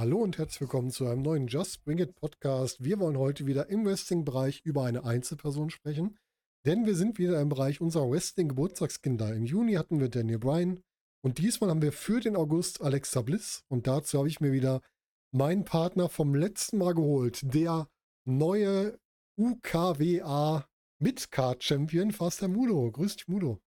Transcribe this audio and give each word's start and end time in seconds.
Hallo 0.00 0.16
und 0.16 0.38
herzlich 0.38 0.62
willkommen 0.62 0.90
zu 0.90 1.06
einem 1.06 1.20
neuen 1.20 1.46
Just 1.46 1.84
Bring 1.84 1.98
It 1.98 2.14
Podcast. 2.14 2.82
Wir 2.82 2.98
wollen 3.00 3.18
heute 3.18 3.44
wieder 3.44 3.68
im 3.68 3.84
Wrestling-Bereich 3.84 4.62
über 4.64 4.86
eine 4.86 5.04
Einzelperson 5.04 5.68
sprechen, 5.68 6.16
denn 6.64 6.86
wir 6.86 6.94
sind 6.94 7.18
wieder 7.18 7.38
im 7.38 7.50
Bereich 7.50 7.82
unserer 7.82 8.10
Wrestling-Geburtstagskinder. 8.10 9.34
Im 9.34 9.44
Juni 9.44 9.74
hatten 9.74 10.00
wir 10.00 10.08
Daniel 10.08 10.38
Bryan 10.38 10.80
und 11.20 11.36
diesmal 11.36 11.68
haben 11.68 11.82
wir 11.82 11.92
für 11.92 12.20
den 12.20 12.34
August 12.34 12.80
Alexa 12.80 13.20
Bliss 13.20 13.62
und 13.68 13.86
dazu 13.86 14.18
habe 14.18 14.28
ich 14.28 14.40
mir 14.40 14.52
wieder 14.52 14.80
meinen 15.32 15.64
Partner 15.64 16.08
vom 16.08 16.34
letzten 16.34 16.78
Mal 16.78 16.94
geholt, 16.94 17.40
der 17.42 17.88
neue 18.24 18.98
UKWA 19.36 20.66
Midcard-Champion, 20.98 22.10
Faster 22.10 22.48
Mudo. 22.48 22.90
Grüß 22.90 23.16
dich, 23.16 23.28
Mudo. 23.28 23.60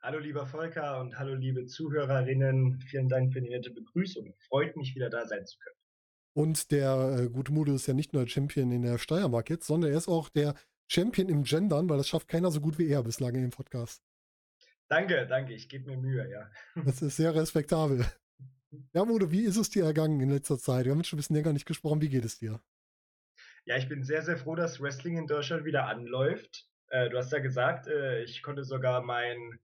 Hallo 0.00 0.18
lieber 0.18 0.46
Volker 0.46 1.00
und 1.00 1.18
hallo 1.18 1.34
liebe 1.34 1.66
Zuhörerinnen. 1.66 2.80
Vielen 2.88 3.08
Dank 3.08 3.32
für 3.32 3.42
die 3.42 3.50
nette 3.50 3.70
Begrüßung. 3.70 4.34
Freut 4.48 4.76
mich 4.76 4.94
wieder 4.94 5.10
da 5.10 5.26
sein 5.26 5.44
zu 5.44 5.58
können. 5.58 5.76
Und 6.34 6.70
der 6.70 7.18
äh, 7.18 7.28
gute 7.28 7.52
Mudo 7.52 7.74
ist 7.74 7.88
ja 7.88 7.94
nicht 7.94 8.12
nur 8.12 8.26
Champion 8.28 8.70
in 8.70 8.82
der 8.82 8.98
Steiermark 8.98 9.50
jetzt, 9.50 9.66
sondern 9.66 9.90
er 9.90 9.98
ist 9.98 10.08
auch 10.08 10.28
der 10.28 10.54
Champion 10.88 11.28
im 11.28 11.42
Gendern, 11.42 11.88
weil 11.90 11.98
das 11.98 12.08
schafft 12.08 12.28
keiner 12.28 12.50
so 12.50 12.60
gut 12.60 12.78
wie 12.78 12.88
er 12.88 13.02
bislang 13.02 13.34
im 13.34 13.50
Podcast. 13.50 14.02
Danke, 14.88 15.26
danke. 15.26 15.52
Ich 15.52 15.68
gebe 15.68 15.90
mir 15.90 15.98
Mühe, 15.98 16.30
ja. 16.30 16.50
Das 16.84 17.02
ist 17.02 17.16
sehr 17.16 17.34
respektabel. 17.34 18.06
Ja, 18.92 19.04
Mudo, 19.04 19.30
wie 19.30 19.44
ist 19.44 19.56
es 19.56 19.70
dir 19.70 19.84
ergangen 19.84 20.20
in 20.20 20.30
letzter 20.30 20.58
Zeit? 20.58 20.84
Wir 20.84 20.92
haben 20.92 21.02
schon 21.04 21.16
ein 21.16 21.20
bisschen 21.20 21.36
länger 21.36 21.52
nicht 21.52 21.66
gesprochen. 21.66 22.00
Wie 22.02 22.08
geht 22.08 22.24
es 22.24 22.38
dir? 22.38 22.60
Ja, 23.64 23.76
ich 23.76 23.88
bin 23.88 24.02
sehr, 24.02 24.22
sehr 24.22 24.36
froh, 24.36 24.54
dass 24.54 24.80
Wrestling 24.80 25.16
in 25.16 25.26
Deutschland 25.26 25.64
wieder 25.64 25.86
anläuft. 25.86 26.66
Äh, 26.88 27.10
du 27.10 27.18
hast 27.18 27.32
ja 27.32 27.38
gesagt, 27.38 27.86
äh, 27.86 28.22
ich 28.22 28.42
konnte 28.42 28.64
sogar 28.64 29.02
mein 29.02 29.58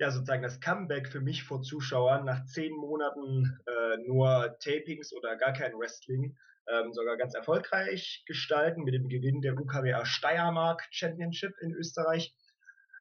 ja 0.00 0.10
sozusagen 0.10 0.42
das 0.42 0.60
Comeback 0.60 1.08
für 1.08 1.20
mich 1.20 1.42
vor 1.42 1.60
Zuschauern 1.62 2.24
nach 2.24 2.44
zehn 2.46 2.72
Monaten 2.72 3.58
äh, 3.66 3.96
nur 4.06 4.56
Tapings 4.60 5.12
oder 5.12 5.36
gar 5.36 5.52
kein 5.52 5.72
Wrestling 5.72 6.36
ähm, 6.68 6.92
sogar 6.92 7.16
ganz 7.16 7.34
erfolgreich 7.34 8.22
gestalten 8.26 8.84
mit 8.84 8.94
dem 8.94 9.08
Gewinn 9.08 9.40
der 9.40 9.58
UKWA 9.58 10.04
Steiermark 10.04 10.86
Championship 10.90 11.52
in 11.60 11.72
Österreich. 11.72 12.34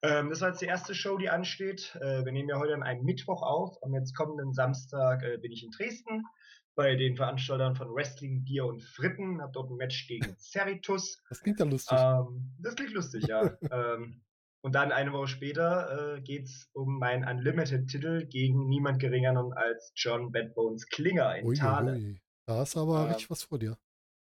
Ähm, 0.04 0.30
das 0.30 0.42
war 0.42 0.50
jetzt 0.50 0.62
die 0.62 0.66
erste 0.66 0.94
Show, 0.94 1.18
die 1.18 1.30
ansteht. 1.30 1.98
Äh, 2.02 2.24
wir 2.24 2.32
nehmen 2.32 2.50
ja 2.50 2.60
heute 2.60 2.74
an 2.74 2.84
einem 2.84 3.04
Mittwoch 3.04 3.42
auf. 3.42 3.82
Am 3.84 3.94
jetzt 3.94 4.16
kommenden 4.16 4.54
Samstag 4.54 5.24
äh, 5.24 5.38
bin 5.38 5.52
ich 5.52 5.64
in 5.64 5.72
Dresden 5.72 6.24
bei 6.76 6.96
den 6.96 7.16
Veranstaltern 7.16 7.76
von 7.76 7.90
Wrestling, 7.94 8.44
Bier 8.44 8.66
und 8.66 8.82
Fritten. 8.82 9.42
Hab 9.42 9.54
dort 9.54 9.72
ein 9.72 9.78
Match 9.78 10.08
gegen 10.08 10.36
Cerritus. 10.38 11.22
Das 11.30 11.42
klingt 11.42 11.60
ja 11.60 11.66
lustig. 11.66 11.98
Ähm, 12.00 12.56
das 12.60 12.76
klingt 12.76 12.94
lustig, 12.94 13.26
ja. 13.28 13.58
ähm, 13.72 14.22
und 14.62 14.76
dann 14.76 14.92
eine 14.92 15.14
Woche 15.14 15.28
später 15.28 16.18
äh, 16.18 16.22
geht 16.22 16.46
es 16.46 16.70
um 16.74 17.00
meinen 17.00 17.28
Unlimited-Titel 17.28 18.26
gegen 18.26 18.68
niemand 18.68 19.00
geringeren 19.00 19.54
als 19.54 19.92
John 19.96 20.32
Badbones 20.32 20.88
Klinger 20.88 21.38
in 21.38 21.48
ui, 21.48 21.56
Thale. 21.56 21.94
Ui. 21.94 22.22
Da 22.46 22.64
ist 22.64 22.78
aber 22.78 23.04
ähm, 23.04 23.08
richtig 23.08 23.30
was 23.30 23.44
vor 23.44 23.60
dir. 23.60 23.78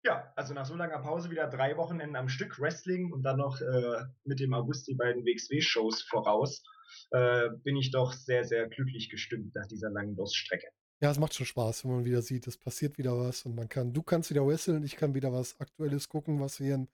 Ja, 0.04 0.30
also 0.36 0.52
nach 0.52 0.66
so 0.66 0.74
langer 0.74 0.98
Pause 0.98 1.30
wieder 1.30 1.48
drei 1.48 1.78
Wochenenden 1.78 2.16
am 2.16 2.28
Stück 2.28 2.60
Wrestling 2.60 3.10
und 3.10 3.22
dann 3.22 3.38
noch 3.38 3.60
äh, 3.62 4.04
mit 4.24 4.38
dem 4.38 4.52
August 4.52 4.86
die 4.86 4.94
beiden 4.94 5.24
WXW-Shows 5.24 6.02
voraus, 6.02 6.62
äh, 7.10 7.48
bin 7.62 7.76
ich 7.76 7.90
doch 7.90 8.12
sehr, 8.12 8.44
sehr 8.44 8.68
glücklich 8.68 9.08
gestimmt 9.08 9.54
nach 9.54 9.66
dieser 9.66 9.88
langen 9.90 10.14
Durststrecke. 10.14 10.66
Ja, 11.00 11.10
es 11.10 11.18
macht 11.18 11.34
schon 11.34 11.46
Spaß, 11.46 11.84
wenn 11.84 11.92
man 11.92 12.04
wieder 12.04 12.20
sieht, 12.20 12.46
es 12.46 12.58
passiert 12.58 12.98
wieder 12.98 13.18
was 13.18 13.46
und 13.46 13.54
man 13.54 13.68
kann, 13.68 13.94
du 13.94 14.02
kannst 14.02 14.28
wieder 14.28 14.46
wresteln, 14.46 14.84
ich 14.84 14.96
kann 14.96 15.14
wieder 15.14 15.32
was 15.32 15.58
Aktuelles 15.58 16.08
gucken, 16.10 16.38
was 16.38 16.58
hier 16.58 16.74
in, 16.74 16.88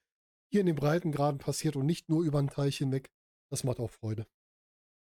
hier 0.48 0.60
in 0.60 0.66
den 0.66 0.76
Breitengraden 0.76 1.38
passiert 1.38 1.74
und 1.74 1.86
nicht 1.86 2.08
nur 2.08 2.22
über 2.22 2.40
den 2.40 2.48
Teich 2.48 2.78
hinweg. 2.78 3.10
Das 3.50 3.64
macht 3.64 3.80
auch 3.80 3.90
Freude. 3.90 4.26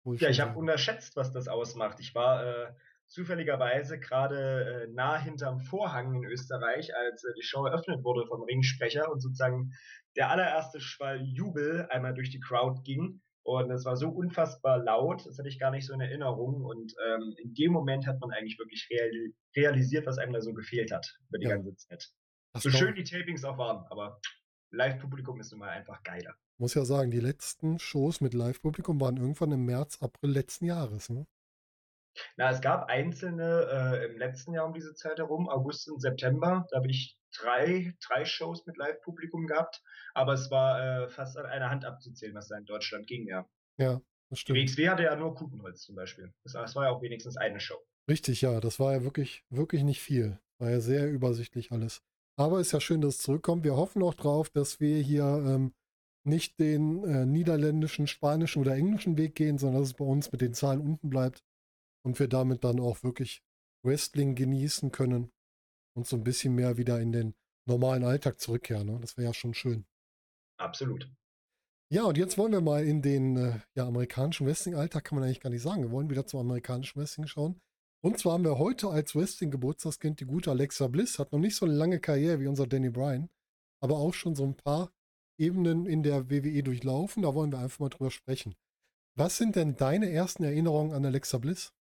Ich 0.06 0.22
ja, 0.22 0.30
ich 0.30 0.42
habe 0.42 0.58
unterschätzt, 0.58 1.16
was 1.16 1.32
das 1.32 1.48
ausmacht. 1.48 2.00
Ich 2.00 2.14
war 2.14 2.46
äh, 2.46 2.74
zufälligerweise 3.14 4.00
gerade 4.00 4.88
äh, 4.88 4.88
nah 4.92 5.18
hinterm 5.18 5.60
Vorhang 5.60 6.16
in 6.16 6.26
Österreich, 6.26 6.96
als 6.96 7.24
äh, 7.24 7.34
die 7.38 7.44
Show 7.44 7.66
eröffnet 7.66 8.04
wurde 8.04 8.26
vom 8.26 8.42
Ringsprecher 8.42 9.12
und 9.12 9.22
sozusagen 9.22 9.72
der 10.16 10.32
allererste 10.32 10.82
Schwall 10.82 11.22
Jubel 11.22 11.88
einmal 11.90 12.16
durch 12.16 12.32
die 12.32 12.40
Crowd 12.40 12.82
ging. 12.84 13.22
Und 13.44 13.70
es 13.72 13.86
war 13.86 13.98
so 13.98 14.10
unfassbar 14.10 14.80
laut, 14.80 15.26
das 15.26 15.38
hatte 15.38 15.50
ich 15.50 15.60
gar 15.60 15.70
nicht 15.70 15.86
so 15.86 15.94
in 15.94 16.02
Erinnerung. 16.02 16.64
Und 16.64 16.94
ähm, 17.08 17.36
in 17.38 17.54
dem 17.54 17.72
Moment 17.72 18.08
hat 18.08 18.20
man 18.20 18.32
eigentlich 18.32 18.58
wirklich 18.58 18.88
real, 18.90 19.12
realisiert, 19.56 20.08
was 20.08 20.18
einem 20.18 20.34
da 20.34 20.42
so 20.42 20.54
gefehlt 20.54 20.92
hat 20.92 21.06
über 21.30 21.38
die 21.38 21.46
ja. 21.46 21.56
ganze 21.56 21.76
Zeit. 21.76 22.10
so 22.58 22.72
schön 22.72 22.96
die 22.96 23.04
Tapings 23.04 23.44
auch 23.44 23.58
waren, 23.60 23.86
aber 23.92 24.20
Live-Publikum 24.72 25.40
ist 25.40 25.52
nun 25.52 25.60
mal 25.60 25.70
einfach 25.70 26.02
geiler 26.04 26.36
muss 26.60 26.76
ja 26.76 26.86
sagen, 26.86 27.12
die 27.12 27.20
letzten 27.20 27.78
Shows 27.78 28.22
mit 28.22 28.34
Live-Publikum 28.34 29.02
waren 29.02 29.18
irgendwann 29.18 29.52
im 29.52 29.66
März, 29.66 30.02
April 30.02 30.32
letzten 30.32 30.66
Jahres. 30.66 31.10
Ne? 31.10 31.26
Na, 32.38 32.52
es 32.52 32.62
gab 32.62 32.90
einzelne 32.90 33.68
äh, 33.72 34.06
im 34.06 34.18
letzten 34.18 34.54
Jahr 34.54 34.66
um 34.66 34.74
diese 34.74 34.94
Zeit 34.94 35.18
herum, 35.18 35.50
August 35.50 35.90
und 35.90 36.00
September. 36.00 36.66
Da 36.70 36.78
habe 36.78 36.90
ich 36.90 37.18
drei, 37.36 37.94
drei 38.08 38.26
Shows 38.26 38.66
mit 38.66 38.78
Live-Publikum 38.78 39.48
gehabt, 39.48 39.82
aber 40.14 40.34
es 40.34 40.52
war 40.52 41.04
äh, 41.04 41.10
fast 41.10 41.38
an 41.38 41.46
einer 41.46 41.70
Hand 41.70 41.86
abzuzählen, 41.86 42.36
was 42.36 42.48
da 42.48 42.58
in 42.58 42.66
Deutschland 42.66 43.08
ging, 43.08 43.28
ja. 43.28 43.48
Ja, 43.78 44.02
das 44.30 44.40
stimmt. 44.40 44.58
Die 44.58 44.64
WXW 44.64 44.90
hatte 44.90 45.04
ja 45.04 45.16
nur 45.16 45.36
Kutenholz 45.36 45.82
zum 45.82 45.96
Beispiel. 45.96 46.32
Das, 46.44 46.54
das 46.54 46.76
war 46.76 46.86
ja 46.86 46.92
auch 46.92 47.02
wenigstens 47.02 47.38
eine 47.38 47.60
Show. 47.60 47.78
Richtig, 48.08 48.42
ja, 48.42 48.60
das 48.60 48.80
war 48.80 48.94
ja 48.94 49.04
wirklich, 49.04 49.44
wirklich 49.50 49.84
nicht 49.84 50.02
viel. 50.02 50.40
War 50.60 50.70
ja 50.70 50.80
sehr 50.80 51.10
übersichtlich 51.10 51.72
alles. 51.72 52.02
Aber 52.36 52.60
ist 52.60 52.72
ja 52.72 52.82
schön, 52.82 53.02
dass 53.02 53.16
es 53.16 53.22
zurückkommt. 53.22 53.64
Wir 53.64 53.76
hoffen 53.76 54.04
auch 54.04 54.14
drauf, 54.14 54.50
dass 54.50 54.80
wir 54.80 54.98
hier 54.98 55.24
ähm, 55.24 55.74
nicht 56.24 56.60
den 56.60 57.04
äh, 57.04 57.26
niederländischen, 57.26 58.08
spanischen 58.08 58.62
oder 58.62 58.76
englischen 58.76 59.18
Weg 59.18 59.36
gehen, 59.36 59.58
sondern 59.58 59.82
dass 59.82 59.90
es 59.90 59.96
bei 59.96 60.06
uns 60.06 60.32
mit 60.32 60.42
den 60.42 60.54
Zahlen 60.54 60.82
unten 60.82 61.10
bleibt 61.10 61.44
und 62.04 62.20
wir 62.20 62.28
damit 62.28 62.64
dann 62.64 62.80
auch 62.80 63.04
wirklich 63.04 63.44
Wrestling 63.84 64.36
genießen 64.36 64.92
können 64.92 65.32
und 65.96 66.08
so 66.08 66.16
ein 66.16 66.24
bisschen 66.24 66.56
mehr 66.56 66.78
wieder 66.78 67.00
in 67.00 67.12
den 67.12 67.36
normalen 67.66 68.04
Alltag 68.04 68.40
zurückkehren. 68.40 68.88
Ne? 68.88 69.00
Das 69.02 69.18
wäre 69.18 69.28
ja 69.28 69.34
schon 69.34 69.54
schön. 69.54 69.86
Absolut. 70.58 71.10
Ja, 71.90 72.04
und 72.04 72.18
jetzt 72.18 72.38
wollen 72.38 72.52
wir 72.52 72.62
mal 72.62 72.84
in 72.84 73.02
den 73.02 73.38
äh, 73.38 73.60
ja, 73.76 73.86
amerikanischen 73.86 74.48
Wrestling-Alltag, 74.48 75.04
kann 75.04 75.18
man 75.18 75.26
eigentlich 75.26 75.42
gar 75.42 75.50
nicht 75.50 75.62
sagen. 75.62 75.84
Wir 75.84 75.92
wollen 75.92 76.10
wieder 76.10 76.26
zum 76.26 76.40
amerikanischen 76.40 77.00
Wrestling 77.00 77.28
schauen. 77.28 77.62
Und 78.02 78.18
zwar 78.18 78.34
haben 78.34 78.44
wir 78.44 78.58
heute 78.58 78.90
als 78.90 79.16
Wrestling-Geburtstagskind 79.16 80.20
die 80.20 80.26
gute 80.26 80.52
Alexa 80.52 80.88
Bliss, 80.88 81.20
hat 81.20 81.32
noch 81.32 81.40
nicht 81.40 81.56
so 81.56 81.66
eine 81.66 81.76
lange 81.76 82.00
Karriere 82.00 82.40
wie 82.40 82.48
unser 82.48 82.68
Danny 82.68 82.90
Bryan, 82.90 83.30
aber 83.80 83.98
auch 83.98 84.14
schon 84.14 84.36
so 84.36 84.44
ein 84.44 84.56
paar 84.56 84.92
Ebenen 85.38 85.86
in 85.86 86.04
der 86.04 86.30
WWE 86.30 86.64
durchlaufen. 86.64 87.24
Da 87.24 87.34
wollen 87.34 87.52
wir 87.52 87.60
einfach 87.60 87.80
mal 87.80 87.90
drüber 87.90 88.12
sprechen. 88.12 88.56
Was 89.16 89.38
sind 89.38 89.56
denn 89.56 89.76
deine 89.76 90.10
ersten 90.10 90.44
Erinnerungen 90.44 90.94
an 90.94 91.06
Alexa 91.06 91.38
Bliss? 91.38 91.74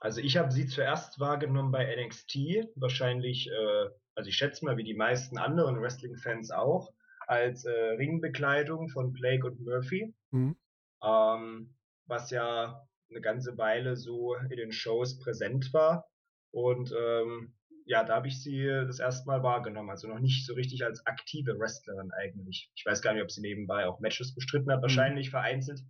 Also 0.00 0.20
ich 0.20 0.36
habe 0.36 0.52
sie 0.52 0.66
zuerst 0.66 1.18
wahrgenommen 1.20 1.72
bei 1.72 1.84
NXT, 1.96 2.36
wahrscheinlich, 2.74 3.48
äh, 3.48 3.88
also 4.14 4.28
ich 4.28 4.36
schätze 4.36 4.64
mal 4.64 4.76
wie 4.76 4.84
die 4.84 4.94
meisten 4.94 5.38
anderen 5.38 5.80
Wrestling-Fans 5.80 6.50
auch, 6.50 6.92
als 7.26 7.64
äh, 7.64 7.70
Ringbekleidung 7.70 8.88
von 8.88 9.12
Blake 9.12 9.46
und 9.46 9.60
Murphy, 9.60 10.14
mhm. 10.30 10.56
ähm, 11.02 11.74
was 12.06 12.30
ja 12.30 12.86
eine 13.10 13.20
ganze 13.20 13.56
Weile 13.58 13.96
so 13.96 14.34
in 14.34 14.56
den 14.56 14.72
Shows 14.72 15.18
präsent 15.18 15.72
war. 15.72 16.08
Und 16.52 16.92
ähm, 16.92 17.54
ja, 17.84 18.02
da 18.02 18.16
habe 18.16 18.28
ich 18.28 18.42
sie 18.42 18.66
das 18.66 18.98
erste 18.98 19.26
Mal 19.26 19.42
wahrgenommen. 19.42 19.90
Also 19.90 20.08
noch 20.08 20.18
nicht 20.18 20.44
so 20.44 20.54
richtig 20.54 20.84
als 20.84 21.06
aktive 21.06 21.58
Wrestlerin 21.58 22.10
eigentlich. 22.12 22.70
Ich 22.74 22.84
weiß 22.84 23.00
gar 23.00 23.14
nicht, 23.14 23.22
ob 23.22 23.30
sie 23.30 23.40
nebenbei 23.40 23.86
auch 23.86 24.00
Matches 24.00 24.34
bestritten 24.34 24.70
hat, 24.70 24.78
mhm. 24.78 24.82
wahrscheinlich 24.82 25.28
mhm. 25.28 25.30
vereinzelt. 25.30 25.80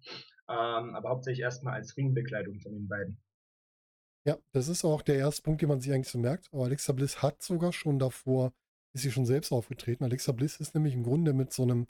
Ähm, 0.48 0.94
aber 0.94 1.08
hauptsächlich 1.08 1.42
erstmal 1.42 1.74
als 1.74 1.96
Ringbekleidung 1.96 2.60
von 2.60 2.72
den 2.72 2.86
beiden. 2.86 3.18
Ja, 4.26 4.38
das 4.50 4.66
ist 4.66 4.84
auch 4.84 5.02
der 5.02 5.16
erste 5.16 5.42
Punkt, 5.42 5.62
den 5.62 5.68
man 5.68 5.80
sich 5.80 5.92
eigentlich 5.92 6.08
so 6.08 6.18
merkt. 6.18 6.52
Aber 6.52 6.64
Alexa 6.64 6.92
Bliss 6.92 7.22
hat 7.22 7.42
sogar 7.42 7.72
schon 7.72 8.00
davor, 8.00 8.52
ist 8.92 9.02
sie 9.02 9.12
schon 9.12 9.24
selbst 9.24 9.52
aufgetreten. 9.52 10.02
Alexa 10.02 10.32
Bliss 10.32 10.56
ist 10.56 10.74
nämlich 10.74 10.94
im 10.94 11.04
Grunde 11.04 11.32
mit 11.32 11.52
so 11.52 11.62
einem, 11.62 11.86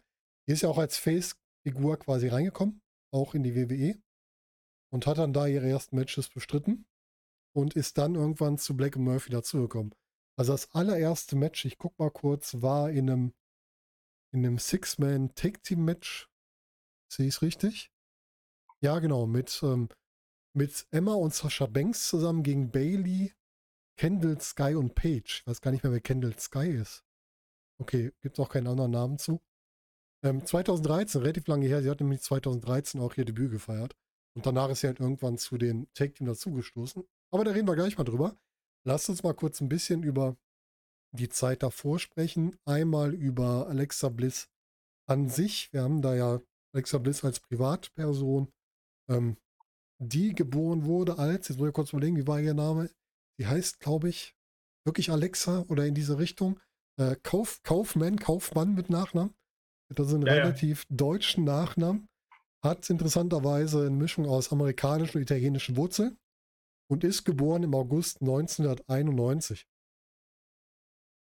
die 0.46 0.52
ist 0.52 0.62
ja 0.62 0.68
auch 0.68 0.76
als 0.76 0.98
Face-Figur 0.98 1.98
quasi 1.98 2.28
reingekommen, 2.28 2.82
auch 3.10 3.34
in 3.34 3.42
die 3.42 3.54
WWE. 3.54 3.98
Und 4.92 5.06
hat 5.06 5.16
dann 5.16 5.32
da 5.32 5.46
ihre 5.46 5.68
ersten 5.68 5.96
Matches 5.96 6.28
bestritten 6.28 6.84
und 7.54 7.74
ist 7.74 7.96
dann 7.96 8.14
irgendwann 8.14 8.58
zu 8.58 8.76
Black 8.76 8.96
Murphy 8.96 9.30
dazugekommen. 9.30 9.94
Also 10.38 10.52
das 10.52 10.70
allererste 10.74 11.36
Match, 11.36 11.64
ich 11.64 11.78
guck 11.78 11.98
mal 11.98 12.10
kurz, 12.10 12.60
war 12.60 12.90
in 12.90 13.10
einem, 13.10 13.32
in 14.32 14.44
einem 14.44 14.58
Six-Man-Take-Team-Match. 14.58 16.28
Sehe 17.10 17.26
ich 17.28 17.36
es 17.36 17.42
richtig? 17.42 17.90
Ja, 18.82 18.98
genau, 18.98 19.26
mit, 19.26 19.58
ähm, 19.62 19.88
mit 20.56 20.86
Emma 20.90 21.14
und 21.14 21.34
Sascha 21.34 21.66
Banks 21.66 22.08
zusammen 22.08 22.42
gegen 22.42 22.70
Bailey, 22.70 23.34
Kendall, 23.98 24.40
Sky 24.40 24.74
und 24.74 24.94
Paige. 24.94 25.40
Ich 25.40 25.46
weiß 25.46 25.60
gar 25.60 25.70
nicht 25.70 25.84
mehr, 25.84 25.92
wer 25.92 26.00
Kendall 26.00 26.38
Sky 26.38 26.68
ist. 26.68 27.04
Okay, 27.78 28.12
gibt 28.22 28.38
es 28.38 28.44
auch 28.44 28.48
keinen 28.48 28.66
anderen 28.66 28.90
Namen 28.90 29.18
zu. 29.18 29.40
Ähm, 30.24 30.44
2013, 30.44 31.20
relativ 31.20 31.46
lange 31.46 31.66
her, 31.66 31.82
sie 31.82 31.90
hat 31.90 32.00
nämlich 32.00 32.22
2013 32.22 33.00
auch 33.00 33.14
ihr 33.16 33.26
Debüt 33.26 33.50
gefeiert. 33.50 33.94
Und 34.34 34.46
danach 34.46 34.70
ist 34.70 34.80
sie 34.80 34.86
halt 34.86 35.00
irgendwann 35.00 35.38
zu 35.38 35.58
den 35.58 35.88
Take 35.92 36.14
Team 36.14 36.26
dazugestoßen. 36.26 37.04
Aber 37.30 37.44
da 37.44 37.50
reden 37.52 37.68
wir 37.68 37.74
gleich 37.74 37.98
mal 37.98 38.04
drüber. 38.04 38.36
Lasst 38.84 39.08
uns 39.08 39.22
mal 39.22 39.34
kurz 39.34 39.60
ein 39.60 39.68
bisschen 39.68 40.02
über 40.02 40.36
die 41.12 41.28
Zeit 41.28 41.62
davor 41.62 41.98
sprechen. 41.98 42.58
Einmal 42.64 43.14
über 43.14 43.68
Alexa 43.68 44.08
Bliss 44.08 44.48
an 45.06 45.28
sich. 45.28 45.72
Wir 45.72 45.82
haben 45.82 46.02
da 46.02 46.14
ja 46.14 46.40
Alexa 46.72 46.98
Bliss 46.98 47.24
als 47.24 47.40
Privatperson, 47.40 48.52
ähm, 49.08 49.36
die 49.98 50.34
geboren 50.34 50.84
wurde 50.84 51.18
als, 51.18 51.48
jetzt 51.48 51.58
muss 51.58 51.68
ich 51.68 51.74
kurz 51.74 51.92
überlegen, 51.92 52.16
wie 52.16 52.26
war 52.26 52.40
ihr 52.40 52.54
Name? 52.54 52.90
Die 53.38 53.46
heißt, 53.46 53.80
glaube 53.80 54.08
ich, 54.08 54.34
wirklich 54.86 55.10
Alexa 55.10 55.64
oder 55.68 55.86
in 55.86 55.94
diese 55.94 56.18
Richtung. 56.18 56.60
Äh, 56.98 57.16
Kauf, 57.22 57.62
Kaufmann, 57.62 58.18
Kaufmann 58.18 58.74
mit 58.74 58.90
Nachnamen. 58.90 59.34
Das 59.94 60.08
ist 60.08 60.14
ein 60.14 60.26
ja, 60.26 60.32
relativ 60.32 60.86
ja. 60.88 60.96
deutschen 60.96 61.44
Nachnamen. 61.44 62.08
Hat 62.64 62.88
interessanterweise 62.90 63.86
eine 63.86 63.90
Mischung 63.90 64.26
aus 64.26 64.50
amerikanischen 64.50 65.18
und 65.18 65.22
italienischen 65.22 65.76
Wurzeln 65.76 66.18
und 66.90 67.04
ist 67.04 67.24
geboren 67.24 67.62
im 67.62 67.74
August 67.74 68.20
1991. 68.20 69.66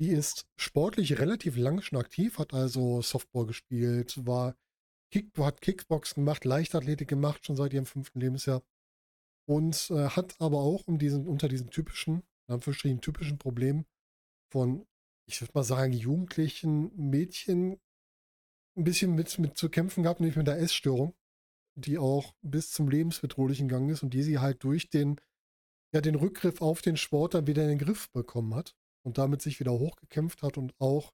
Die 0.00 0.10
ist 0.10 0.46
sportlich 0.56 1.18
relativ 1.20 1.56
lang 1.56 1.80
schon 1.80 1.98
aktiv, 1.98 2.38
hat 2.38 2.52
also 2.54 3.02
Softball 3.02 3.46
gespielt, 3.46 4.26
war 4.26 4.56
Kick, 5.12 5.36
hat 5.38 5.60
Kickboxen 5.60 6.24
gemacht, 6.24 6.44
Leichtathletik 6.44 7.06
gemacht, 7.06 7.44
schon 7.44 7.54
seit 7.54 7.74
ihrem 7.74 7.86
fünften 7.86 8.18
Lebensjahr. 8.18 8.62
Und 9.46 9.90
äh, 9.90 10.08
hat 10.08 10.40
aber 10.40 10.58
auch 10.58 10.88
um 10.88 10.98
diesen, 10.98 11.26
unter 11.28 11.48
diesen 11.48 11.70
typischen, 11.70 12.22
in 12.48 13.00
typischen 13.00 13.38
Problemen 13.38 13.84
von, 14.50 14.86
ich 15.26 15.40
würde 15.40 15.52
mal 15.54 15.64
sagen, 15.64 15.92
jugendlichen 15.92 16.92
Mädchen 16.96 17.78
ein 18.76 18.84
bisschen 18.84 19.14
mit, 19.14 19.38
mit 19.38 19.58
zu 19.58 19.68
kämpfen 19.68 20.02
gehabt, 20.02 20.20
nämlich 20.20 20.36
mit 20.36 20.46
der 20.46 20.58
Essstörung, 20.58 21.14
die 21.74 21.98
auch 21.98 22.34
bis 22.42 22.70
zum 22.70 22.88
lebensbedrohlichen 22.88 23.68
Gang 23.68 23.90
ist 23.90 24.02
und 24.02 24.14
die 24.14 24.22
sie 24.22 24.38
halt 24.38 24.64
durch 24.64 24.88
den, 24.88 25.20
ja, 25.94 26.00
den 26.00 26.14
Rückgriff 26.14 26.62
auf 26.62 26.80
den 26.80 26.96
Sport 26.96 27.34
dann 27.34 27.46
wieder 27.46 27.62
in 27.62 27.68
den 27.68 27.78
Griff 27.78 28.10
bekommen 28.12 28.54
hat 28.54 28.74
und 29.04 29.18
damit 29.18 29.42
sich 29.42 29.60
wieder 29.60 29.72
hochgekämpft 29.72 30.42
hat 30.42 30.56
und 30.56 30.74
auch 30.78 31.12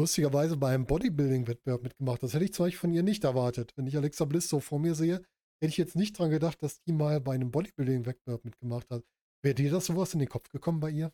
lustigerweise 0.00 0.56
bei 0.56 0.74
einem 0.74 0.86
Bodybuilding-Wettbewerb 0.86 1.82
mitgemacht. 1.82 2.22
Das 2.22 2.34
hätte 2.34 2.44
ich 2.44 2.54
zum 2.54 2.66
Beispiel 2.66 2.80
von 2.80 2.92
ihr 2.92 3.02
nicht 3.02 3.24
erwartet. 3.24 3.72
Wenn 3.76 3.86
ich 3.86 3.96
Alexa 3.96 4.24
Bliss 4.24 4.48
so 4.48 4.58
vor 4.58 4.78
mir 4.78 4.94
sehe, 4.94 5.16
hätte 5.60 5.68
ich 5.68 5.76
jetzt 5.76 5.94
nicht 5.94 6.18
dran 6.18 6.30
gedacht, 6.30 6.62
dass 6.62 6.82
die 6.82 6.92
mal 6.92 7.20
bei 7.20 7.34
einem 7.34 7.50
Bodybuilding-Wettbewerb 7.50 8.44
mitgemacht 8.44 8.90
hat. 8.90 9.04
Wäre 9.42 9.54
dir 9.54 9.70
das 9.70 9.86
sowas 9.86 10.12
in 10.14 10.20
den 10.20 10.28
Kopf 10.28 10.50
gekommen 10.50 10.80
bei 10.80 10.90
ihr? 10.90 11.12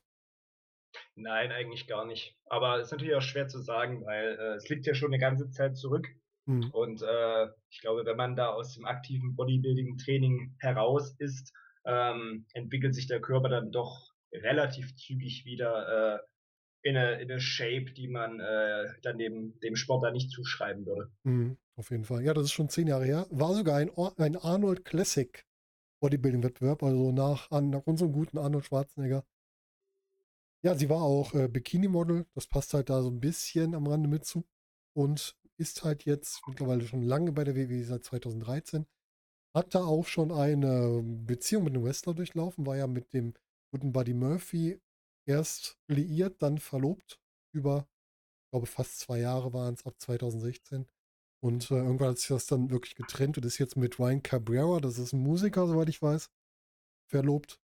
Nein, 1.14 1.52
eigentlich 1.52 1.86
gar 1.86 2.06
nicht. 2.06 2.36
Aber 2.46 2.78
es 2.78 2.86
ist 2.86 2.92
natürlich 2.92 3.14
auch 3.14 3.22
schwer 3.22 3.48
zu 3.48 3.60
sagen, 3.60 4.04
weil 4.04 4.38
äh, 4.38 4.54
es 4.54 4.68
liegt 4.68 4.86
ja 4.86 4.94
schon 4.94 5.12
eine 5.12 5.20
ganze 5.20 5.50
Zeit 5.50 5.76
zurück. 5.76 6.06
Mhm. 6.46 6.70
Und 6.70 7.02
äh, 7.02 7.48
ich 7.70 7.80
glaube, 7.80 8.04
wenn 8.04 8.16
man 8.16 8.36
da 8.36 8.50
aus 8.50 8.74
dem 8.74 8.86
aktiven 8.86 9.34
Bodybuilding-Training 9.34 10.56
heraus 10.58 11.14
ist, 11.18 11.52
ähm, 11.84 12.46
entwickelt 12.54 12.94
sich 12.94 13.08
der 13.08 13.20
Körper 13.20 13.48
dann 13.48 13.72
doch 13.72 14.12
relativ 14.32 14.94
zügig 14.94 15.44
wieder 15.44 16.16
äh, 16.16 16.18
in, 16.86 16.96
eine, 16.96 17.20
in 17.20 17.30
eine 17.30 17.40
Shape, 17.40 17.92
die 17.92 18.06
man 18.06 18.38
äh, 18.38 18.84
dann 19.02 19.18
dem, 19.18 19.58
dem 19.60 19.74
da 19.74 20.10
nicht 20.12 20.30
zuschreiben 20.30 20.86
würde. 20.86 21.10
Mhm, 21.24 21.56
auf 21.74 21.90
jeden 21.90 22.04
Fall. 22.04 22.22
Ja, 22.22 22.32
das 22.32 22.44
ist 22.44 22.52
schon 22.52 22.68
zehn 22.68 22.86
Jahre 22.86 23.04
her. 23.04 23.26
War 23.30 23.54
sogar 23.54 23.76
ein, 23.76 23.90
ein 24.18 24.36
Arnold 24.36 24.84
Classic 24.84 25.44
Bodybuilding-Wettbewerb, 26.00 26.82
also 26.84 27.10
nach, 27.10 27.50
nach 27.50 27.86
unserem 27.86 28.12
guten 28.12 28.38
Arnold 28.38 28.66
Schwarzenegger. 28.66 29.24
Ja, 30.62 30.76
sie 30.76 30.88
war 30.88 31.02
auch 31.02 31.34
äh, 31.34 31.48
Bikini-Model. 31.48 32.26
Das 32.34 32.46
passt 32.46 32.72
halt 32.72 32.88
da 32.88 33.02
so 33.02 33.10
ein 33.10 33.20
bisschen 33.20 33.74
am 33.74 33.86
Rande 33.86 34.08
mit 34.08 34.24
zu. 34.24 34.44
Und 34.94 35.36
ist 35.58 35.82
halt 35.82 36.04
jetzt 36.04 36.42
mittlerweile 36.46 36.86
schon 36.86 37.02
lange 37.02 37.32
bei 37.32 37.42
der 37.42 37.56
WWE, 37.56 37.82
seit 37.82 38.04
2013. 38.04 38.86
Hat 39.54 39.74
da 39.74 39.84
auch 39.84 40.06
schon 40.06 40.30
eine 40.30 41.02
Beziehung 41.02 41.64
mit 41.64 41.74
einem 41.74 41.84
Wrestler 41.84 42.14
durchlaufen, 42.14 42.66
war 42.66 42.76
ja 42.76 42.86
mit 42.86 43.12
dem 43.12 43.34
guten 43.72 43.92
Buddy 43.92 44.14
Murphy 44.14 44.78
erst 45.26 45.78
liiert, 45.88 46.43
dann 46.43 46.58
verlobt. 46.58 47.20
Über, 47.52 47.87
ich 48.46 48.50
glaube, 48.50 48.67
fast 48.67 49.00
zwei 49.00 49.19
Jahre 49.20 49.52
waren 49.52 49.75
es 49.75 49.84
ab 49.84 49.94
2016. 49.99 50.87
Und 51.43 51.70
äh, 51.70 51.75
irgendwann 51.75 52.11
hat 52.11 52.19
sich 52.19 52.28
das 52.28 52.46
dann 52.46 52.70
wirklich 52.70 52.94
getrennt 52.94 53.37
und 53.37 53.44
ist 53.44 53.58
jetzt 53.58 53.76
mit 53.76 53.99
Ryan 53.99 54.23
Cabrera, 54.23 54.81
das 54.81 54.99
ist 54.99 55.12
ein 55.12 55.20
Musiker, 55.20 55.67
soweit 55.67 55.88
ich 55.88 56.00
weiß, 56.00 56.31
verlobt. 57.08 57.61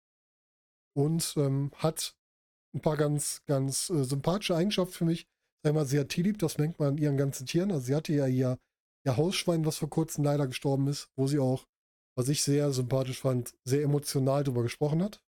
Und 0.96 1.36
ähm, 1.38 1.72
hat 1.76 2.16
ein 2.74 2.82
paar 2.82 2.98
ganz, 2.98 3.44
ganz 3.46 3.90
äh, 3.90 4.04
sympathische 4.04 4.56
Eigenschaften 4.56 4.94
für 4.94 5.06
mich. 5.06 5.28
Einmal, 5.64 5.86
sie 5.86 6.00
hat 6.00 6.10
Tierlieb, 6.10 6.40
das 6.40 6.58
merkt 6.58 6.80
man 6.80 6.90
an 6.90 6.98
ihren 6.98 7.18
ganzen 7.18 7.46
Tieren. 7.46 7.72
Also 7.72 7.86
sie 7.86 7.96
hatte 7.96 8.14
ja 8.14 8.28
ihr, 8.28 8.58
ihr 9.06 9.18
Hausschwein, 9.18 9.66
was 9.66 9.78
vor 9.78 9.90
kurzem 9.90 10.24
leider 10.24 10.48
gestorben 10.48 10.88
ist, 10.88 11.10
wo 11.16 11.28
sie 11.28 11.40
auch, 11.40 11.68
was 12.16 12.30
ich 12.30 12.44
sehr 12.44 12.72
sympathisch 12.72 13.22
fand, 13.22 13.54
sehr 13.64 13.84
emotional 13.84 14.44
darüber 14.44 14.64
gesprochen 14.64 15.04
hat. 15.04 15.22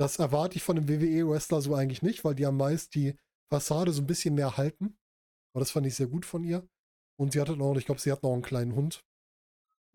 Das 0.00 0.18
erwarte 0.18 0.56
ich 0.56 0.62
von 0.62 0.78
einem 0.78 0.88
WWE-Wrestler 0.88 1.60
so 1.60 1.74
eigentlich 1.74 2.00
nicht, 2.00 2.24
weil 2.24 2.34
die 2.34 2.46
am 2.46 2.56
meist 2.56 2.94
die 2.94 3.18
Fassade 3.52 3.92
so 3.92 4.00
ein 4.00 4.06
bisschen 4.06 4.34
mehr 4.34 4.56
halten. 4.56 4.96
Aber 5.52 5.60
das 5.60 5.72
fand 5.72 5.86
ich 5.86 5.94
sehr 5.94 6.06
gut 6.06 6.24
von 6.24 6.42
ihr. 6.42 6.66
Und 7.18 7.32
sie 7.32 7.40
hatte 7.40 7.54
noch, 7.54 7.76
ich 7.76 7.84
glaube, 7.84 8.00
sie 8.00 8.10
hat 8.10 8.22
noch 8.22 8.32
einen 8.32 8.40
kleinen 8.40 8.74
Hund. 8.74 9.04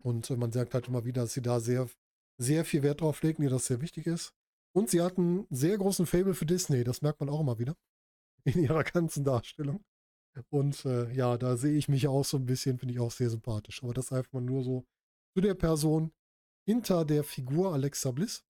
Und 0.04 0.30
äh, 0.30 0.36
man 0.36 0.52
sagt 0.52 0.74
halt 0.74 0.86
immer 0.86 1.04
wieder, 1.04 1.22
dass 1.22 1.32
sie 1.32 1.42
da 1.42 1.58
sehr, 1.58 1.90
sehr 2.38 2.64
viel 2.64 2.84
Wert 2.84 3.00
drauf 3.00 3.20
legt, 3.22 3.40
ihr 3.40 3.50
das 3.50 3.66
sehr 3.66 3.80
wichtig 3.80 4.06
ist. 4.06 4.32
Und 4.72 4.90
sie 4.90 5.02
hat 5.02 5.18
einen 5.18 5.48
sehr 5.50 5.76
großen 5.76 6.06
Fable 6.06 6.34
für 6.34 6.46
Disney, 6.46 6.84
das 6.84 7.02
merkt 7.02 7.18
man 7.18 7.28
auch 7.28 7.40
immer 7.40 7.58
wieder. 7.58 7.74
In 8.44 8.62
ihrer 8.62 8.84
ganzen 8.84 9.24
Darstellung. 9.24 9.84
Und 10.50 10.84
äh, 10.84 11.12
ja, 11.14 11.36
da 11.36 11.56
sehe 11.56 11.76
ich 11.76 11.88
mich 11.88 12.06
auch 12.06 12.24
so 12.24 12.36
ein 12.36 12.46
bisschen, 12.46 12.78
finde 12.78 12.94
ich 12.94 13.00
auch 13.00 13.10
sehr 13.10 13.30
sympathisch. 13.30 13.82
Aber 13.82 13.92
das 13.92 14.12
einfach 14.12 14.32
mal 14.34 14.42
nur 14.42 14.62
so 14.62 14.86
zu 15.34 15.40
der 15.40 15.54
Person 15.54 16.12
hinter 16.64 17.04
der 17.04 17.24
Figur 17.24 17.72
Alexa 17.72 18.12
Bliss. 18.12 18.45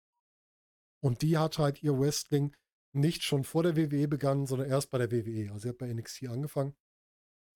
Und 1.03 1.21
die 1.21 1.37
hat 1.37 1.57
halt 1.57 1.83
ihr 1.83 1.99
Wrestling 1.99 2.55
nicht 2.93 3.23
schon 3.23 3.43
vor 3.43 3.63
der 3.63 3.75
WWE 3.75 4.07
begonnen, 4.07 4.47
sondern 4.47 4.69
erst 4.69 4.89
bei 4.89 4.97
der 4.97 5.11
WWE. 5.11 5.51
Also 5.51 5.63
sie 5.63 5.69
hat 5.69 5.77
bei 5.77 5.91
NXT 5.91 6.27
angefangen. 6.29 6.75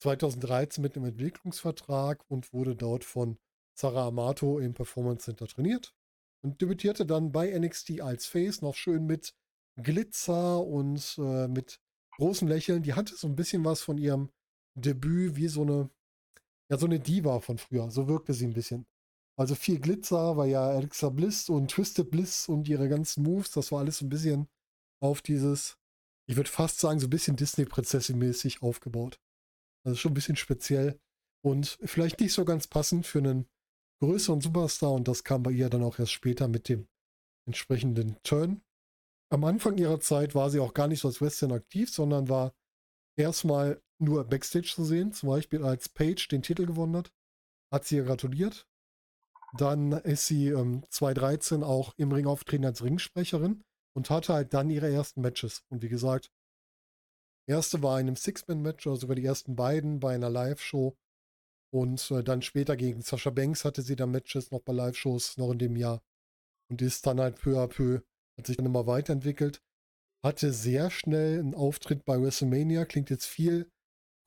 2013 0.01 0.81
mit 0.81 0.95
einem 0.95 1.05
Entwicklungsvertrag 1.05 2.23
und 2.29 2.51
wurde 2.51 2.75
dort 2.75 3.05
von 3.05 3.38
Sarah 3.73 4.07
Amato 4.07 4.59
im 4.59 4.73
Performance 4.73 5.25
Center 5.25 5.47
trainiert. 5.47 5.95
Und 6.44 6.61
debütierte 6.61 7.05
dann 7.05 7.31
bei 7.31 7.57
NXT 7.57 8.01
als 8.01 8.25
Face, 8.25 8.61
noch 8.61 8.75
schön 8.75 9.05
mit 9.05 9.33
Glitzer 9.81 10.61
und 10.63 11.17
äh, 11.17 11.47
mit 11.47 11.79
großem 12.17 12.47
Lächeln. 12.47 12.83
Die 12.83 12.95
hatte 12.95 13.15
so 13.15 13.27
ein 13.27 13.35
bisschen 13.35 13.63
was 13.63 13.81
von 13.81 13.97
ihrem 13.97 14.29
Debüt 14.75 15.38
wie 15.38 15.47
so 15.47 15.61
eine, 15.61 15.89
ja, 16.69 16.77
so 16.77 16.85
eine 16.85 17.00
Diva 17.00 17.39
von 17.39 17.57
früher. 17.57 17.89
So 17.91 18.07
wirkte 18.07 18.33
sie 18.33 18.45
ein 18.45 18.53
bisschen. 18.53 18.85
Also 19.39 19.54
viel 19.54 19.80
Glitzer, 19.80 20.36
war 20.36 20.48
ja 20.48 20.68
Alexa 20.68 21.10
Bliss 21.10 21.48
und 21.50 21.69
Twisted 21.69 22.10
Bliss 22.10 22.50
und 22.50 22.68
ihre 22.68 22.89
ganzen 22.89 23.24
Moves, 23.24 23.51
das 23.51 23.72
war 23.72 23.80
alles 23.80 24.01
ein 24.01 24.10
bisschen 24.10 24.48
auf 25.00 25.22
dieses, 25.22 25.78
ich 26.27 26.36
würde 26.36 26.50
fast 26.50 26.79
sagen, 26.79 27.00
so 27.00 27.06
ein 27.06 27.12
bisschen 27.12 27.36
Disney-Prinzessin-mäßig 27.36 28.63
aufgebaut. 28.63 29.20
Also 29.86 29.96
schon 29.98 30.12
ein 30.12 30.15
bisschen 30.15 30.38
speziell 30.38 31.00
und 31.46 31.77
vielleicht 31.84 32.20
nicht 32.20 32.34
so 32.34 32.46
ganz 32.46 32.67
passend 32.67 33.06
für 33.06 33.20
einen 33.20 33.48
größeren 34.01 34.41
Superstar 34.41 34.91
und 34.91 35.08
das 35.08 35.24
kam 35.24 35.44
bei 35.44 35.51
ihr 35.51 35.70
dann 35.70 35.84
auch 35.84 36.00
erst 36.00 36.12
später 36.12 36.48
mit 36.48 36.67
dem 36.67 36.88
entsprechenden 37.48 38.17
Turn. 38.24 38.62
Am 39.32 39.44
Anfang 39.44 39.77
ihrer 39.77 40.00
Zeit 40.00 40.36
war 40.36 40.50
sie 40.50 40.60
auch 40.60 40.74
gar 40.74 40.88
nicht 40.88 41.01
so 41.01 41.08
als 41.08 41.22
Western 41.22 41.51
aktiv, 41.51 41.91
sondern 41.91 42.27
war 42.27 42.56
erstmal 43.17 43.82
nur 44.00 44.24
Backstage 44.24 44.74
zu 44.74 44.84
sehen, 44.84 45.12
zum 45.12 45.29
Beispiel 45.29 45.63
als 45.63 45.89
Paige 45.89 46.27
den 46.32 46.41
Titel 46.41 46.65
gewonnen 46.65 46.96
hat, 46.96 47.12
hat 47.72 47.86
sie 47.86 47.98
ihr 47.98 48.03
gratuliert, 48.03 48.67
dann 49.54 49.92
ist 49.92 50.27
sie 50.27 50.50
ähm, 50.50 50.84
2013 50.89 51.63
auch 51.63 51.94
im 51.98 52.12
Ring 52.12 52.27
aufgetreten 52.27 52.66
als 52.66 52.84
Ringsprecherin 52.84 53.63
und 53.96 54.10
hatte 54.10 54.34
halt 54.34 54.54
dann 54.54 54.70
ihre 54.70 54.92
ersten 54.92 55.22
Matches. 55.22 55.63
Und 55.70 55.82
wie 55.82 55.89
gesagt, 55.89 56.32
erste 57.48 57.82
war 57.82 58.00
in 58.00 58.08
einem 58.08 58.16
Six-Man-Match, 58.16 58.86
oder 58.88 58.98
sogar 58.98 59.16
die 59.16 59.25
ersten 59.25 59.56
beiden 59.56 60.00
bei 60.00 60.13
einer 60.13 60.30
Live-Show. 60.30 60.98
Und 61.74 62.12
äh, 62.12 62.24
dann 62.24 62.42
später 62.42 62.77
gegen 62.77 63.01
Sascha 63.01 63.30
Banks 63.30 63.66
hatte 63.66 63.82
sie 63.82 63.96
dann 63.96 64.12
Matches 64.12 64.51
noch 64.51 64.62
bei 64.62 64.74
Live-Shows 64.74 65.38
noch 65.38 65.51
in 65.51 65.60
dem 65.60 65.75
Jahr. 65.75 66.01
Und 66.70 66.82
ist 66.82 67.06
dann 67.08 67.20
halt 67.20 67.38
peu 67.38 67.58
à 67.58 67.68
peu, 67.68 68.01
hat 68.38 68.48
sich 68.48 68.58
dann 68.58 68.66
immer 68.66 68.88
weiterentwickelt. 68.88 69.62
Hatte 70.24 70.51
sehr 70.51 70.89
schnell 70.89 71.39
einen 71.39 71.56
Auftritt 71.56 72.04
bei 72.04 72.22
WrestleMania, 72.22 72.86
klingt 72.86 73.10
jetzt 73.10 73.25
viel 73.25 73.72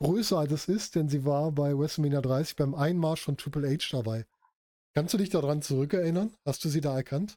größer 0.02 0.38
als 0.38 0.52
es 0.52 0.68
ist, 0.68 0.94
denn 0.94 1.08
sie 1.08 1.24
war 1.24 1.52
bei 1.52 1.76
WrestleMania 1.76 2.22
30 2.22 2.56
beim 2.56 2.74
Einmarsch 2.74 3.22
von 3.22 3.36
Triple 3.36 3.68
H 3.68 3.88
dabei. 3.90 4.26
Kannst 4.94 5.14
du 5.14 5.18
dich 5.18 5.30
daran 5.30 5.62
zurückerinnern? 5.62 6.34
Hast 6.44 6.64
du 6.64 6.68
sie 6.68 6.80
da 6.80 6.96
erkannt? 6.96 7.36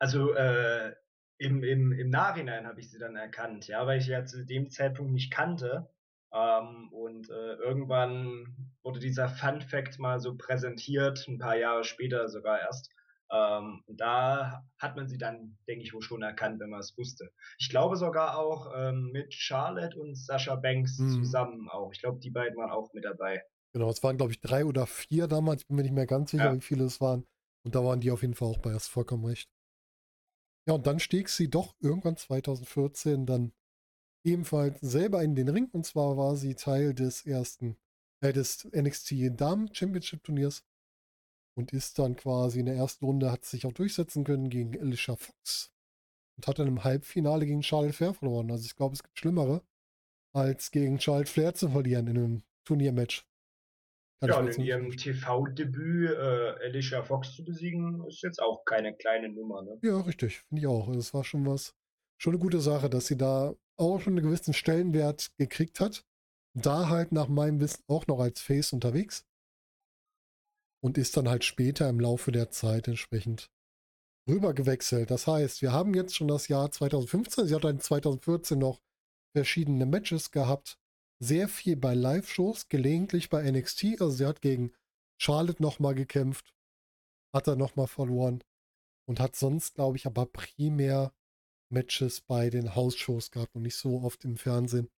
Also 0.00 0.32
äh, 0.34 0.94
im, 1.38 1.62
im, 1.62 1.92
im 1.92 2.10
Nachhinein 2.10 2.66
habe 2.66 2.80
ich 2.80 2.90
sie 2.90 2.98
dann 2.98 3.16
erkannt, 3.16 3.68
ja, 3.68 3.86
weil 3.86 3.98
ich 3.98 4.06
sie 4.06 4.12
ja 4.12 4.24
zu 4.24 4.44
dem 4.44 4.70
Zeitpunkt 4.70 5.12
nicht 5.12 5.32
kannte. 5.32 5.90
Ähm, 6.32 6.92
und 6.92 7.28
äh, 7.28 7.54
irgendwann 7.54 8.72
wurde 8.82 9.00
dieser 9.00 9.28
Fun 9.28 9.60
Fact 9.60 9.98
mal 9.98 10.20
so 10.20 10.36
präsentiert, 10.36 11.26
ein 11.28 11.38
paar 11.38 11.56
Jahre 11.56 11.84
später 11.84 12.28
sogar 12.28 12.60
erst. 12.60 12.90
Ähm, 13.32 13.82
da 13.86 14.64
hat 14.78 14.96
man 14.96 15.08
sie 15.08 15.18
dann, 15.18 15.56
denke 15.68 15.84
ich, 15.84 15.94
wohl 15.94 16.02
schon 16.02 16.22
erkannt, 16.22 16.60
wenn 16.60 16.70
man 16.70 16.80
es 16.80 16.96
wusste. 16.98 17.30
Ich 17.58 17.68
glaube 17.68 17.96
sogar 17.96 18.36
auch 18.36 18.72
ähm, 18.74 19.10
mit 19.12 19.32
Charlotte 19.32 19.98
und 19.98 20.16
Sascha 20.16 20.56
Banks 20.56 20.98
mhm. 20.98 21.10
zusammen 21.10 21.68
auch. 21.68 21.92
Ich 21.92 22.00
glaube, 22.00 22.18
die 22.18 22.30
beiden 22.30 22.56
waren 22.56 22.70
auch 22.70 22.92
mit 22.92 23.04
dabei. 23.04 23.42
Genau, 23.72 23.90
es 23.90 24.02
waren, 24.02 24.16
glaube 24.16 24.32
ich, 24.32 24.40
drei 24.40 24.64
oder 24.64 24.86
vier 24.86 25.28
damals, 25.28 25.64
bin 25.64 25.76
mir 25.76 25.82
nicht 25.82 25.94
mehr 25.94 26.06
ganz 26.06 26.32
sicher, 26.32 26.46
ja. 26.46 26.54
wie 26.54 26.60
viele 26.60 26.84
es 26.84 27.00
waren. 27.00 27.26
Und 27.64 27.74
da 27.74 27.84
waren 27.84 28.00
die 28.00 28.10
auf 28.10 28.22
jeden 28.22 28.34
Fall 28.34 28.48
auch 28.48 28.58
bei, 28.58 28.72
hast 28.72 28.88
vollkommen 28.88 29.24
recht. 29.24 29.50
Ja, 30.66 30.74
und 30.74 30.86
dann 30.86 30.98
stieg 30.98 31.28
sie 31.28 31.48
doch 31.48 31.74
irgendwann 31.80 32.16
2014 32.16 33.26
dann 33.26 33.52
ebenfalls 34.24 34.80
selber 34.80 35.22
in 35.22 35.34
den 35.34 35.48
Ring 35.48 35.68
und 35.72 35.86
zwar 35.86 36.16
war 36.16 36.36
sie 36.36 36.54
Teil 36.54 36.94
des 36.94 37.26
ersten, 37.26 37.76
äh, 38.20 38.32
des 38.32 38.68
NXT 38.72 39.40
Damen 39.40 39.72
Championship 39.74 40.22
Turniers 40.22 40.64
und 41.56 41.72
ist 41.72 41.98
dann 41.98 42.16
quasi 42.16 42.60
in 42.60 42.66
der 42.66 42.76
ersten 42.76 43.04
Runde, 43.04 43.30
hat 43.32 43.44
sich 43.44 43.66
auch 43.66 43.72
durchsetzen 43.72 44.24
können 44.24 44.50
gegen 44.50 44.78
Alicia 44.78 45.16
Fox 45.16 45.72
und 46.36 46.46
hat 46.46 46.58
dann 46.58 46.68
im 46.68 46.84
Halbfinale 46.84 47.46
gegen 47.46 47.62
Charlotte 47.62 47.94
Flair 47.94 48.14
verloren. 48.14 48.50
Also 48.50 48.64
ich 48.64 48.76
glaube, 48.76 48.94
es 48.94 49.02
gibt 49.02 49.18
Schlimmere, 49.18 49.62
als 50.32 50.70
gegen 50.70 51.00
Charlotte 51.00 51.30
Flair 51.30 51.54
zu 51.54 51.70
verlieren 51.70 52.06
in 52.06 52.16
einem 52.16 52.42
Turniermatch. 52.64 53.26
Ja, 54.22 54.38
und 54.38 54.56
in 54.56 54.62
ihrem 54.62 54.90
TV-Debüt 54.90 56.10
äh, 56.10 56.66
Alicia 56.66 57.02
Fox 57.02 57.34
zu 57.34 57.44
besiegen, 57.44 58.04
ist 58.06 58.22
jetzt 58.22 58.40
auch 58.40 58.64
keine 58.64 58.94
kleine 58.94 59.30
Nummer. 59.30 59.62
Ne? 59.62 59.78
Ja, 59.82 60.00
richtig, 60.00 60.40
finde 60.40 60.60
ich 60.60 60.66
auch. 60.66 60.88
Also 60.88 61.00
es 61.00 61.14
war 61.14 61.24
schon 61.24 61.46
was, 61.46 61.74
schon 62.20 62.34
eine 62.34 62.42
gute 62.42 62.60
Sache, 62.60 62.90
dass 62.90 63.06
sie 63.06 63.16
da 63.16 63.54
auch 63.78 64.00
schon 64.00 64.14
einen 64.14 64.24
gewissen 64.24 64.52
Stellenwert 64.52 65.30
gekriegt 65.38 65.80
hat. 65.80 66.04
Da 66.54 66.88
halt 66.88 67.12
nach 67.12 67.28
meinem 67.28 67.60
Wissen 67.60 67.82
auch 67.86 68.06
noch 68.08 68.18
als 68.18 68.40
Face 68.40 68.72
unterwegs 68.72 69.24
und 70.82 70.98
ist 70.98 71.16
dann 71.16 71.28
halt 71.28 71.44
später 71.44 71.88
im 71.88 72.00
Laufe 72.00 72.32
der 72.32 72.50
Zeit 72.50 72.88
entsprechend 72.88 73.50
rübergewechselt. 74.28 75.10
Das 75.10 75.26
heißt, 75.26 75.62
wir 75.62 75.72
haben 75.72 75.94
jetzt 75.94 76.16
schon 76.16 76.28
das 76.28 76.48
Jahr 76.48 76.70
2015, 76.70 77.46
sie 77.46 77.54
hat 77.54 77.64
dann 77.64 77.80
2014 77.80 78.58
noch 78.58 78.80
verschiedene 79.36 79.86
Matches 79.86 80.30
gehabt, 80.30 80.78
sehr 81.22 81.48
viel 81.48 81.76
bei 81.76 81.94
Live-Shows, 81.94 82.68
gelegentlich 82.68 83.28
bei 83.30 83.48
NXT, 83.50 84.00
also 84.00 84.10
sie 84.10 84.26
hat 84.26 84.40
gegen 84.40 84.72
Charlotte 85.20 85.62
nochmal 85.62 85.94
gekämpft, 85.94 86.54
hat 87.34 87.46
er 87.46 87.56
nochmal 87.56 87.86
verloren 87.86 88.42
und 89.06 89.20
hat 89.20 89.36
sonst, 89.36 89.74
glaube 89.74 89.96
ich, 89.96 90.06
aber 90.06 90.26
primär 90.26 91.12
Matches 91.70 92.22
bei 92.22 92.50
den 92.50 92.74
House-Shows 92.74 93.30
gehabt 93.30 93.54
und 93.54 93.62
nicht 93.62 93.76
so 93.76 94.02
oft 94.02 94.24
im 94.24 94.36
Fernsehen. 94.36 94.90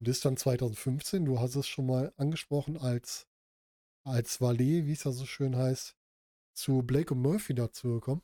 Und 0.00 0.08
ist 0.08 0.24
dann 0.24 0.36
2015, 0.36 1.24
du 1.24 1.40
hast 1.40 1.56
es 1.56 1.66
schon 1.66 1.86
mal 1.86 2.12
angesprochen, 2.16 2.78
als 2.78 3.26
als 4.04 4.40
Valet, 4.40 4.86
wie 4.86 4.92
es 4.92 5.04
ja 5.04 5.12
so 5.12 5.26
schön 5.26 5.56
heißt, 5.56 5.94
zu 6.54 6.82
Blake 6.82 7.12
und 7.12 7.20
Murphy 7.20 7.54
dazu 7.54 7.94
gekommen. 7.94 8.22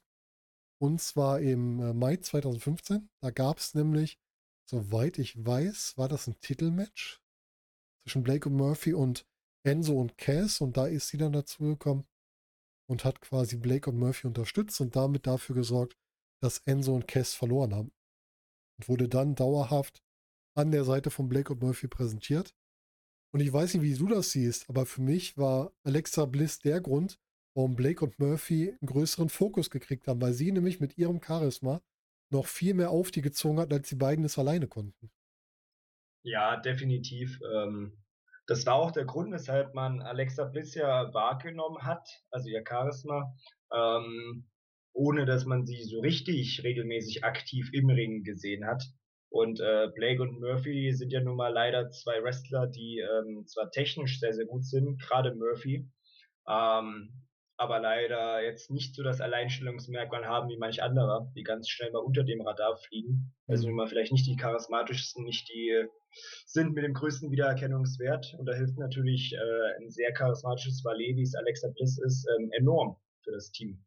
Und 0.81 1.01
zwar 1.01 1.41
im 1.41 1.81
äh, 1.81 1.93
Mai 1.93 2.17
2015. 2.17 3.11
Da 3.21 3.31
gab 3.31 3.59
es 3.59 3.75
nämlich, 3.75 4.19
soweit 4.65 5.19
ich 5.19 5.45
weiß, 5.45 5.97
war 5.99 6.09
das 6.09 6.27
ein 6.27 6.41
Titelmatch 6.41 7.24
zwischen 8.05 8.23
Blake 8.23 8.49
und 8.49 8.57
Murphy 8.57 8.93
und 8.93 9.27
Enzo 9.65 9.99
und 9.99 10.17
Cass. 10.19 10.61
Und 10.61 10.77
da 10.77 10.87
ist 10.87 11.09
sie 11.09 11.17
dann 11.17 11.33
dazu 11.33 11.65
gekommen 11.65 12.07
und 12.87 13.05
hat 13.05 13.21
quasi 13.21 13.57
Blake 13.57 13.91
und 13.91 13.99
Murphy 13.99 14.27
unterstützt 14.27 14.81
und 14.81 14.95
damit 14.95 15.27
dafür 15.27 15.57
gesorgt, 15.57 15.97
dass 16.41 16.59
Enzo 16.59 16.95
und 16.95 17.09
Cass 17.09 17.35
verloren 17.35 17.75
haben. 17.75 17.93
Und 18.79 18.89
wurde 18.89 19.09
dann 19.09 19.35
dauerhaft 19.35 20.03
an 20.55 20.71
der 20.71 20.85
Seite 20.85 21.11
von 21.11 21.29
Blake 21.29 21.53
und 21.53 21.63
Murphy 21.63 21.89
präsentiert. 21.89 22.55
Und 23.33 23.41
ich 23.41 23.53
weiß 23.53 23.75
nicht, 23.75 23.83
wie 23.83 23.95
du 23.95 24.07
das 24.07 24.31
siehst, 24.31 24.69
aber 24.69 24.87
für 24.87 25.03
mich 25.03 25.37
war 25.37 25.73
Alexa 25.83 26.25
Bliss 26.27 26.61
der 26.61 26.81
Grund, 26.81 27.19
warum 27.55 27.75
Blake 27.75 28.05
und 28.05 28.19
Murphy 28.19 28.71
einen 28.71 28.87
größeren 28.87 29.29
Fokus 29.29 29.71
gekriegt 29.71 30.07
haben, 30.07 30.21
weil 30.21 30.35
sie 30.35 30.53
nämlich 30.53 30.79
mit 30.79 30.99
ihrem 30.99 31.21
Charisma 31.21 31.81
noch 32.31 32.47
viel 32.47 32.75
mehr 32.75 32.91
auf 32.91 33.11
die 33.11 33.23
gezogen 33.23 33.59
hat, 33.59 33.73
als 33.73 33.89
die 33.89 33.97
beiden 33.97 34.25
es 34.25 34.39
alleine 34.39 34.69
konnten. 34.69 35.11
Ja, 36.25 36.57
definitiv. 36.57 37.39
Ähm, 37.55 38.03
das 38.47 38.67
war 38.67 38.75
auch 38.75 38.93
der 38.93 39.05
Grund, 39.05 39.33
weshalb 39.33 39.75
man 39.75 40.01
Alexa 40.01 40.45
Bliss 40.45 40.75
ja 40.75 41.13
wahrgenommen 41.13 41.83
hat, 41.83 42.09
also 42.31 42.49
ihr 42.49 42.65
Charisma, 42.67 43.35
ähm, 43.73 44.49
ohne 44.95 45.27
dass 45.27 45.45
man 45.45 45.67
sie 45.67 45.83
so 45.83 46.01
richtig 46.01 46.63
regelmäßig 46.65 47.25
aktiv 47.25 47.71
im 47.73 47.91
Ring 47.91 48.23
gesehen 48.23 48.67
hat. 48.67 48.83
Und 49.29 49.61
äh, 49.61 49.89
Blake 49.95 50.23
und 50.23 50.41
Murphy 50.41 50.93
sind 50.93 51.13
ja 51.13 51.21
nun 51.21 51.37
mal 51.37 51.53
leider 51.53 51.91
zwei 51.91 52.23
Wrestler, 52.23 52.69
die 52.69 53.01
ähm, 53.01 53.45
zwar 53.47 53.71
technisch 53.71 54.19
sehr, 54.21 54.33
sehr 54.33 54.47
gut 54.47 54.65
sind, 54.65 55.01
gerade 55.01 55.35
Murphy, 55.35 55.91
ähm, 56.49 57.27
aber 57.57 57.81
leider 57.81 58.43
jetzt 58.43 58.71
nicht 58.71 58.95
so 58.95 59.03
das 59.03 59.21
Alleinstellungsmerkmal 59.21 60.25
haben 60.27 60.49
wie 60.49 60.57
manch 60.57 60.83
anderer, 60.83 61.31
die 61.37 61.43
ganz 61.43 61.69
schnell 61.69 61.91
mal 61.93 61.99
unter 61.99 62.25
dem 62.25 62.41
Radar 62.41 62.77
fliegen. 62.77 63.35
Also 63.47 63.67
nun 63.67 63.77
mal 63.77 63.89
vielleicht 63.89 64.13
nicht 64.13 64.27
die 64.27 64.37
charismatischsten, 64.37 65.25
nicht 65.25 65.49
die 65.49 65.87
sind 66.47 66.75
mit 66.75 66.85
dem 66.85 66.95
größten 66.95 67.31
Wiedererkennungswert. 67.31 68.35
Und 68.39 68.47
da 68.47 68.55
hilft 68.55 68.79
natürlich 68.79 69.35
äh, 69.35 69.83
ein 69.83 69.91
sehr 69.91 70.13
charismatisches 70.13 70.85
Valet, 70.85 71.17
wie 71.17 71.23
es 71.23 71.35
Alexa 71.35 71.69
Bliss 71.69 71.99
ist, 71.99 72.27
ähm, 72.39 72.51
enorm 72.53 72.97
für 73.23 73.33
das 73.33 73.51
Team. 73.51 73.85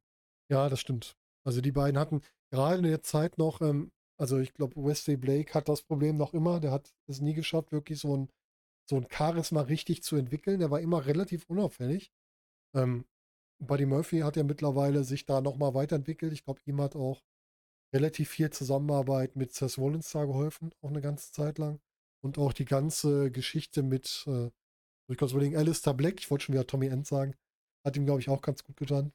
Ja, 0.49 0.69
das 0.69 0.79
stimmt. 0.79 1.15
Also 1.45 1.61
die 1.61 1.71
beiden 1.71 1.99
hatten 1.99 2.21
gerade 2.51 2.77
in 2.77 2.83
der 2.83 3.01
Zeit 3.01 3.37
noch 3.37 3.61
ähm, 3.61 3.91
also 4.17 4.39
ich 4.39 4.53
glaube, 4.53 4.75
Wesley 4.83 5.15
Blake 5.15 5.53
hat 5.53 5.69
das 5.69 5.83
Problem 5.83 6.17
noch 6.17 6.33
immer. 6.33 6.59
Der 6.59 6.71
hat 6.71 6.93
es 7.07 7.21
nie 7.21 7.33
geschafft, 7.33 7.71
wirklich 7.71 7.99
so 7.99 8.17
ein, 8.17 8.29
so 8.89 8.97
ein 8.97 9.07
Charisma 9.11 9.61
richtig 9.61 10.03
zu 10.03 10.15
entwickeln. 10.15 10.59
Der 10.59 10.71
war 10.71 10.81
immer 10.81 11.05
relativ 11.05 11.45
unauffällig. 11.47 12.11
Ähm, 12.75 13.05
Buddy 13.59 13.85
Murphy 13.85 14.19
hat 14.19 14.35
ja 14.35 14.43
mittlerweile 14.43 15.03
sich 15.03 15.25
da 15.25 15.41
nochmal 15.41 15.73
weiterentwickelt. 15.73 16.33
Ich 16.33 16.43
glaube, 16.45 16.61
ihm 16.65 16.81
hat 16.81 16.95
auch 16.95 17.23
relativ 17.93 18.29
viel 18.29 18.49
Zusammenarbeit 18.49 19.35
mit 19.35 19.53
Seth 19.53 19.77
Rollins 19.77 20.11
da 20.11 20.25
geholfen, 20.25 20.71
auch 20.81 20.89
eine 20.89 21.01
ganze 21.01 21.31
Zeit 21.31 21.57
lang. 21.57 21.79
Und 22.23 22.37
auch 22.37 22.53
die 22.53 22.65
ganze 22.65 23.31
Geschichte 23.31 23.83
mit, 23.83 24.25
äh, 24.27 24.49
ich 25.09 25.21
es 25.21 25.31
überlegen, 25.31 25.55
Alistair 25.55 25.93
Black, 25.93 26.19
ich 26.19 26.29
wollte 26.29 26.45
schon 26.45 26.53
wieder 26.53 26.67
Tommy 26.67 26.87
End 26.87 27.07
sagen, 27.07 27.35
hat 27.85 27.95
ihm, 27.95 28.05
glaube 28.05 28.19
ich, 28.19 28.29
auch 28.29 28.41
ganz 28.41 28.63
gut 28.63 28.77
getan. 28.77 29.13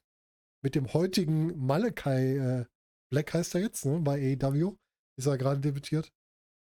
Mit 0.63 0.75
dem 0.75 0.93
heutigen 0.93 1.57
Malakai 1.57 2.37
äh, 2.37 2.65
Black 3.11 3.33
heißt 3.33 3.55
er 3.55 3.61
jetzt, 3.61 3.85
ne, 3.85 3.99
bei 3.99 4.37
AEW 4.41 4.75
ist 5.17 5.27
er 5.27 5.37
gerade 5.37 5.59
debütiert. 5.59 6.11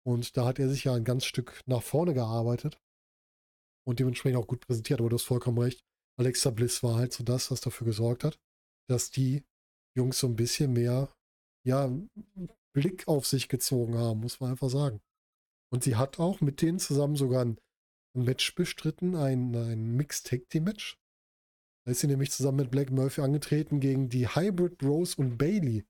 Und 0.04 0.36
da 0.38 0.46
hat 0.46 0.58
er 0.58 0.70
sich 0.70 0.86
ja 0.86 0.96
ein 0.96 1.04
ganz 1.04 1.26
Stück 1.26 1.62
nach 1.68 1.84
vorne 1.84 2.14
gearbeitet 2.14 2.82
und 3.86 4.00
dementsprechend 4.00 4.40
auch 4.40 4.48
gut 4.48 4.66
präsentiert. 4.66 5.00
Aber 5.00 5.10
du 5.10 5.16
hast 5.16 5.26
vollkommen 5.26 5.60
recht. 5.60 5.84
Alexa 6.18 6.50
Bliss 6.50 6.82
war 6.82 6.96
halt 6.96 7.14
so 7.14 7.24
das, 7.24 7.52
was 7.52 7.62
dafür 7.62 7.86
gesorgt 7.86 8.24
hat, 8.24 8.40
dass 8.90 9.12
die 9.12 9.44
Jungs 9.96 10.20
so 10.20 10.28
ein 10.28 10.36
bisschen 10.36 10.74
mehr, 10.74 11.14
ja, 11.64 11.92
Blick 12.74 13.08
auf 13.08 13.28
sich 13.28 13.50
gezogen 13.50 13.98
haben, 13.98 14.22
muss 14.22 14.40
man 14.40 14.52
einfach 14.52 14.70
sagen. 14.70 15.02
Und 15.72 15.84
sie 15.84 15.96
hat 15.96 16.20
auch 16.20 16.42
mit 16.42 16.62
denen 16.62 16.80
zusammen 16.80 17.16
sogar 17.16 17.46
ein 17.46 17.58
Match 18.14 18.56
bestritten, 18.56 19.16
ein, 19.16 19.56
ein 19.56 19.96
Mixed 19.96 20.28
Tag 20.28 20.50
Team 20.50 20.66
Match. 20.66 21.00
Da 21.86 21.92
ist 21.92 22.02
sie 22.02 22.08
nämlich 22.08 22.32
zusammen 22.32 22.58
mit 22.58 22.72
Black 22.72 22.92
Murphy 22.92 23.22
angetreten 23.22 23.80
gegen 23.80 24.10
die 24.10 24.28
Hybrid 24.28 24.84
Rose 24.84 25.16
und 25.18 25.38
Bailey 25.38 25.86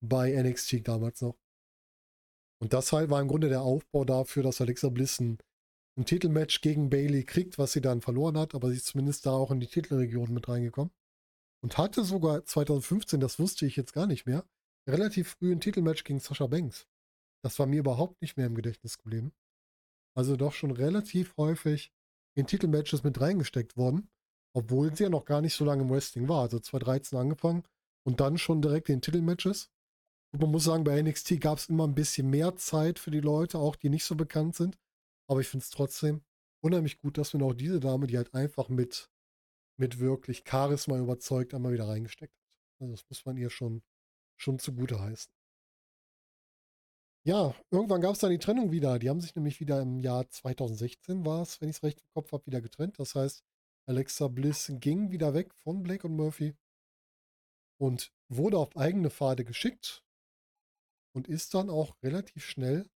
bei 0.00 0.30
NXT 0.30 0.86
damals 0.86 1.22
noch. 1.22 1.36
Und 2.60 2.72
das 2.72 2.92
halt 2.92 3.10
war 3.10 3.20
im 3.20 3.28
Grunde 3.28 3.48
der 3.48 3.62
Aufbau 3.62 4.04
dafür, 4.04 4.42
dass 4.42 4.60
Alexa 4.60 4.88
Bliss 4.90 5.18
ein, 5.20 5.38
ein 5.98 6.04
Titelmatch 6.04 6.60
gegen 6.60 6.90
Bailey 6.90 7.24
kriegt, 7.24 7.58
was 7.58 7.72
sie 7.72 7.80
dann 7.80 8.00
verloren 8.00 8.38
hat, 8.38 8.54
aber 8.54 8.70
sie 8.70 8.76
ist 8.76 8.86
zumindest 8.86 9.26
da 9.26 9.32
auch 9.32 9.50
in 9.50 9.60
die 9.60 9.66
Titelregion 9.66 10.32
mit 10.32 10.48
reingekommen. 10.48 10.92
Und 11.62 11.78
hatte 11.78 12.04
sogar 12.04 12.44
2015, 12.44 13.20
das 13.20 13.38
wusste 13.38 13.66
ich 13.66 13.76
jetzt 13.76 13.94
gar 13.94 14.06
nicht 14.06 14.26
mehr, 14.26 14.46
relativ 14.88 15.36
früh 15.38 15.50
ein 15.50 15.60
Titelmatch 15.60 16.04
gegen 16.04 16.20
Sasha 16.20 16.46
Banks. 16.46 16.86
Das 17.44 17.58
war 17.58 17.66
mir 17.66 17.80
überhaupt 17.80 18.22
nicht 18.22 18.38
mehr 18.38 18.46
im 18.46 18.54
Gedächtnis 18.54 18.96
geblieben. 18.96 19.32
Also 20.16 20.34
doch 20.36 20.54
schon 20.54 20.70
relativ 20.70 21.36
häufig 21.36 21.92
in 22.34 22.46
Titelmatches 22.46 23.04
mit 23.04 23.20
reingesteckt 23.20 23.76
worden, 23.76 24.08
obwohl 24.54 24.96
sie 24.96 25.04
ja 25.04 25.10
noch 25.10 25.26
gar 25.26 25.42
nicht 25.42 25.54
so 25.54 25.64
lange 25.66 25.82
im 25.82 25.90
Wrestling 25.90 26.26
war. 26.26 26.40
Also 26.40 26.58
2013 26.58 27.18
angefangen 27.18 27.64
und 28.06 28.20
dann 28.20 28.38
schon 28.38 28.62
direkt 28.62 28.88
in 28.88 29.02
Titelmatches. 29.02 29.70
Und 30.32 30.40
man 30.40 30.52
muss 30.52 30.64
sagen, 30.64 30.84
bei 30.84 31.00
NXT 31.00 31.38
gab 31.38 31.58
es 31.58 31.68
immer 31.68 31.86
ein 31.86 31.94
bisschen 31.94 32.30
mehr 32.30 32.56
Zeit 32.56 32.98
für 32.98 33.10
die 33.10 33.20
Leute, 33.20 33.58
auch 33.58 33.76
die 33.76 33.90
nicht 33.90 34.04
so 34.04 34.14
bekannt 34.14 34.56
sind. 34.56 34.78
Aber 35.28 35.40
ich 35.40 35.48
finde 35.48 35.64
es 35.64 35.70
trotzdem 35.70 36.22
unheimlich 36.62 36.98
gut, 36.98 37.18
dass 37.18 37.34
man 37.34 37.42
auch 37.42 37.52
diese 37.52 37.78
Dame, 37.78 38.06
die 38.06 38.16
halt 38.16 38.32
einfach 38.32 38.70
mit, 38.70 39.10
mit 39.76 39.98
wirklich 39.98 40.44
Charisma 40.48 40.98
überzeugt, 40.98 41.52
einmal 41.52 41.74
wieder 41.74 41.88
reingesteckt 41.88 42.34
hat. 42.34 42.46
Also 42.80 42.92
das 42.94 43.04
muss 43.10 43.26
man 43.26 43.36
ihr 43.36 43.50
schon, 43.50 43.82
schon 44.40 44.58
zugute 44.58 44.98
heißen. 44.98 45.33
Ja, 47.26 47.54
irgendwann 47.70 48.02
gab 48.02 48.12
es 48.12 48.18
dann 48.18 48.30
die 48.30 48.38
Trennung 48.38 48.70
wieder. 48.70 48.98
Die 48.98 49.08
haben 49.08 49.22
sich 49.22 49.34
nämlich 49.34 49.58
wieder 49.58 49.80
im 49.80 49.98
Jahr 49.98 50.28
2016 50.28 51.24
war 51.24 51.40
es, 51.40 51.58
wenn 51.60 51.70
ich 51.70 51.76
es 51.76 51.82
recht 51.82 52.02
im 52.02 52.10
Kopf 52.10 52.32
habe, 52.32 52.44
wieder 52.46 52.60
getrennt. 52.60 52.98
Das 52.98 53.14
heißt, 53.14 53.42
Alexa 53.86 54.28
Bliss 54.28 54.70
ging 54.80 55.10
wieder 55.10 55.32
weg 55.32 55.54
von 55.54 55.82
Blake 55.82 56.06
und 56.06 56.16
Murphy 56.16 56.54
und 57.78 58.12
wurde 58.28 58.58
auf 58.58 58.76
eigene 58.76 59.08
Pfade 59.08 59.44
geschickt 59.44 60.04
und 61.14 61.26
ist 61.26 61.54
dann 61.54 61.70
auch 61.70 61.96
relativ 62.02 62.44
schnell 62.44 62.90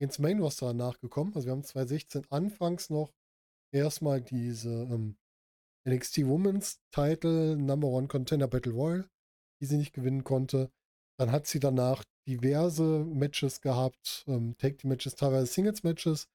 ins 0.00 0.18
Main 0.18 0.40
Roster 0.40 0.72
nachgekommen. 0.72 1.34
Also 1.34 1.46
wir 1.46 1.52
haben 1.52 1.64
2016 1.64 2.26
anfangs 2.30 2.88
noch 2.88 3.12
erstmal 3.72 4.22
diese 4.22 4.70
ähm, 4.70 5.18
NXT 5.86 6.26
Women's 6.26 6.80
Title 6.90 7.56
Number 7.56 7.88
One 7.88 8.08
Contender 8.08 8.48
Battle 8.48 8.72
Royal, 8.72 9.10
die 9.60 9.66
sie 9.66 9.76
nicht 9.76 9.92
gewinnen 9.92 10.24
konnte. 10.24 10.70
Dann 11.20 11.32
hat 11.32 11.46
sie 11.46 11.60
danach 11.60 12.02
diverse 12.26 13.04
Matches 13.04 13.60
gehabt, 13.60 14.24
ähm, 14.26 14.56
Take 14.56 14.78
the 14.80 14.88
Matches, 14.88 15.16
teilweise 15.16 15.52
Singles 15.52 15.82
Matches, 15.82 16.28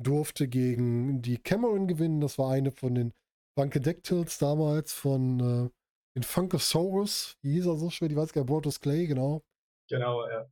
durfte 0.00 0.46
gegen 0.46 1.22
die 1.22 1.38
Cameron 1.38 1.88
gewinnen. 1.88 2.20
Das 2.20 2.38
war 2.38 2.52
eine 2.52 2.70
von 2.70 2.94
den 2.94 3.12
Funkadactyls 3.58 4.38
damals 4.38 4.92
von 4.92 5.40
äh, 5.40 5.70
den 6.14 6.22
Funkosaurus. 6.22 7.36
Wie 7.42 7.54
hieß 7.54 7.66
er 7.66 7.78
so 7.78 7.90
schwer? 7.90 8.08
Die 8.08 8.14
weiß 8.14 8.32
gar 8.32 8.42
nicht, 8.42 8.46
Brodus 8.46 8.78
Clay, 8.78 9.08
genau. 9.08 9.42
Genau, 9.90 10.24
ja. 10.28 10.48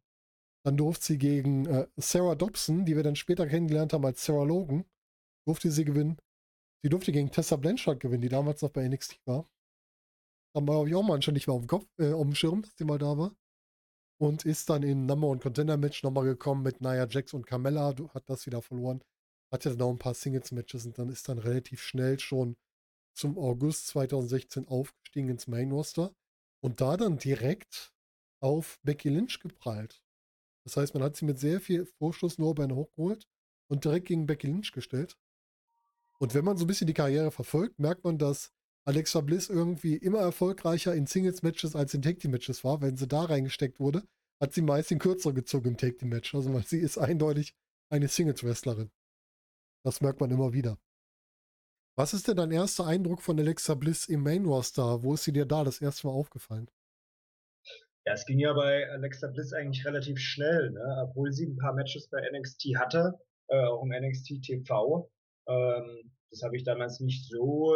Dann 0.64 0.76
durfte 0.76 1.04
sie 1.04 1.18
gegen 1.18 1.66
äh, 1.66 1.86
Sarah 1.96 2.34
Dobson, 2.34 2.86
die 2.86 2.96
wir 2.96 3.04
dann 3.04 3.14
später 3.14 3.46
kennengelernt 3.46 3.92
haben 3.92 4.04
als 4.04 4.24
Sarah 4.24 4.42
Logan, 4.42 4.84
durfte 5.46 5.70
sie 5.70 5.84
gewinnen. 5.84 6.16
Sie 6.82 6.88
durfte 6.88 7.12
gegen 7.12 7.30
Tessa 7.30 7.54
Blanchard 7.54 8.00
gewinnen, 8.00 8.22
die 8.22 8.30
damals 8.30 8.62
noch 8.62 8.70
bei 8.70 8.88
NXT 8.88 9.20
war. 9.26 9.48
Haben 10.56 10.66
wir, 10.66 10.86
ich, 10.88 10.94
auch 10.96 11.04
mal 11.04 11.18
nicht 11.18 11.46
mehr 11.46 11.54
auf 11.54 11.62
dem 11.62 11.68
Kopf, 11.68 11.86
äh, 12.00 12.12
auf 12.12 12.22
dem 12.22 12.34
Schirm, 12.34 12.62
dass 12.62 12.74
die 12.74 12.84
mal 12.84 12.98
da 12.98 13.16
war. 13.16 13.36
Und 14.18 14.44
ist 14.44 14.70
dann 14.70 14.82
in 14.82 15.06
Number 15.06 15.28
One 15.28 15.40
Contender 15.40 15.76
Match 15.76 16.02
nochmal 16.02 16.24
gekommen 16.24 16.62
mit 16.62 16.80
Nia 16.80 17.06
Jax 17.06 17.34
und 17.34 17.46
Carmella, 17.46 17.94
hat 18.14 18.30
das 18.30 18.46
wieder 18.46 18.62
verloren. 18.62 19.02
Hatte 19.50 19.70
dann 19.70 19.82
auch 19.82 19.90
ein 19.90 19.98
paar 19.98 20.14
Singles 20.14 20.52
Matches 20.52 20.86
und 20.86 20.98
dann 20.98 21.10
ist 21.10 21.28
dann 21.28 21.38
relativ 21.38 21.82
schnell 21.82 22.18
schon 22.18 22.56
zum 23.14 23.38
August 23.38 23.88
2016 23.88 24.68
aufgestiegen 24.68 25.28
ins 25.28 25.46
Main 25.46 25.70
Roster 25.70 26.14
und 26.60 26.80
da 26.80 26.96
dann 26.96 27.18
direkt 27.18 27.92
auf 28.40 28.78
Becky 28.82 29.08
Lynch 29.08 29.40
geprallt. 29.40 30.02
Das 30.64 30.76
heißt, 30.76 30.94
man 30.94 31.02
hat 31.02 31.16
sie 31.16 31.24
mit 31.24 31.38
sehr 31.38 31.60
viel 31.60 31.86
Vorschuss 31.86 32.38
nur 32.38 32.54
bei 32.54 32.66
hochgeholt 32.66 33.26
und 33.68 33.84
direkt 33.84 34.08
gegen 34.08 34.26
Becky 34.26 34.48
Lynch 34.48 34.72
gestellt. 34.72 35.16
Und 36.18 36.34
wenn 36.34 36.44
man 36.44 36.56
so 36.56 36.64
ein 36.64 36.66
bisschen 36.66 36.86
die 36.86 36.94
Karriere 36.94 37.30
verfolgt, 37.30 37.78
merkt 37.78 38.04
man, 38.04 38.18
dass 38.18 38.52
Alexa 38.86 39.20
Bliss 39.20 39.50
irgendwie 39.50 39.96
immer 39.96 40.20
erfolgreicher 40.20 40.94
in 40.94 41.06
Singles-Matches 41.06 41.74
als 41.74 41.92
in 41.92 42.02
Take-Team-Matches 42.02 42.62
war. 42.62 42.80
Wenn 42.80 42.96
sie 42.96 43.08
da 43.08 43.24
reingesteckt 43.24 43.80
wurde, 43.80 44.04
hat 44.40 44.52
sie 44.52 44.62
meist 44.62 44.90
den 44.92 45.00
kürzer 45.00 45.32
gezogen 45.32 45.70
im 45.70 45.76
Take-Team-Match. 45.76 46.34
Also 46.34 46.54
weil 46.54 46.62
sie 46.62 46.78
ist 46.78 46.96
eindeutig 46.96 47.54
eine 47.90 48.06
Singles-Wrestlerin. 48.06 48.90
Das 49.84 50.00
merkt 50.00 50.20
man 50.20 50.30
immer 50.30 50.52
wieder. 50.52 50.78
Was 51.98 52.14
ist 52.14 52.28
denn 52.28 52.36
dein 52.36 52.52
erster 52.52 52.86
Eindruck 52.86 53.22
von 53.22 53.38
Alexa 53.40 53.74
Bliss 53.74 54.06
im 54.06 54.22
Main 54.22 54.44
Roster? 54.44 55.02
Wo 55.02 55.14
ist 55.14 55.24
sie 55.24 55.32
dir 55.32 55.46
da 55.46 55.64
das 55.64 55.80
erste 55.80 56.06
Mal 56.06 56.12
aufgefallen? 56.12 56.70
Ja, 58.06 58.12
es 58.12 58.24
ging 58.24 58.38
ja 58.38 58.52
bei 58.52 58.88
Alexa 58.90 59.26
Bliss 59.28 59.52
eigentlich 59.52 59.84
relativ 59.84 60.20
schnell, 60.20 60.70
ne? 60.70 61.06
obwohl 61.08 61.32
sie 61.32 61.46
ein 61.46 61.56
paar 61.56 61.74
Matches 61.74 62.08
bei 62.08 62.20
NXT 62.20 62.76
hatte, 62.76 63.18
äh, 63.48 63.64
auch 63.64 63.82
im 63.82 63.90
NXT 63.90 64.42
TV. 64.42 65.10
Ähm, 65.48 66.12
das 66.30 66.42
habe 66.42 66.56
ich 66.56 66.62
damals 66.62 67.00
nicht 67.00 67.28
so 67.28 67.74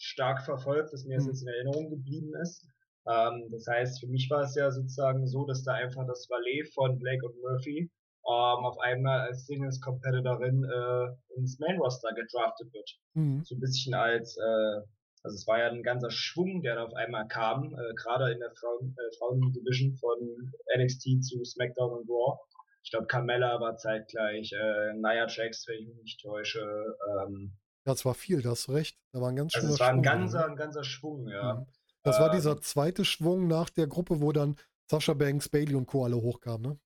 stark 0.00 0.42
verfolgt, 0.42 0.92
dass 0.92 1.04
mir 1.04 1.16
das 1.16 1.24
hm. 1.24 1.30
jetzt 1.30 1.42
in 1.42 1.48
Erinnerung 1.48 1.90
geblieben 1.90 2.32
ist. 2.42 2.66
Ähm, 3.06 3.48
das 3.50 3.66
heißt, 3.66 4.00
für 4.00 4.08
mich 4.08 4.28
war 4.30 4.42
es 4.42 4.54
ja 4.54 4.70
sozusagen 4.70 5.26
so, 5.26 5.46
dass 5.46 5.62
da 5.62 5.74
einfach 5.74 6.06
das 6.06 6.28
Valet 6.28 6.72
von 6.74 6.98
Blake 6.98 7.26
und 7.26 7.40
Murphy 7.40 7.90
ähm, 8.26 8.64
auf 8.64 8.78
einmal 8.78 9.20
als 9.20 9.46
Singles-Competitorin 9.46 10.64
äh, 10.64 11.38
ins 11.38 11.58
Main-Roster 11.58 12.12
gedraftet 12.14 12.72
wird. 12.72 12.90
Mhm. 13.14 13.42
So 13.44 13.54
ein 13.54 13.60
bisschen 13.60 13.94
als, 13.94 14.36
äh, 14.36 14.80
also 15.22 15.34
es 15.34 15.46
war 15.46 15.58
ja 15.58 15.68
ein 15.68 15.82
ganzer 15.82 16.10
Schwung, 16.10 16.62
der 16.62 16.76
da 16.76 16.84
auf 16.84 16.94
einmal 16.94 17.26
kam, 17.28 17.74
äh, 17.74 17.94
gerade 17.94 18.32
in 18.32 18.40
der 18.40 18.52
Frauen, 18.52 18.96
äh, 18.96 19.16
Frauen-Division 19.18 19.94
von 19.96 20.52
NXT 20.76 21.22
zu 21.24 21.44
SmackDown 21.44 21.92
und 21.92 22.08
Raw. 22.08 22.38
Ich 22.82 22.90
glaube, 22.90 23.06
Carmella 23.06 23.60
war 23.60 23.76
zeitgleich, 23.76 24.52
äh, 24.52 24.94
Nia 24.94 25.26
Jax, 25.28 25.66
wenn 25.68 25.80
ich 25.80 25.88
mich 25.88 26.02
nicht 26.02 26.20
täusche. 26.20 26.60
Ähm, 27.08 27.52
ja, 27.86 27.92
es 27.92 28.04
war 28.04 28.14
viel, 28.14 28.42
da 28.42 28.50
hast 28.50 28.68
du 28.68 28.72
recht. 28.72 28.98
Da 29.12 29.20
war 29.20 29.30
ein 29.30 29.36
ganz 29.36 29.54
also 29.54 29.68
es 29.68 29.80
war 29.80 29.88
ein 29.88 29.94
Schwung, 29.94 30.02
ganzer, 30.02 30.46
ein 30.46 30.56
ganzer 30.56 30.84
Schwung, 30.84 31.28
ja. 31.28 31.54
Mhm. 31.54 31.66
Das 32.02 32.16
ähm, 32.16 32.22
war 32.22 32.30
dieser 32.30 32.52
ähm. 32.52 32.62
zweite 32.62 33.04
Schwung 33.04 33.48
nach 33.48 33.70
der 33.70 33.86
Gruppe, 33.86 34.20
wo 34.20 34.32
dann 34.32 34.56
Sascha 34.90 35.14
Banks, 35.14 35.48
Bailey 35.48 35.74
und 35.74 35.86
Co. 35.86 36.04
alle 36.04 36.16
hochkamen, 36.16 36.72
ne? 36.72 36.78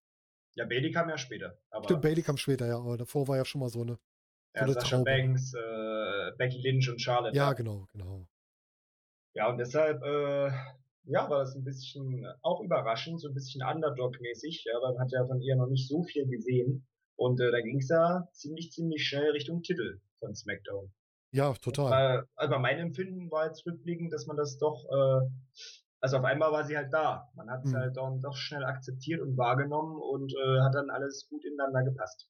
Ja, 0.57 0.67
Bailey 0.67 0.93
kam 0.93 1.09
ja 1.09 1.19
später. 1.19 1.59
Stimmt, 1.85 2.03
Bailey 2.03 2.23
kam 2.23 2.37
später, 2.37 2.67
ja, 2.67 2.77
aber 2.77 2.97
davor 2.97 3.27
war 3.27 3.37
ja 3.37 3.45
schon 3.45 3.61
mal 3.61 3.71
so 3.71 3.83
eine. 3.83 3.99
Ja, 4.55 4.67
so 4.67 4.73
Sascha 4.73 4.97
Traube. 4.97 5.05
Banks, 5.05 5.53
äh, 5.55 6.31
Becky 6.39 6.61
Lynch 6.61 6.89
und 6.89 7.01
Charlotte. 7.01 7.37
Ja, 7.37 7.53
genau, 7.55 7.89
genau. 7.93 8.29
Ja, 9.33 9.49
und 9.49 9.59
deshalb, 9.59 10.01
äh, 10.05 10.53
ja, 11.07 11.29
war 11.29 11.41
das 11.41 11.57
ein 11.57 11.65
bisschen 11.65 12.25
auch 12.43 12.61
überraschend, 12.61 13.21
so 13.21 13.29
ein 13.29 13.35
bisschen 13.35 13.63
Underdog-mäßig, 13.63 14.65
ja, 14.65 14.75
weil 14.81 14.93
man 14.93 15.03
hat 15.03 15.13
ja 15.13 15.27
von 15.27 15.41
ihr 15.41 15.57
noch 15.57 15.67
nicht 15.67 15.89
so 15.89 16.05
viel 16.05 16.29
gesehen. 16.29 16.87
Und 17.17 17.41
äh, 17.41 17.51
da 17.51 17.61
ging 17.61 17.79
es 17.79 17.89
ja 17.89 18.29
ziemlich, 18.33 18.71
ziemlich 18.71 19.09
schnell 19.09 19.33
Richtung 19.33 19.63
Titel 19.63 20.01
von 20.19 20.35
SmackDown. 20.35 20.93
Ja, 21.35 21.53
total. 21.55 22.21
Äh, 22.21 22.23
also 22.37 22.59
mein 22.61 22.79
Empfinden 22.79 23.29
war 23.29 23.47
jetzt 23.49 23.67
rückblickend, 23.67 24.13
dass 24.13 24.27
man 24.27 24.37
das 24.37 24.57
doch, 24.59 24.85
äh, 24.89 25.27
also 26.01 26.19
auf 26.19 26.25
einmal 26.25 26.53
war 26.53 26.65
sie 26.65 26.77
halt 26.77 26.93
da. 26.93 27.29
Man 27.35 27.51
hat 27.51 27.65
es 27.65 27.73
mhm. 27.73 27.77
halt 27.77 27.97
dann 27.97 28.21
doch 28.21 28.37
schnell 28.37 28.65
akzeptiert 28.65 29.21
und 29.21 29.37
wahrgenommen 29.37 30.01
und 30.01 30.33
äh, 30.33 30.61
hat 30.61 30.77
dann 30.77 30.91
alles 30.91 31.27
gut 31.29 31.45
ineinander 31.45 31.91
gepasst. 31.91 32.29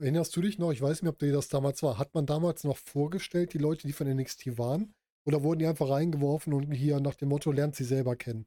Erinnerst 0.00 0.34
du 0.34 0.40
dich 0.40 0.58
noch, 0.58 0.72
ich 0.72 0.80
weiß 0.80 1.02
nicht, 1.02 1.10
ob 1.10 1.18
dir 1.18 1.30
das 1.30 1.48
damals 1.48 1.82
war, 1.82 1.98
hat 1.98 2.14
man 2.14 2.24
damals 2.24 2.64
noch 2.64 2.78
vorgestellt, 2.78 3.52
die 3.52 3.58
Leute, 3.58 3.86
die 3.86 3.92
von 3.92 4.08
NXT 4.08 4.56
waren? 4.56 4.94
Oder 5.26 5.42
wurden 5.42 5.58
die 5.58 5.66
einfach 5.66 5.90
reingeworfen 5.90 6.54
und 6.54 6.72
hier 6.72 7.00
nach 7.00 7.16
dem 7.16 7.28
Motto, 7.28 7.52
lernt 7.52 7.76
sie 7.76 7.84
selber 7.84 8.16
kennen? 8.16 8.46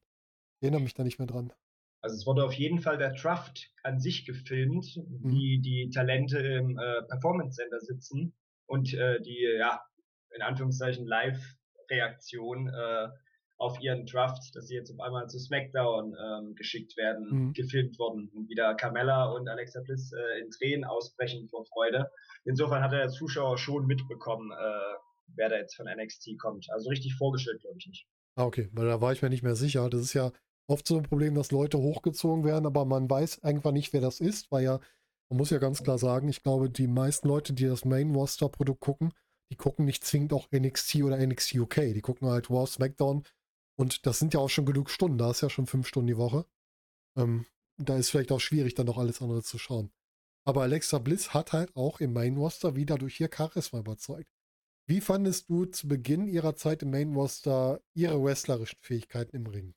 Ich 0.58 0.64
erinnere 0.64 0.82
mich 0.82 0.96
da 0.96 1.04
nicht 1.04 1.20
mehr 1.20 1.28
dran. 1.28 1.54
Also 2.02 2.16
es 2.16 2.26
wurde 2.26 2.44
auf 2.44 2.54
jeden 2.54 2.80
Fall 2.80 2.98
der 2.98 3.14
Draft 3.14 3.70
an 3.84 4.00
sich 4.00 4.26
gefilmt, 4.26 4.98
mhm. 4.98 5.32
wie 5.32 5.60
die 5.62 5.92
Talente 5.94 6.40
im 6.40 6.80
äh, 6.80 7.04
Performance 7.04 7.58
Center 7.58 7.80
sitzen 7.82 8.34
und 8.72 8.94
äh, 8.94 9.22
die, 9.22 9.46
ja, 9.60 9.82
in 10.34 10.42
Anführungszeichen 10.42 11.06
Live-Reaktion 11.06 12.70
äh, 12.70 13.10
auf 13.58 13.80
ihren 13.82 14.06
Draft, 14.06 14.56
dass 14.56 14.68
sie 14.68 14.76
jetzt 14.76 14.92
auf 14.92 15.00
einmal 15.02 15.28
zu 15.28 15.40
SmackDown 15.40 16.16
ähm, 16.18 16.56
geschickt 16.56 16.96
werden, 16.96 17.28
mhm. 17.30 17.54
gefilmt 17.54 18.00
worden 18.00 18.32
und 18.34 18.48
wieder 18.48 18.74
Carmella 18.76 19.26
und 19.26 19.50
Alexa 19.50 19.82
Bliss 19.82 20.14
äh, 20.14 20.40
in 20.40 20.50
Tränen 20.52 20.86
ausbrechen 20.86 21.50
vor 21.50 21.66
Freude. 21.66 22.10
Insofern 22.46 22.82
hat 22.82 22.94
der 22.94 23.10
Zuschauer 23.10 23.58
schon 23.58 23.86
mitbekommen, 23.86 24.52
äh, 24.52 24.96
wer 25.36 25.50
da 25.50 25.58
jetzt 25.58 25.76
von 25.76 25.86
NXT 25.86 26.40
kommt. 26.40 26.68
Also 26.72 26.90
richtig 26.90 27.16
vorgestellt, 27.16 27.60
glaube 27.62 27.76
ich 27.78 27.88
nicht. 27.88 28.08
Ah, 28.36 28.46
okay, 28.46 28.70
weil 28.72 28.88
da 28.88 29.02
war 29.02 29.12
ich 29.12 29.22
mir 29.22 29.30
nicht 29.30 29.44
mehr 29.44 29.56
sicher. 29.56 29.90
Das 29.90 30.02
ist 30.02 30.14
ja 30.14 30.32
oft 30.68 30.88
so 30.88 30.96
ein 30.96 31.04
Problem, 31.04 31.36
dass 31.36 31.52
Leute 31.52 31.78
hochgezogen 31.78 32.46
werden, 32.46 32.66
aber 32.66 32.86
man 32.86 33.10
weiß 33.10 33.44
einfach 33.44 33.74
nicht, 33.74 33.92
wer 33.92 34.02
das 34.02 34.22
ist, 34.22 34.50
weil 34.50 34.64
ja, 34.64 34.80
man 35.32 35.38
muss 35.38 35.50
ja 35.50 35.60
ganz 35.60 35.82
klar 35.82 35.98
sagen, 35.98 36.28
ich 36.28 36.44
glaube, 36.44 36.70
die 36.70 36.88
meisten 36.88 37.30
Leute, 37.30 37.54
die 37.54 37.66
das 37.66 37.86
Main 37.86 38.14
Roster 38.14 38.50
Produkt 38.50 38.82
gucken, 38.82 39.14
die 39.50 39.56
gucken 39.56 39.86
nicht 39.86 40.04
zwingend 40.04 40.34
auch 40.34 40.52
NXT 40.52 41.04
oder 41.04 41.26
NXT 41.26 41.56
UK. 41.56 41.76
Die 41.94 42.02
gucken 42.02 42.28
halt 42.28 42.50
Raw, 42.50 42.68
SmackDown 42.68 43.24
und 43.80 44.06
das 44.06 44.20
sind 44.20 44.34
ja 44.34 44.42
auch 44.42 44.50
schon 44.50 44.66
genug 44.66 44.90
Stunden. 44.90 45.18
Da 45.18 45.32
ist 45.32 45.40
ja 45.40 45.50
schon 45.50 45.68
fünf 45.68 45.88
Stunden 45.88 46.08
die 46.08 46.18
Woche. 46.18 46.46
Ähm, 47.18 47.46
da 47.78 47.96
ist 47.96 48.10
vielleicht 48.10 48.34
auch 48.34 48.42
schwierig, 48.42 48.76
dann 48.76 48.88
noch 48.88 48.98
alles 48.98 49.22
andere 49.22 49.42
zu 49.42 49.58
schauen. 49.58 49.94
Aber 50.46 50.64
Alexa 50.64 51.00
Bliss 51.00 51.34
hat 51.34 51.54
halt 51.54 51.78
auch 51.78 52.02
im 52.02 52.12
Main 52.12 52.36
Roster 52.36 52.76
wieder 52.76 52.98
durch 52.98 53.18
ihr 53.22 53.30
Charisma 53.34 53.80
überzeugt. 53.80 54.30
Wie 54.86 55.00
fandest 55.00 55.50
du 55.50 55.64
zu 55.64 55.88
Beginn 55.88 56.28
ihrer 56.28 56.58
Zeit 56.58 56.84
im 56.84 56.92
Main 56.92 57.14
Roster 57.14 57.82
ihre 57.94 58.22
wrestlerischen 58.22 58.80
Fähigkeiten 58.82 59.38
im 59.38 59.46
Ring? 59.46 59.76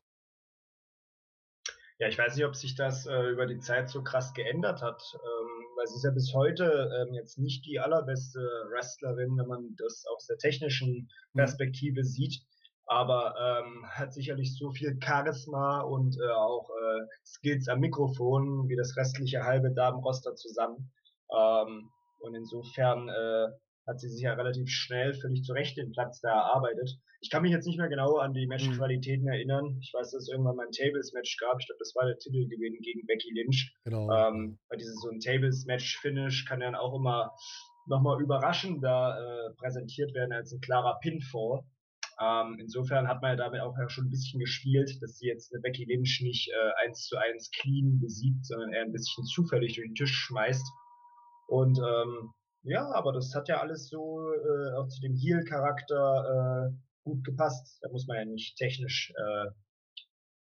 Ja, 2.05 2.11
ich 2.11 2.19
weiß 2.19 2.37
nicht, 2.37 2.45
ob 2.45 2.55
sich 2.55 2.75
das 2.75 3.07
äh, 3.07 3.31
über 3.31 3.47
die 3.47 3.61
Zeit 3.61 3.89
so 3.89 4.03
krass 4.03 4.35
geändert 4.35 4.83
hat, 4.83 5.03
ähm, 5.15 5.65
weil 5.75 5.87
sie 5.87 5.97
ist 5.97 6.05
ja 6.05 6.11
bis 6.11 6.35
heute 6.35 6.91
ähm, 7.01 7.15
jetzt 7.15 7.39
nicht 7.39 7.65
die 7.65 7.81
allerbeste 7.81 8.41
Wrestlerin, 8.69 9.39
wenn 9.39 9.47
man 9.47 9.75
das 9.79 10.05
aus 10.15 10.27
der 10.27 10.37
technischen 10.37 11.09
mhm. 11.33 11.39
Perspektive 11.39 12.01
mhm. 12.01 12.05
sieht, 12.05 12.43
aber 12.85 13.35
ähm, 13.41 13.87
hat 13.89 14.13
sicherlich 14.13 14.55
so 14.55 14.71
viel 14.71 14.99
Charisma 15.03 15.81
und 15.81 16.19
äh, 16.21 16.31
auch 16.31 16.69
äh, 16.69 17.07
Skills 17.25 17.69
am 17.69 17.81
Mikrofon 17.81 18.69
wie 18.69 18.77
das 18.77 18.99
restliche 18.99 19.43
halbe 19.43 19.73
Damenroster 19.73 20.35
zusammen. 20.35 20.93
Ähm, 21.35 21.89
und 22.19 22.35
insofern 22.35 23.09
äh, 23.09 23.49
hat 23.87 24.01
sie 24.01 24.09
sich 24.09 24.23
ja 24.23 24.35
relativ 24.35 24.69
schnell 24.71 25.15
völlig 25.15 25.43
zurecht 25.45 25.77
den 25.77 25.93
Platz 25.93 26.21
da 26.21 26.31
erarbeitet. 26.31 26.99
Ich 27.21 27.31
kann 27.31 27.43
mich 27.43 27.53
jetzt 27.53 27.67
nicht 27.67 27.79
mehr 27.79 27.89
genau 27.89 28.17
an 28.17 28.33
die 28.33 28.47
Matchqualitäten 28.47 29.25
mhm. 29.25 29.33
erinnern. 29.33 29.79
Ich 29.81 29.93
weiß, 29.95 30.11
dass 30.11 30.23
es 30.23 30.29
irgendwann 30.29 30.57
mal 30.57 30.67
ein 30.67 30.73
Tables-Match 30.73 31.37
gab. 31.39 31.59
Ich 31.61 31.67
glaube, 31.67 31.79
das 31.79 31.95
war 31.95 32.07
der 32.07 32.19
Titelgewinn 32.19 32.79
gegen 32.81 33.07
Becky 33.07 33.31
Lynch. 33.35 33.75
Genau. 33.85 34.11
Ähm, 34.11 34.59
weil 34.69 34.79
dieses 34.79 35.01
so 35.01 35.11
ein 35.11 35.21
Tables-Match-Finish 35.21 36.45
kann 36.47 36.61
dann 36.61 36.75
auch 36.75 36.95
immer 36.95 37.33
nochmal 37.87 38.21
überraschender 38.23 39.19
äh, 39.19 39.55
präsentiert 39.57 40.15
werden 40.15 40.33
als 40.33 40.53
ein 40.53 40.61
klarer 40.61 40.99
Pinfall. 41.01 41.61
Ähm, 42.21 42.57
insofern 42.61 43.09
hat 43.09 43.21
man 43.23 43.33
ja 43.33 43.37
damit 43.37 43.61
auch 43.61 43.77
ja 43.77 43.89
schon 43.89 44.07
ein 44.07 44.11
bisschen 44.11 44.39
gespielt, 44.39 44.91
dass 45.03 45.19
sie 45.19 45.27
jetzt 45.27 45.53
eine 45.53 45.61
Becky 45.61 45.85
Lynch 45.85 46.21
nicht 46.23 46.49
äh, 46.49 46.87
eins 46.87 47.07
zu 47.07 47.17
eins 47.17 47.51
clean 47.51 47.99
besiegt, 48.01 48.47
sondern 48.47 48.73
eher 48.73 48.83
ein 48.83 48.93
bisschen 48.93 49.25
zufällig 49.25 49.75
durch 49.75 49.89
den 49.89 49.95
Tisch 49.95 50.15
schmeißt. 50.15 50.67
Und 51.49 51.79
ähm, 51.79 52.33
ja, 52.65 52.91
aber 52.93 53.13
das 53.13 53.35
hat 53.35 53.49
ja 53.49 53.61
alles 53.61 53.89
so 53.89 54.21
äh, 54.33 54.75
auch 54.77 54.89
zu 54.89 55.01
dem 55.01 55.15
Heel-Charakter 55.15 56.71
äh, 56.71 56.77
gut 57.05 57.25
gepasst. 57.25 57.79
Da 57.83 57.91
muss 57.91 58.07
man 58.07 58.17
ja 58.17 58.25
nicht 58.25 58.57
technisch 58.57 59.13
äh, 59.17 59.51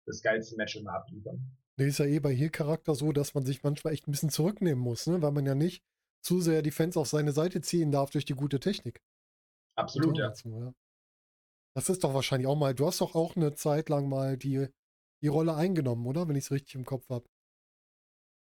das 0.06 0.22
geilste 0.22 0.56
Match 0.56 0.76
immer 0.76 0.92
abliefern. 0.92 1.56
Nee, 1.76 1.86
ist 1.86 1.98
ja 1.98 2.04
eh 2.04 2.20
bei 2.20 2.34
Heel-Charakter 2.34 2.94
so, 2.94 3.12
dass 3.12 3.34
man 3.34 3.44
sich 3.44 3.62
manchmal 3.62 3.94
echt 3.94 4.06
ein 4.06 4.12
bisschen 4.12 4.30
zurücknehmen 4.30 4.82
muss, 4.82 5.06
ne? 5.06 5.22
weil 5.22 5.32
man 5.32 5.46
ja 5.46 5.54
nicht 5.54 5.82
zu 6.22 6.40
sehr 6.40 6.62
die 6.62 6.70
Fans 6.70 6.96
auf 6.96 7.08
seine 7.08 7.32
Seite 7.32 7.62
ziehen 7.62 7.90
darf 7.90 8.10
durch 8.10 8.26
die 8.26 8.34
gute 8.34 8.60
Technik. 8.60 9.02
Absolut, 9.76 10.18
ja. 10.18 10.28
Dazu, 10.28 10.50
ja. 10.50 10.74
Das 11.74 11.88
ist 11.88 12.04
doch 12.04 12.12
wahrscheinlich 12.12 12.46
auch 12.46 12.56
mal, 12.56 12.74
du 12.74 12.86
hast 12.86 13.00
doch 13.00 13.14
auch 13.14 13.36
eine 13.36 13.54
Zeit 13.54 13.88
lang 13.88 14.08
mal 14.08 14.36
die, 14.36 14.66
die 15.22 15.28
Rolle 15.28 15.54
eingenommen, 15.54 16.06
oder? 16.06 16.28
Wenn 16.28 16.36
ich 16.36 16.44
es 16.44 16.50
richtig 16.50 16.74
im 16.74 16.84
Kopf 16.84 17.08
habe. 17.08 17.24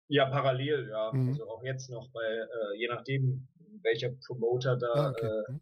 Ja, 0.08 0.30
parallel, 0.30 0.88
ja. 0.88 1.12
Mhm. 1.12 1.28
Also 1.28 1.48
auch 1.48 1.62
jetzt 1.64 1.90
noch, 1.90 2.08
weil 2.14 2.48
äh, 2.48 2.78
je 2.78 2.88
nachdem, 2.88 3.48
welcher 3.82 4.10
Promoter 4.26 4.76
da 4.76 4.92
ah, 4.92 5.10
okay. 5.10 5.26
äh, 5.26 5.52
mhm. 5.52 5.60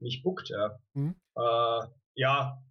mich 0.00 0.22
bookt, 0.22 0.48
ja. 0.48 0.78
Mhm. 0.94 1.14
Äh, 1.36 1.86
ja, 2.14 2.62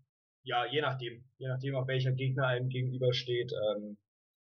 ja, 0.44 0.66
je 0.66 0.82
nachdem. 0.82 1.24
Je 1.38 1.48
nachdem, 1.48 1.76
auf 1.76 1.88
welcher 1.88 2.12
Gegner 2.12 2.48
einem 2.48 2.70
gegenübersteht. 2.70 3.52
Ähm, 3.54 3.98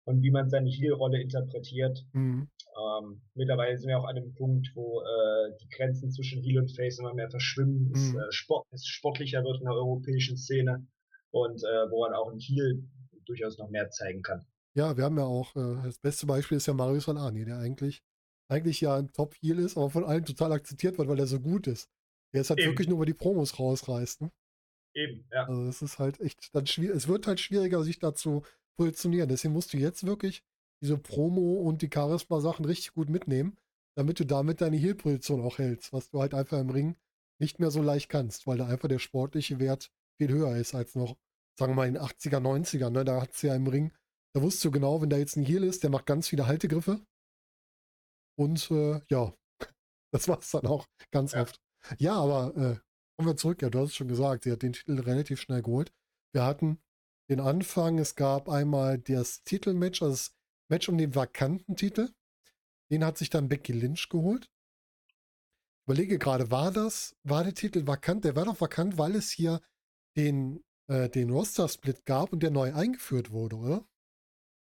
und 0.04 0.22
wie 0.22 0.30
man 0.30 0.48
seine 0.48 0.70
Heel-Rolle 0.70 1.20
interpretiert. 1.20 2.04
Mhm. 2.12 2.48
Ähm, 2.76 3.22
mittlerweile 3.34 3.76
sind 3.78 3.88
wir 3.88 3.98
auch 3.98 4.04
an 4.04 4.16
einem 4.16 4.34
Punkt, 4.34 4.70
wo 4.74 5.00
äh, 5.00 5.56
die 5.60 5.68
Grenzen 5.68 6.10
zwischen 6.10 6.42
Heel 6.42 6.58
und 6.58 6.74
Face 6.74 6.98
immer 6.98 7.14
mehr 7.14 7.30
verschwimmen, 7.30 7.88
mhm. 7.88 7.94
es, 7.94 8.14
äh, 8.14 8.30
Sport, 8.32 8.66
es 8.72 8.86
sportlicher 8.86 9.42
wird 9.44 9.60
in 9.60 9.64
der 9.64 9.74
europäischen 9.74 10.36
Szene 10.36 10.86
und 11.30 11.62
äh, 11.62 11.90
wo 11.90 12.02
man 12.04 12.14
auch 12.14 12.30
ein 12.30 12.38
Heel 12.38 12.86
durchaus 13.24 13.58
noch 13.58 13.70
mehr 13.70 13.90
zeigen 13.90 14.22
kann. 14.22 14.44
Ja, 14.74 14.96
wir 14.96 15.04
haben 15.04 15.16
ja 15.16 15.24
auch, 15.24 15.54
äh, 15.56 15.82
das 15.84 15.98
beste 15.98 16.26
Beispiel 16.26 16.56
ist 16.56 16.66
ja 16.66 16.74
Marius 16.74 17.04
Solani, 17.04 17.44
der 17.44 17.58
eigentlich, 17.58 18.02
eigentlich 18.48 18.80
ja 18.80 18.96
ein 18.96 19.12
Top-Heel 19.12 19.58
ist, 19.58 19.76
aber 19.76 19.90
von 19.90 20.04
allen 20.04 20.24
total 20.24 20.52
akzeptiert 20.52 20.98
wird, 20.98 21.08
weil 21.08 21.18
er 21.18 21.26
so 21.26 21.40
gut 21.40 21.66
ist. 21.66 21.88
Der 22.34 22.42
ist 22.42 22.50
halt 22.50 22.60
Eben. 22.60 22.72
wirklich 22.72 22.88
nur 22.88 22.98
über 22.98 23.06
die 23.06 23.14
Promos 23.14 23.58
rausreißt. 23.58 24.22
Ne? 24.22 24.32
Eben, 24.94 25.26
ja. 25.32 25.46
Also 25.46 25.66
es 25.66 25.82
ist 25.82 25.98
halt 25.98 26.20
echt 26.20 26.54
dann 26.54 26.66
schwierig, 26.66 26.96
es 26.96 27.08
wird 27.08 27.26
halt 27.26 27.40
schwieriger, 27.40 27.82
sich 27.82 27.98
da 27.98 28.14
zu 28.14 28.42
positionieren. 28.76 29.28
Deswegen 29.28 29.54
musst 29.54 29.72
du 29.72 29.78
jetzt 29.78 30.04
wirklich 30.06 30.42
diese 30.82 30.98
Promo 30.98 31.54
und 31.54 31.82
die 31.82 31.90
Charisma-Sachen 31.92 32.64
richtig 32.64 32.92
gut 32.92 33.08
mitnehmen, 33.08 33.56
damit 33.96 34.20
du 34.20 34.24
damit 34.24 34.60
deine 34.60 34.76
Heel-Position 34.76 35.40
auch 35.40 35.58
hältst, 35.58 35.92
was 35.92 36.10
du 36.10 36.20
halt 36.20 36.34
einfach 36.34 36.58
im 36.58 36.70
Ring 36.70 36.96
nicht 37.40 37.58
mehr 37.58 37.70
so 37.70 37.82
leicht 37.82 38.08
kannst, 38.08 38.46
weil 38.46 38.58
da 38.58 38.66
einfach 38.66 38.88
der 38.88 38.98
sportliche 38.98 39.58
Wert 39.58 39.90
viel 40.18 40.28
höher 40.28 40.56
ist 40.56 40.74
als 40.74 40.94
noch, 40.94 41.16
sagen 41.58 41.72
wir 41.72 41.76
mal, 41.76 41.88
in 41.88 41.94
den 41.94 42.02
80er, 42.02 42.40
90er. 42.40 42.90
Ne? 42.90 43.04
Da 43.04 43.20
hat 43.20 43.32
es 43.32 43.42
ja 43.42 43.54
im 43.54 43.66
Ring, 43.66 43.92
da 44.34 44.42
wusstest 44.42 44.64
du 44.64 44.70
genau, 44.70 45.00
wenn 45.00 45.10
da 45.10 45.16
jetzt 45.16 45.36
ein 45.36 45.44
Heel 45.44 45.64
ist, 45.64 45.82
der 45.82 45.90
macht 45.90 46.06
ganz 46.06 46.28
viele 46.28 46.46
Haltegriffe. 46.46 47.00
Und 48.36 48.70
äh, 48.70 49.00
ja, 49.10 49.32
das 50.12 50.28
war 50.28 50.38
es 50.38 50.50
dann 50.50 50.66
auch 50.66 50.86
ganz 51.10 51.32
ja. 51.32 51.42
oft. 51.42 51.60
Ja, 51.98 52.14
aber 52.14 52.56
äh, 52.56 52.78
kommen 53.16 53.28
wir 53.28 53.36
zurück. 53.36 53.62
Ja, 53.62 53.70
du 53.70 53.80
hast 53.80 53.90
es 53.90 53.96
schon 53.96 54.08
gesagt, 54.08 54.44
sie 54.44 54.52
hat 54.52 54.62
den 54.62 54.72
Titel 54.72 54.98
relativ 55.00 55.40
schnell 55.40 55.62
geholt. 55.62 55.92
Wir 56.32 56.44
hatten 56.44 56.80
den 57.30 57.40
Anfang, 57.40 57.98
es 57.98 58.16
gab 58.16 58.48
einmal 58.48 58.98
das 58.98 59.42
Titelmatch, 59.44 60.02
also 60.02 60.12
das 60.12 60.34
Match 60.68 60.88
um 60.88 60.98
den 60.98 61.14
vakanten 61.14 61.76
Titel. 61.76 62.10
Den 62.90 63.04
hat 63.04 63.18
sich 63.18 63.30
dann 63.30 63.48
Becky 63.48 63.72
Lynch 63.72 64.08
geholt. 64.08 64.50
Ich 65.06 65.86
überlege 65.86 66.18
gerade, 66.18 66.50
war 66.50 66.70
das, 66.70 67.16
war 67.22 67.44
der 67.44 67.54
Titel 67.54 67.86
vakant? 67.86 68.24
Der 68.24 68.36
war 68.36 68.46
doch 68.46 68.60
vakant, 68.60 68.98
weil 68.98 69.14
es 69.14 69.30
hier 69.30 69.60
den, 70.16 70.62
äh, 70.88 71.08
den 71.08 71.30
Roster-Split 71.30 72.04
gab 72.06 72.32
und 72.32 72.42
der 72.42 72.50
neu 72.50 72.74
eingeführt 72.74 73.30
wurde, 73.30 73.56
oder? 73.56 73.86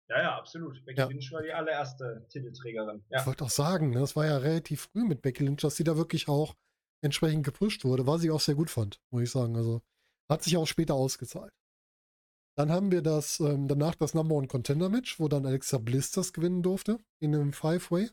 Ja, 0.10 0.22
ja, 0.22 0.38
absolut. 0.38 0.84
Becky 0.86 1.00
ja. 1.00 1.08
Lynch 1.08 1.32
war 1.32 1.42
die 1.42 1.54
allererste 1.54 2.26
Titelträgerin. 2.30 3.04
Ja. 3.10 3.22
Ich 3.22 3.26
wollte 3.26 3.46
auch 3.46 3.50
sagen, 3.50 3.92
ne, 3.92 4.00
das 4.00 4.16
war 4.16 4.26
ja 4.26 4.38
relativ 4.38 4.90
früh 4.92 5.06
mit 5.06 5.22
Becky 5.22 5.44
Lynch, 5.44 5.62
dass 5.62 5.76
sie 5.76 5.84
da 5.84 5.98
wirklich 5.98 6.28
auch 6.28 6.56
entsprechend 7.02 7.46
gepusht 7.46 7.84
wurde, 7.84 8.06
was 8.08 8.24
ich 8.24 8.32
auch 8.32 8.40
sehr 8.40 8.56
gut 8.56 8.70
fand, 8.70 9.02
muss 9.12 9.24
ich 9.24 9.32
sagen. 9.32 9.56
Also 9.56 9.82
hat 10.30 10.44
sich 10.44 10.58
auch 10.58 10.68
später 10.68 10.94
ausgezahlt. 10.94 11.54
Dann 12.56 12.72
haben 12.72 12.92
wir 12.92 13.02
das, 13.02 13.40
ähm, 13.40 13.68
danach 13.68 13.96
das 13.96 14.14
Number 14.14 14.36
One 14.36 14.48
Contender 14.48 14.90
Match, 14.90 15.20
wo 15.20 15.28
dann 15.28 15.46
Alexa 15.46 15.80
Bliss 15.80 16.12
das 16.12 16.34
gewinnen 16.34 16.62
durfte 16.62 17.00
in 17.20 17.34
einem 17.34 17.54
Five-Way. 17.54 18.12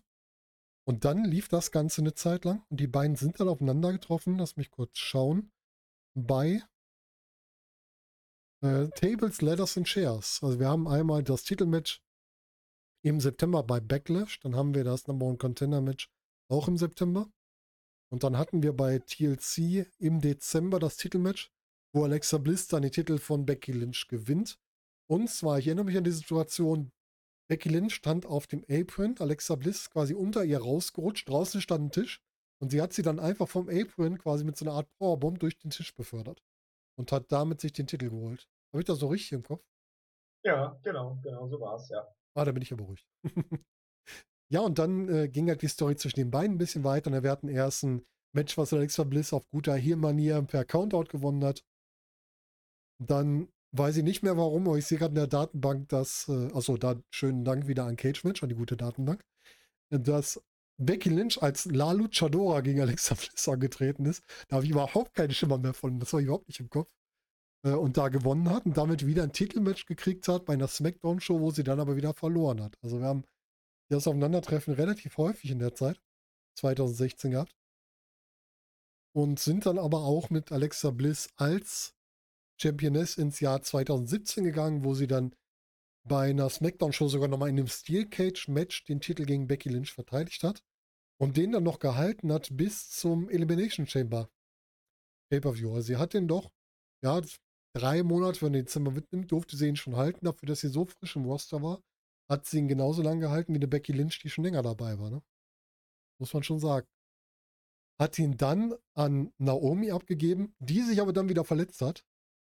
Und 0.86 1.04
dann 1.04 1.24
lief 1.24 1.48
das 1.48 1.70
Ganze 1.70 2.00
eine 2.00 2.14
Zeit 2.14 2.44
lang 2.44 2.64
und 2.70 2.80
die 2.80 2.86
beiden 2.86 3.16
sind 3.16 3.38
dann 3.38 3.48
aufeinander 3.48 3.92
getroffen. 3.92 4.38
Lass 4.38 4.56
mich 4.56 4.70
kurz 4.70 4.98
schauen. 4.98 5.52
Bei 6.14 6.62
äh, 8.62 8.88
Tables, 8.90 9.40
Ladders 9.42 9.76
and 9.76 9.86
Chairs. 9.86 10.40
Also 10.42 10.58
wir 10.58 10.68
haben 10.68 10.88
einmal 10.88 11.22
das 11.22 11.44
Titelmatch 11.44 12.02
im 13.02 13.20
September 13.20 13.62
bei 13.62 13.80
Backlash. 13.80 14.40
Dann 14.40 14.56
haben 14.56 14.74
wir 14.74 14.84
das 14.84 15.06
Number 15.06 15.26
One 15.26 15.38
Contender 15.38 15.80
Match 15.80 16.10
auch 16.48 16.68
im 16.68 16.76
September. 16.76 17.30
Und 18.10 18.24
dann 18.24 18.36
hatten 18.36 18.62
wir 18.62 18.72
bei 18.72 18.98
TLC 18.98 19.86
im 19.98 20.20
Dezember 20.20 20.78
das 20.78 20.96
Titelmatch 20.96 21.52
wo 21.92 22.04
Alexa 22.04 22.38
Bliss 22.38 22.68
dann 22.68 22.82
den 22.82 22.92
Titel 22.92 23.18
von 23.18 23.46
Becky 23.46 23.72
Lynch 23.72 24.06
gewinnt. 24.08 24.58
Und 25.08 25.28
zwar, 25.28 25.58
ich 25.58 25.66
erinnere 25.66 25.86
mich 25.86 25.96
an 25.96 26.04
die 26.04 26.12
Situation, 26.12 26.92
Becky 27.48 27.68
Lynch 27.68 27.94
stand 27.94 28.26
auf 28.26 28.46
dem 28.46 28.64
Apron, 28.68 29.16
Alexa 29.18 29.56
Bliss 29.56 29.90
quasi 29.90 30.14
unter 30.14 30.44
ihr 30.44 30.60
rausgerutscht, 30.60 31.28
draußen 31.28 31.60
stand 31.60 31.86
ein 31.86 31.92
Tisch 31.92 32.22
und 32.60 32.70
sie 32.70 32.80
hat 32.80 32.92
sie 32.92 33.02
dann 33.02 33.18
einfach 33.18 33.48
vom 33.48 33.68
Apron 33.68 34.18
quasi 34.18 34.44
mit 34.44 34.56
so 34.56 34.64
einer 34.64 34.74
Art 34.74 34.88
Powerbomb 34.98 35.40
durch 35.40 35.58
den 35.58 35.70
Tisch 35.70 35.94
befördert 35.94 36.42
und 37.00 37.10
hat 37.12 37.32
damit 37.32 37.60
sich 37.60 37.72
den 37.72 37.86
Titel 37.86 38.10
geholt. 38.10 38.46
Habe 38.72 38.82
ich 38.82 38.86
das 38.86 38.98
so 38.98 39.08
richtig 39.08 39.32
im 39.32 39.42
Kopf? 39.42 39.64
Ja, 40.44 40.78
genau, 40.82 41.18
genau 41.22 41.48
so 41.48 41.58
war 41.60 41.76
es, 41.76 41.88
ja. 41.88 42.06
Ah, 42.34 42.44
da 42.44 42.52
bin 42.52 42.62
ich 42.62 42.70
ja 42.70 42.76
beruhigt. 42.76 43.06
ja, 44.52 44.60
und 44.60 44.78
dann 44.78 45.08
äh, 45.08 45.28
ging 45.28 45.48
halt 45.48 45.62
die 45.62 45.68
Story 45.68 45.96
zwischen 45.96 46.20
den 46.20 46.30
beiden 46.30 46.54
ein 46.54 46.58
bisschen 46.58 46.84
weiter 46.84 47.10
und 47.10 47.22
wir 47.22 47.30
hatten 47.30 47.48
erst 47.48 47.82
ein 47.84 48.06
Match, 48.32 48.56
was 48.56 48.72
Alexa 48.72 49.04
Bliss 49.04 49.32
auf 49.32 49.48
guter 49.50 49.74
Heel-Manier 49.74 50.42
per 50.42 50.64
Countout 50.64 51.10
gewonnen 51.10 51.42
hat. 51.42 51.64
Dann 53.02 53.48
weiß 53.72 53.96
ich 53.96 54.04
nicht 54.04 54.22
mehr 54.22 54.36
warum, 54.36 54.68
aber 54.68 54.78
ich 54.78 54.86
sehe 54.86 54.98
gerade 54.98 55.12
in 55.12 55.16
der 55.16 55.26
Datenbank, 55.26 55.88
dass, 55.88 56.28
äh, 56.28 56.52
achso, 56.52 56.76
da 56.76 57.00
schönen 57.10 57.44
Dank 57.44 57.66
wieder 57.66 57.86
an 57.86 57.96
Cage 57.96 58.24
Match, 58.24 58.42
an 58.42 58.50
die 58.50 58.54
gute 58.54 58.76
Datenbank, 58.76 59.24
dass 59.90 60.42
Becky 60.82 61.10
Lynch 61.10 61.42
als 61.42 61.66
Lalu 61.66 62.08
Chadora 62.08 62.62
gegen 62.62 62.80
Alexa 62.80 63.14
Bliss 63.14 63.46
angetreten 63.46 64.06
ist. 64.06 64.24
Da 64.48 64.56
habe 64.56 64.64
ich 64.64 64.70
überhaupt 64.70 65.14
keine 65.14 65.34
Schimmer 65.34 65.58
mehr 65.58 65.74
von. 65.74 66.00
Das 66.00 66.12
war 66.14 66.20
überhaupt 66.20 66.48
nicht 66.48 66.60
im 66.60 66.70
Kopf. 66.70 66.90
Äh, 67.64 67.72
und 67.72 67.98
da 67.98 68.08
gewonnen 68.08 68.48
hat 68.48 68.64
und 68.64 68.78
damit 68.78 69.06
wieder 69.06 69.22
ein 69.22 69.32
Titelmatch 69.32 69.84
gekriegt 69.84 70.26
hat 70.26 70.46
bei 70.46 70.54
einer 70.54 70.68
Smackdown-Show, 70.68 71.38
wo 71.38 71.50
sie 71.50 71.64
dann 71.64 71.80
aber 71.80 71.96
wieder 71.96 72.14
verloren 72.14 72.62
hat. 72.62 72.78
Also 72.80 72.98
wir 72.98 73.06
haben 73.06 73.24
das 73.90 74.06
Aufeinandertreffen 74.06 74.72
relativ 74.72 75.18
häufig 75.18 75.50
in 75.50 75.58
der 75.58 75.74
Zeit, 75.74 76.00
2016 76.56 77.32
gehabt. 77.32 77.54
Und 79.12 79.38
sind 79.38 79.66
dann 79.66 79.78
aber 79.78 80.04
auch 80.04 80.30
mit 80.30 80.50
Alexa 80.50 80.92
Bliss 80.92 81.28
als 81.36 81.94
Championess 82.58 83.18
ins 83.18 83.40
Jahr 83.40 83.60
2017 83.60 84.44
gegangen, 84.44 84.84
wo 84.84 84.94
sie 84.94 85.08
dann 85.08 85.34
bei 86.08 86.30
einer 86.30 86.48
Smackdown-Show 86.48 87.08
sogar 87.08 87.28
nochmal 87.28 87.50
in 87.50 87.58
einem 87.58 87.66
Steel 87.66 88.06
Cage-Match 88.06 88.84
den 88.84 89.00
Titel 89.00 89.26
gegen 89.26 89.46
Becky 89.46 89.68
Lynch 89.68 89.92
verteidigt 89.92 90.42
hat 90.42 90.62
und 91.20 91.36
den 91.36 91.52
dann 91.52 91.64
noch 91.64 91.78
gehalten 91.78 92.32
hat 92.32 92.48
bis 92.56 92.90
zum 92.90 93.28
Elimination 93.28 93.86
Chamber 93.86 94.30
Pay-Per-View. 95.30 95.74
Also 95.74 95.86
sie 95.86 95.96
hat 95.96 96.14
den 96.14 96.26
doch, 96.26 96.50
ja, 97.04 97.20
drei 97.74 98.02
Monate, 98.02 98.42
wenn 98.42 98.54
Dezember 98.54 98.90
mitnimmt, 98.90 99.30
durfte 99.30 99.56
sie 99.56 99.68
ihn 99.68 99.76
schon 99.76 99.96
halten. 99.96 100.24
Dafür, 100.24 100.48
dass 100.48 100.60
sie 100.60 100.68
so 100.68 100.86
frisch 100.86 101.16
im 101.16 101.24
Roster 101.24 101.62
war, 101.62 101.82
hat 102.28 102.46
sie 102.46 102.58
ihn 102.58 102.68
genauso 102.68 103.02
lange 103.02 103.20
gehalten 103.20 103.52
wie 103.52 103.58
eine 103.58 103.68
Becky 103.68 103.92
Lynch, 103.92 104.20
die 104.20 104.30
schon 104.30 104.44
länger 104.44 104.62
dabei 104.62 104.98
war. 104.98 105.10
Ne? 105.10 105.22
Muss 106.18 106.32
man 106.32 106.42
schon 106.42 106.58
sagen. 106.58 106.86
Hat 108.00 108.18
ihn 108.18 108.36
dann 108.38 108.74
an 108.94 109.32
Naomi 109.38 109.90
abgegeben, 109.90 110.54
die 110.58 110.80
sich 110.80 111.00
aber 111.00 111.12
dann 111.12 111.28
wieder 111.28 111.44
verletzt 111.44 111.82
hat. 111.82 112.02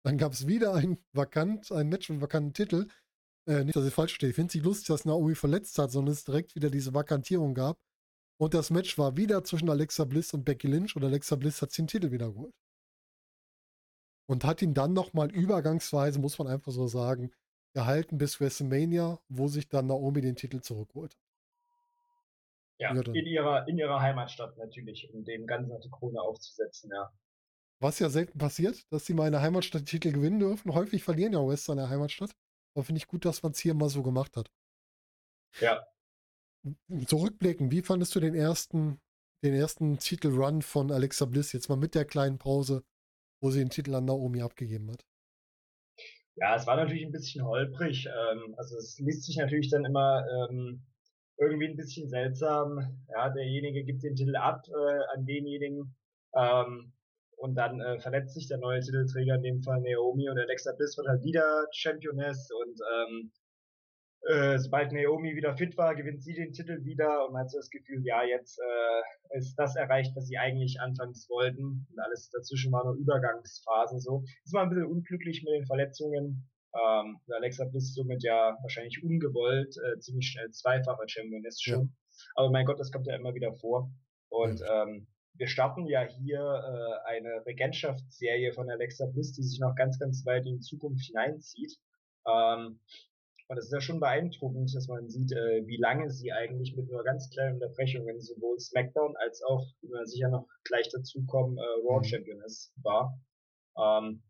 Dann 0.05 0.19
gab 0.19 0.33
es 0.33 0.47
wieder 0.47 0.75
ein 0.75 0.99
vakant, 1.13 1.73
ein 1.73 1.89
Match 1.89 2.11
mit 2.11 2.21
vakanten 2.21 2.53
Titel. 2.53 2.89
Äh, 3.49 3.65
nicht, 3.65 3.75
dass 3.75 3.87
ich 3.87 3.95
falsch 3.95 4.15
stehe. 4.15 4.31
Ich 4.31 4.37
finde 4.37 4.57
es 4.57 4.65
lustig, 4.65 4.89
dass 4.89 5.07
Naomi 5.07 5.35
verletzt 5.35 5.79
hat, 5.79 5.91
sondern 5.91 6.13
es 6.13 6.25
direkt 6.25 6.55
wieder 6.55 6.71
diese 6.71 6.93
Vakantierung 6.93 7.55
gab. 7.55 7.79
Und 8.41 8.55
das 8.55 8.71
Match 8.71 8.97
war 8.97 9.19
wieder 9.19 9.45
zwischen 9.45 9.69
Alexa 9.69 10.07
Bliss 10.07 10.33
und 10.33 10.47
Becky 10.47 10.67
Lynch 10.67 10.97
und 10.97 11.05
Alexa 11.05 11.37
Bliss 11.37 11.61
hat 11.61 11.77
den 11.77 11.87
Titel 11.87 12.11
wiedergeholt. 12.11 12.55
Und 14.27 14.45
hat 14.45 14.63
ihn 14.63 14.73
dann 14.73 14.95
nochmal 14.95 15.31
übergangsweise, 15.31 16.19
muss 16.19 16.39
man 16.39 16.49
einfach 16.49 16.73
so 16.73 16.87
sagen, 16.87 17.33
gehalten 17.75 18.17
bis 18.17 18.41
WrestleMania, 18.41 19.21
wo 19.29 19.49
sich 19.49 19.69
dann 19.69 19.89
Naomi 19.89 20.23
den 20.23 20.37
Titel 20.37 20.63
zurückholt. 20.63 21.19
Ja, 22.79 22.93
in 22.93 23.27
ihrer, 23.27 23.69
in 23.69 23.77
ihrer 23.77 24.01
Heimatstadt 24.01 24.57
natürlich, 24.57 25.13
um 25.13 25.23
dem 25.23 25.47
Ganzen 25.47 25.79
die 25.81 25.91
Krone 25.91 26.23
aufzusetzen, 26.23 26.91
ja. 26.91 27.13
Was 27.79 27.99
ja 27.99 28.09
selten 28.09 28.39
passiert, 28.39 28.91
dass 28.91 29.05
sie 29.05 29.13
mal 29.13 29.27
in 29.27 29.33
der 29.33 29.43
Heimatstadt 29.43 29.83
die 29.83 29.99
Titel 29.99 30.13
gewinnen 30.13 30.41
dürfen. 30.41 30.73
Häufig 30.73 31.05
verlieren 31.05 31.35
ja 31.35 31.47
Western 31.47 31.77
in 31.77 31.85
der 31.85 31.91
Heimatstadt. 31.91 32.35
Aber 32.75 32.85
finde 32.85 33.01
ich 33.01 33.07
gut, 33.07 33.27
dass 33.27 33.43
man 33.43 33.53
es 33.53 33.59
hier 33.59 33.75
mal 33.75 33.91
so 33.91 34.03
gemacht 34.03 34.35
hat. 34.39 34.51
Ja. 35.61 35.87
Zurückblicken, 37.07 37.71
wie 37.71 37.83
fandest 37.83 38.15
du 38.15 38.21
den 38.21 38.35
ersten, 38.35 39.01
den 39.43 39.55
ersten 39.55 39.99
Titelrun 39.99 40.63
von 40.63 40.91
Alexa 40.91 41.25
Bliss? 41.25 41.53
Jetzt 41.53 41.69
mal 41.69 41.77
mit 41.77 41.95
der 41.95 42.05
kleinen 42.05 42.39
Pause, 42.39 42.85
wo 43.41 43.51
sie 43.51 43.61
den 43.61 43.71
Titel 43.71 43.95
an 43.95 44.05
Naomi 44.05 44.43
abgegeben 44.43 44.91
hat. 44.91 45.05
Ja, 46.37 46.57
es 46.57 46.67
war 46.67 46.77
natürlich 46.77 47.05
ein 47.05 47.13
bisschen 47.13 47.45
holprig. 47.45 48.07
Ähm, 48.07 48.55
also 48.57 48.77
es 48.77 48.99
liest 48.99 49.25
sich 49.25 49.37
natürlich 49.37 49.71
dann 49.71 49.85
immer 49.85 50.25
ähm, 50.49 50.87
irgendwie 51.39 51.69
ein 51.69 51.77
bisschen 51.77 52.09
seltsam. 52.09 52.79
Ja, 53.09 53.31
derjenige 53.31 53.85
gibt 53.85 54.03
den 54.03 54.15
Titel 54.15 54.37
ab 54.37 54.63
äh, 54.69 55.15
an 55.15 55.25
denjenigen. 55.25 55.95
Ähm, 56.35 56.93
und 57.37 57.55
dann 57.55 57.81
äh, 57.81 57.99
verletzt 58.01 58.35
sich 58.35 58.49
der 58.49 58.59
neue 58.59 58.81
Titelträger, 58.81 59.37
in 59.37 59.43
dem 59.43 59.63
Fall 59.63 59.81
Naomi 59.81 60.29
und 60.29 60.39
Alexa 60.39 60.73
Bliss 60.73 60.97
wird 60.99 61.09
halt 61.09 61.25
wieder 61.25 61.67
Championess 61.73 62.51
und 62.51 62.79
äh, 64.29 64.59
sobald 64.59 64.93
Naomi 64.93 65.35
wieder 65.35 65.57
fit 65.57 65.77
war, 65.79 65.95
gewinnt 65.95 66.23
sie 66.23 66.35
den 66.35 66.53
Titel 66.53 66.85
wieder 66.85 67.27
und 67.27 67.33
man 67.33 67.43
hat 67.43 67.51
so 67.51 67.59
das 67.59 67.71
Gefühl, 67.71 68.03
ja, 68.05 68.23
jetzt 68.23 68.59
äh, 68.59 69.39
ist 69.39 69.55
das 69.57 69.77
erreicht, 69.77 70.15
was 70.15 70.27
sie 70.27 70.37
eigentlich 70.37 70.81
anfangs 70.81 71.29
wollten 71.31 71.87
und 71.91 71.99
alles 71.99 72.29
dazwischen 72.31 72.71
war 72.71 72.85
nur 72.85 72.95
Übergangsphase 72.95 73.99
so. 73.99 74.25
Ist 74.45 74.53
mal 74.53 74.65
ein 74.65 74.71
bisschen 74.71 74.87
unglücklich 74.87 75.43
mit 75.43 75.55
den 75.55 75.67
Verletzungen. 75.67 76.49
Ähm, 76.75 77.19
Alexa 77.31 77.65
Bliss 77.65 77.95
somit 77.95 78.23
ja 78.23 78.57
wahrscheinlich 78.63 79.03
ungewollt 79.03 79.75
äh, 79.77 79.99
ziemlich 79.99 80.29
schnell 80.29 80.51
zweifacher 80.51 81.09
Championess 81.09 81.61
schon. 81.61 81.81
Ja. 81.81 81.89
Aber 82.35 82.51
mein 82.51 82.67
Gott, 82.67 82.79
das 82.79 82.93
kommt 82.93 83.07
ja 83.07 83.17
immer 83.17 83.35
wieder 83.35 83.55
vor. 83.55 83.91
Und 84.29 84.61
ja. 84.61 84.85
ähm, 84.85 85.07
wir 85.35 85.49
starten 85.49 85.87
ja 85.87 86.03
hier 86.03 86.41
äh, 86.41 87.09
eine 87.09 87.45
Regentschaftsserie 87.47 88.53
von 88.53 88.71
Alexa 88.71 89.07
Bliss, 89.07 89.33
die 89.33 89.43
sich 89.43 89.59
noch 89.59 89.75
ganz, 89.75 89.99
ganz 89.99 90.25
weit 90.27 90.47
in 90.47 90.57
die 90.57 90.61
Zukunft 90.61 91.07
hineinzieht. 91.07 91.79
Ähm, 92.27 92.79
Und 93.51 93.57
das 93.57 93.65
ist 93.65 93.73
ja 93.73 93.81
schon 93.81 93.99
beeindruckend, 93.99 94.73
dass 94.77 94.87
man 94.87 95.09
sieht, 95.09 95.33
äh, 95.33 95.67
wie 95.67 95.77
lange 95.77 96.09
sie 96.09 96.31
eigentlich 96.31 96.77
mit 96.77 96.89
nur 96.89 97.03
ganz 97.03 97.29
kleinen 97.31 97.55
Unterbrechungen 97.55 98.21
sowohl 98.21 98.61
SmackDown 98.61 99.17
als 99.17 99.43
auch, 99.43 99.67
wie 99.81 99.89
wir 99.89 100.07
sicher 100.07 100.29
noch 100.29 100.47
gleich 100.63 100.89
dazu 100.93 101.27
kommen, 101.27 101.59
äh, 101.59 101.63
Raw 101.85 101.99
mhm. 101.99 102.05
Championess 102.05 102.73
war. 102.81 103.19
Ähm, 103.77 104.23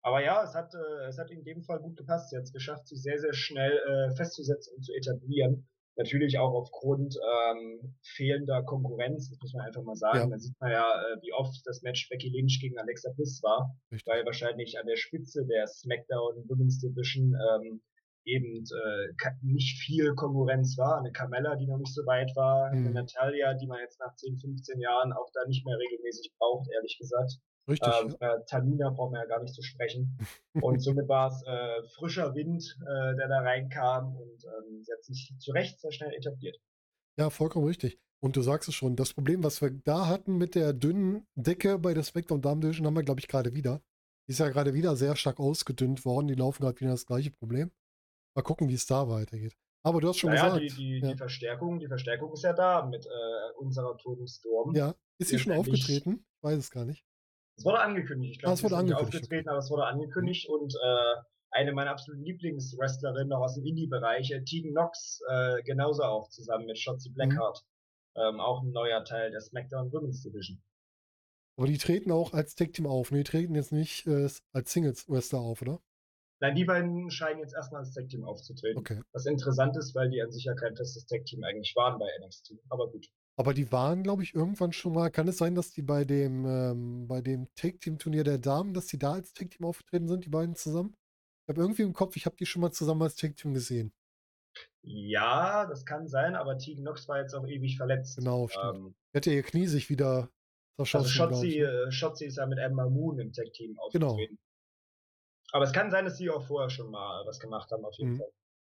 aber 0.00 0.24
ja, 0.24 0.42
es 0.42 0.54
hat, 0.54 0.72
äh, 0.72 1.08
es 1.08 1.18
hat 1.18 1.30
in 1.30 1.44
dem 1.44 1.62
Fall 1.62 1.78
gut 1.80 1.98
gepasst. 1.98 2.30
Sie 2.30 2.36
hat 2.38 2.44
es 2.44 2.54
geschafft, 2.54 2.88
sich 2.88 3.02
sehr, 3.02 3.18
sehr 3.18 3.34
schnell 3.34 3.76
äh, 3.76 4.16
festzusetzen 4.16 4.74
und 4.78 4.82
zu 4.82 4.94
etablieren. 4.94 5.68
Natürlich 5.96 6.38
auch 6.38 6.54
aufgrund 6.54 7.16
ähm, 7.16 7.94
fehlender 8.02 8.62
Konkurrenz, 8.62 9.28
das 9.28 9.38
muss 9.42 9.52
man 9.52 9.66
einfach 9.66 9.82
mal 9.82 9.94
sagen. 9.94 10.20
Ja. 10.20 10.26
Da 10.26 10.38
sieht 10.38 10.58
man 10.58 10.72
ja, 10.72 10.90
äh, 10.90 11.20
wie 11.20 11.34
oft 11.34 11.60
das 11.66 11.82
Match 11.82 12.08
Becky 12.08 12.30
Lynch 12.30 12.60
gegen 12.62 12.78
Alexa 12.78 13.12
Bliss 13.12 13.42
war, 13.42 13.76
Richtig. 13.92 14.10
weil 14.10 14.24
wahrscheinlich 14.24 14.78
an 14.78 14.86
der 14.86 14.96
Spitze 14.96 15.44
der 15.44 15.66
SmackDown 15.66 16.48
Women's 16.48 16.80
Division 16.80 17.34
ähm, 17.34 17.82
eben 18.24 18.64
äh, 18.64 19.30
nicht 19.42 19.78
viel 19.78 20.14
Konkurrenz 20.14 20.76
war. 20.78 20.98
Eine 20.98 21.12
Carmella, 21.12 21.56
die 21.56 21.66
noch 21.66 21.78
nicht 21.78 21.94
so 21.94 22.04
weit 22.06 22.34
war, 22.36 22.72
mhm. 22.72 22.86
eine 22.86 22.90
Natalia, 22.90 23.54
die 23.54 23.66
man 23.66 23.80
jetzt 23.80 24.00
nach 24.00 24.14
10, 24.14 24.38
15 24.38 24.80
Jahren 24.80 25.12
auch 25.12 25.28
da 25.32 25.46
nicht 25.46 25.64
mehr 25.66 25.78
regelmäßig 25.78 26.32
braucht, 26.38 26.68
ehrlich 26.74 26.98
gesagt. 26.98 27.38
Richtig. 27.68 27.92
Ähm, 28.02 28.16
ja. 28.20 28.34
äh, 28.34 28.44
Tamina 28.46 28.90
brauchen 28.90 29.14
wir 29.14 29.20
ja 29.20 29.26
gar 29.26 29.42
nicht 29.42 29.54
zu 29.54 29.62
sprechen. 29.62 30.18
und 30.62 30.80
somit 30.80 31.08
war 31.08 31.28
es 31.28 31.42
äh, 31.46 31.88
frischer 31.96 32.34
Wind, 32.34 32.62
äh, 32.82 33.16
der 33.16 33.28
da 33.28 33.40
reinkam 33.40 34.16
und 34.16 34.44
ähm, 34.44 34.82
sie 34.82 34.92
hat 34.92 35.02
sich 35.02 35.34
zu 35.38 35.52
Recht 35.52 35.80
sehr 35.80 35.92
schnell 35.92 36.12
etabliert. 36.12 36.58
Ja, 37.18 37.30
vollkommen 37.30 37.66
richtig. 37.66 37.98
Und 38.22 38.36
du 38.36 38.42
sagst 38.42 38.68
es 38.68 38.74
schon, 38.74 38.96
das 38.96 39.12
Problem, 39.12 39.44
was 39.44 39.60
wir 39.60 39.70
da 39.70 40.08
hatten 40.08 40.36
mit 40.36 40.54
der 40.54 40.72
dünnen 40.72 41.26
Decke 41.34 41.78
bei 41.78 41.94
der 41.94 42.04
und 42.30 42.44
Damen 42.44 42.60
Division, 42.60 42.86
haben 42.86 42.96
wir, 42.96 43.02
glaube 43.02 43.20
ich, 43.20 43.28
gerade 43.28 43.54
wieder. 43.54 43.82
Die 44.26 44.32
ist 44.32 44.40
ja 44.40 44.48
gerade 44.48 44.72
wieder 44.72 44.96
sehr 44.96 45.14
stark 45.16 45.38
ausgedünnt 45.38 46.04
worden. 46.04 46.28
Die 46.28 46.34
laufen 46.34 46.62
gerade 46.62 46.80
wieder 46.80 46.92
das 46.92 47.04
gleiche 47.04 47.30
Problem. 47.30 47.70
Mal 48.34 48.42
gucken, 48.42 48.68
wie 48.68 48.74
es 48.74 48.86
da 48.86 49.08
weitergeht. 49.08 49.56
Aber 49.82 50.00
du 50.00 50.08
hast 50.08 50.18
schon 50.18 50.30
naja, 50.30 50.56
gesagt. 50.56 50.62
Die, 50.62 50.76
die, 50.76 50.98
ja. 51.00 51.12
die, 51.12 51.16
Verstärkung, 51.16 51.78
die 51.78 51.88
Verstärkung 51.88 52.32
ist 52.32 52.42
ja 52.42 52.52
da 52.52 52.86
mit 52.86 53.06
äh, 53.06 53.58
unserer 53.58 53.96
Todensturm. 53.98 54.74
Ja, 54.74 54.94
ist 55.18 55.28
sie 55.28 55.38
schon 55.38 55.52
aufgetreten? 55.52 56.24
Ich 56.36 56.42
weiß 56.42 56.58
es 56.58 56.70
gar 56.70 56.84
nicht. 56.84 57.04
Es 57.56 57.64
wurde 57.64 57.80
angekündigt. 57.80 58.32
Ich 58.32 58.38
glaube, 58.40 58.50
ah, 58.50 58.54
es 58.54 58.62
wurde 58.62 58.76
angekündigt. 58.76 59.14
aufgetreten, 59.14 59.48
aber 59.48 59.58
es 59.58 59.70
wurde 59.70 59.84
angekündigt 59.84 60.48
mhm. 60.48 60.54
und 60.54 60.74
äh, 60.74 61.20
eine 61.50 61.72
meiner 61.72 61.90
absoluten 61.90 62.24
Lieblingswrestlerinnen 62.24 63.28
noch 63.28 63.42
aus 63.42 63.54
dem 63.54 63.64
Indie-Bereich, 63.64 64.32
äh, 64.32 64.42
Tegan 64.42 64.72
Knox, 64.72 65.20
äh, 65.28 65.62
genauso 65.62 66.02
auch 66.02 66.28
zusammen 66.30 66.66
mit 66.66 66.78
Shotzi 66.78 67.10
mhm. 67.10 67.14
Blackheart. 67.14 67.60
Mhm. 68.16 68.22
Ähm, 68.22 68.40
auch 68.40 68.62
ein 68.62 68.70
neuer 68.70 69.04
Teil 69.04 69.30
der 69.30 69.40
SmackDown 69.40 69.92
Women's 69.92 70.22
Division. 70.22 70.62
Aber 71.56 71.66
die 71.66 71.78
treten 71.78 72.10
auch 72.10 72.32
als 72.32 72.54
Tag-Team 72.54 72.86
auf. 72.86 73.10
Ne, 73.10 73.18
die 73.18 73.24
treten 73.24 73.54
jetzt 73.54 73.72
nicht 73.72 74.06
äh, 74.06 74.28
als 74.52 74.72
Singles-Wrestler 74.72 75.40
auf, 75.40 75.62
oder? 75.62 75.80
Nein, 76.44 76.56
die 76.56 76.66
beiden 76.66 77.10
scheinen 77.10 77.40
jetzt 77.40 77.54
erstmal 77.54 77.80
als 77.80 77.94
Tag-Team 77.94 78.22
aufzutreten. 78.22 78.78
Okay. 78.78 79.00
Was 79.14 79.24
interessant 79.24 79.78
ist, 79.78 79.94
weil 79.94 80.10
die 80.10 80.20
an 80.20 80.30
sich 80.30 80.44
ja 80.44 80.52
kein 80.54 80.76
festes 80.76 81.06
Tag-Team 81.06 81.42
eigentlich 81.42 81.74
waren 81.74 81.98
bei 81.98 82.06
NXT. 82.20 82.58
Aber 82.68 82.90
gut. 82.90 83.08
Aber 83.36 83.54
die 83.54 83.72
waren, 83.72 84.02
glaube 84.02 84.22
ich, 84.22 84.34
irgendwann 84.34 84.74
schon 84.74 84.92
mal. 84.92 85.08
Kann 85.08 85.26
es 85.26 85.38
sein, 85.38 85.54
dass 85.54 85.70
die 85.70 85.80
bei 85.80 86.04
dem, 86.04 86.44
ähm, 86.44 87.08
bei 87.08 87.22
dem 87.22 87.48
Tag-Team-Turnier 87.54 88.24
der 88.24 88.36
Damen, 88.36 88.74
dass 88.74 88.88
die 88.88 88.98
da 88.98 89.14
als 89.14 89.32
Tag-Team 89.32 89.64
aufgetreten 89.64 90.06
sind, 90.06 90.26
die 90.26 90.28
beiden 90.28 90.54
zusammen? 90.54 90.94
Ich 91.46 91.54
habe 91.54 91.62
irgendwie 91.62 91.80
im 91.80 91.94
Kopf, 91.94 92.14
ich 92.14 92.26
habe 92.26 92.36
die 92.36 92.44
schon 92.44 92.60
mal 92.60 92.72
zusammen 92.72 93.00
als 93.00 93.16
Tag-Team 93.16 93.54
gesehen. 93.54 93.94
Ja, 94.82 95.64
das 95.64 95.86
kann 95.86 96.08
sein, 96.08 96.34
aber 96.34 96.58
Tegan 96.58 96.84
Nox 96.84 97.08
war 97.08 97.20
jetzt 97.20 97.32
auch 97.32 97.46
ewig 97.46 97.78
verletzt. 97.78 98.18
Genau, 98.18 98.48
stimmt. 98.48 98.76
Ähm, 98.76 98.94
Hätte 99.14 99.32
ihr 99.32 99.42
Knie 99.42 99.66
sich 99.66 99.88
wieder 99.88 100.28
zerschossen. 100.76 101.06
Also 101.22 101.36
Shotzi, 101.36 101.60
ne? 101.60 101.86
äh, 101.86 101.90
Shotzi 101.90 102.26
ist 102.26 102.36
ja 102.36 102.44
mit 102.44 102.58
Emma 102.58 102.86
Moon 102.86 103.18
im 103.18 103.32
Tag-Team 103.32 103.78
genau. 103.90 104.10
aufgetreten. 104.10 104.36
Genau. 104.36 104.43
Aber 105.54 105.64
es 105.64 105.72
kann 105.72 105.88
sein, 105.88 106.04
dass 106.04 106.16
sie 106.16 106.28
auch 106.30 106.42
vorher 106.42 106.68
schon 106.68 106.90
mal 106.90 107.24
was 107.26 107.38
gemacht 107.38 107.70
haben, 107.70 107.84
auf 107.84 107.94
jeden 107.94 108.14
mhm. 108.14 108.18
Fall. 108.18 108.32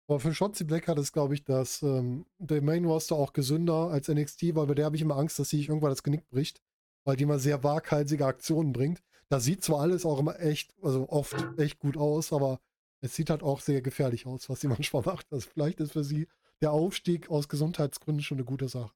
Aber 0.07 0.19
für 0.19 0.33
Shotzi 0.33 0.65
Blackheart 0.65 0.99
ist, 0.99 1.13
glaube 1.13 1.33
ich, 1.33 1.45
dass 1.45 1.81
ähm, 1.81 2.25
der 2.37 2.61
Main 2.61 2.83
Roster 2.83 3.15
auch 3.15 3.31
gesünder 3.31 3.89
als 3.91 4.09
NXT, 4.09 4.55
weil 4.55 4.67
bei 4.67 4.75
der 4.75 4.85
habe 4.85 4.97
ich 4.97 5.01
immer 5.01 5.15
Angst, 5.15 5.39
dass 5.39 5.49
sie 5.49 5.57
sich 5.57 5.69
irgendwann 5.69 5.91
das 5.91 6.03
Genick 6.03 6.27
bricht, 6.27 6.61
weil 7.05 7.15
die 7.15 7.23
immer 7.23 7.39
sehr 7.39 7.63
waghalsige 7.63 8.25
Aktionen 8.25 8.73
bringt. 8.73 9.01
Da 9.29 9.39
sieht 9.39 9.63
zwar 9.63 9.79
alles 9.79 10.05
auch 10.05 10.19
immer 10.19 10.37
echt, 10.41 10.75
also 10.83 11.07
oft 11.07 11.47
echt 11.57 11.79
gut 11.79 11.95
aus, 11.95 12.33
aber 12.33 12.59
es 12.99 13.15
sieht 13.15 13.29
halt 13.29 13.41
auch 13.41 13.61
sehr 13.61 13.81
gefährlich 13.81 14.25
aus, 14.27 14.49
was 14.49 14.59
sie 14.59 14.67
manchmal 14.77 15.03
macht. 15.03 15.31
Also 15.31 15.49
vielleicht 15.49 15.79
ist 15.79 15.93
für 15.93 16.03
sie 16.03 16.27
der 16.61 16.73
Aufstieg 16.73 17.29
aus 17.29 17.47
Gesundheitsgründen 17.47 18.21
schon 18.21 18.37
eine 18.37 18.45
gute 18.45 18.67
Sache. 18.67 18.91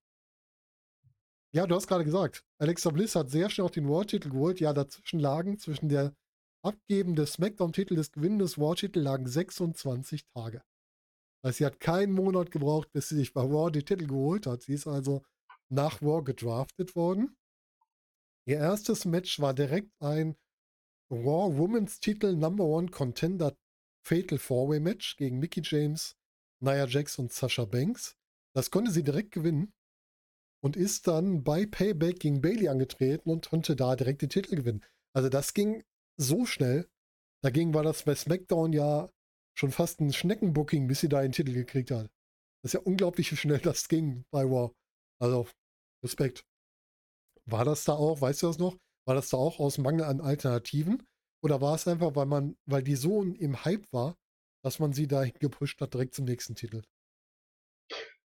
Ja, 1.53 1.65
du 1.65 1.75
hast 1.75 1.87
gerade 1.87 2.03
gesagt, 2.03 2.43
Alexa 2.57 2.89
Bliss 2.89 3.15
hat 3.15 3.29
sehr 3.29 3.49
schnell 3.49 3.65
auch 3.65 3.71
den 3.71 3.87
World-Titel 3.87 4.31
geholt. 4.31 4.59
Ja, 4.59 4.73
dazwischen 4.73 5.21
lagen 5.21 5.57
zwischen 5.57 5.87
der 5.87 6.13
Abgeben 6.61 7.15
des 7.15 7.33
SmackDown-Titel 7.33 7.95
des 7.95 8.11
Gewinn 8.11 8.39
des 8.39 8.57
Raw-Titel 8.57 8.99
lagen 8.99 9.27
26 9.27 10.25
Tage. 10.33 10.61
Das 11.41 11.57
sie 11.57 11.65
hat 11.65 11.79
keinen 11.79 12.11
Monat 12.11 12.51
gebraucht, 12.51 12.91
bis 12.91 13.09
sie 13.09 13.15
sich 13.15 13.33
bei 13.33 13.41
Raw 13.41 13.71
den 13.71 13.85
Titel 13.85 14.07
geholt 14.07 14.45
hat. 14.45 14.63
Sie 14.63 14.73
ist 14.73 14.87
also 14.87 15.23
nach 15.69 16.01
Raw 16.01 16.21
gedraftet 16.21 16.95
worden. 16.95 17.37
Ihr 18.45 18.57
erstes 18.57 19.05
Match 19.05 19.39
war 19.39 19.53
direkt 19.53 19.91
ein 20.01 20.35
Raw 21.11 21.57
Women's 21.57 21.99
Titel 21.99 22.35
Number 22.35 22.65
One 22.65 22.89
Contender 22.89 23.55
Fatal 24.05 24.37
Four-Way 24.37 24.79
Match 24.79 25.15
gegen 25.17 25.39
Mickey 25.39 25.61
James, 25.63 26.17
Nia 26.59 26.85
Jax 26.85 27.17
und 27.19 27.31
Sasha 27.31 27.65
Banks. 27.65 28.17
Das 28.53 28.71
konnte 28.71 28.91
sie 28.91 29.03
direkt 29.03 29.31
gewinnen 29.31 29.73
und 30.61 30.75
ist 30.75 31.07
dann 31.07 31.43
bei 31.43 31.65
Payback 31.65 32.19
gegen 32.19 32.41
Bailey 32.41 32.67
angetreten 32.67 33.29
und 33.29 33.49
konnte 33.49 33.75
da 33.75 33.95
direkt 33.95 34.21
den 34.21 34.29
Titel 34.29 34.55
gewinnen. 34.55 34.83
Also 35.13 35.29
das 35.29 35.53
ging 35.53 35.83
so 36.19 36.45
schnell. 36.45 36.89
Dagegen 37.43 37.73
war 37.73 37.83
das 37.83 38.03
bei 38.03 38.15
SmackDown 38.15 38.73
ja 38.73 39.09
schon 39.57 39.71
fast 39.71 39.99
ein 40.01 40.13
Schneckenbooking, 40.13 40.87
bis 40.87 40.99
sie 40.99 41.09
da 41.09 41.19
einen 41.19 41.31
Titel 41.31 41.53
gekriegt 41.53 41.91
hat. 41.91 42.09
Das 42.61 42.73
ist 42.73 42.73
ja 42.73 42.79
unglaublich, 42.81 43.31
wie 43.31 43.37
schnell 43.37 43.59
das 43.59 43.87
ging 43.87 44.25
bei 44.31 44.43
Raw. 44.43 44.73
Also, 45.21 45.47
Respekt. 46.03 46.45
War 47.45 47.65
das 47.65 47.83
da 47.85 47.93
auch, 47.93 48.21
weißt 48.21 48.43
du 48.43 48.47
das 48.47 48.59
noch? 48.59 48.77
War 49.07 49.15
das 49.15 49.29
da 49.29 49.37
auch 49.37 49.59
aus 49.59 49.77
Mangel 49.77 50.03
an 50.03 50.21
Alternativen? 50.21 51.03
Oder 51.41 51.61
war 51.61 51.75
es 51.75 51.87
einfach, 51.87 52.15
weil 52.15 52.25
man, 52.25 52.57
weil 52.65 52.83
die 52.83 52.95
so 52.95 53.23
im 53.23 53.63
Hype 53.63 53.91
war, 53.91 54.15
dass 54.63 54.79
man 54.79 54.91
sie 54.91 55.07
dahin 55.07 55.33
gepusht 55.39 55.79
hat, 55.79 55.93
direkt 55.93 56.15
zum 56.15 56.25
nächsten 56.25 56.55
Titel? 56.55 56.83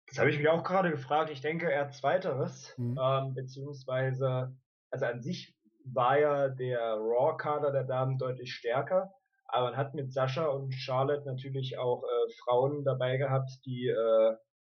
Das 0.08 0.18
habe 0.18 0.30
ich 0.30 0.38
mich 0.38 0.50
auch 0.50 0.64
gerade 0.64 0.92
gefragt. 0.92 1.30
Ich 1.30 1.42
denke 1.42 1.70
eher 1.70 1.90
zweiteres, 1.92 2.74
mhm. 2.78 3.00
ähm, 3.02 3.34
beziehungsweise, 3.34 4.56
also 4.92 5.06
an 5.06 5.22
sich 5.22 5.56
war 5.94 6.20
ja 6.20 6.50
der 6.50 6.80
Raw-Kader 6.96 7.72
der 7.72 7.84
Damen 7.84 8.18
deutlich 8.18 8.54
stärker. 8.54 9.12
Aber 9.52 9.68
man 9.68 9.78
hat 9.78 9.96
mit 9.96 10.14
Sascha 10.14 10.46
und 10.46 10.74
Charlotte 10.74 11.26
natürlich 11.26 11.78
auch 11.78 12.04
äh, 12.04 12.32
Frauen 12.44 12.84
dabei 12.84 13.18
gehabt, 13.18 13.50
die 13.66 13.88
äh, 13.88 14.36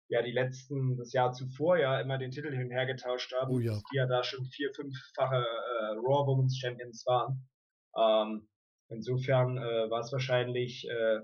ja 0.09 0.23
die 0.23 0.33
letzten, 0.33 0.97
das 0.97 1.13
Jahr 1.13 1.33
zuvor 1.33 1.79
ja 1.79 2.01
immer 2.01 2.19
den 2.19 2.31
Titel 2.31 2.51
hin 2.51 2.65
und 2.65 2.71
her 2.71 2.87
getauscht 2.87 3.33
haben, 3.35 3.55
oh 3.55 3.59
ja. 3.59 3.79
die 3.91 3.97
ja 3.97 4.07
da 4.07 4.23
schon 4.23 4.45
vier, 4.47 4.73
fünffache 4.75 5.37
äh, 5.37 5.97
Raw 5.97 6.27
Women's 6.27 6.59
Champions 6.59 7.05
waren. 7.07 7.49
Ähm, 7.97 8.49
insofern 8.89 9.59
äh, 9.59 9.91
war 9.91 10.01
es 10.01 10.13
wahrscheinlich 10.13 10.89
äh, 10.89 11.21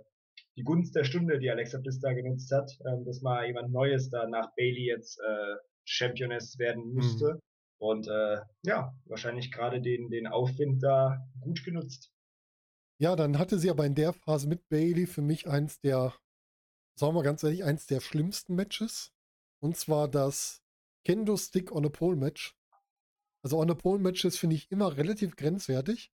die 0.57 0.65
Gunst 0.65 0.95
der 0.95 1.05
Stunde, 1.05 1.39
die 1.39 1.51
Alexa 1.51 1.79
Bliss 1.79 2.01
da 2.01 2.13
genutzt 2.13 2.53
hat, 2.53 2.71
äh, 2.81 3.05
dass 3.05 3.23
mal 3.23 3.47
jemand 3.47 3.73
Neues 3.73 4.11
da 4.11 4.27
nach 4.27 4.55
Bailey 4.57 4.87
jetzt 4.87 5.19
äh, 5.21 5.57
Championess 5.85 6.59
werden 6.59 6.93
müsste. 6.93 7.35
Mhm. 7.35 7.41
Und 7.79 8.09
äh, 8.09 8.41
ja, 8.63 8.95
wahrscheinlich 9.07 9.53
gerade 9.53 9.81
den, 9.81 10.11
den 10.11 10.27
Aufwind 10.27 10.83
da 10.83 11.19
gut 11.41 11.65
genutzt. 11.65 12.13
Ja, 13.01 13.15
dann 13.15 13.39
hatte 13.39 13.59
sie 13.59 13.71
aber 13.71 13.87
in 13.87 13.95
der 13.95 14.13
Phase 14.13 14.49
mit 14.49 14.69
Bailey 14.69 15.07
für 15.07 15.23
mich 15.23 15.49
eins 15.49 15.81
der, 15.81 16.15
sagen 16.97 17.15
wir 17.15 17.23
ganz 17.23 17.43
ehrlich, 17.45 17.65
eins 17.65 17.87
der 17.87 18.01
schlimmsten 18.01 18.57
Matches. 18.57 19.13
Und 19.61 19.77
zwar 19.77 20.09
das 20.09 20.63
Kendo 21.05 21.37
Stick 21.37 21.71
on 21.71 21.87
a 21.87 21.89
Pole 21.89 22.17
Match. 22.17 22.57
Also 23.45 23.59
on 23.59 23.71
a 23.71 23.75
Pole 23.75 24.01
Matches 24.01 24.37
finde 24.37 24.57
ich 24.57 24.71
immer 24.73 24.97
relativ 24.97 25.37
grenzwertig. 25.37 26.13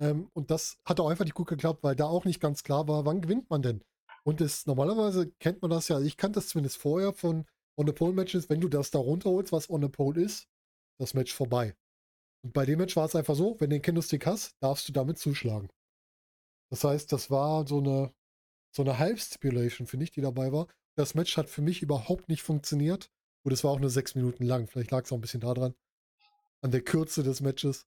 Ähm, 0.00 0.28
und 0.32 0.50
das 0.50 0.78
hat 0.84 0.98
auch 0.98 1.08
einfach 1.08 1.24
nicht 1.24 1.34
gut 1.34 1.48
geklappt, 1.48 1.84
weil 1.84 1.94
da 1.94 2.06
auch 2.06 2.24
nicht 2.24 2.40
ganz 2.40 2.64
klar 2.64 2.88
war, 2.88 3.04
wann 3.04 3.20
gewinnt 3.20 3.48
man 3.48 3.62
denn. 3.62 3.84
Und 4.24 4.40
das, 4.40 4.66
normalerweise 4.66 5.30
kennt 5.38 5.62
man 5.62 5.70
das 5.70 5.88
ja, 5.88 6.00
ich 6.00 6.16
kannte 6.16 6.38
das 6.40 6.48
zumindest 6.48 6.78
vorher 6.78 7.12
von 7.12 7.46
On 7.76 7.88
a 7.88 7.92
Pole 7.92 8.12
Matches, 8.12 8.50
wenn 8.50 8.60
du 8.60 8.68
das 8.68 8.90
da 8.90 8.98
runterholst, 8.98 9.52
was 9.52 9.70
On 9.70 9.84
a 9.84 9.88
Pole 9.88 10.20
ist, 10.20 10.48
das 11.00 11.14
Match 11.14 11.34
vorbei. 11.34 11.74
Und 12.42 12.52
bei 12.52 12.64
dem 12.64 12.78
Match 12.78 12.96
war 12.96 13.06
es 13.06 13.16
einfach 13.16 13.34
so, 13.34 13.58
wenn 13.58 13.70
du 13.70 13.76
den 13.76 13.82
Kendo-Stick 13.82 14.26
hast, 14.26 14.54
darfst 14.60 14.88
du 14.88 14.92
damit 14.92 15.18
zuschlagen. 15.18 15.68
Das 16.70 16.84
heißt, 16.84 17.12
das 17.12 17.30
war 17.30 17.66
so 17.66 17.78
eine, 17.78 18.14
so 18.74 18.82
eine 18.82 18.98
Half-Stipulation, 18.98 19.86
finde 19.86 20.04
ich, 20.04 20.10
die 20.10 20.20
dabei 20.20 20.52
war. 20.52 20.68
Das 20.96 21.14
Match 21.14 21.36
hat 21.36 21.48
für 21.48 21.62
mich 21.62 21.82
überhaupt 21.82 22.28
nicht 22.28 22.42
funktioniert. 22.42 23.10
Und 23.42 23.52
es 23.52 23.64
war 23.64 23.70
auch 23.70 23.80
nur 23.80 23.90
sechs 23.90 24.14
Minuten 24.14 24.44
lang. 24.44 24.68
Vielleicht 24.68 24.90
lag 24.90 25.04
es 25.04 25.12
auch 25.12 25.16
ein 25.16 25.22
bisschen 25.22 25.40
daran. 25.40 25.74
An 26.62 26.70
der 26.70 26.82
Kürze 26.82 27.22
des 27.22 27.40
Matches. 27.40 27.86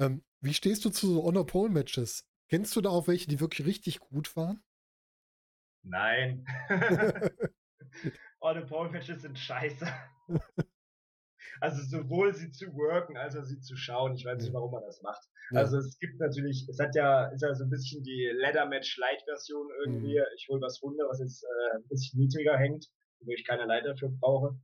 Ähm, 0.00 0.24
wie 0.40 0.54
stehst 0.54 0.84
du 0.84 0.90
zu 0.90 1.06
so 1.14 1.22
Honor-Pole-Matches? 1.22 2.24
Kennst 2.48 2.74
du 2.74 2.80
da 2.80 2.90
auch 2.90 3.06
welche, 3.06 3.28
die 3.28 3.40
wirklich 3.40 3.66
richtig 3.66 4.00
gut 4.00 4.34
waren? 4.36 4.62
Nein. 5.82 6.46
Honor-Pole-Matches 8.40 9.22
sind 9.22 9.38
scheiße. 9.38 9.86
Also 11.60 11.82
sowohl 11.82 12.34
sie 12.34 12.50
zu 12.50 12.66
worken, 12.74 13.16
als 13.16 13.36
auch 13.36 13.44
sie 13.44 13.60
zu 13.60 13.76
schauen. 13.76 14.14
Ich 14.14 14.24
weiß 14.24 14.42
nicht, 14.42 14.52
warum 14.52 14.72
man 14.72 14.82
das 14.84 15.02
macht. 15.02 15.22
Ja. 15.50 15.60
Also 15.60 15.78
es 15.78 15.98
gibt 15.98 16.18
natürlich, 16.18 16.66
es 16.68 16.78
hat 16.78 16.94
ja, 16.94 17.26
ist 17.28 17.42
ja 17.42 17.54
so 17.54 17.64
ein 17.64 17.70
bisschen 17.70 18.02
die 18.02 18.30
Leather 18.34 18.66
Match 18.66 18.96
Light 18.98 19.22
Version 19.24 19.68
irgendwie. 19.84 20.18
Mhm. 20.18 20.24
Ich 20.36 20.46
hole 20.48 20.60
was 20.60 20.82
runter, 20.82 21.04
was 21.08 21.20
jetzt 21.20 21.44
äh, 21.44 21.76
ein 21.76 21.88
bisschen 21.88 22.20
niedriger 22.20 22.56
hängt, 22.56 22.86
wo 23.20 23.32
ich 23.32 23.44
keine 23.46 23.66
Leiter 23.66 23.96
für 23.96 24.08
brauche. 24.08 24.56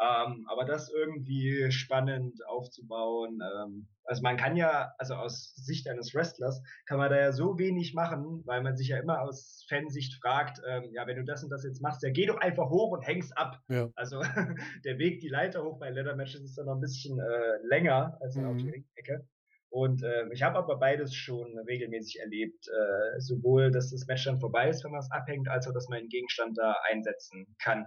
Ähm, 0.00 0.46
aber 0.48 0.64
das 0.64 0.90
irgendwie 0.90 1.72
spannend 1.72 2.46
aufzubauen. 2.46 3.40
Ähm, 3.42 3.88
also 4.04 4.22
man 4.22 4.36
kann 4.36 4.56
ja, 4.56 4.92
also 4.96 5.14
aus 5.14 5.54
Sicht 5.56 5.88
eines 5.88 6.14
Wrestlers, 6.14 6.62
kann 6.86 6.98
man 6.98 7.10
da 7.10 7.18
ja 7.18 7.32
so 7.32 7.58
wenig 7.58 7.94
machen, 7.94 8.42
weil 8.46 8.62
man 8.62 8.76
sich 8.76 8.88
ja 8.88 8.98
immer 8.98 9.22
aus 9.22 9.66
Fansicht 9.68 10.14
fragt, 10.20 10.62
ähm, 10.66 10.90
ja, 10.92 11.06
wenn 11.06 11.16
du 11.16 11.24
das 11.24 11.42
und 11.42 11.50
das 11.50 11.64
jetzt 11.64 11.82
machst, 11.82 12.02
ja, 12.02 12.10
geh 12.10 12.26
doch 12.26 12.38
einfach 12.38 12.70
hoch 12.70 12.92
und 12.92 13.06
häng's 13.06 13.32
ab. 13.32 13.58
Ja. 13.68 13.88
Also 13.96 14.20
der 14.84 14.98
Weg, 14.98 15.20
die 15.20 15.28
Leiter 15.28 15.64
hoch 15.64 15.78
bei 15.78 15.90
Leather 15.90 16.14
Matches 16.14 16.42
ist 16.42 16.56
dann 16.56 16.66
noch 16.66 16.74
ein 16.74 16.80
bisschen 16.80 17.18
äh, 17.18 17.66
länger 17.66 18.16
als 18.20 18.36
mhm. 18.36 18.46
auf 18.46 18.56
die 18.56 18.70
Ringecke. 18.70 19.26
Und 19.70 20.02
äh, 20.02 20.32
ich 20.32 20.42
habe 20.42 20.58
aber 20.58 20.78
beides 20.78 21.14
schon 21.14 21.58
regelmäßig 21.66 22.20
erlebt. 22.20 22.68
Äh, 22.68 23.20
sowohl, 23.20 23.70
dass 23.70 23.90
das 23.90 24.06
Match 24.06 24.24
dann 24.24 24.40
vorbei 24.40 24.68
ist, 24.70 24.84
wenn 24.84 24.92
man 24.92 25.00
es 25.00 25.10
abhängt, 25.10 25.48
als 25.48 25.66
auch, 25.66 25.74
dass 25.74 25.88
man 25.88 25.98
einen 25.98 26.08
Gegenstand 26.08 26.56
da 26.56 26.76
einsetzen 26.90 27.54
kann. 27.62 27.86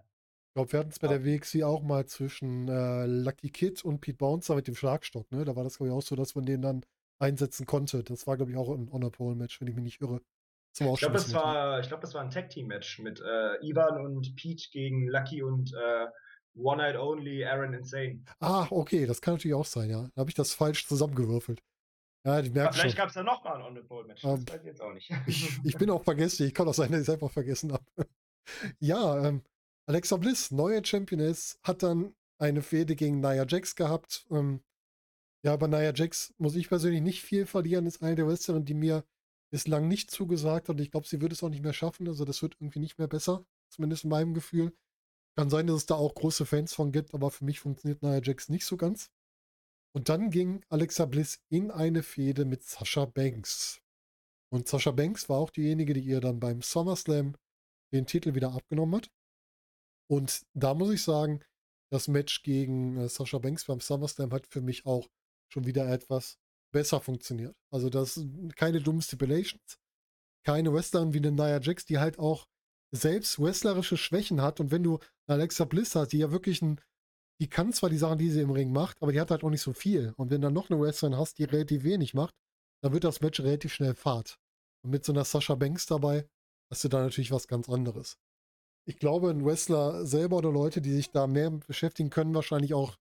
Ich 0.51 0.55
glaube, 0.55 0.73
wir 0.73 0.79
hatten 0.81 0.89
es 0.89 0.99
bei 0.99 1.07
ja. 1.07 1.17
der 1.17 1.25
WXC 1.25 1.63
auch 1.63 1.81
mal 1.81 2.05
zwischen 2.07 2.67
äh, 2.67 3.05
Lucky 3.05 3.51
Kid 3.51 3.85
und 3.85 4.01
Pete 4.01 4.17
Bouncer 4.17 4.55
mit 4.55 4.67
dem 4.67 4.75
Schlagstock. 4.75 5.31
Ne? 5.31 5.45
Da 5.45 5.55
war 5.55 5.63
das, 5.63 5.77
glaube 5.77 5.91
ich, 5.91 5.95
auch 5.95 6.01
so, 6.01 6.17
dass 6.17 6.35
man 6.35 6.45
den 6.45 6.61
dann 6.61 6.85
einsetzen 7.19 7.65
konnte. 7.65 8.03
Das 8.03 8.27
war, 8.27 8.35
glaube 8.35 8.51
ich, 8.51 8.57
auch 8.57 8.67
ein 8.67 8.91
Honor-Pole-Match, 8.91 9.61
wenn 9.61 9.69
ich 9.69 9.75
mich 9.75 9.85
nicht 9.85 10.01
irre. 10.01 10.19
ich 10.77 10.99
glaube, 10.99 11.13
das, 11.13 11.33
war, 11.33 11.79
glaub, 11.83 12.01
das 12.01 12.13
war 12.13 12.21
ein 12.21 12.31
Tag-Team-Match 12.31 12.99
mit 12.99 13.21
äh, 13.21 13.65
Ivan 13.65 14.05
und 14.05 14.35
Pete 14.35 14.69
gegen 14.73 15.07
Lucky 15.07 15.41
und 15.41 15.71
äh, 15.73 16.07
One 16.55 16.83
Night 16.83 16.97
Only 16.97 17.45
Aaron 17.45 17.73
Insane. 17.73 18.25
Ah, 18.41 18.67
okay, 18.71 19.05
das 19.05 19.21
kann 19.21 19.35
natürlich 19.35 19.55
auch 19.55 19.63
sein, 19.63 19.89
ja. 19.89 20.09
Da 20.15 20.19
habe 20.19 20.29
ich 20.29 20.35
das 20.35 20.53
falsch 20.53 20.85
zusammengewürfelt. 20.85 21.63
Ja, 22.25 22.41
ich 22.41 22.51
merke 22.51 22.73
Vielleicht 22.73 22.97
gab 22.97 23.07
es 23.07 23.13
da 23.13 23.23
nochmal 23.23 23.55
ein 23.55 23.61
On-the-Pole-Match. 23.61 24.21
Das 24.21 24.39
ähm, 24.39 24.49
weiß 24.49 24.59
ich 24.59 24.67
jetzt 24.67 24.81
auch 24.81 24.91
nicht. 24.91 25.09
ich, 25.27 25.59
ich, 25.63 25.77
bin 25.77 25.89
auch 25.89 26.03
vergessen. 26.03 26.45
Ich 26.45 26.53
kann 26.53 26.67
auch 26.67 26.73
sein, 26.73 26.91
dass 26.91 26.99
ich 26.99 27.07
es 27.07 27.13
einfach 27.13 27.31
vergessen 27.31 27.71
habe. 27.71 27.85
ja, 28.79 29.27
ähm, 29.27 29.43
Alexa 29.87 30.17
Bliss, 30.17 30.51
neue 30.51 30.83
Championess, 30.85 31.59
hat 31.63 31.83
dann 31.83 32.15
eine 32.37 32.61
Fehde 32.61 32.95
gegen 32.95 33.19
Nia 33.19 33.45
Jax 33.47 33.75
gehabt. 33.75 34.25
Ähm, 34.31 34.61
ja, 35.43 35.53
aber 35.53 35.67
Nia 35.67 35.93
Jax 35.93 36.33
muss 36.37 36.55
ich 36.55 36.69
persönlich 36.69 37.01
nicht 37.01 37.21
viel 37.21 37.45
verlieren. 37.45 37.85
Ist 37.85 38.01
eine 38.01 38.15
der 38.15 38.27
Wrestlerinnen, 38.27 38.65
die 38.65 38.73
mir 38.73 39.03
bislang 39.51 39.87
nicht 39.87 40.11
zugesagt 40.11 40.69
hat. 40.69 40.75
Und 40.75 40.81
ich 40.81 40.91
glaube, 40.91 41.07
sie 41.07 41.21
wird 41.21 41.31
es 41.31 41.43
auch 41.43 41.49
nicht 41.49 41.63
mehr 41.63 41.73
schaffen. 41.73 42.07
Also 42.07 42.25
das 42.25 42.41
wird 42.41 42.55
irgendwie 42.59 42.79
nicht 42.79 42.97
mehr 42.97 43.07
besser. 43.07 43.45
Zumindest 43.69 44.03
in 44.03 44.09
meinem 44.09 44.33
Gefühl. 44.33 44.73
Kann 45.37 45.49
sein, 45.49 45.67
dass 45.67 45.77
es 45.77 45.85
da 45.85 45.95
auch 45.95 46.13
große 46.13 46.45
Fans 46.45 46.73
von 46.73 46.91
gibt, 46.91 47.13
aber 47.13 47.31
für 47.31 47.45
mich 47.45 47.59
funktioniert 47.59 48.01
Nia 48.01 48.21
Jax 48.21 48.49
nicht 48.49 48.65
so 48.65 48.75
ganz. 48.77 49.09
Und 49.93 50.09
dann 50.09 50.29
ging 50.29 50.63
Alexa 50.69 51.05
Bliss 51.05 51.41
in 51.49 51.71
eine 51.71 52.03
Fehde 52.03 52.45
mit 52.45 52.63
Sasha 52.63 53.05
Banks. 53.05 53.81
Und 54.49 54.67
Sasha 54.67 54.91
Banks 54.91 55.29
war 55.29 55.37
auch 55.37 55.49
diejenige, 55.49 55.93
die 55.93 56.01
ihr 56.01 56.21
dann 56.21 56.39
beim 56.39 56.61
SummerSlam 56.61 57.35
den 57.93 58.05
Titel 58.05 58.35
wieder 58.35 58.53
abgenommen 58.53 58.95
hat. 58.95 59.11
Und 60.11 60.45
da 60.53 60.73
muss 60.73 60.93
ich 60.93 61.03
sagen, 61.03 61.39
das 61.89 62.09
Match 62.09 62.43
gegen 62.43 62.97
äh, 62.97 63.07
Sasha 63.07 63.37
Banks 63.37 63.63
beim 63.63 63.79
SummerSlam 63.79 64.33
hat 64.33 64.45
für 64.45 64.59
mich 64.59 64.85
auch 64.85 65.07
schon 65.47 65.65
wieder 65.65 65.87
etwas 65.87 66.37
besser 66.73 66.99
funktioniert. 66.99 67.55
Also 67.71 67.89
das 67.89 68.21
keine 68.57 68.81
dummen 68.81 69.01
Stipulations, 69.01 69.79
keine 70.45 70.73
Wrestlerin 70.73 71.13
wie 71.13 71.19
eine 71.19 71.31
Nia 71.31 71.61
Jax, 71.61 71.85
die 71.85 71.97
halt 71.97 72.19
auch 72.19 72.45
selbst 72.93 73.39
wrestlerische 73.39 73.95
Schwächen 73.95 74.41
hat. 74.41 74.59
Und 74.59 74.69
wenn 74.69 74.83
du 74.83 74.99
Alexa 75.27 75.63
Bliss 75.63 75.95
hast, 75.95 76.09
die 76.09 76.17
ja 76.17 76.31
wirklich 76.31 76.61
ein, 76.61 76.81
die 77.39 77.47
kann 77.47 77.71
zwar 77.71 77.89
die 77.89 77.97
Sachen, 77.97 78.17
die 78.17 78.31
sie 78.31 78.41
im 78.41 78.51
Ring 78.51 78.73
macht, 78.73 79.01
aber 79.01 79.13
die 79.13 79.21
hat 79.21 79.31
halt 79.31 79.45
auch 79.45 79.49
nicht 79.49 79.61
so 79.61 79.71
viel. 79.71 80.13
Und 80.17 80.29
wenn 80.29 80.41
du 80.41 80.47
dann 80.47 80.53
noch 80.53 80.69
eine 80.69 80.79
Wrestlerin 80.81 81.17
hast, 81.17 81.37
die 81.37 81.45
relativ 81.45 81.83
wenig 81.83 82.13
macht, 82.13 82.35
dann 82.83 82.91
wird 82.91 83.05
das 83.05 83.21
Match 83.21 83.39
relativ 83.39 83.73
schnell 83.73 83.95
fad. 83.95 84.37
Und 84.83 84.91
mit 84.91 85.05
so 85.05 85.13
einer 85.13 85.23
Sasha 85.23 85.55
Banks 85.55 85.85
dabei 85.85 86.27
hast 86.69 86.83
du 86.83 86.89
da 86.89 87.01
natürlich 87.01 87.31
was 87.31 87.47
ganz 87.47 87.69
anderes 87.69 88.17
ich 88.91 88.99
glaube, 88.99 89.29
ein 89.29 89.45
Wrestler 89.45 90.05
selber 90.05 90.35
oder 90.37 90.51
Leute, 90.51 90.81
die 90.81 90.91
sich 90.91 91.11
da 91.11 91.25
mehr 91.25 91.49
beschäftigen, 91.49 92.09
können 92.09 92.35
wahrscheinlich 92.35 92.73
auch 92.73 92.97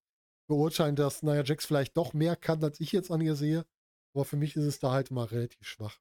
beurteilen, 0.48 0.94
dass 0.94 1.24
Nia 1.24 1.42
Jax 1.42 1.66
vielleicht 1.66 1.96
doch 1.96 2.12
mehr 2.12 2.36
kann, 2.36 2.62
als 2.62 2.78
ich 2.78 2.92
jetzt 2.92 3.10
an 3.10 3.20
ihr 3.20 3.34
sehe. 3.34 3.66
Aber 4.14 4.24
für 4.24 4.36
mich 4.36 4.54
ist 4.54 4.64
es 4.64 4.78
da 4.78 4.92
halt 4.92 5.10
mal 5.10 5.24
relativ 5.24 5.66
schwach. 5.66 5.98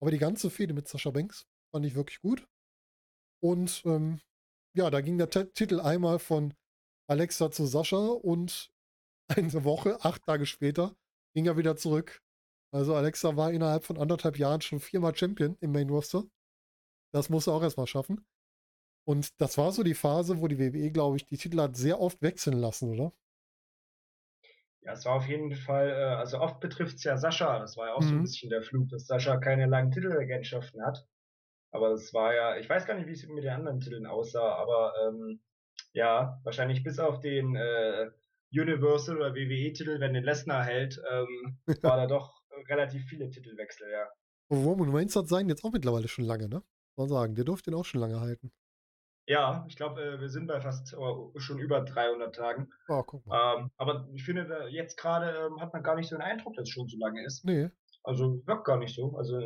Aber 0.00 0.12
die 0.12 0.18
ganze 0.18 0.48
Fehde 0.48 0.74
mit 0.74 0.86
Sascha 0.86 1.10
Banks 1.10 1.44
fand 1.72 1.84
ich 1.86 1.96
wirklich 1.96 2.20
gut. 2.20 2.46
Und 3.42 3.82
ähm, 3.84 4.20
ja, 4.76 4.90
da 4.90 5.00
ging 5.00 5.18
der 5.18 5.28
T 5.28 5.44
Titel 5.46 5.80
einmal 5.80 6.20
von 6.20 6.54
Alexa 7.08 7.50
zu 7.50 7.66
Sascha 7.66 7.98
und 7.98 8.72
eine 9.28 9.64
Woche, 9.64 10.04
acht 10.04 10.22
Tage 10.24 10.46
später, 10.46 10.94
ging 11.34 11.46
er 11.46 11.56
wieder 11.56 11.76
zurück. 11.76 12.22
Also 12.72 12.94
Alexa 12.94 13.36
war 13.36 13.50
innerhalb 13.50 13.82
von 13.82 13.98
anderthalb 13.98 14.38
Jahren 14.38 14.60
schon 14.60 14.78
viermal 14.78 15.16
Champion 15.16 15.56
im 15.60 15.72
Main 15.72 15.90
Roster. 15.90 16.22
Das 17.12 17.28
muss 17.28 17.48
er 17.48 17.54
auch 17.54 17.62
erstmal 17.62 17.88
schaffen. 17.88 18.24
Und 19.04 19.40
das 19.40 19.58
war 19.58 19.72
so 19.72 19.82
die 19.82 19.94
Phase, 19.94 20.40
wo 20.40 20.48
die 20.48 20.58
WWE, 20.58 20.90
glaube 20.90 21.16
ich, 21.16 21.26
die 21.26 21.36
Titel 21.36 21.60
hat 21.60 21.76
sehr 21.76 22.00
oft 22.00 22.20
wechseln 22.22 22.58
lassen, 22.58 22.90
oder? 22.90 23.12
Ja, 24.82 24.92
es 24.92 25.04
war 25.04 25.14
auf 25.14 25.26
jeden 25.26 25.54
Fall, 25.54 25.90
äh, 25.90 26.14
also 26.14 26.40
oft 26.40 26.60
betrifft 26.60 26.96
es 26.96 27.04
ja 27.04 27.16
Sascha. 27.16 27.58
Das 27.58 27.76
war 27.76 27.88
ja 27.88 27.94
auch 27.94 28.00
mhm. 28.00 28.06
so 28.06 28.12
ein 28.14 28.18
mhm. 28.18 28.22
bisschen 28.22 28.50
der 28.50 28.62
Flug, 28.62 28.88
dass 28.88 29.06
Sascha 29.06 29.36
keine 29.38 29.66
langen 29.66 29.90
Titelregentschaften 29.90 30.84
hat. 30.84 31.06
Aber 31.72 31.92
es 31.92 32.12
war 32.12 32.34
ja, 32.34 32.56
ich 32.56 32.68
weiß 32.68 32.86
gar 32.86 32.94
nicht, 32.94 33.06
wie 33.06 33.12
es 33.12 33.26
mit 33.26 33.44
den 33.44 33.52
anderen 33.52 33.80
Titeln 33.80 34.06
aussah, 34.06 34.54
aber 34.56 34.92
ähm, 35.06 35.40
ja, 35.92 36.40
wahrscheinlich 36.42 36.82
bis 36.82 36.98
auf 36.98 37.20
den 37.20 37.54
äh, 37.54 38.10
Universal 38.52 39.16
oder 39.16 39.34
WWE-Titel, 39.34 40.00
wenn 40.00 40.14
den 40.14 40.24
Lesnar 40.24 40.64
hält, 40.64 41.00
ähm, 41.10 41.58
war 41.82 41.96
da 41.96 42.06
doch 42.06 42.42
relativ 42.68 43.04
viele 43.04 43.30
Titelwechsel, 43.30 43.88
ja. 43.90 44.08
Roman 44.50 44.90
Reigns 44.94 45.14
hat 45.14 45.28
seinen 45.28 45.48
jetzt 45.48 45.64
auch 45.64 45.72
mittlerweile 45.72 46.08
schon 46.08 46.24
lange, 46.24 46.48
ne? 46.48 46.62
Muss 46.96 47.08
man 47.08 47.08
sagen, 47.08 47.34
der 47.36 47.44
durfte 47.44 47.70
ihn 47.70 47.76
auch 47.76 47.84
schon 47.84 48.00
lange 48.00 48.20
halten. 48.20 48.50
Ja, 49.26 49.64
ich 49.68 49.76
glaube, 49.76 50.02
äh, 50.02 50.20
wir 50.20 50.28
sind 50.28 50.46
bei 50.46 50.60
fast 50.60 50.96
oh, 50.96 51.32
schon 51.36 51.58
über 51.58 51.82
300 51.82 52.34
Tagen. 52.34 52.68
Oh, 52.88 53.02
guck 53.02 53.26
mal. 53.26 53.58
Ähm, 53.58 53.70
aber 53.76 54.08
ich 54.12 54.24
finde, 54.24 54.68
jetzt 54.70 54.96
gerade 54.96 55.46
ähm, 55.46 55.60
hat 55.60 55.72
man 55.72 55.82
gar 55.82 55.94
nicht 55.94 56.08
so 56.08 56.16
den 56.16 56.22
Eindruck, 56.22 56.54
dass 56.54 56.64
es 56.64 56.70
schon 56.70 56.88
so 56.88 56.98
lange 56.98 57.24
ist. 57.24 57.44
Nee. 57.44 57.70
Also 58.02 58.42
wirkt 58.46 58.64
gar 58.64 58.78
nicht 58.78 58.94
so. 58.94 59.14
Also 59.16 59.38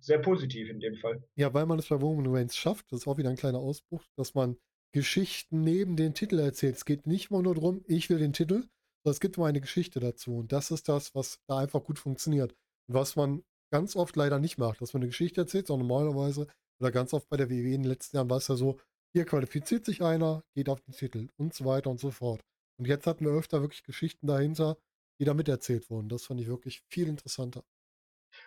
sehr 0.00 0.20
positiv 0.20 0.70
in 0.70 0.80
dem 0.80 0.96
Fall. 0.96 1.22
Ja, 1.34 1.52
weil 1.52 1.66
man 1.66 1.78
es 1.78 1.88
bei 1.88 1.96
Roman 1.96 2.34
Reigns 2.34 2.56
schafft, 2.56 2.90
das 2.90 3.00
ist 3.00 3.08
auch 3.08 3.18
wieder 3.18 3.30
ein 3.30 3.36
kleiner 3.36 3.58
Ausbruch, 3.58 4.02
dass 4.16 4.34
man 4.34 4.56
Geschichten 4.92 5.62
neben 5.62 5.96
den 5.96 6.14
Titel 6.14 6.38
erzählt. 6.38 6.76
Es 6.76 6.84
geht 6.84 7.06
nicht 7.06 7.30
mal 7.30 7.42
nur 7.42 7.54
darum, 7.54 7.82
ich 7.86 8.10
will 8.10 8.18
den 8.18 8.32
Titel, 8.32 8.64
sondern 9.02 9.12
es 9.12 9.20
gibt 9.20 9.38
mal 9.38 9.46
eine 9.46 9.60
Geschichte 9.60 10.00
dazu. 10.00 10.38
Und 10.38 10.52
das 10.52 10.70
ist 10.70 10.88
das, 10.88 11.14
was 11.14 11.40
da 11.46 11.58
einfach 11.58 11.82
gut 11.82 11.98
funktioniert. 11.98 12.52
Und 12.88 12.94
was 12.94 13.16
man 13.16 13.42
ganz 13.72 13.96
oft 13.96 14.16
leider 14.16 14.38
nicht 14.38 14.58
macht, 14.58 14.80
dass 14.80 14.92
man 14.92 15.02
eine 15.02 15.08
Geschichte 15.08 15.40
erzählt, 15.40 15.66
sondern 15.66 15.88
normalerweise, 15.88 16.46
oder 16.80 16.90
ganz 16.90 17.12
oft 17.12 17.28
bei 17.28 17.36
der 17.36 17.50
WWE 17.50 17.74
in 17.74 17.82
den 17.82 17.90
letzten 17.90 18.16
Jahren 18.16 18.30
war 18.30 18.38
es 18.38 18.48
ja 18.48 18.56
so, 18.56 18.80
hier 19.12 19.24
qualifiziert 19.24 19.84
sich 19.84 20.02
einer, 20.02 20.44
geht 20.54 20.68
auf 20.68 20.80
den 20.80 20.92
Titel 20.92 21.28
und 21.36 21.54
so 21.54 21.64
weiter 21.64 21.90
und 21.90 22.00
so 22.00 22.10
fort. 22.10 22.42
Und 22.78 22.86
jetzt 22.86 23.06
hatten 23.06 23.24
wir 23.24 23.32
öfter 23.32 23.60
wirklich 23.60 23.82
Geschichten 23.82 24.26
dahinter, 24.26 24.78
die 25.18 25.24
da 25.24 25.34
miterzählt 25.34 25.90
wurden. 25.90 26.08
Das 26.08 26.24
fand 26.24 26.40
ich 26.40 26.48
wirklich 26.48 26.82
viel 26.88 27.08
interessanter. 27.08 27.62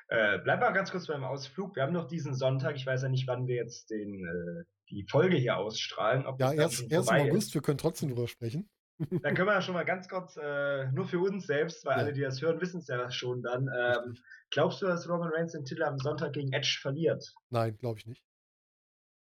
Äh, 0.07 0.39
bleib 0.39 0.59
mal 0.59 0.71
ganz 0.71 0.91
kurz 0.91 1.07
beim 1.07 1.23
Ausflug. 1.23 1.75
Wir 1.75 1.83
haben 1.83 1.93
noch 1.93 2.07
diesen 2.07 2.33
Sonntag, 2.33 2.75
ich 2.75 2.85
weiß 2.85 3.03
ja 3.03 3.09
nicht, 3.09 3.27
wann 3.27 3.47
wir 3.47 3.55
jetzt 3.55 3.89
den, 3.89 4.25
äh, 4.25 4.63
die 4.89 5.05
Folge 5.09 5.37
hier 5.37 5.57
ausstrahlen. 5.57 6.25
ja, 6.39 6.53
erst, 6.53 6.89
erst 6.91 7.11
im 7.11 7.17
August, 7.17 7.49
ist. 7.49 7.53
wir 7.53 7.61
können 7.61 7.77
trotzdem 7.77 8.09
drüber 8.09 8.27
sprechen. 8.27 8.69
Dann 8.99 9.35
können 9.35 9.47
wir 9.47 9.53
ja 9.53 9.61
schon 9.61 9.73
mal 9.73 9.85
ganz 9.85 10.07
kurz, 10.07 10.37
äh, 10.37 10.85
nur 10.91 11.05
für 11.05 11.19
uns 11.19 11.47
selbst, 11.47 11.83
weil 11.83 11.97
ja. 11.97 12.03
alle, 12.03 12.13
die 12.13 12.21
das 12.21 12.41
hören, 12.41 12.61
wissen 12.61 12.79
es 12.79 12.87
ja 12.87 13.09
schon 13.11 13.41
dann. 13.41 13.67
Ähm, 13.75 14.17
glaubst 14.51 14.81
du, 14.81 14.85
dass 14.85 15.09
Roman 15.09 15.31
Reigns 15.33 15.51
den 15.51 15.65
Titel 15.65 15.83
am 15.83 15.97
Sonntag 15.97 16.33
gegen 16.33 16.53
Edge 16.53 16.77
verliert? 16.81 17.33
Nein, 17.49 17.77
glaube 17.77 17.99
ich 17.99 18.05
nicht. 18.05 18.23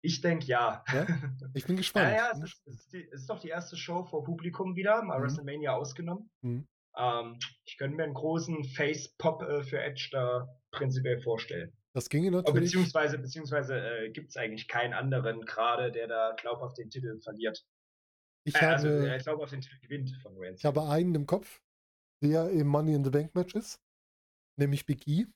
Ich 0.04 0.20
denke 0.20 0.46
ja. 0.46 0.84
ja. 0.92 1.06
Ich 1.54 1.64
bin 1.64 1.76
gespannt. 1.78 2.10
ja, 2.10 2.16
ja, 2.16 2.30
es 2.32 2.42
ist, 2.42 2.66
ist 2.66 2.92
die, 2.92 3.02
ist, 3.02 3.30
doch 3.30 3.40
die 3.40 3.48
erste 3.48 3.76
Show 3.76 4.04
vor 4.04 4.24
Publikum 4.24 4.74
wieder, 4.74 5.02
mal 5.02 5.18
mhm. 5.18 5.24
WrestleMania 5.24 5.74
ausgenommen. 5.74 6.28
Mhm. 6.42 6.66
Ähm, 6.96 7.38
ich 7.64 7.78
könnte 7.78 7.96
mir 7.96 8.04
einen 8.04 8.14
großen 8.14 8.64
Face-Pop 8.64 9.42
äh, 9.42 9.62
für 9.62 9.80
Edge 9.80 10.08
da 10.10 10.48
prinzipiell 10.72 11.20
vorstellen. 11.20 11.72
Das 11.94 12.08
ginge 12.08 12.30
natürlich. 12.30 12.72
Beziehungsweise, 12.72 13.18
beziehungsweise 13.18 13.76
äh, 13.76 14.10
gibt 14.10 14.30
es 14.30 14.36
eigentlich 14.36 14.66
keinen 14.66 14.92
anderen 14.92 15.42
gerade, 15.42 15.92
der 15.92 16.08
da 16.08 16.34
glaubhaft 16.38 16.78
den 16.78 16.90
Titel 16.90 17.20
verliert. 17.20 17.64
Ich 18.44 18.54
äh, 18.56 18.64
also, 18.64 18.88
habe, 18.88 19.16
ich 19.16 19.22
glaube, 19.22 19.42
auf 19.42 19.50
den 19.50 19.60
Titel 19.60 19.78
gewinnt 19.80 20.10
von 20.22 20.34
Reigns. 20.36 20.60
Ich 20.60 20.64
habe 20.64 20.88
einen 20.88 21.14
im 21.14 21.26
Kopf, 21.26 21.60
der 22.22 22.50
im 22.50 22.66
Money 22.66 22.94
in 22.94 23.04
the 23.04 23.10
Bank 23.10 23.34
Match 23.34 23.54
ist, 23.54 23.80
nämlich 24.56 24.84
Big 24.84 25.06
E. 25.06 25.26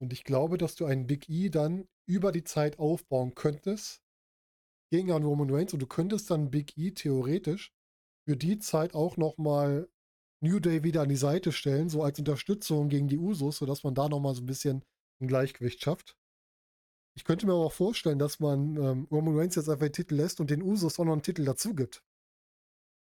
Und 0.00 0.12
ich 0.12 0.24
glaube, 0.24 0.58
dass 0.58 0.74
du 0.74 0.86
einen 0.86 1.06
Big 1.06 1.28
E 1.28 1.50
dann 1.50 1.88
über 2.06 2.32
die 2.32 2.44
Zeit 2.44 2.78
aufbauen 2.78 3.34
könntest 3.34 4.02
gegen 4.90 5.12
einen 5.12 5.24
Roman 5.24 5.50
Reigns 5.50 5.72
und 5.72 5.80
du 5.80 5.86
könntest 5.86 6.30
dann 6.30 6.50
Big 6.50 6.76
E 6.78 6.92
theoretisch 6.92 7.72
für 8.28 8.36
die 8.36 8.58
Zeit 8.58 8.94
auch 8.94 9.16
nochmal 9.16 9.88
New 10.42 10.60
Day 10.60 10.82
wieder 10.84 11.02
an 11.02 11.08
die 11.08 11.16
Seite 11.16 11.52
stellen, 11.52 11.88
so 11.88 12.02
als 12.02 12.18
Unterstützung 12.18 12.88
gegen 12.88 13.08
die 13.08 13.18
Usos, 13.18 13.58
sodass 13.58 13.82
man 13.84 13.94
da 13.94 14.08
nochmal 14.08 14.34
so 14.34 14.42
ein 14.42 14.46
bisschen 14.46 14.84
ein 15.20 15.28
Gleichgewicht 15.28 15.82
schafft. 15.82 16.16
Ich 17.16 17.24
könnte 17.24 17.46
mir 17.46 17.52
aber 17.52 17.66
auch 17.66 17.72
vorstellen, 17.72 18.18
dass 18.18 18.40
man 18.40 18.76
ähm, 18.76 19.08
Roman 19.10 19.36
Reigns 19.36 19.54
jetzt 19.54 19.68
einfach 19.68 19.86
den 19.86 19.92
Titel 19.92 20.16
lässt 20.16 20.40
und 20.40 20.50
den 20.50 20.62
Usos 20.62 20.98
auch 20.98 21.04
noch 21.04 21.12
einen 21.12 21.22
Titel 21.22 21.44
dazu 21.44 21.74
gibt. 21.74 22.02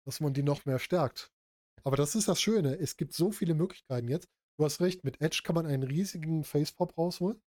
dass 0.06 0.20
man 0.22 0.34
die 0.34 0.44
noch 0.44 0.66
mehr 0.66 0.80
stärkt. 0.80 1.32
Aber 1.84 1.98
das 1.98 2.16
ist 2.16 2.28
das 2.28 2.42
Schöne. 2.42 2.80
Es 2.80 2.98
gibt 2.98 3.14
so 3.14 3.32
viele 3.32 3.54
Möglichkeiten 3.54 4.08
jetzt. 4.08 4.28
Du 4.58 4.66
hast 4.66 4.82
recht, 4.82 5.04
mit 5.04 5.22
Edge 5.22 5.42
kann 5.44 5.56
man 5.56 5.66
einen 5.66 5.84
riesigen 5.84 6.44
Facepop 6.44 6.98
rausholen. 6.98 7.42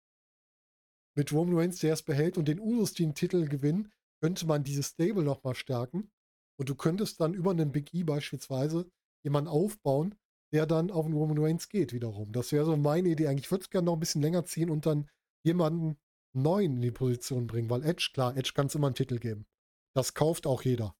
Mit 1.17 1.33
Roman 1.33 1.57
Reigns, 1.57 1.79
der 1.79 1.93
es 1.93 2.03
behält 2.03 2.37
und 2.37 2.47
den 2.47 2.59
Usos, 2.59 2.93
den 2.93 3.15
Titel 3.15 3.47
gewinnen, 3.47 3.91
könnte 4.21 4.45
man 4.45 4.63
dieses 4.63 4.89
Stable 4.89 5.23
nochmal 5.23 5.55
stärken. 5.55 6.11
Und 6.59 6.69
du 6.69 6.75
könntest 6.75 7.19
dann 7.19 7.33
über 7.33 7.51
einen 7.51 7.71
Big 7.71 7.91
E 7.95 8.03
beispielsweise 8.03 8.89
jemanden 9.23 9.49
aufbauen, 9.49 10.13
der 10.53 10.67
dann 10.67 10.91
auf 10.91 11.07
den 11.07 11.15
Roman 11.15 11.39
Reigns 11.39 11.69
geht 11.69 11.91
wiederum. 11.91 12.31
Das 12.31 12.51
wäre 12.51 12.65
so 12.65 12.77
meine 12.77 13.09
Idee. 13.09 13.27
Eigentlich 13.27 13.49
würde 13.49 13.63
ich 13.63 13.71
gerne 13.71 13.85
noch 13.85 13.93
ein 13.93 13.99
bisschen 13.99 14.21
länger 14.21 14.45
ziehen 14.45 14.69
und 14.69 14.85
dann 14.85 15.09
jemanden 15.43 15.97
neuen 16.33 16.75
in 16.75 16.81
die 16.81 16.91
Position 16.91 17.47
bringen, 17.47 17.69
weil 17.71 17.83
Edge, 17.83 18.11
klar, 18.13 18.37
Edge 18.37 18.51
kann 18.53 18.67
es 18.67 18.75
immer 18.75 18.87
einen 18.87 18.95
Titel 18.95 19.17
geben. 19.17 19.47
Das 19.95 20.13
kauft 20.13 20.45
auch 20.45 20.61
jeder. 20.61 20.95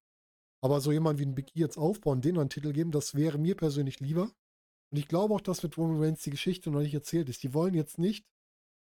Aber 0.64 0.82
so 0.82 0.92
jemand 0.92 1.20
wie 1.20 1.26
ein 1.28 1.36
Big 1.36 1.56
E 1.56 1.60
jetzt 1.60 1.78
aufbauen, 1.78 2.22
den 2.22 2.40
einen 2.40 2.50
Titel 2.50 2.74
geben, 2.74 2.90
das 2.92 3.14
wäre 3.14 3.38
mir 3.38 3.56
persönlich 3.56 4.00
lieber. 4.00 4.32
Und 4.92 4.98
ich 4.98 5.08
glaube 5.08 5.36
auch, 5.36 5.42
dass 5.42 5.62
mit 5.62 5.78
Roman 5.78 6.02
Reigns 6.02 6.24
die 6.24 6.32
Geschichte 6.32 6.72
noch 6.72 6.80
nicht 6.82 6.96
erzählt 6.96 7.30
ist. 7.30 7.44
Die 7.44 7.54
wollen 7.54 7.76
jetzt 7.76 8.00
nicht 8.00 8.26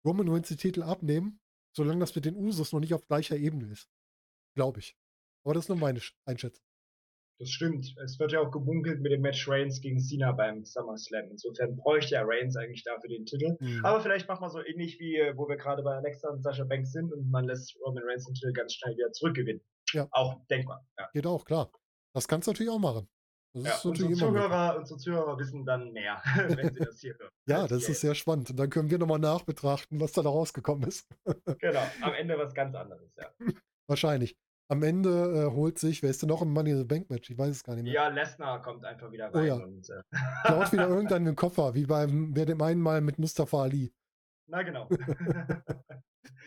Roman 0.05 0.29
Reigns 0.29 0.47
die 0.47 0.57
Titel 0.57 0.83
abnehmen, 0.83 1.39
solange 1.75 1.99
das 1.99 2.15
mit 2.15 2.25
den 2.25 2.35
Usos 2.35 2.71
noch 2.73 2.79
nicht 2.79 2.93
auf 2.93 3.07
gleicher 3.07 3.37
Ebene 3.37 3.71
ist. 3.71 3.89
Glaube 4.55 4.79
ich. 4.79 4.97
Aber 5.43 5.53
das 5.53 5.65
ist 5.65 5.69
nur 5.69 5.77
meine 5.77 5.99
Einschätzung. 6.25 6.63
Das 7.39 7.49
stimmt. 7.49 7.95
Es 8.03 8.19
wird 8.19 8.31
ja 8.31 8.39
auch 8.39 8.51
gebunkelt 8.51 9.01
mit 9.01 9.11
dem 9.11 9.21
Match 9.21 9.49
Reigns 9.49 9.81
gegen 9.81 9.99
Cena 9.99 10.31
beim 10.31 10.63
SummerSlam. 10.63 11.29
Insofern 11.31 11.75
bräuchte 11.75 12.13
ja 12.13 12.23
Reigns 12.23 12.55
eigentlich 12.55 12.83
dafür 12.83 13.09
den 13.09 13.25
Titel. 13.25 13.57
Mhm. 13.59 13.83
Aber 13.83 14.01
vielleicht 14.01 14.27
macht 14.27 14.39
man 14.39 14.49
so 14.49 14.63
ähnlich 14.63 14.99
wie, 14.99 15.17
äh, 15.17 15.35
wo 15.35 15.49
wir 15.49 15.57
gerade 15.57 15.83
bei 15.83 15.95
Alexa 15.95 16.29
und 16.29 16.43
Sascha 16.43 16.63
Banks 16.63 16.91
sind 16.91 17.11
und 17.11 17.29
man 17.29 17.45
lässt 17.45 17.75
Roman 17.81 18.03
Reigns 18.05 18.25
den 18.25 18.35
Titel 18.35 18.53
ganz 18.53 18.73
schnell 18.73 18.95
wieder 18.95 19.11
zurückgewinnen. 19.11 19.61
Ja. 19.91 20.07
Auch 20.11 20.45
denkbar. 20.47 20.87
Ja. 20.97 21.09
Geht 21.11 21.25
auch, 21.25 21.43
klar. 21.43 21.71
Das 22.13 22.27
kannst 22.27 22.47
du 22.47 22.51
natürlich 22.51 22.71
auch 22.71 22.79
machen. 22.79 23.09
Ja, 23.55 23.79
unsere, 23.83 24.11
Zuhörer, 24.13 24.77
unsere 24.79 24.99
Zuhörer 24.99 25.37
wissen 25.37 25.63
dann 25.63 25.91
mehr, 25.93 26.21
wenn 26.47 26.73
sie 26.73 26.79
das 26.79 26.99
hier 26.99 27.15
hören. 27.19 27.31
ja, 27.45 27.67
das 27.67 27.87
ist 27.87 28.01
sehr 28.01 28.15
spannend. 28.15 28.49
Und 28.49 28.57
dann 28.57 28.69
können 28.69 28.89
wir 28.89 28.97
nochmal 28.97 29.19
nachbetrachten, 29.19 29.99
was 29.99 30.11
da 30.11 30.21
rausgekommen 30.21 30.87
ist. 30.87 31.07
genau, 31.59 31.83
am 32.01 32.13
Ende 32.13 32.37
was 32.37 32.53
ganz 32.55 32.73
anderes, 32.75 33.15
ja. 33.15 33.29
Wahrscheinlich. 33.87 34.35
Am 34.69 34.81
Ende 34.81 35.49
äh, 35.49 35.55
holt 35.55 35.77
sich, 35.77 36.01
wer 36.01 36.09
ist 36.09 36.23
denn 36.23 36.29
noch 36.29 36.41
im 36.41 36.51
Money 36.51 36.71
in 36.71 36.77
the 36.79 36.83
Bank 36.83 37.09
Match? 37.11 37.29
Ich 37.29 37.37
weiß 37.37 37.49
es 37.49 37.63
gar 37.63 37.75
nicht 37.75 37.83
mehr. 37.83 37.93
Ja, 37.93 38.07
Lesnar 38.07 38.61
kommt 38.63 38.85
einfach 38.85 39.11
wieder 39.11 39.25
rein. 39.25 39.35
Oh 39.35 39.45
ja. 39.45 39.55
Und, 39.55 39.87
äh 39.89 40.01
Klaut 40.45 40.71
wieder 40.71 40.87
irgendeinen 40.87 41.35
Koffer, 41.35 41.75
wie 41.75 41.85
beim, 41.85 42.35
wer 42.35 42.45
dem 42.45 42.61
einen 42.61 42.81
Mal 42.81 43.01
mit 43.01 43.19
Mustafa 43.19 43.63
Ali. 43.63 43.93
Na 44.47 44.63
genau. 44.63 44.89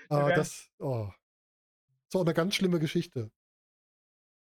Aber 0.09 0.33
das, 0.33 0.71
oh. 0.79 1.07
Das 1.07 2.15
ist 2.15 2.17
auch 2.17 2.25
eine 2.25 2.35
ganz 2.35 2.55
schlimme 2.57 2.81
Geschichte. 2.81 3.31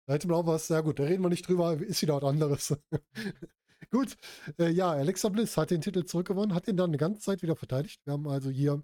Hätte 0.06 0.28
man 0.28 0.38
auch 0.38 0.48
was, 0.48 0.68
sehr 0.68 0.84
gut, 0.84 1.00
da 1.00 1.04
reden 1.04 1.24
wir 1.24 1.30
nicht 1.30 1.48
drüber, 1.48 1.74
ist 1.82 2.02
wieder 2.02 2.16
was 2.22 2.24
anderes. 2.24 2.76
gut, 3.90 4.18
äh, 4.60 4.70
ja, 4.70 4.92
Alexa 4.92 5.30
Bliss 5.30 5.56
hat 5.56 5.72
den 5.72 5.82
Titel 5.82 6.04
zurückgewonnen, 6.04 6.54
hat 6.54 6.68
ihn 6.68 6.76
dann 6.76 6.90
eine 6.90 6.98
ganze 6.98 7.22
Zeit 7.22 7.42
wieder 7.42 7.56
verteidigt. 7.56 8.02
Wir 8.06 8.14
haben 8.14 8.28
also 8.28 8.50
hier 8.50 8.84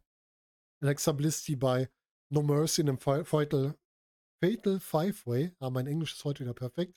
Alexa 0.81 1.11
Bliss, 1.11 1.43
die 1.43 1.57
bei 1.57 1.89
No 2.31 2.41
Mercy 2.41 2.81
in 2.81 2.89
einem 2.89 2.99
Fatal, 2.99 3.75
Fatal 4.41 4.79
Five-Way, 4.79 5.55
ja, 5.59 5.69
mein 5.69 5.87
Englisch 5.87 6.13
ist 6.13 6.23
heute 6.23 6.41
wieder 6.43 6.53
perfekt, 6.53 6.95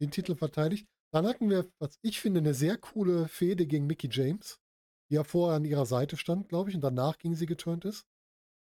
den 0.00 0.10
Titel 0.10 0.34
verteidigt. 0.34 0.88
Dann 1.12 1.26
hatten 1.26 1.48
wir, 1.48 1.70
was 1.78 1.98
ich 2.02 2.20
finde, 2.20 2.40
eine 2.40 2.54
sehr 2.54 2.78
coole 2.78 3.28
Fehde 3.28 3.66
gegen 3.66 3.86
Mickey 3.86 4.08
James, 4.10 4.60
die 5.08 5.14
ja 5.14 5.24
vorher 5.24 5.56
an 5.56 5.64
ihrer 5.64 5.86
Seite 5.86 6.16
stand, 6.16 6.48
glaube 6.48 6.70
ich, 6.70 6.74
und 6.74 6.82
danach 6.82 7.18
gegen 7.18 7.36
sie 7.36 7.46
geturnt 7.46 7.84
ist. 7.84 8.08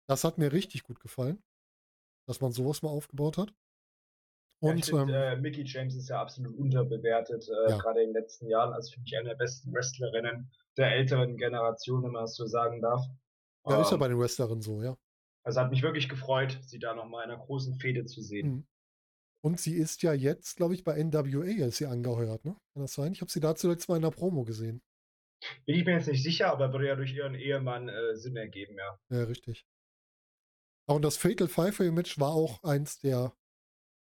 Das 0.08 0.24
hat 0.24 0.38
mir 0.38 0.52
richtig 0.52 0.84
gut 0.84 1.00
gefallen, 1.00 1.42
dass 2.26 2.40
man 2.40 2.52
sowas 2.52 2.82
mal 2.82 2.90
aufgebaut 2.90 3.36
hat. 3.36 3.52
Und 4.60 4.86
ja, 4.88 4.98
find, 4.98 5.10
ähm, 5.10 5.14
äh, 5.14 5.36
Mickey 5.36 5.64
James 5.64 5.94
ist 5.94 6.08
ja 6.08 6.20
absolut 6.20 6.56
unterbewertet, 6.56 7.46
äh, 7.48 7.70
ja. 7.70 7.78
gerade 7.78 8.00
in 8.02 8.08
den 8.08 8.14
letzten 8.14 8.48
Jahren. 8.48 8.72
Also 8.72 8.92
finde 8.92 9.06
ich 9.06 9.16
eine 9.18 9.28
der 9.30 9.36
besten 9.36 9.72
Wrestlerinnen 9.72 10.50
der 10.76 10.92
älteren 10.92 11.36
Generation, 11.36 12.02
wenn 12.02 12.12
man 12.12 12.22
das 12.22 12.36
so 12.36 12.46
sagen 12.46 12.80
darf. 12.80 13.02
Ja, 13.66 13.76
ähm, 13.76 13.82
ist 13.82 13.90
ja 13.90 13.94
ähm, 13.94 14.00
bei 14.00 14.08
den 14.08 14.18
Wrestlerinnen 14.18 14.62
so, 14.62 14.82
ja. 14.82 14.96
Also 15.44 15.60
hat 15.60 15.70
mich 15.70 15.82
wirklich 15.82 16.08
gefreut, 16.08 16.58
sie 16.62 16.78
da 16.78 16.94
nochmal 16.94 17.24
in 17.24 17.30
einer 17.30 17.40
großen 17.40 17.74
Fehde 17.74 18.04
zu 18.04 18.20
sehen. 18.20 18.48
Mhm. 18.48 18.66
Und 19.42 19.60
sie 19.60 19.76
ist 19.76 20.02
ja 20.02 20.12
jetzt, 20.12 20.56
glaube 20.56 20.74
ich, 20.74 20.82
bei 20.82 21.00
NWA 21.00 21.44
ist 21.66 21.76
sie 21.76 21.86
angeheuert, 21.86 22.44
ne? 22.44 22.56
Kann 22.72 22.82
das 22.82 22.94
sein? 22.94 23.12
Ich 23.12 23.20
habe 23.20 23.30
sie 23.30 23.38
da 23.38 23.54
zuletzt 23.54 23.88
mal 23.88 23.96
in 23.96 24.02
der 24.02 24.10
Promo 24.10 24.44
gesehen. 24.44 24.82
Bin 25.66 25.76
ich 25.76 25.84
mir 25.84 25.92
jetzt 25.92 26.08
nicht 26.08 26.22
sicher, 26.22 26.50
aber 26.50 26.72
würde 26.72 26.88
ja 26.88 26.96
durch 26.96 27.14
ihren 27.14 27.34
Ehemann 27.34 27.88
äh, 27.88 28.16
Sinn 28.16 28.36
ergeben, 28.36 28.76
ja. 28.76 28.98
Ja, 29.10 29.24
richtig. 29.24 29.66
Und 30.88 31.04
das 31.04 31.16
Fatal 31.16 31.46
Five-Way-Match 31.46 32.18
war 32.18 32.30
auch 32.30 32.62
eins 32.64 32.98
der 32.98 33.32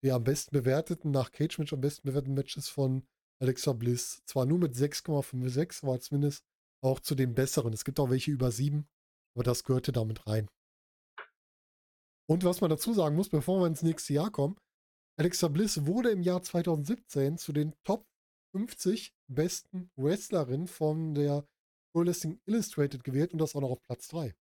die 0.02 0.12
am 0.12 0.24
besten 0.24 0.52
bewerteten, 0.52 1.10
nach 1.10 1.32
Cage 1.32 1.58
Match 1.58 1.72
am 1.72 1.80
besten 1.80 2.08
bewerteten 2.08 2.34
Matches 2.34 2.68
von 2.68 3.06
Alexa 3.40 3.72
Bliss. 3.72 4.22
Zwar 4.26 4.46
nur 4.46 4.58
mit 4.58 4.74
6,56, 4.74 5.84
aber 5.84 6.00
zumindest 6.00 6.44
auch 6.82 7.00
zu 7.00 7.14
den 7.14 7.34
besseren. 7.34 7.72
Es 7.72 7.84
gibt 7.84 8.00
auch 8.00 8.10
welche 8.10 8.30
über 8.30 8.50
7, 8.50 8.86
aber 9.34 9.44
das 9.44 9.64
gehörte 9.64 9.92
damit 9.92 10.26
rein. 10.26 10.48
Und 12.28 12.44
was 12.44 12.60
man 12.60 12.70
dazu 12.70 12.94
sagen 12.94 13.16
muss, 13.16 13.28
bevor 13.28 13.60
wir 13.60 13.66
ins 13.66 13.82
nächste 13.82 14.14
Jahr 14.14 14.30
kommen, 14.30 14.56
Alexa 15.18 15.48
Bliss 15.48 15.84
wurde 15.84 16.10
im 16.10 16.22
Jahr 16.22 16.42
2017 16.42 17.36
zu 17.36 17.52
den 17.52 17.74
Top 17.82 18.06
50 18.52 19.14
besten 19.28 19.90
Wrestlerinnen 19.96 20.66
von 20.66 21.14
der 21.14 21.46
Pro 21.92 22.04
Wrestling 22.04 22.40
Illustrated 22.46 23.04
gewählt 23.04 23.32
und 23.32 23.40
das 23.40 23.54
auch 23.54 23.60
noch 23.60 23.70
auf 23.70 23.82
Platz 23.82 24.08
3. 24.08 24.34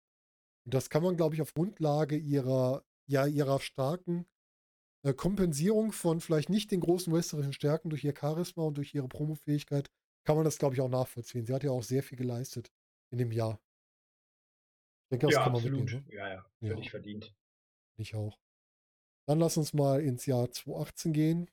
Und 0.65 0.73
das 0.73 0.89
kann 0.89 1.01
man, 1.01 1.15
glaube 1.15 1.35
ich, 1.35 1.41
auf 1.41 1.53
Grundlage 1.53 2.17
ihrer, 2.17 2.83
ja, 3.09 3.25
ihrer 3.25 3.59
starken 3.59 4.27
äh, 5.03 5.13
Kompensierung 5.13 5.91
von 5.91 6.19
vielleicht 6.21 6.49
nicht 6.49 6.71
den 6.71 6.81
großen 6.81 7.13
westlichen 7.13 7.53
Stärken 7.53 7.89
durch 7.89 8.03
ihr 8.03 8.13
Charisma 8.17 8.63
und 8.63 8.77
durch 8.77 8.93
ihre 8.93 9.07
Promofähigkeit 9.07 9.89
kann 10.25 10.35
man 10.35 10.45
das, 10.45 10.57
glaube 10.57 10.75
ich, 10.75 10.81
auch 10.81 10.89
nachvollziehen. 10.89 11.45
Sie 11.45 11.53
hat 11.53 11.63
ja 11.63 11.71
auch 11.71 11.83
sehr 11.83 12.03
viel 12.03 12.17
geleistet 12.17 12.71
in 13.11 13.17
dem 13.17 13.31
Jahr. 13.31 13.61
Ich 15.05 15.09
denke, 15.11 15.27
das 15.27 15.35
ja, 15.35 15.43
kann 15.43 15.53
man 15.53 15.61
absolut. 15.61 15.85
mitnehmen. 15.85 16.05
Ne? 16.07 16.15
Ja, 16.15 16.33
ja, 16.33 16.45
völlig 16.59 16.85
ja. 16.85 16.91
verdient. 16.91 17.35
Ich 17.97 18.13
auch. 18.13 18.37
Dann 19.27 19.39
lass 19.39 19.57
uns 19.57 19.73
mal 19.73 20.01
ins 20.01 20.25
Jahr 20.25 20.51
2018 20.51 21.13
gehen. 21.13 21.49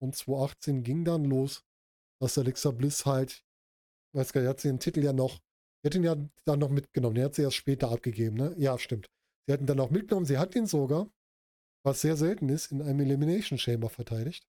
Und 0.00 0.16
2018 0.16 0.82
ging 0.82 1.04
dann 1.04 1.24
los, 1.24 1.64
dass 2.20 2.38
Alexa 2.38 2.70
Bliss 2.70 3.06
halt, 3.06 3.44
weiß 4.14 4.32
gar 4.32 4.40
nicht, 4.40 4.50
hat 4.50 4.60
sie 4.60 4.68
den 4.68 4.80
Titel 4.80 5.02
ja 5.02 5.12
noch, 5.12 5.40
sie 5.82 5.88
hat 5.88 5.94
ihn 5.94 6.04
ja 6.04 6.16
dann 6.44 6.58
noch 6.58 6.70
mitgenommen. 6.70 7.14
Der 7.14 7.26
hat 7.26 7.34
sie 7.34 7.42
erst 7.42 7.56
später 7.56 7.90
abgegeben, 7.90 8.36
ne? 8.36 8.54
Ja, 8.58 8.78
stimmt. 8.78 9.10
Sie 9.46 9.52
hat 9.52 9.60
ihn 9.60 9.66
dann 9.66 9.76
noch 9.76 9.90
mitgenommen. 9.90 10.26
Sie 10.26 10.38
hat 10.38 10.54
ihn 10.54 10.66
sogar 10.66 11.08
was 11.82 12.00
sehr 12.00 12.16
selten 12.16 12.48
ist, 12.48 12.72
in 12.72 12.82
einem 12.82 13.00
Elimination 13.00 13.58
Chamber 13.58 13.88
verteidigt. 13.88 14.46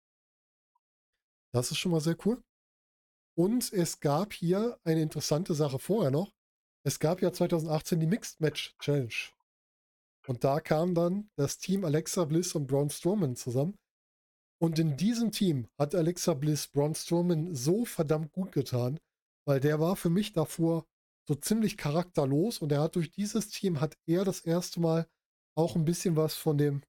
Das 1.54 1.72
ist 1.72 1.78
schon 1.78 1.92
mal 1.92 2.02
sehr 2.02 2.18
cool. 2.26 2.44
Und 3.36 3.72
es 3.74 4.00
gab 4.00 4.34
hier 4.34 4.80
eine 4.84 5.02
interessante 5.02 5.54
Sache 5.56 5.80
vorher 5.80 6.12
noch. 6.12 6.34
Es 6.86 7.00
gab 7.00 7.22
ja 7.22 7.32
2018 7.32 8.00
die 8.00 8.08
Mixed 8.08 8.40
Match 8.42 8.76
Challenge. 8.80 9.14
Und 10.28 10.44
da 10.44 10.60
kam 10.60 10.94
dann 10.96 11.30
das 11.36 11.58
Team 11.58 11.86
Alexa 11.86 12.26
Bliss 12.26 12.56
und 12.56 12.68
Braun 12.68 12.90
Strowman 12.90 13.36
zusammen. 13.36 13.78
Und 14.60 14.80
in 14.80 14.96
diesem 14.96 15.32
Team 15.32 15.68
hat 15.78 15.96
Alexa 15.96 16.34
Bliss 16.34 16.68
Braun 16.68 16.96
Strowman 16.96 17.54
so 17.54 17.86
verdammt 17.86 18.32
gut 18.32 18.52
getan, 18.52 19.00
weil 19.46 19.60
der 19.60 19.80
war 19.80 19.96
für 19.96 20.10
mich 20.10 20.34
davor 20.34 20.86
so 21.28 21.36
ziemlich 21.36 21.78
charakterlos 21.78 22.60
und 22.60 22.72
er 22.72 22.82
hat 22.82 22.96
durch 22.96 23.12
dieses 23.12 23.50
Team 23.50 23.82
hat 23.82 23.98
er 24.06 24.26
das 24.26 24.42
erste 24.42 24.80
Mal 24.80 25.08
auch 25.56 25.76
ein 25.76 25.86
bisschen 25.86 26.16
was 26.16 26.36
von 26.36 26.58
dem 26.58 26.82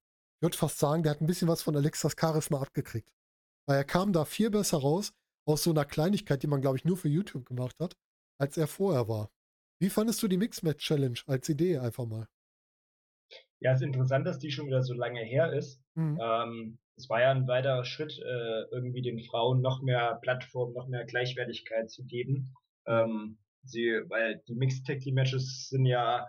würde 0.44 0.56
fast 0.56 0.78
sagen, 0.78 1.02
der 1.02 1.10
hat 1.10 1.20
ein 1.20 1.26
bisschen 1.26 1.48
was 1.48 1.62
von 1.62 1.74
Alexas 1.74 2.14
Charisma 2.18 2.60
abgekriegt. 2.60 3.10
Weil 3.66 3.78
er 3.78 3.84
kam 3.84 4.12
da 4.12 4.24
viel 4.24 4.50
besser 4.50 4.78
raus 4.78 5.12
aus 5.46 5.64
so 5.64 5.70
einer 5.70 5.84
Kleinigkeit, 5.84 6.42
die 6.42 6.46
man, 6.46 6.60
glaube 6.60 6.76
ich, 6.76 6.84
nur 6.84 6.96
für 6.96 7.08
YouTube 7.08 7.46
gemacht 7.46 7.76
hat, 7.80 7.96
als 8.38 8.56
er 8.56 8.68
vorher 8.68 9.08
war. 9.08 9.30
Wie 9.80 9.90
fandest 9.90 10.22
du 10.22 10.28
die 10.28 10.36
Mix-Match-Challenge 10.36 11.18
als 11.26 11.48
Idee 11.48 11.78
einfach 11.78 12.06
mal? 12.06 12.28
Ja, 13.60 13.72
es 13.72 13.80
ist 13.80 13.86
interessant, 13.86 14.26
dass 14.26 14.38
die 14.38 14.50
schon 14.50 14.66
wieder 14.66 14.82
so 14.82 14.94
lange 14.94 15.20
her 15.20 15.52
ist. 15.52 15.80
Mhm. 15.94 16.20
Ähm, 16.22 16.78
es 16.96 17.08
war 17.08 17.20
ja 17.20 17.30
ein 17.30 17.48
weiterer 17.48 17.84
Schritt, 17.84 18.18
äh, 18.18 18.62
irgendwie 18.70 19.02
den 19.02 19.20
Frauen 19.24 19.60
noch 19.60 19.82
mehr 19.82 20.18
Plattform, 20.22 20.72
noch 20.74 20.86
mehr 20.86 21.04
Gleichwertigkeit 21.04 21.90
zu 21.90 22.04
geben. 22.04 22.54
Ähm, 22.86 23.38
sie, 23.62 24.02
weil 24.08 24.42
die 24.46 24.54
Mixed 24.54 24.86
Tag 24.86 25.00
Team 25.00 25.14
Matches 25.14 25.68
sind 25.70 25.86
ja 25.86 26.28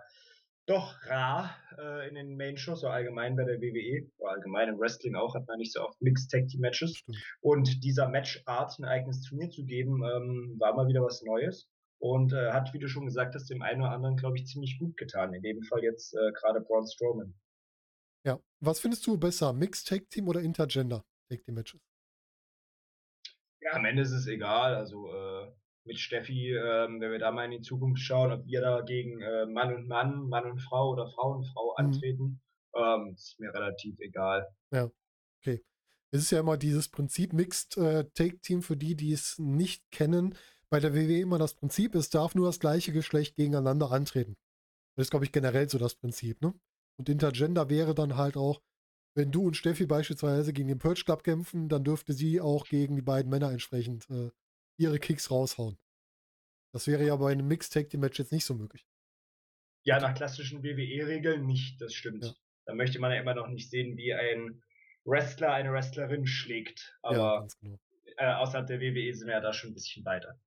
doch 0.66 0.94
rar 1.06 1.56
äh, 1.78 2.08
in 2.08 2.16
den 2.16 2.36
Main-Shows, 2.36 2.80
so 2.80 2.88
allgemein 2.88 3.36
bei 3.36 3.44
der 3.44 3.60
WWE, 3.60 4.10
oder 4.18 4.32
allgemein 4.32 4.68
im 4.68 4.78
Wrestling 4.78 5.14
auch, 5.14 5.34
hat 5.34 5.46
man 5.46 5.58
nicht 5.58 5.72
so 5.72 5.80
oft 5.80 6.00
Mixed 6.02 6.30
Tag 6.30 6.48
Team 6.48 6.60
Matches. 6.60 7.02
Und 7.40 7.84
dieser 7.84 8.08
Matchart 8.08 8.78
ein 8.78 8.84
eigenes 8.84 9.22
Turnier 9.22 9.50
zu 9.50 9.64
geben, 9.64 10.02
ähm, 10.02 10.56
war 10.58 10.74
mal 10.74 10.88
wieder 10.88 11.02
was 11.02 11.22
Neues 11.22 11.68
und 11.98 12.32
äh, 12.32 12.52
hat, 12.52 12.72
wie 12.74 12.78
du 12.78 12.88
schon 12.88 13.06
gesagt 13.06 13.34
hast, 13.34 13.48
dem 13.48 13.62
einen 13.62 13.82
oder 13.82 13.92
anderen, 13.92 14.16
glaube 14.16 14.36
ich, 14.36 14.46
ziemlich 14.46 14.78
gut 14.78 14.96
getan. 14.96 15.32
In 15.34 15.42
dem 15.42 15.62
Fall 15.62 15.82
jetzt 15.82 16.14
äh, 16.14 16.32
gerade 16.32 16.60
Braun 16.60 16.86
Strowman. 16.86 17.34
Ja, 18.24 18.40
was 18.60 18.80
findest 18.80 19.06
du 19.06 19.16
besser, 19.16 19.52
Mixed 19.52 19.88
Tag 19.88 20.10
Team 20.10 20.28
oder 20.28 20.40
Intergender 20.40 21.04
Tag 21.28 21.44
Team 21.44 21.54
Matches? 21.54 21.80
Ja, 23.60 23.72
am 23.72 23.84
Ende 23.84 24.02
ist 24.02 24.12
es 24.12 24.26
egal. 24.26 24.74
Also 24.74 25.12
äh, 25.12 25.35
mit 25.86 25.98
Steffi, 25.98 26.52
ähm, 26.52 27.00
wenn 27.00 27.12
wir 27.12 27.18
da 27.18 27.30
mal 27.30 27.44
in 27.44 27.52
die 27.52 27.60
Zukunft 27.60 28.02
schauen, 28.02 28.32
ob 28.32 28.46
wir 28.46 28.60
da 28.60 28.80
gegen 28.82 29.20
äh, 29.20 29.46
Mann 29.46 29.74
und 29.74 29.88
Mann, 29.88 30.28
Mann 30.28 30.50
und 30.50 30.60
Frau 30.60 30.90
oder 30.90 31.08
Frau 31.08 31.32
und 31.32 31.44
Frau 31.44 31.74
mhm. 31.78 31.86
antreten, 31.86 32.40
ähm, 32.74 33.12
ist 33.14 33.38
mir 33.38 33.52
relativ 33.52 33.98
egal. 34.00 34.46
Ja, 34.72 34.90
okay. 35.40 35.64
Es 36.10 36.22
ist 36.22 36.30
ja 36.30 36.40
immer 36.40 36.56
dieses 36.56 36.88
Prinzip 36.88 37.32
Mixed 37.32 37.76
äh, 37.76 38.04
Take 38.14 38.40
Team 38.40 38.62
für 38.62 38.76
die, 38.76 38.96
die 38.96 39.12
es 39.12 39.38
nicht 39.38 39.90
kennen. 39.90 40.34
Bei 40.68 40.80
der 40.80 40.94
WWE 40.94 41.20
immer 41.20 41.38
das 41.38 41.54
Prinzip, 41.54 41.94
es 41.94 42.10
darf 42.10 42.34
nur 42.34 42.46
das 42.46 42.58
gleiche 42.58 42.92
Geschlecht 42.92 43.36
gegeneinander 43.36 43.90
antreten. 43.92 44.36
Das 44.96 45.06
ist, 45.06 45.10
glaube 45.10 45.24
ich, 45.24 45.32
generell 45.32 45.68
so 45.68 45.78
das 45.78 45.94
Prinzip, 45.94 46.40
ne? 46.40 46.54
Und 46.98 47.08
Intergender 47.08 47.68
wäre 47.68 47.94
dann 47.94 48.16
halt 48.16 48.36
auch, 48.36 48.62
wenn 49.14 49.30
du 49.30 49.46
und 49.46 49.56
Steffi 49.56 49.86
beispielsweise 49.86 50.52
gegen 50.52 50.68
den 50.68 50.78
Purge 50.78 51.02
Club 51.04 51.22
kämpfen, 51.22 51.68
dann 51.68 51.84
dürfte 51.84 52.14
sie 52.14 52.40
auch 52.40 52.66
gegen 52.66 52.96
die 52.96 53.02
beiden 53.02 53.30
Männer 53.30 53.50
entsprechend 53.50 54.08
äh, 54.10 54.30
ihre 54.78 54.98
Kicks 54.98 55.30
raushauen. 55.30 55.78
Das 56.72 56.86
wäre 56.86 57.04
ja 57.04 57.16
bei 57.16 57.32
einem 57.32 57.48
Mixed 57.48 57.72
Tag 57.72 57.88
Team 57.88 58.00
Match 58.00 58.18
jetzt 58.18 58.32
nicht 58.32 58.44
so 58.44 58.54
möglich. 58.54 58.86
Ja, 59.84 60.00
nach 60.00 60.14
klassischen 60.14 60.62
WWE-Regeln 60.62 61.46
nicht, 61.46 61.80
das 61.80 61.94
stimmt. 61.94 62.24
Ja. 62.24 62.34
Da 62.66 62.74
möchte 62.74 62.98
man 62.98 63.12
ja 63.12 63.20
immer 63.20 63.34
noch 63.34 63.48
nicht 63.48 63.70
sehen, 63.70 63.96
wie 63.96 64.12
ein 64.12 64.62
Wrestler 65.04 65.52
eine 65.52 65.72
Wrestlerin 65.72 66.26
schlägt. 66.26 66.98
Aber 67.02 67.16
ja, 67.16 67.46
genau. 67.60 67.78
äh, 68.16 68.34
außerhalb 68.34 68.66
der 68.66 68.80
WWE 68.80 69.14
sind 69.14 69.28
wir 69.28 69.34
ja 69.34 69.40
da 69.40 69.52
schon 69.52 69.70
ein 69.70 69.74
bisschen 69.74 70.04
weiter. 70.04 70.38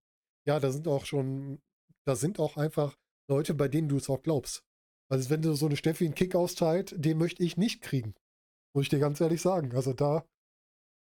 Ja, 0.46 0.60
da 0.60 0.72
sind 0.72 0.88
auch 0.88 1.06
schon, 1.06 1.62
da 2.06 2.16
sind 2.16 2.40
auch 2.40 2.58
einfach 2.58 2.98
Leute, 3.30 3.54
bei 3.54 3.68
denen 3.68 3.88
du 3.88 3.98
es 3.98 4.10
auch 4.10 4.22
glaubst. 4.22 4.66
Also 5.10 5.30
wenn 5.30 5.42
du 5.42 5.54
so 5.54 5.66
eine 5.66 5.78
Steffi 5.78 6.06
einen 6.06 6.16
Kick 6.16 6.36
austeilt, 6.36 6.94
den 6.98 7.18
möchte 7.18 7.44
ich 7.44 7.58
nicht 7.58 7.82
kriegen. 7.82 8.14
Muss 8.74 8.84
ich 8.84 8.90
dir 8.90 9.00
ganz 9.00 9.22
ehrlich 9.22 9.42
sagen. 9.42 9.74
Also 9.76 9.94
da 9.94 10.26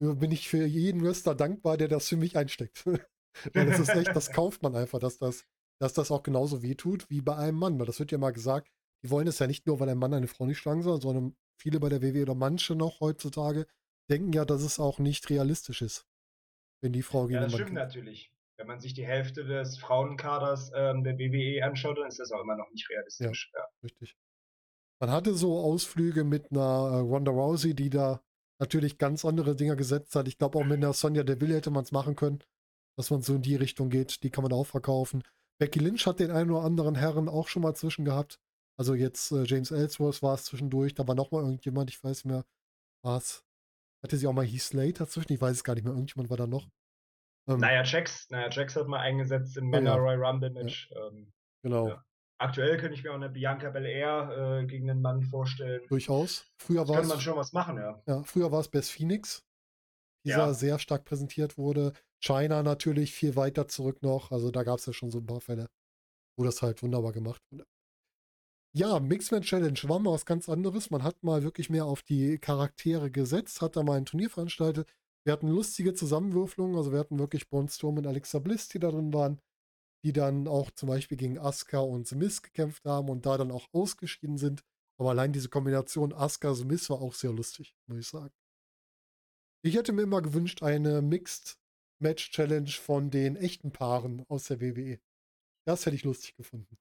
bin 0.04 0.32
ich 0.32 0.50
für 0.50 0.66
jeden 0.66 1.04
Wrestler 1.04 1.36
dankbar, 1.36 1.78
der 1.78 1.88
das 1.88 2.08
für 2.08 2.18
mich 2.18 2.38
einsteckt. 2.38 2.86
Weil 3.54 3.66
das 3.66 3.80
ist 3.80 3.90
echt, 3.90 4.16
das 4.16 4.32
kauft 4.32 4.62
man 4.62 4.76
einfach, 4.76 5.00
dass 5.00 5.18
das, 5.18 5.46
dass 5.80 5.94
das 5.94 6.12
auch 6.12 6.24
genauso 6.24 6.62
wehtut 6.62 7.10
wie 7.10 7.22
bei 7.22 7.36
einem 7.36 7.58
Mann. 7.58 7.80
Weil 7.80 7.86
das 7.86 8.00
wird 8.00 8.12
ja 8.12 8.18
mal 8.18 8.32
gesagt, 8.32 8.70
die 9.04 9.10
wollen 9.10 9.28
es 9.28 9.40
ja 9.40 9.48
nicht 9.48 9.66
nur, 9.66 9.80
weil 9.80 9.90
ein 9.90 9.98
Mann 9.98 10.14
eine 10.14 10.28
Frau 10.28 10.46
nicht 10.46 10.60
schlagen 10.60 10.84
soll, 10.84 11.02
sondern 11.02 11.36
viele 11.60 11.80
bei 11.80 11.90
der 11.90 12.02
WWE 12.02 12.24
oder 12.24 12.36
manche 12.36 12.76
noch 12.76 13.00
heutzutage 13.00 13.68
denken 14.10 14.34
ja, 14.34 14.46
dass 14.46 14.62
es 14.62 14.80
auch 14.80 15.00
nicht 15.00 15.30
realistisch 15.30 15.82
ist, 15.82 16.08
wenn 16.82 16.94
die 16.94 17.02
Frau 17.02 17.24
gegen 17.24 17.36
Ja, 17.36 17.42
das 17.42 17.54
stimmt 17.54 17.70
kämpft. 17.70 17.84
natürlich. 17.84 18.32
Wenn 18.58 18.68
man 18.68 18.80
sich 18.80 18.94
die 18.94 19.06
Hälfte 19.06 19.46
des 19.46 19.78
Frauenkaders 19.78 20.72
ähm, 20.76 21.04
der 21.04 21.18
WWE 21.18 21.64
anschaut, 21.64 21.98
dann 21.98 22.08
ist 22.08 22.20
das 22.20 22.32
auch 22.32 22.42
immer 22.42 22.56
noch 22.56 22.70
nicht 22.72 22.90
realistisch. 22.90 23.52
Ja, 23.54 23.60
ja. 23.60 23.68
richtig. 23.84 24.16
Man 25.00 25.12
hatte 25.12 25.34
so 25.34 25.60
Ausflüge 25.60 26.24
mit 26.24 26.52
einer 26.52 26.62
äh, 26.62 27.00
Ronda 27.00 27.32
Rousey, 27.32 27.74
die 27.74 27.90
da 27.90 28.23
natürlich 28.60 28.98
ganz 28.98 29.26
andere 29.26 29.56
Dinge 29.56 29.76
gesetzt 29.76 30.16
hat. 30.16 30.28
Ich 30.28 30.38
glaube, 30.38 30.60
auch 30.60 30.64
mit 30.64 30.78
einer 30.78 30.94
Sonja 30.94 31.24
Deville 31.24 31.56
hätte 31.56 31.72
man 31.72 31.84
es 31.84 31.92
machen 31.92 32.16
können, 32.16 32.40
dass 32.98 33.10
man 33.10 33.22
so 33.22 33.36
in 33.36 33.42
die 33.42 33.56
Richtung 33.56 33.90
geht. 33.90 34.24
Die 34.24 34.30
kann 34.30 34.44
man 34.44 34.54
auch 34.54 34.66
verkaufen. 34.66 35.24
Becky 35.60 35.80
Lynch 35.80 36.06
hat 36.06 36.20
den 36.20 36.32
einen 36.32 36.52
oder 36.52 36.64
anderen 36.64 36.96
Herren 36.96 37.30
auch 37.30 37.48
schon 37.48 37.62
mal 37.62 37.76
zwischen 37.76 38.06
gehabt. 38.06 38.40
Also 38.78 38.96
jetzt 38.96 39.32
äh, 39.32 39.44
James 39.46 39.72
Ellsworth 39.72 40.22
war 40.24 40.34
es 40.34 40.46
zwischendurch. 40.46 40.96
Da 40.96 41.08
war 41.08 41.16
noch 41.16 41.32
mal 41.32 41.44
irgendjemand, 41.44 41.90
ich 41.90 42.04
weiß 42.04 42.26
nicht 42.26 42.32
mehr, 42.34 42.46
was. 43.04 43.44
Hatte 44.04 44.18
sie 44.18 44.28
auch 44.28 44.34
mal 44.34 44.46
Heath 44.46 44.62
Slater 44.62 45.06
dazwischen? 45.06 45.34
Ich 45.34 45.42
weiß 45.42 45.58
es 45.58 45.64
gar 45.64 45.76
nicht 45.76 45.84
mehr. 45.84 45.94
Irgendjemand 45.94 46.30
war 46.30 46.38
da 46.38 46.48
noch. 46.48 46.68
Ähm, 47.48 47.60
naja, 47.60 47.84
Jax, 47.84 48.30
naja, 48.30 48.50
Jax 48.50 48.76
hat 48.76 48.88
mal 48.88 49.00
eingesetzt 49.00 49.58
im 49.58 49.70
Männer 49.70 49.96
Royal 49.96 50.24
Rumble 50.24 50.50
Match. 50.50 50.90
Ja. 50.92 51.08
Ähm, 51.08 51.32
genau. 51.62 51.88
Ja. 51.90 52.06
Aktuell 52.38 52.78
könnte 52.78 52.96
ich 52.96 53.04
mir 53.04 53.12
auch 53.12 53.16
eine 53.16 53.30
Bianca 53.30 53.70
Belair 53.70 54.62
äh, 54.62 54.66
gegen 54.66 54.90
einen 54.90 55.02
Mann 55.02 55.24
vorstellen. 55.24 55.82
Durchaus. 55.88 56.46
Früher 56.58 56.88
war 56.88 57.00
es. 57.00 57.08
man 57.08 57.22
schon 57.22 57.38
was 57.38 57.54
machen, 57.54 57.78
ja. 57.78 58.02
Ja, 58.08 58.24
früher 58.24 58.52
war 58.52 58.60
es 58.60 58.70
Best 58.70 58.92
Phoenix, 58.92 59.46
dieser 60.26 60.48
ja. 60.48 60.54
sehr 60.54 60.80
stark 60.80 61.06
präsentiert 61.06 61.58
wurde. 61.58 61.94
China 62.20 62.64
natürlich 62.64 63.14
viel 63.14 63.36
weiter 63.36 63.68
zurück 63.68 64.02
noch. 64.02 64.32
Also 64.32 64.52
da 64.52 64.64
gab 64.64 64.80
es 64.80 64.86
ja 64.86 64.94
schon 64.94 65.12
so 65.12 65.20
ein 65.20 65.26
paar 65.26 65.42
Fälle, 65.42 65.70
wo 66.38 66.44
das 66.44 66.62
halt 66.62 66.82
wunderbar 66.82 67.12
gemacht 67.12 67.42
wurde. 67.52 67.66
Ja, 68.76 69.00
Mixman 69.00 69.44
Challenge 69.44 69.80
war 69.84 70.00
mal 70.00 70.14
was 70.14 70.26
ganz 70.26 70.50
anderes. 70.50 70.90
Man 70.90 71.04
hat 71.04 71.24
mal 71.24 71.44
wirklich 71.44 71.70
mehr 71.70 71.86
auf 71.86 72.02
die 72.02 72.40
Charaktere 72.40 73.12
gesetzt, 73.12 73.62
hat 73.62 73.76
da 73.76 73.84
mal 73.84 73.98
ein 73.98 74.06
Turnier 74.06 74.32
veranstaltet. 74.32 74.90
Wir 75.26 75.34
hatten 75.34 75.48
lustige 75.48 75.94
Zusammenwürfelungen, 75.94 76.76
also 76.76 76.92
wir 76.92 77.00
hatten 77.00 77.20
wirklich 77.20 77.48
Braun 77.48 77.70
Storm 77.70 77.98
und 77.98 78.08
Alexa 78.08 78.40
Bliss, 78.40 78.68
die 78.68 78.80
da 78.80 78.90
drin 78.90 79.14
waren 79.14 79.40
die 80.04 80.14
dann 80.14 80.48
auch 80.48 80.72
zum 80.72 80.90
Beispiel 80.90 81.18
gegen 81.18 81.40
Asuka 81.40 81.80
und 81.80 82.08
Smith 82.08 82.42
gekämpft 82.42 82.86
haben 82.86 83.10
und 83.10 83.26
da 83.26 83.38
dann 83.38 83.52
auch 83.52 83.68
ausgeschieden 83.72 84.38
sind. 84.38 84.64
Aber 84.98 85.12
allein 85.12 85.34
diese 85.34 85.50
Kombination 85.50 86.14
Asuka-Smith 86.14 86.90
war 86.90 87.02
auch 87.02 87.14
sehr 87.14 87.32
lustig, 87.32 87.76
muss 87.88 88.00
ich 88.00 88.08
sagen. 88.08 88.34
Ich 89.64 89.76
hätte 89.76 89.94
mir 89.94 90.04
immer 90.04 90.22
gewünscht, 90.22 90.62
eine 90.62 91.02
Mixed 91.02 91.58
Match 92.00 92.32
Challenge 92.32 92.70
von 92.70 93.10
den 93.10 93.38
echten 93.38 93.72
Paaren 93.72 94.26
aus 94.28 94.46
der 94.46 94.60
WWE. 94.60 95.00
Das 95.66 95.86
hätte 95.86 95.96
ich 95.96 96.04
lustig 96.04 96.36
gefunden. 96.36 96.78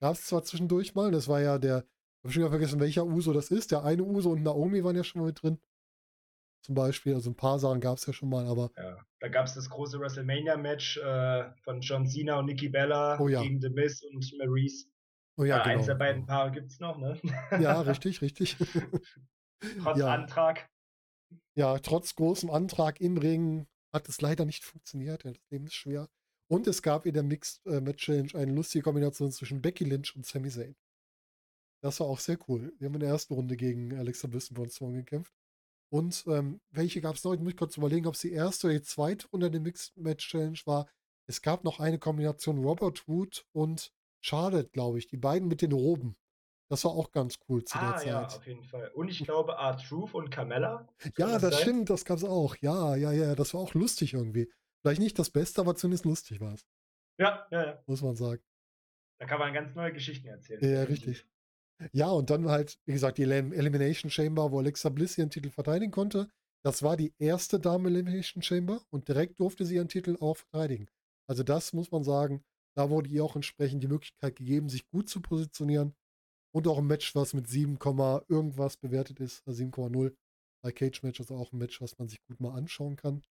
Gab 0.00 0.14
es 0.14 0.26
zwar 0.26 0.44
zwischendurch 0.44 0.94
mal, 0.94 1.10
das 1.10 1.28
war 1.28 1.40
ja 1.40 1.58
der, 1.58 1.86
ich 2.22 2.24
habe 2.24 2.32
schon 2.32 2.48
vergessen, 2.50 2.80
welcher 2.80 3.06
Uso 3.06 3.32
das 3.32 3.50
ist. 3.50 3.70
Der 3.70 3.84
eine 3.84 4.04
Uso 4.04 4.30
und 4.30 4.42
Naomi 4.42 4.84
waren 4.84 4.96
ja 4.96 5.04
schon 5.04 5.22
mal 5.22 5.28
mit 5.28 5.42
drin 5.42 5.58
zum 6.64 6.74
Beispiel. 6.74 7.14
Also 7.14 7.30
ein 7.30 7.36
paar 7.36 7.58
Sachen 7.58 7.80
gab 7.80 7.98
es 7.98 8.06
ja 8.06 8.12
schon 8.12 8.30
mal, 8.30 8.46
aber. 8.46 8.70
Ja, 8.76 8.96
da 9.20 9.28
gab 9.28 9.46
es 9.46 9.54
das 9.54 9.68
große 9.68 10.00
WrestleMania-Match 10.00 10.98
äh, 10.98 11.50
von 11.62 11.80
John 11.80 12.06
Cena 12.06 12.38
und 12.38 12.46
Nikki 12.46 12.68
Bella 12.68 13.20
oh, 13.20 13.28
ja. 13.28 13.42
gegen 13.42 13.60
The 13.60 13.68
Miz 13.68 14.02
und 14.02 14.32
Maurice. 14.38 14.86
Oh 15.36 15.44
ja, 15.44 15.58
ja 15.58 15.62
genau. 15.62 15.76
Eins 15.76 15.86
der 15.86 15.94
beiden 15.94 16.26
Paare 16.26 16.52
gibt 16.52 16.70
es 16.70 16.80
noch, 16.80 16.98
ne? 16.98 17.20
Ja, 17.60 17.80
richtig, 17.82 18.22
richtig. 18.22 18.56
trotz 19.82 19.98
ja. 19.98 20.14
Antrag. 20.14 20.68
Ja, 21.54 21.78
trotz 21.78 22.14
großem 22.14 22.50
Antrag 22.50 23.00
im 23.00 23.18
Ring 23.18 23.66
hat 23.92 24.08
es 24.08 24.20
leider 24.20 24.44
nicht 24.44 24.64
funktioniert. 24.64 25.24
Ja, 25.24 25.32
das 25.32 25.50
Leben 25.50 25.66
ist 25.66 25.74
schwer. 25.74 26.08
Und 26.48 26.66
es 26.66 26.82
gab 26.82 27.06
in 27.06 27.14
der 27.14 27.22
Mixed 27.22 27.64
äh, 27.66 27.80
Match 27.80 28.04
Challenge 28.04 28.34
eine 28.34 28.52
lustige 28.52 28.82
Kombination 28.82 29.30
zwischen 29.32 29.60
Becky 29.60 29.84
Lynch 29.84 30.14
und 30.16 30.26
Sami 30.26 30.50
Zayn. 30.50 30.76
Das 31.82 32.00
war 32.00 32.06
auch 32.06 32.18
sehr 32.18 32.38
cool. 32.48 32.72
Wir 32.78 32.86
haben 32.86 32.94
in 32.94 33.00
der 33.00 33.10
ersten 33.10 33.34
Runde 33.34 33.56
gegen 33.56 33.94
Alexa 33.94 34.26
Bliss 34.26 34.48
und 34.48 34.54
Braun 34.54 34.70
Strowman 34.70 34.96
gekämpft. 34.96 35.34
Und 35.94 36.24
ähm, 36.26 36.60
welche 36.70 37.00
gab 37.00 37.14
es 37.14 37.22
noch? 37.22 37.34
Ich 37.34 37.40
muss 37.40 37.54
kurz 37.54 37.76
überlegen, 37.76 38.08
ob 38.08 38.14
es 38.14 38.20
die 38.20 38.32
erste 38.32 38.66
oder 38.66 38.74
die 38.74 38.82
zweite 38.82 39.28
Runde 39.28 39.48
der 39.48 39.60
Mixed 39.60 39.96
Match 39.96 40.28
Challenge 40.28 40.58
war. 40.64 40.88
Es 41.28 41.40
gab 41.40 41.62
noch 41.62 41.78
eine 41.78 42.00
Kombination 42.00 42.58
Robert 42.64 43.06
Wood 43.06 43.46
und 43.52 43.92
Charlotte, 44.20 44.70
glaube 44.70 44.98
ich. 44.98 45.06
Die 45.06 45.16
beiden 45.16 45.46
mit 45.46 45.62
den 45.62 45.70
Roben. 45.70 46.16
Das 46.68 46.84
war 46.84 46.90
auch 46.90 47.12
ganz 47.12 47.38
cool 47.48 47.62
zu 47.62 47.78
ah, 47.78 47.92
der 47.92 47.96
Zeit. 47.98 48.06
Ja, 48.08 48.26
auf 48.26 48.44
jeden 48.44 48.64
Fall. 48.64 48.90
Und 48.94 49.08
ich 49.08 49.22
glaube, 49.22 49.56
Art 49.56 49.86
Truth 49.86 50.14
und 50.14 50.30
Carmella. 50.30 50.88
Ja, 51.16 51.38
das, 51.38 51.42
das 51.42 51.60
stimmt, 51.60 51.88
das 51.90 52.04
gab 52.04 52.16
es 52.16 52.24
auch. 52.24 52.56
Ja, 52.56 52.96
ja, 52.96 53.12
ja, 53.12 53.36
das 53.36 53.54
war 53.54 53.60
auch 53.60 53.74
lustig 53.74 54.14
irgendwie. 54.14 54.50
Vielleicht 54.82 55.00
nicht 55.00 55.16
das 55.16 55.30
Beste, 55.30 55.60
aber 55.60 55.76
zumindest 55.76 56.06
lustig 56.06 56.40
war 56.40 56.54
es. 56.54 56.66
Ja, 57.20 57.46
ja, 57.52 57.66
ja. 57.66 57.82
Muss 57.86 58.02
man 58.02 58.16
sagen. 58.16 58.42
Da 59.20 59.26
kann 59.26 59.38
man 59.38 59.54
ganz 59.54 59.72
neue 59.76 59.92
Geschichten 59.92 60.26
erzählen. 60.26 60.60
Ja, 60.60 60.82
richtig. 60.82 61.24
Ja, 61.92 62.10
und 62.10 62.30
dann 62.30 62.48
halt, 62.48 62.78
wie 62.86 62.92
gesagt, 62.92 63.18
die 63.18 63.22
Elimination 63.22 64.10
Chamber, 64.10 64.50
wo 64.50 64.58
Alexa 64.58 64.88
Bliss 64.88 65.18
ihren 65.18 65.30
Titel 65.30 65.50
verteidigen 65.50 65.92
konnte. 65.92 66.28
Das 66.64 66.82
war 66.82 66.96
die 66.96 67.12
erste 67.18 67.60
Dame 67.60 67.88
Elimination 67.88 68.42
Chamber 68.42 68.82
und 68.90 69.08
direkt 69.08 69.38
durfte 69.38 69.66
sie 69.66 69.74
ihren 69.76 69.88
Titel 69.88 70.16
auch 70.20 70.36
verteidigen. 70.36 70.88
Also 71.28 71.42
das 71.42 71.72
muss 71.72 71.90
man 71.90 72.04
sagen, 72.04 72.42
da 72.76 72.90
wurde 72.90 73.10
ihr 73.10 73.24
auch 73.24 73.36
entsprechend 73.36 73.82
die 73.82 73.88
Möglichkeit 73.88 74.36
gegeben, 74.36 74.68
sich 74.68 74.88
gut 74.88 75.08
zu 75.08 75.20
positionieren. 75.20 75.94
Und 76.54 76.68
auch 76.68 76.78
ein 76.78 76.86
Match, 76.86 77.14
was 77.14 77.34
mit 77.34 77.48
7, 77.48 77.78
irgendwas 78.28 78.76
bewertet 78.76 79.20
ist, 79.20 79.46
7,0 79.46 80.04
also 80.04 80.16
bei 80.62 80.72
Cage 80.72 81.02
Match, 81.02 81.20
also 81.20 81.36
auch 81.36 81.52
ein 81.52 81.58
Match, 81.58 81.80
was 81.80 81.98
man 81.98 82.08
sich 82.08 82.22
gut 82.24 82.40
mal 82.40 82.54
anschauen 82.54 82.96
kann. 82.96 83.22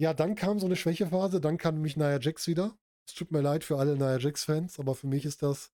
Ja, 0.00 0.14
dann 0.14 0.34
kam 0.34 0.58
so 0.58 0.66
eine 0.66 0.76
Schwächephase, 0.76 1.40
dann 1.40 1.58
kam 1.58 1.74
nämlich 1.76 1.96
Nia 1.96 2.18
Jax 2.18 2.46
wieder. 2.46 2.76
Es 3.06 3.14
tut 3.14 3.30
mir 3.30 3.40
leid 3.42 3.62
für 3.62 3.78
alle 3.78 3.96
Nia 3.96 4.18
Jax-Fans, 4.18 4.78
aber 4.78 4.94
für 4.94 5.06
mich 5.06 5.24
ist 5.24 5.42
das 5.42 5.70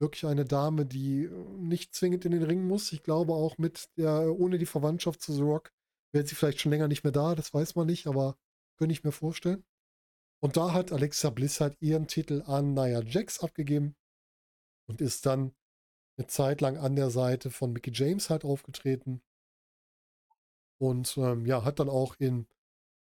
wirklich 0.00 0.26
eine 0.26 0.44
Dame, 0.44 0.86
die 0.86 1.24
äh, 1.24 1.30
nicht 1.58 1.94
zwingend 1.94 2.24
in 2.24 2.32
den 2.32 2.42
Ring 2.42 2.66
muss. 2.66 2.92
Ich 2.92 3.02
glaube 3.02 3.34
auch 3.34 3.58
mit 3.58 3.88
der, 3.96 4.38
ohne 4.38 4.58
die 4.58 4.66
Verwandtschaft 4.66 5.22
zu 5.22 5.32
The 5.32 5.42
Rock, 5.42 5.72
wäre 6.12 6.26
sie 6.26 6.34
vielleicht 6.34 6.60
schon 6.60 6.72
länger 6.72 6.88
nicht 6.88 7.04
mehr 7.04 7.12
da, 7.12 7.34
das 7.34 7.52
weiß 7.52 7.74
man 7.74 7.86
nicht, 7.86 8.06
aber 8.06 8.36
könnte 8.76 8.92
ich 8.92 9.04
mir 9.04 9.12
vorstellen. 9.12 9.64
Und 10.40 10.56
da 10.56 10.72
hat 10.72 10.92
Alexa 10.92 11.30
Bliss 11.30 11.60
halt 11.60 11.76
ihren 11.80 12.06
Titel 12.06 12.42
an 12.46 12.74
Nia 12.74 13.02
Jax 13.02 13.40
abgegeben 13.40 13.96
und 14.86 15.00
ist 15.00 15.26
dann 15.26 15.54
eine 16.16 16.26
Zeit 16.26 16.60
lang 16.60 16.76
an 16.76 16.96
der 16.96 17.10
Seite 17.10 17.50
von 17.50 17.72
Mickey 17.72 17.90
James 17.92 18.30
halt 18.30 18.44
aufgetreten. 18.44 19.22
Und 20.78 21.16
ähm, 21.16 21.46
ja, 21.46 21.64
hat 21.64 21.78
dann 21.78 21.88
auch 21.88 22.16
in 22.18 22.46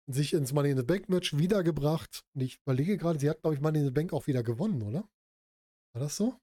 sich 0.08 0.34
ins 0.34 0.52
Money 0.52 0.72
in 0.72 0.78
the 0.78 0.84
Bank 0.84 1.10
Match 1.10 1.38
wiedergebracht. 1.38 2.26
Und 2.34 2.42
ich 2.42 2.60
überlege 2.64 2.98
gerade, 2.98 3.20
sie 3.20 3.30
hat, 3.30 3.42
glaube 3.42 3.56
ich, 3.56 3.62
Money 3.62 3.80
in 3.80 3.86
the 3.86 3.92
Bank 3.92 4.14
auch 4.14 4.28
wieder 4.28 4.44
gewonnen, 4.44 4.82
oder? 4.82 5.08
War 5.94 6.02
das 6.02 6.18
so? 6.18 6.38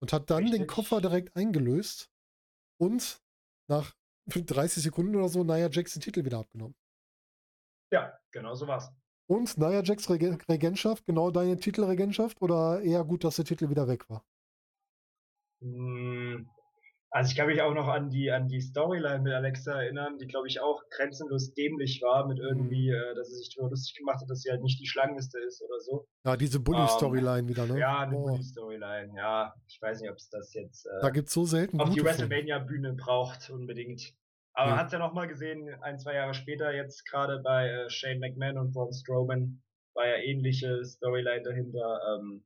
Und 0.00 0.12
hat 0.12 0.30
dann 0.30 0.44
Richtig. 0.44 0.60
den 0.60 0.66
Koffer 0.66 1.00
direkt 1.00 1.36
eingelöst 1.36 2.10
und 2.78 3.20
nach 3.68 3.94
30 4.26 4.82
Sekunden 4.82 5.16
oder 5.16 5.28
so 5.28 5.44
Nia 5.44 5.68
Jax 5.70 5.92
den 5.92 6.02
Titel 6.02 6.24
wieder 6.24 6.38
abgenommen. 6.38 6.74
Ja, 7.92 8.18
genau 8.30 8.54
so 8.54 8.66
war's. 8.66 8.90
Und 9.28 9.58
Nia 9.58 9.82
Jax 9.82 10.10
Reg 10.10 10.48
Regentschaft, 10.48 11.06
genau 11.06 11.30
deine 11.30 11.56
Titelregentschaft 11.56 12.40
oder 12.42 12.80
eher 12.82 13.04
gut, 13.04 13.24
dass 13.24 13.36
der 13.36 13.44
Titel 13.44 13.70
wieder 13.70 13.86
weg 13.86 14.08
war? 14.08 14.24
Also 17.12 17.30
ich 17.30 17.36
kann 17.36 17.48
mich 17.48 17.60
auch 17.60 17.74
noch 17.74 17.88
an 17.88 18.08
die, 18.08 18.30
an 18.30 18.46
die 18.46 18.60
Storyline 18.60 19.20
mit 19.20 19.32
Alexa 19.32 19.82
erinnern, 19.82 20.16
die 20.18 20.28
glaube 20.28 20.46
ich 20.46 20.60
auch 20.60 20.80
grenzenlos 20.90 21.52
dämlich 21.54 22.00
war, 22.02 22.28
mit 22.28 22.38
irgendwie, 22.38 22.90
mhm. 22.90 22.94
äh, 22.94 23.14
dass 23.16 23.28
sie 23.28 23.36
sich 23.36 23.52
darüber 23.52 23.70
lustig 23.70 23.98
gemacht 23.98 24.20
hat, 24.20 24.30
dass 24.30 24.42
sie 24.42 24.50
halt 24.50 24.62
nicht 24.62 24.80
die 24.80 24.86
Schlangenliste 24.86 25.40
ist 25.40 25.60
oder 25.60 25.80
so. 25.80 26.06
Ja, 26.24 26.36
diese 26.36 26.60
Bully-Storyline 26.60 27.42
um, 27.42 27.48
wieder, 27.48 27.66
ne? 27.66 27.80
Ja, 27.80 28.06
die 28.06 28.14
oh. 28.14 28.22
Bully-Storyline, 28.22 29.12
ja. 29.16 29.52
Ich 29.66 29.82
weiß 29.82 30.00
nicht, 30.00 30.10
ob 30.10 30.18
es 30.18 30.28
das 30.28 30.54
jetzt 30.54 30.86
äh, 30.86 31.00
da 31.00 31.10
gibt's 31.10 31.32
so 31.32 31.44
selten 31.44 31.80
auf 31.80 31.90
die 31.90 32.04
WrestleMania-Bühne 32.04 32.92
braucht, 32.92 33.50
unbedingt. 33.50 34.14
Aber 34.52 34.70
man 34.70 34.78
hat 34.78 34.86
es 34.86 34.92
ja 34.92 34.98
nochmal 35.00 35.26
gesehen, 35.26 35.68
ein, 35.80 35.98
zwei 35.98 36.14
Jahre 36.14 36.34
später, 36.34 36.72
jetzt 36.72 37.08
gerade 37.08 37.40
bei 37.42 37.68
äh, 37.68 37.90
Shane 37.90 38.20
McMahon 38.20 38.58
und 38.58 38.72
Braun 38.72 38.92
Strowman, 38.92 39.62
war 39.94 40.06
ja 40.06 40.16
ähnliche 40.16 40.84
Storyline 40.84 41.42
dahinter. 41.42 42.00
Ähm, 42.14 42.44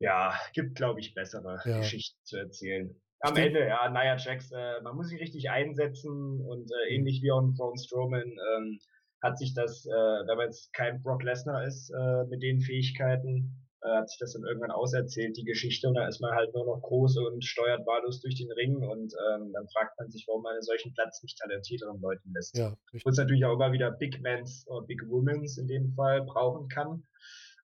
ja, 0.00 0.38
gibt, 0.52 0.76
glaube 0.76 1.00
ich, 1.00 1.14
bessere 1.14 1.60
ja. 1.64 1.78
Geschichten 1.78 2.18
zu 2.24 2.36
erzählen. 2.36 3.00
Am 3.20 3.34
Stimmt. 3.34 3.46
Ende, 3.48 3.66
ja, 3.66 3.90
Nia 3.90 4.16
Jax, 4.16 4.52
äh, 4.52 4.80
man 4.82 4.94
muss 4.94 5.08
sich 5.08 5.20
richtig 5.20 5.50
einsetzen 5.50 6.40
und 6.40 6.70
äh, 6.70 6.90
mhm. 6.90 7.00
ähnlich 7.00 7.20
wie 7.22 7.32
auch 7.32 7.42
Braun 7.56 7.76
Strowman 7.76 8.22
ähm, 8.22 8.78
hat 9.20 9.38
sich 9.38 9.54
das, 9.54 9.84
äh, 9.86 9.90
wenn 9.90 10.36
man 10.36 10.46
jetzt 10.46 10.72
kein 10.72 11.02
Brock 11.02 11.22
Lesnar 11.24 11.64
ist 11.64 11.90
äh, 11.90 12.24
mit 12.30 12.42
den 12.42 12.60
Fähigkeiten, 12.60 13.66
äh, 13.82 13.88
hat 13.88 14.08
sich 14.08 14.18
das 14.20 14.34
dann 14.34 14.44
irgendwann 14.44 14.70
auserzählt, 14.70 15.36
die 15.36 15.44
Geschichte, 15.44 15.88
und 15.88 15.94
da 15.94 16.06
ist 16.06 16.20
man 16.20 16.32
halt 16.32 16.54
nur 16.54 16.66
noch 16.66 16.80
groß 16.82 17.16
und 17.18 17.44
steuert 17.44 17.84
wahllos 17.86 18.20
durch 18.20 18.36
den 18.36 18.52
Ring 18.52 18.76
und 18.76 19.12
ähm, 19.12 19.52
dann 19.52 19.66
fragt 19.68 19.98
man 19.98 20.10
sich, 20.10 20.24
warum 20.28 20.42
man 20.42 20.52
einen 20.52 20.62
solchen 20.62 20.94
Platz 20.94 21.20
nicht 21.22 21.38
talentierteren 21.38 22.00
Leuten 22.00 22.32
lässt. 22.32 22.56
Ja, 22.56 22.76
und 22.92 23.06
es 23.06 23.18
natürlich 23.18 23.44
auch 23.44 23.54
immer 23.54 23.72
wieder 23.72 23.90
Big 23.90 24.22
Mans 24.22 24.64
oder 24.68 24.86
Big 24.86 25.02
Womens 25.08 25.58
in 25.58 25.66
dem 25.66 25.92
Fall 25.94 26.22
brauchen 26.22 26.68
kann 26.68 27.02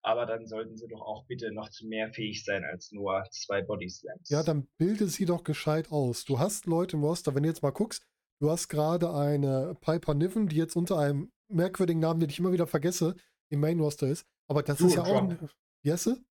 aber 0.04 0.26
dann 0.26 0.46
sollten 0.46 0.76
sie 0.76 0.86
doch 0.86 1.00
auch 1.00 1.24
bitte 1.26 1.50
noch 1.52 1.70
zu 1.70 1.86
mehr 1.86 2.12
fähig 2.12 2.44
sein 2.44 2.62
als 2.62 2.92
nur 2.92 3.24
zwei 3.30 3.62
Body 3.62 3.88
Slams. 3.88 4.28
Ja, 4.28 4.42
dann 4.42 4.68
bilde 4.76 5.08
sie 5.08 5.24
doch 5.24 5.44
gescheit 5.44 5.90
aus. 5.90 6.24
Du 6.26 6.38
hast 6.38 6.66
Leute 6.66 6.96
im 6.96 7.04
Roster, 7.04 7.34
wenn 7.34 7.42
du 7.42 7.48
jetzt 7.48 7.62
mal 7.62 7.70
guckst, 7.70 8.06
du 8.38 8.50
hast 8.50 8.68
gerade 8.68 9.14
eine 9.14 9.74
Piper 9.80 10.12
Niven, 10.12 10.48
die 10.48 10.56
jetzt 10.56 10.76
unter 10.76 10.98
einem 10.98 11.32
merkwürdigen 11.48 12.00
Namen, 12.00 12.20
den 12.20 12.28
ich 12.28 12.38
immer 12.38 12.52
wieder 12.52 12.66
vergesse, 12.66 13.16
im 13.48 13.60
Main 13.60 13.80
Roster 13.80 14.06
ist. 14.06 14.26
Aber 14.46 14.62
das 14.62 14.78
Do 14.78 14.86
ist 14.86 14.94
ja 14.94 15.02
Drop. 15.04 15.14
auch. 15.14 15.22
Ein, 15.22 15.48
wie 15.82 15.92
heißt 15.92 16.04
sie? 16.04 16.24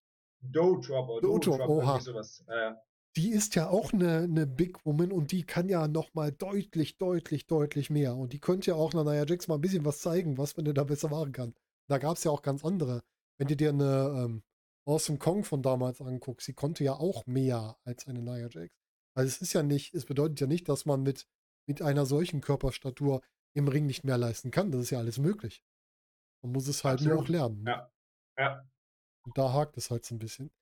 Do 0.43 0.79
Drop 0.81 1.09
oder 1.09 1.21
Do, 1.23 1.39
Drop, 1.39 1.69
oha. 1.69 1.99
Sowas. 2.01 2.45
Äh. 2.49 2.73
Die 3.17 3.31
ist 3.31 3.55
ja 3.55 3.71
auch 3.71 3.95
eine, 3.95 4.19
eine 4.19 4.47
Big 4.47 4.85
Woman 4.85 5.13
und 5.13 5.33
die 5.33 5.45
kann 5.45 5.71
ja 5.71 5.89
nochmal 5.89 6.31
deutlich, 6.33 6.99
deutlich, 6.99 7.47
deutlich 7.47 7.89
mehr. 7.89 8.17
Und 8.17 8.35
die 8.35 8.41
könnte 8.41 8.73
ja 8.73 8.75
auch 8.75 8.93
nach 8.93 9.05
Nia 9.05 9.25
Jax 9.25 9.49
mal 9.49 9.55
ein 9.55 9.61
bisschen 9.63 9.85
was 9.87 10.01
zeigen, 10.01 10.37
was 10.37 10.57
man 10.57 10.67
denn 10.67 10.75
da 10.75 10.85
besser 10.85 11.09
machen 11.09 11.33
kann. 11.33 11.55
Da 11.89 11.97
gab 11.97 12.17
es 12.17 12.25
ja 12.25 12.31
auch 12.31 12.43
ganz 12.43 12.65
andere 12.65 13.03
wenn 13.43 13.49
du 13.49 13.57
dir 13.57 13.71
eine 13.71 14.25
ähm, 14.25 14.43
Awesome 14.87 15.19
Kong 15.19 15.43
von 15.43 15.63
damals 15.63 16.01
anguckst, 16.01 16.47
sie 16.47 16.53
konnte 16.53 16.85
ja 16.85 16.93
auch 16.93 17.27
mehr 17.27 17.77
als 17.83 18.07
eine 18.07 18.23
Nia 18.23 18.47
Jax. 18.49 18.73
Also 19.15 19.27
es 19.27 19.43
ist 19.43 19.53
ja 19.53 19.65
nicht, 19.65 19.95
es 19.95 20.07
bedeutet 20.07 20.41
ja 20.41 20.47
nicht, 20.47 20.69
dass 20.69 20.87
man 20.87 21.03
mit, 21.03 21.27
mit 21.67 21.83
einer 21.83 22.07
solchen 22.07 22.41
Körperstatur 22.41 23.21
im 23.53 23.67
Ring 23.67 23.87
nicht 23.87 24.05
mehr 24.05 24.17
leisten 24.17 24.53
kann. 24.53 24.71
Das 24.71 24.83
ist 24.83 24.91
ja 24.91 25.01
alles 25.01 25.19
möglich. 25.19 25.65
Man 26.45 26.53
muss 26.53 26.69
es 26.69 26.85
halt 26.85 27.01
Absolut. 27.01 27.15
nur 27.15 27.23
auch 27.25 27.29
lernen. 27.29 27.63
Ne? 27.65 27.71
Ja. 27.71 27.91
ja. 28.39 28.71
Und 29.25 29.37
da 29.37 29.53
hakt 29.53 29.77
es 29.77 29.91
halt 29.91 30.05
so 30.05 30.15
ein 30.15 30.21
bisschen. 30.21 30.53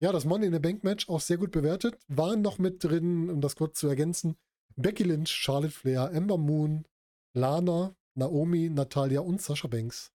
Ja, 0.00 0.10
das 0.10 0.24
Money 0.24 0.46
in 0.46 0.52
the 0.52 0.58
Bank 0.58 0.82
Match 0.82 1.08
auch 1.08 1.20
sehr 1.20 1.38
gut 1.38 1.52
bewertet. 1.52 1.96
Waren 2.08 2.42
noch 2.42 2.58
mit 2.58 2.82
drin, 2.82 3.30
um 3.30 3.40
das 3.40 3.54
kurz 3.54 3.78
zu 3.78 3.86
ergänzen, 3.86 4.36
Becky 4.74 5.04
Lynch, 5.04 5.30
Charlotte 5.30 5.72
Flair, 5.72 6.10
Ember 6.10 6.38
Moon, 6.38 6.88
Lana, 7.34 7.94
Naomi, 8.16 8.68
Natalia 8.68 9.20
und 9.20 9.40
Sasha 9.40 9.68
Banks. 9.68 10.12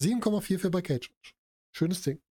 7,4 0.00 0.58
für 0.58 0.70
bei 0.70 0.82
Cage 0.82 1.08
Match. 1.12 1.36
Schönes 1.72 2.02
Ding. 2.02 2.22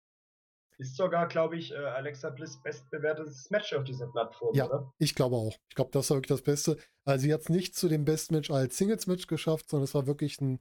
Ist 0.78 0.96
sogar, 0.96 1.28
glaube 1.28 1.58
ich, 1.58 1.72
äh, 1.72 1.76
Alexa 1.76 2.32
Bliss 2.32 2.60
bestbewertetes 2.64 3.52
Match 3.52 3.74
auf 3.74 3.84
dieser 3.84 4.08
Plattform, 4.08 4.56
ja, 4.56 4.66
oder? 4.66 4.92
Ich 4.98 5.14
glaube 5.14 5.36
auch. 5.36 5.56
Ich 5.70 5.76
glaube, 5.76 5.92
das 5.92 6.10
war 6.10 6.18
wirklich 6.18 6.30
das 6.30 6.42
Beste. 6.42 6.78
Also 7.06 7.24
sie 7.24 7.34
hat 7.34 7.42
es 7.42 7.50
nicht 7.50 7.76
zu 7.76 7.88
dem 7.88 8.04
Best 8.04 8.32
Match 8.32 8.50
als 8.50 8.78
Singles-Match 8.78 9.28
geschafft, 9.28 9.70
sondern 9.70 9.84
es 9.84 9.94
war 9.94 10.08
wirklich 10.08 10.42
ein, 10.42 10.60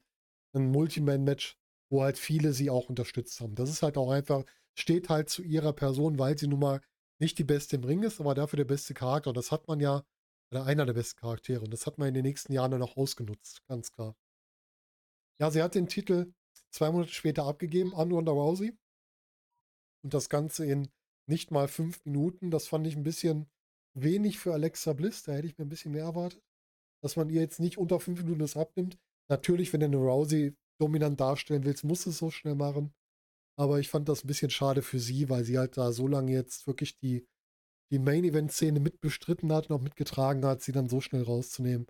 ein 0.55 0.71
Multiman-Match, 0.71 1.59
wo 1.91 2.03
halt 2.03 2.19
viele 2.19 2.53
sie 2.53 2.69
auch 2.69 2.89
unterstützt 2.91 3.41
haben. 3.41 3.55
Das 3.55 3.71
ist 3.71 3.83
halt 3.83 3.97
auch 3.97 4.11
einfach, 4.11 4.45
steht 4.79 5.09
halt 5.09 5.31
zu 5.31 5.43
ihrer 5.43 5.73
Person, 5.73 6.19
weil 6.19 6.37
sie 6.37 6.49
nun 6.49 6.61
mal 6.61 6.81
nicht 7.19 7.39
die 7.39 7.45
Beste 7.45 7.77
im 7.77 7.85
Ring 7.85 8.03
ist, 8.03 8.21
aber 8.21 8.35
dafür 8.35 8.59
der 8.59 8.65
beste 8.65 8.93
Charakter. 8.93 9.31
Und 9.31 9.37
das 9.37 9.53
hat 9.53 9.69
man 9.69 9.81
ja, 9.81 10.03
oder 10.53 10.67
einer 10.67 10.87
der 10.87 10.95
besten 10.95 11.21
Charaktere. 11.21 11.65
Und 11.65 11.73
das 11.73 11.87
hat 11.87 11.97
man 11.97 12.09
in 12.09 12.15
den 12.15 12.25
nächsten 12.25 12.53
Jahren 12.53 12.73
dann 12.73 12.83
auch 12.83 12.97
ausgenutzt, 12.97 13.63
ganz 13.69 13.93
klar. 13.93 14.17
Ja, 15.41 15.51
sie 15.51 15.63
hat 15.63 15.75
den 15.75 15.89
Titel 15.89 16.35
zwei 16.71 16.91
Monate 16.91 17.13
später 17.13 17.45
abgegeben 17.45 17.95
an 17.95 18.13
Ronda 18.13 18.33
Rousey. 18.33 18.77
Und 20.03 20.15
das 20.15 20.29
Ganze 20.29 20.65
in 20.67 20.91
nicht 21.27 21.51
mal 21.51 21.69
fünf 21.69 22.05
Minuten. 22.05 22.51
Das 22.51 22.69
fand 22.69 22.87
ich 22.87 22.97
ein 22.97 23.03
bisschen 23.03 23.49
wenig 23.95 24.39
für 24.39 24.53
Alexa 24.53 24.93
Bliss. 24.93 25.23
Da 25.23 25.33
hätte 25.33 25.47
ich 25.47 25.59
mir 25.59 25.65
ein 25.65 25.71
bisschen 25.71 25.93
mehr 25.93 26.05
erwartet. 26.05 26.43
Dass 27.03 27.17
man 27.17 27.31
ihr 27.31 27.41
jetzt 27.41 27.61
nicht 27.61 27.79
unter 27.79 28.01
fünf 28.01 28.21
Minuten 28.23 28.41
das 28.41 28.57
abnimmt. 28.57 28.99
Natürlich, 29.31 29.73
wenn 29.73 29.81
du 29.81 29.87
eine 29.87 29.97
Rousey 29.97 30.57
dominant 30.81 31.21
darstellen 31.21 31.65
willst, 31.65 31.85
musst 31.85 32.07
du 32.07 32.11
es 32.11 32.19
so 32.19 32.31
schnell 32.31 32.55
machen. 32.55 32.93
Aber 33.59 33.79
ich 33.79 33.89
fand 33.89 34.09
das 34.09 34.25
ein 34.25 34.27
bisschen 34.27 34.51
schade 34.51 34.83
für 34.83 34.99
sie, 34.99 35.29
weil 35.29 35.45
sie 35.45 35.59
halt 35.59 35.77
da 35.77 35.93
so 35.93 36.09
lange 36.09 36.33
jetzt 36.33 36.67
wirklich 36.67 36.99
die, 36.99 37.27
die 37.93 37.99
Main-Event-Szene 37.99 38.81
mitbestritten 38.81 39.53
hat 39.53 39.69
und 39.69 39.77
auch 39.77 39.83
mitgetragen 39.83 40.45
hat, 40.45 40.63
sie 40.63 40.73
dann 40.73 40.89
so 40.89 41.01
schnell 41.01 41.23
rauszunehmen. 41.23 41.87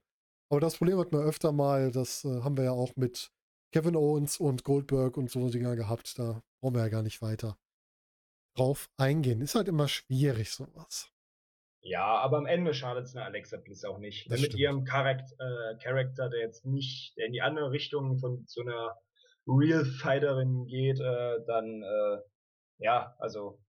Aber 0.51 0.61
das 0.61 0.77
Problem 0.79 0.99
hat 0.99 1.13
man 1.13 1.23
öfter 1.23 1.53
mal, 1.53 1.93
das 1.93 2.25
äh, 2.25 2.43
haben 2.43 2.57
wir 2.57 2.65
ja 2.65 2.73
auch 2.73 2.97
mit 2.97 3.33
Kevin 3.73 3.97
Owens 3.97 4.39
und 4.39 4.65
Goldberg 4.65 5.17
und 5.17 5.31
so 5.31 5.49
Dinger 5.49 5.77
gehabt. 5.77 6.19
Da 6.19 6.43
brauchen 6.61 6.75
wir 6.75 6.83
ja 6.83 6.89
gar 6.89 7.03
nicht 7.03 7.23
weiter 7.23 7.57
drauf 8.57 8.91
eingehen. 8.97 9.41
Ist 9.41 9.55
halt 9.55 9.69
immer 9.69 9.89
schwierig, 9.89 10.51
sowas. 10.51 11.13
Ja, 11.83 12.19
aber 12.19 12.39
am 12.39 12.47
Ende 12.47 12.75
schadet 12.75 13.05
es 13.05 13.15
mir 13.15 13.25
Alexa 13.25 13.57
Bliss 13.57 13.85
auch 13.85 13.99
nicht. 13.99 14.31
Das 14.31 14.41
mit 14.41 14.51
stimmt. 14.51 14.61
ihrem 14.61 14.85
Charakter, 14.85 15.35
äh, 15.39 15.77
Charakter, 15.83 16.29
der 16.29 16.41
jetzt 16.41 16.67
nicht, 16.67 17.17
der 17.17 17.27
in 17.27 17.33
die 17.33 17.41
andere 17.41 17.71
Richtung 17.71 18.19
von 18.19 18.45
so 18.47 18.61
einer 18.61 18.97
Real 19.47 19.85
Fighterin 19.85 20.67
geht, 20.67 21.01
äh, 21.01 21.39
dann, 21.47 21.83
äh, 21.83 22.19
ja, 22.79 23.15
also 23.19 23.61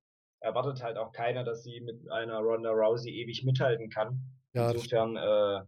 erwartet 0.41 0.83
halt 0.83 0.97
auch 0.97 1.13
keiner, 1.13 1.43
dass 1.43 1.63
sie 1.63 1.79
mit 1.81 2.09
einer 2.11 2.39
Ronda 2.39 2.71
Rousey 2.71 3.11
ewig 3.11 3.43
mithalten 3.45 3.89
kann. 3.89 4.19
Ja, 4.53 4.71
Insofern, 4.71 5.15
äh, 5.15 5.61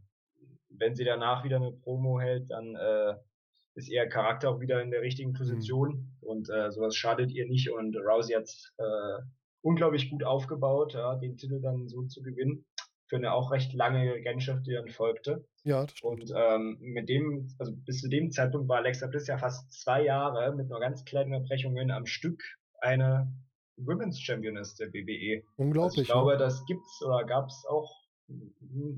wenn 0.70 0.96
sie 0.96 1.06
danach 1.06 1.46
wieder 1.46 1.58
eine 1.58 1.72
Promo 1.72 2.20
hält, 2.20 2.50
dann 2.50 2.76
äh, 2.76 3.16
ist 3.76 3.90
ihr 3.90 4.08
Charakter 4.08 4.50
auch 4.50 4.60
wieder 4.60 4.82
in 4.82 4.92
der 4.92 5.02
richtigen 5.02 5.32
mhm. 5.32 5.36
Position 5.36 5.92
mhm. 5.92 6.28
und 6.28 6.50
äh, 6.50 6.72
sowas 6.72 6.96
schadet 6.96 7.32
ihr 7.32 7.48
nicht 7.48 7.72
und 7.72 7.96
Rousey 7.96 8.34
hat 8.34 8.50
äh, 8.78 9.24
unglaublich 9.62 10.10
gut 10.10 10.24
aufgebaut, 10.24 10.94
ja, 10.94 11.16
den 11.16 11.38
Titel 11.38 11.62
dann 11.62 11.88
so 11.88 12.04
zu 12.04 12.22
gewinnen 12.22 12.66
für 13.08 13.18
eine 13.18 13.34
auch 13.34 13.52
recht 13.52 13.74
lange 13.74 14.14
Regentschaft, 14.14 14.66
die 14.66 14.74
dann 14.74 14.90
folgte. 14.90 15.46
Ja, 15.64 15.86
das 15.86 15.98
stimmt. 15.98 16.32
Und 16.32 16.34
ähm, 16.36 16.78
mit 16.80 17.10
dem, 17.10 17.48
also 17.60 17.72
bis 17.86 18.02
zu 18.02 18.10
dem 18.10 18.32
Zeitpunkt 18.32 18.68
war 18.68 18.78
Alexa 18.78 19.08
Bliss 19.08 19.28
ja 19.28 19.38
fast 19.38 19.72
zwei 19.72 20.04
Jahre 20.04 20.56
mit 20.56 20.70
nur 20.70 20.80
ganz 20.80 21.06
kleinen 21.06 21.34
Unterbrechungen 21.34 21.92
am 21.92 22.06
Stück 22.06 22.42
eine 22.82 23.32
Women's 23.78 24.20
Championess 24.20 24.76
der 24.76 24.94
WWE. 24.94 25.44
Unglaublich. 25.58 25.84
Also 25.84 26.02
ich 26.02 26.08
glaube, 26.08 26.32
ne? 26.32 26.38
das 26.38 26.66
gibt's 26.66 27.02
oder 27.06 27.24
gab's 27.24 27.66
auch 27.68 28.04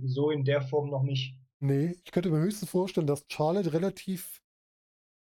so 0.05 0.31
in 0.31 0.45
der 0.45 0.61
Form 0.61 0.89
noch 0.89 1.03
nicht. 1.03 1.35
Nee, 1.59 1.95
ich 2.03 2.11
könnte 2.11 2.29
mir 2.29 2.39
höchstens 2.39 2.69
vorstellen, 2.69 3.07
dass 3.07 3.25
Charlotte 3.29 3.73
relativ 3.73 4.41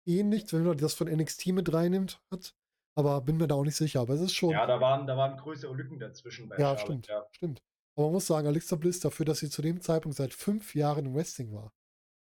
ähnlich, 0.09 0.53
wenn 0.53 0.65
man 0.65 0.79
das 0.79 0.95
von 0.95 1.09
NXT 1.09 1.49
mit 1.49 1.73
reinnimmt, 1.73 2.21
hat. 2.31 2.55
Aber 2.97 3.21
bin 3.21 3.37
mir 3.37 3.47
da 3.47 3.55
auch 3.55 3.65
nicht 3.65 3.77
sicher. 3.77 4.01
Aber 4.01 4.15
es 4.15 4.21
ist 4.21 4.35
schon. 4.35 4.51
Ja, 4.51 4.67
da 4.67 4.81
waren, 4.81 5.07
da 5.07 5.17
waren 5.17 5.37
größere 5.37 5.73
Lücken 5.75 6.01
dazwischen 6.01 6.49
Ja, 6.51 6.57
Charlotte, 6.57 6.81
stimmt. 6.83 7.07
Ja. 7.07 7.27
Stimmt. 7.31 7.63
Aber 7.95 8.07
man 8.07 8.15
muss 8.15 8.27
sagen, 8.27 8.47
Alexa 8.47 8.77
Bliss 8.77 9.01
dafür, 9.01 9.27
dass 9.27 9.39
sie 9.39 9.51
zu 9.51 9.63
dem 9.63 9.81
Zeitpunkt 9.81 10.17
seit 10.17 10.33
fünf 10.33 10.75
Jahren 10.75 11.07
im 11.07 11.15
Wrestling 11.15 11.53
war, 11.53 11.73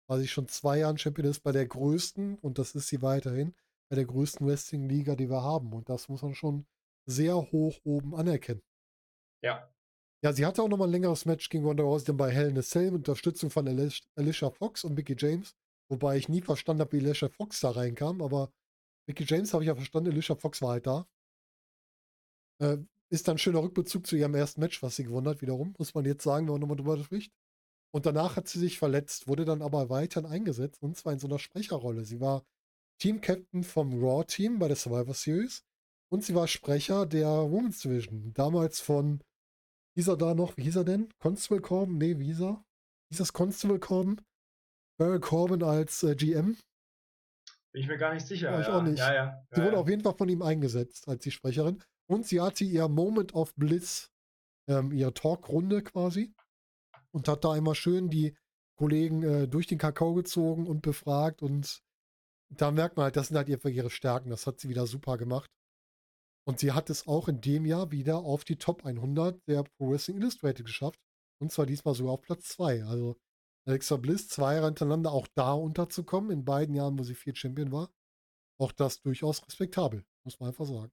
war 0.07 0.19
sie 0.19 0.27
schon 0.27 0.47
zwei 0.47 0.79
Jahren 0.79 0.97
Champion 0.97 1.27
ist 1.27 1.41
bei 1.41 1.51
der 1.51 1.67
größten, 1.67 2.37
und 2.39 2.57
das 2.57 2.75
ist 2.75 2.87
sie 2.87 3.01
weiterhin, 3.01 3.53
bei 3.89 3.95
der 3.95 4.05
größten 4.05 4.47
Wrestling-Liga, 4.47 5.15
die 5.15 5.29
wir 5.29 5.43
haben. 5.43 5.73
Und 5.73 5.89
das 5.89 6.09
muss 6.09 6.21
man 6.21 6.35
schon 6.35 6.65
sehr 7.05 7.35
hoch 7.35 7.79
oben 7.83 8.15
anerkennen. 8.15 8.61
Ja. 9.43 9.69
Ja, 10.23 10.31
sie 10.31 10.45
hatte 10.45 10.63
auch 10.63 10.69
nochmal 10.69 10.87
ein 10.87 10.93
längeres 10.93 11.25
Match 11.25 11.49
gegen 11.49 11.65
Ronda 11.65 11.83
Rousey 11.83 12.05
dann 12.05 12.17
bei 12.17 12.31
Hell 12.31 12.49
in 12.49 12.57
a 12.57 12.61
Cell 12.61 12.91
mit 12.91 13.07
Unterstützung 13.07 13.49
von 13.49 13.67
Alicia 13.67 14.49
Fox 14.51 14.83
und 14.85 14.95
Mickey 14.95 15.15
James. 15.17 15.53
Wobei 15.93 16.17
ich 16.17 16.27
nie 16.27 16.41
verstanden 16.41 16.81
habe, 16.81 16.91
wie 16.93 17.05
Alicia 17.05 17.29
Fox 17.29 17.59
da 17.59 17.69
reinkam, 17.69 18.23
aber 18.23 18.51
Mickey 19.07 19.25
James 19.27 19.53
habe 19.53 19.63
ich 19.63 19.67
ja 19.67 19.75
verstanden, 19.75 20.09
Alicia 20.09 20.35
Fox 20.35 20.59
war 20.63 20.71
halt 20.71 20.87
da. 20.87 21.07
Äh, 22.59 22.79
ist 23.11 23.27
dann 23.27 23.37
schöner 23.37 23.61
Rückbezug 23.61 24.07
zu 24.07 24.15
ihrem 24.15 24.33
ersten 24.33 24.59
Match, 24.59 24.81
was 24.81 24.95
sie 24.95 25.03
gewonnen 25.03 25.27
hat, 25.27 25.43
wiederum, 25.43 25.75
muss 25.77 25.93
man 25.93 26.03
jetzt 26.05 26.23
sagen, 26.23 26.47
wenn 26.47 26.53
man 26.53 26.61
nochmal 26.61 26.77
drüber 26.77 26.97
spricht. 26.97 27.31
Und 27.93 28.07
danach 28.07 28.37
hat 28.37 28.47
sie 28.47 28.57
sich 28.57 28.79
verletzt, 28.79 29.27
wurde 29.27 29.45
dann 29.45 29.61
aber 29.61 29.91
weiterhin 29.91 30.27
eingesetzt, 30.27 30.81
und 30.81 30.97
zwar 30.97 31.13
in 31.13 31.19
so 31.19 31.27
einer 31.27 31.37
Sprecherrolle. 31.37 32.05
Sie 32.05 32.19
war 32.19 32.43
Team-Captain 32.97 33.63
vom 33.63 34.03
Raw-Team 34.03 34.57
bei 34.57 34.67
der 34.67 34.77
Survivor 34.77 35.13
Series 35.13 35.63
und 36.09 36.23
sie 36.23 36.33
war 36.33 36.47
Sprecher 36.47 37.05
der 37.05 37.27
Women's 37.27 37.81
Division. 37.81 38.33
Damals 38.33 38.79
von, 38.79 39.23
hieß 39.93 40.07
er 40.07 40.17
da 40.17 40.33
noch, 40.33 40.57
wie 40.57 40.63
hieß 40.63 40.77
er 40.77 40.85
denn? 40.85 41.13
Constable 41.19 41.61
Corbin? 41.61 41.99
Nee, 41.99 42.17
wie 42.17 42.25
hieß 42.25 42.41
er? 42.41 42.65
Hieß 43.09 43.19
das 43.19 43.33
Constable 43.33 43.79
Corbin? 43.79 44.19
Barry 45.03 45.19
Corbin 45.19 45.63
als 45.63 46.01
äh, 46.03 46.15
GM? 46.15 46.55
Bin 47.73 47.81
ich 47.81 47.89
mir 47.89 47.97
gar 47.97 48.13
nicht 48.13 48.25
sicher. 48.25 48.51
Ja, 48.51 48.61
ich 48.61 48.67
auch 48.67 48.81
nicht. 48.81 48.99
Ja, 48.99 49.13
ja, 49.13 49.45
sie 49.51 49.61
wurde 49.61 49.77
auf 49.77 49.89
jeden 49.89 50.01
Fall 50.01 50.15
von 50.15 50.29
ihm 50.29 50.41
eingesetzt 50.41 51.09
als 51.09 51.23
die 51.23 51.31
Sprecherin. 51.31 51.83
Und 52.07 52.25
sie 52.25 52.39
hatte 52.39 52.63
ihr 52.63 52.87
Moment 52.87 53.33
of 53.33 53.53
Bliss, 53.55 54.11
ähm, 54.69 54.93
ihre 54.93 55.13
Talkrunde 55.13 55.83
quasi. 55.83 56.33
Und 57.11 57.27
hat 57.27 57.43
da 57.43 57.53
immer 57.57 57.75
schön 57.75 58.09
die 58.09 58.37
Kollegen 58.77 59.23
äh, 59.23 59.47
durch 59.49 59.67
den 59.67 59.77
Kakao 59.77 60.13
gezogen 60.13 60.67
und 60.67 60.83
befragt. 60.83 61.41
Und 61.41 61.83
da 62.49 62.71
merkt 62.71 62.95
man 62.95 63.03
halt, 63.03 63.17
das 63.17 63.27
sind 63.27 63.35
halt 63.35 63.49
ihre 63.49 63.89
Stärken. 63.89 64.29
Das 64.29 64.47
hat 64.47 64.61
sie 64.61 64.69
wieder 64.69 64.87
super 64.87 65.17
gemacht. 65.17 65.51
Und 66.47 66.59
sie 66.59 66.71
hat 66.71 66.89
es 66.89 67.07
auch 67.07 67.27
in 67.27 67.41
dem 67.41 67.65
Jahr 67.65 67.91
wieder 67.91 68.19
auf 68.19 68.45
die 68.45 68.55
Top 68.55 68.85
100 68.85 69.37
der 69.49 69.63
Pro 69.63 69.91
Wrestling 69.91 70.15
Illustrated 70.15 70.65
geschafft. 70.65 71.01
Und 71.41 71.51
zwar 71.51 71.65
diesmal 71.65 71.93
sogar 71.93 72.13
auf 72.13 72.21
Platz 72.21 72.47
2. 72.47 72.85
Also 72.85 73.17
Alexa 73.65 73.97
Bliss 73.97 74.27
zwei 74.27 74.55
Jahre 74.55 74.67
hintereinander 74.67 75.11
auch 75.11 75.27
da 75.35 75.53
unterzukommen, 75.53 76.31
in 76.31 76.45
beiden 76.45 76.75
Jahren, 76.75 76.99
wo 76.99 77.03
sie 77.03 77.15
vier 77.15 77.35
Champion 77.35 77.71
war. 77.71 77.89
Auch 78.57 78.71
das 78.71 79.01
durchaus 79.01 79.45
respektabel, 79.45 80.03
muss 80.23 80.39
man 80.39 80.49
einfach 80.49 80.65
sagen. 80.65 80.91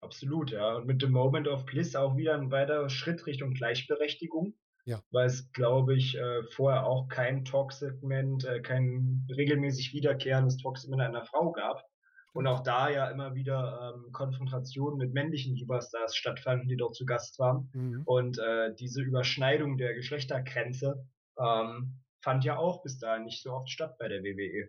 Absolut, 0.00 0.50
ja. 0.50 0.76
Und 0.76 0.86
mit 0.86 1.02
dem 1.02 1.12
Moment 1.12 1.48
of 1.48 1.66
Bliss 1.66 1.96
auch 1.96 2.16
wieder 2.16 2.34
ein 2.34 2.50
weiterer 2.50 2.88
Schritt 2.88 3.26
Richtung 3.26 3.52
Gleichberechtigung. 3.52 4.54
Ja. 4.84 5.02
Weil 5.10 5.26
es, 5.26 5.52
glaube 5.52 5.96
ich, 5.96 6.16
äh, 6.16 6.42
vorher 6.44 6.86
auch 6.86 7.08
kein 7.08 7.44
Talk-Segment, 7.44 8.44
äh, 8.44 8.60
kein 8.60 9.26
regelmäßig 9.28 9.92
wiederkehrendes 9.92 10.56
Talk-Segment 10.56 11.02
einer 11.02 11.26
Frau 11.26 11.52
gab. 11.52 11.84
Und 12.32 12.46
auch 12.46 12.62
da 12.62 12.88
ja 12.88 13.10
immer 13.10 13.34
wieder 13.34 13.94
ähm, 13.96 14.12
Konfrontationen 14.12 14.96
mit 14.96 15.12
männlichen 15.12 15.56
Superstars 15.56 16.16
stattfanden, 16.16 16.68
die 16.68 16.76
dort 16.76 16.94
zu 16.94 17.04
Gast 17.04 17.38
waren. 17.38 17.68
Mhm. 17.74 18.02
Und 18.06 18.38
äh, 18.38 18.74
diese 18.78 19.02
Überschneidung 19.02 19.76
der 19.76 19.94
Geschlechtergrenze 19.94 21.04
ähm, 21.38 22.00
fand 22.22 22.44
ja 22.44 22.56
auch 22.58 22.82
bis 22.82 22.98
dahin 22.98 23.24
nicht 23.24 23.42
so 23.42 23.52
oft 23.52 23.68
statt 23.70 23.96
bei 23.98 24.08
der 24.08 24.22
WWE. 24.22 24.68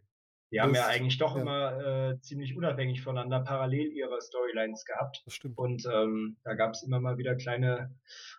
Die 0.51 0.61
haben 0.61 0.73
Das- 0.73 0.81
ja 0.83 0.87
eigentlich 0.87 1.17
doch 1.19 1.35
ja. 1.35 1.41
immer 1.41 2.11
äh, 2.13 2.21
ziemlich 2.21 2.55
unabhängig 2.57 3.01
voneinander 3.01 3.41
parallel 3.41 3.91
ihre 3.91 4.19
Storylines 4.21 4.83
gehabt. 4.85 5.21
Das 5.25 5.33
stimmt. 5.35 5.57
Und 5.57 5.85
ähm, 5.85 6.37
da 6.43 6.53
gab 6.55 6.71
es 6.73 6.83
immer 6.83 6.99
mal 6.99 7.17
wieder 7.17 7.35
kleine 7.35 7.95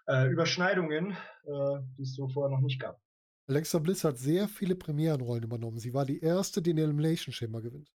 äh, 0.09 0.26
Überschneidungen, 0.28 1.12
äh, 1.45 1.78
die 1.99 2.03
es 2.03 2.14
so 2.14 2.28
vorher 2.28 2.51
noch 2.57 2.62
nicht 2.62 2.81
gab. 2.81 3.01
Alexa 3.49 3.78
Bliss 3.78 4.05
hat 4.05 4.18
sehr 4.18 4.49
viele 4.49 4.74
Premierenrollen 4.76 5.45
übernommen. 5.45 5.78
Sie 5.78 5.93
war 5.95 6.05
die 6.05 6.20
erste, 6.20 6.62
die 6.62 6.70
den 6.74 6.85
Elimination 6.85 7.33
Chamber 7.33 7.61
gewinnt. 7.61 7.93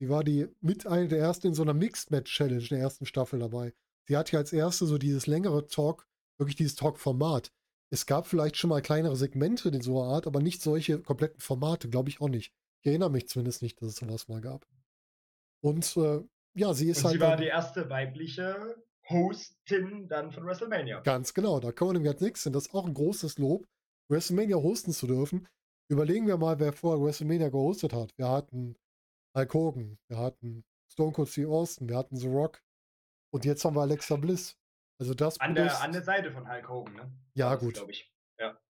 Sie 0.00 0.08
war 0.08 0.24
die 0.24 0.46
mit 0.60 0.86
einer 0.86 1.06
der 1.08 1.18
ersten 1.20 1.48
in 1.48 1.54
so 1.54 1.62
einer 1.62 1.74
Mixed 1.74 2.10
Match 2.10 2.32
Challenge 2.32 2.60
in 2.62 2.68
der 2.68 2.78
ersten 2.80 3.06
Staffel 3.06 3.38
dabei. 3.40 3.72
Sie 4.06 4.16
hatte 4.16 4.32
ja 4.32 4.38
als 4.40 4.52
erste 4.52 4.86
so 4.86 4.98
dieses 4.98 5.26
längere 5.26 5.66
Talk, 5.66 6.06
wirklich 6.38 6.56
dieses 6.56 6.74
Talk-Format. 6.74 7.52
Es 7.94 8.06
gab 8.06 8.26
vielleicht 8.26 8.56
schon 8.56 8.70
mal 8.70 8.82
kleinere 8.82 9.14
Segmente 9.14 9.68
in 9.68 9.80
so 9.80 10.02
einer 10.02 10.14
Art, 10.14 10.26
aber 10.26 10.40
nicht 10.40 10.60
solche 10.60 10.98
kompletten 10.98 11.38
Formate, 11.38 11.88
glaube 11.88 12.08
ich 12.08 12.20
auch 12.20 12.28
nicht. 12.28 12.52
Ich 12.80 12.88
erinnere 12.88 13.08
mich 13.08 13.28
zumindest 13.28 13.62
nicht, 13.62 13.80
dass 13.80 13.90
es 13.90 13.96
sowas 13.96 14.26
mal 14.26 14.40
gab. 14.40 14.66
Und 15.60 15.96
äh, 15.96 16.20
ja, 16.56 16.74
sie 16.74 16.88
ist 16.88 16.98
Und 16.98 17.04
halt 17.04 17.14
sie 17.14 17.20
war 17.20 17.36
die 17.36 17.46
erste 17.46 17.88
weibliche 17.88 18.82
Hostin 19.08 20.08
dann 20.08 20.32
von 20.32 20.44
WrestleMania. 20.44 21.02
Ganz 21.02 21.34
genau, 21.34 21.60
da 21.60 21.70
kann 21.70 21.86
man 21.86 22.02
nämlich 22.02 22.20
nichts. 22.20 22.44
Und 22.46 22.54
das 22.54 22.66
ist 22.66 22.74
auch 22.74 22.84
ein 22.84 22.94
großes 22.94 23.38
Lob, 23.38 23.64
WrestleMania 24.10 24.56
hosten 24.56 24.90
zu 24.90 25.06
dürfen. 25.06 25.46
Überlegen 25.88 26.26
wir 26.26 26.36
mal, 26.36 26.58
wer 26.58 26.72
vorher 26.72 27.00
WrestleMania 27.00 27.50
gehostet 27.50 27.92
hat. 27.92 28.10
Wir 28.18 28.28
hatten 28.28 28.74
Hulk 29.36 29.54
Hogan, 29.54 29.98
wir 30.08 30.18
hatten 30.18 30.64
Stone 30.90 31.12
Cold 31.12 31.28
Steve 31.28 31.48
Austin, 31.52 31.88
wir 31.88 31.96
hatten 31.96 32.16
The 32.16 32.26
Rock 32.26 32.60
und 33.30 33.44
jetzt 33.44 33.64
haben 33.64 33.76
wir 33.76 33.82
Alexa 33.82 34.16
Bliss. 34.16 34.58
Also 34.98 35.14
das 35.14 35.40
An 35.40 35.54
der, 35.54 35.80
an 35.82 35.92
der 35.92 36.02
Seite 36.02 36.30
von 36.30 36.48
Hulk 36.48 36.68
Hogan, 36.68 36.94
ne? 36.94 37.12
Ja, 37.34 37.54
gut. 37.56 37.82
ich. 37.88 38.10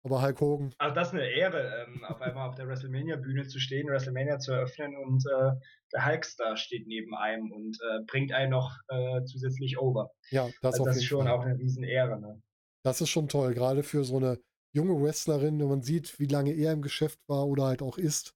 aber 0.05 0.23
Hulk 0.23 0.41
Hogan, 0.41 0.75
Also 0.79 0.95
das 0.95 1.09
ist 1.09 1.15
eine 1.15 1.29
Ehre, 1.29 1.87
ähm, 1.87 2.05
auf 2.05 2.21
einmal 2.21 2.49
auf 2.49 2.55
der 2.57 2.67
WrestleMania-Bühne 2.67 3.47
zu 3.47 3.61
stehen, 3.61 3.89
WrestleMania 3.89 4.39
zu 4.39 4.53
eröffnen 4.53 4.97
und 4.97 5.25
äh, 5.27 5.53
der 5.93 6.07
Hulkstar 6.07 6.57
steht 6.57 6.87
neben 6.87 7.15
einem 7.15 7.53
und 7.53 7.79
äh, 7.81 8.01
bringt 8.07 8.33
einen 8.33 8.51
noch 8.51 8.77
äh, 8.89 9.23
zusätzlich 9.25 9.79
over. 9.79 10.11
ja, 10.31 10.49
das 10.61 10.75
Also 10.75 10.85
das 10.85 10.97
ist 10.97 11.05
schon 11.05 11.27
Fall. 11.27 11.33
auch 11.33 11.43
eine 11.43 11.59
Riesenehre. 11.59 12.21
Ne? 12.21 12.43
Das 12.85 13.01
ist 13.01 13.11
schon 13.11 13.29
toll, 13.29 13.55
gerade 13.55 13.83
für 13.83 14.05
so 14.05 14.17
eine 14.17 14.41
junge 14.75 15.01
Wrestlerin, 15.01 15.61
wenn 15.61 15.69
man 15.69 15.83
sieht, 15.83 16.19
wie 16.19 16.27
lange 16.27 16.53
er 16.53 16.73
im 16.73 16.83
Geschäft 16.83 17.21
war 17.29 17.47
oder 17.47 17.65
halt 17.65 17.83
auch 17.83 17.99
ist. 17.99 18.35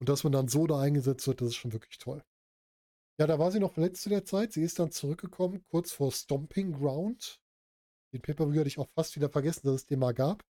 Und 0.00 0.08
dass 0.08 0.24
man 0.24 0.32
dann 0.32 0.48
so 0.48 0.66
da 0.66 0.80
eingesetzt 0.80 1.26
wird, 1.26 1.40
das 1.40 1.48
ist 1.48 1.56
schon 1.56 1.72
wirklich 1.72 1.98
toll. 1.98 2.22
Ja, 3.22 3.28
da 3.28 3.38
war 3.38 3.52
sie 3.52 3.60
noch 3.60 3.74
verletzt 3.74 4.02
zu 4.02 4.08
der 4.08 4.24
Zeit. 4.24 4.52
Sie 4.52 4.64
ist 4.64 4.80
dann 4.80 4.90
zurückgekommen, 4.90 5.64
kurz 5.70 5.92
vor 5.92 6.10
Stomping 6.10 6.72
Ground. 6.72 7.40
Den 8.12 8.20
Pay-Per-View 8.20 8.58
hatte 8.58 8.66
ich 8.66 8.80
auch 8.80 8.88
fast 8.96 9.14
wieder 9.14 9.30
vergessen, 9.30 9.64
dass 9.64 9.76
es 9.76 9.86
den 9.86 10.00
mal 10.00 10.12
gab. 10.12 10.44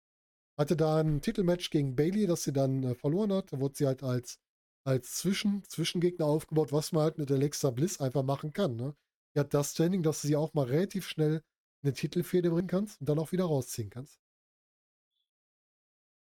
Hatte 0.57 0.75
da 0.75 1.01
ein 1.01 1.21
Titelmatch 1.21 1.69
gegen 1.69 1.95
Bailey, 1.95 2.27
das 2.27 2.45
sie 2.45 2.53
dann 2.55 2.83
äh, 2.83 2.95
verloren 2.95 3.31
hat. 3.35 3.53
Da 3.53 3.61
wurde 3.61 3.75
sie 3.77 3.87
halt 3.87 4.03
als, 4.03 4.41
als 4.85 5.17
Zwischen, 5.17 5.63
Zwischengegner 5.65 6.25
aufgebaut, 6.25 6.73
was 6.73 6.93
man 6.93 7.03
halt 7.03 7.19
mit 7.19 7.31
Alexa 7.31 7.69
Bliss 7.73 8.01
einfach 8.01 8.23
machen 8.23 8.55
kann. 8.55 8.77
Ne? 8.77 8.97
Die 9.35 9.41
hat 9.41 9.53
das 9.53 9.73
Standing, 9.73 10.03
dass 10.03 10.23
du 10.23 10.29
sie 10.29 10.37
auch 10.37 10.55
mal 10.55 10.65
relativ 10.65 11.07
schnell 11.07 11.43
in 11.83 11.89
eine 11.89 11.93
Titelfehde 11.93 12.49
bringen 12.49 12.69
kannst 12.69 13.01
und 13.01 13.07
dann 13.07 13.19
auch 13.19 13.33
wieder 13.33 13.45
rausziehen 13.45 13.91
kannst. 13.91 14.19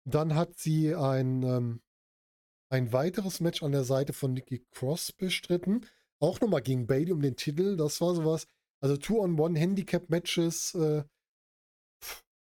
Dann 0.04 0.34
hat 0.34 0.58
sie 0.58 0.96
ein, 0.96 1.44
ähm, 1.44 1.82
ein 2.70 2.92
weiteres 2.92 3.40
Match 3.40 3.62
an 3.62 3.72
der 3.72 3.84
Seite 3.84 4.14
von 4.14 4.34
Nikki 4.34 4.66
Cross 4.72 5.12
bestritten. 5.12 5.86
Auch 6.22 6.42
nochmal 6.42 6.62
gegen 6.62 6.88
Bailey 6.88 7.12
um 7.12 7.22
den 7.22 7.36
Titel. 7.36 7.78
Das 7.78 8.02
war 8.02 8.14
sowas. 8.14 8.48
Also 8.82 8.98
Two-on-One-Handicap-Matches. 8.98 10.76
Äh, 10.76 11.04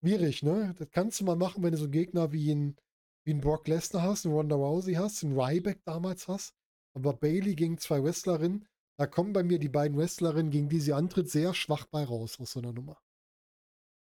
schwierig, 0.02 0.44
ne? 0.44 0.76
Das 0.78 0.90
kannst 0.92 1.20
du 1.20 1.26
mal 1.26 1.36
machen, 1.36 1.64
wenn 1.64 1.72
du 1.72 1.78
so 1.78 1.86
einen 1.86 1.92
Gegner 1.92 2.32
wie 2.32 2.52
einen, 2.52 2.78
wie 3.26 3.32
einen 3.32 3.42
Brock 3.42 3.68
Lesnar 3.68 4.04
hast, 4.04 4.26
einen 4.26 4.36
Ronda 4.36 4.56
Rousey 4.56 4.94
hast, 4.94 5.24
einen 5.24 5.40
Ryback 5.40 5.84
damals 5.84 6.28
hast. 6.28 6.54
Aber 6.96 7.14
Bailey 7.14 7.56
gegen 7.56 7.78
zwei 7.78 8.04
Wrestlerinnen, 8.04 8.68
da 8.98 9.08
kommen 9.08 9.34
bei 9.34 9.44
mir 9.44 9.60
die 9.60 9.70
beiden 9.70 9.98
Wrestlerinnen, 9.98 10.52
gegen 10.52 10.70
die 10.70 10.80
sie 10.80 10.94
antritt, 10.94 11.30
sehr 11.30 11.54
schwach 11.54 11.86
bei 11.88 12.04
raus 12.04 12.40
aus 12.40 12.52
so 12.52 12.60
einer 12.60 12.72
Nummer. 12.72 13.02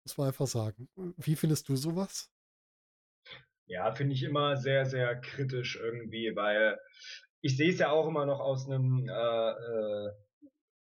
Muss 0.04 0.16
man 0.16 0.28
einfach 0.28 0.48
sagen. 0.48 0.88
Wie 1.16 1.36
findest 1.36 1.68
du 1.68 1.76
sowas? 1.76 2.32
Ja, 3.66 3.94
finde 3.94 4.14
ich 4.14 4.22
immer 4.24 4.56
sehr, 4.56 4.84
sehr 4.86 5.20
kritisch 5.20 5.76
irgendwie, 5.76 6.34
weil 6.34 6.78
ich 7.42 7.56
sehe 7.56 7.70
es 7.70 7.78
ja 7.78 7.90
auch 7.90 8.08
immer 8.08 8.24
noch 8.24 8.40
aus 8.40 8.66
einem 8.66 9.08
äh, 9.08 9.50
äh, 9.50 10.10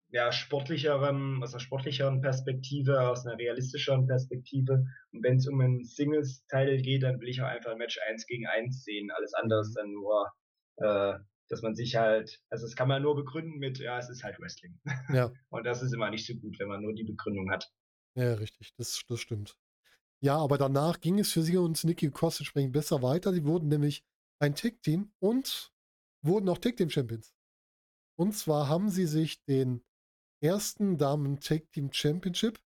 ja, 0.10 0.32
sportlicheren, 0.32 1.44
aus 1.44 1.54
einer 1.54 1.60
sportlicheren 1.60 2.22
Perspektive, 2.22 3.02
aus 3.02 3.26
einer 3.26 3.38
realistischeren 3.38 4.08
Perspektive. 4.08 4.86
Und 5.12 5.24
wenn 5.24 5.38
es 5.38 5.48
um 5.48 5.60
einen 5.60 5.84
Singles-Title 5.84 6.78
geht, 6.78 7.04
dann 7.04 7.20
will 7.20 7.28
ich 7.28 7.42
auch 7.42 7.48
einfach 7.48 7.72
ein 7.72 7.78
Match 7.78 8.00
1 8.08 8.26
gegen 8.28 8.48
1 8.48 8.84
sehen. 8.84 9.12
Alles 9.12 9.34
andere 9.34 9.62
ist 9.62 9.74
dann 9.74 9.92
nur, 9.92 10.32
äh, 10.78 11.14
dass 11.50 11.64
man 11.64 11.76
sich 11.76 11.96
halt, 11.96 12.40
also 12.50 12.66
das 12.66 12.76
kann 12.76 12.88
man 12.88 13.02
nur 13.02 13.16
begründen 13.16 13.58
mit, 13.58 13.80
ja, 13.80 13.98
es 13.98 14.10
ist 14.10 14.24
halt 14.24 14.40
Wrestling. 14.40 14.80
Ja. 15.10 15.32
Und 15.50 15.66
das 15.66 15.82
ist 15.82 15.94
immer 15.94 16.10
nicht 16.10 16.26
so 16.26 16.36
gut, 16.36 16.60
wenn 16.60 16.68
man 16.68 16.82
nur 16.82 16.94
die 16.94 17.04
Begründung 17.04 17.52
hat. 17.52 17.70
Ja, 18.16 18.36
richtig, 18.36 18.74
das, 18.78 19.02
das 19.10 19.20
stimmt. 19.20 19.58
Ja, 20.22 20.38
aber 20.38 20.58
danach 20.58 21.02
ging 21.02 21.20
es 21.20 21.34
für 21.34 21.42
sie 21.42 21.58
und 21.58 21.84
Nikki 21.84 22.10
Cross 22.10 22.40
entsprechend 22.40 22.72
besser 22.72 23.02
weiter. 23.02 23.34
Sie 23.34 23.44
wurden 23.44 23.68
nämlich 23.68 24.06
ein 24.40 24.56
Tag-Team 24.56 25.12
und 25.20 25.75
wurden 26.26 26.50
auch 26.50 26.58
Tag-Team-Champions. 26.58 27.34
Und 28.18 28.34
zwar 28.34 28.68
haben 28.70 28.90
sie 28.90 29.06
sich 29.06 29.44
den 29.46 29.84
ersten 30.42 30.98
Damen 30.98 31.40
Tag-Team 31.40 31.92
Championship 31.92 32.60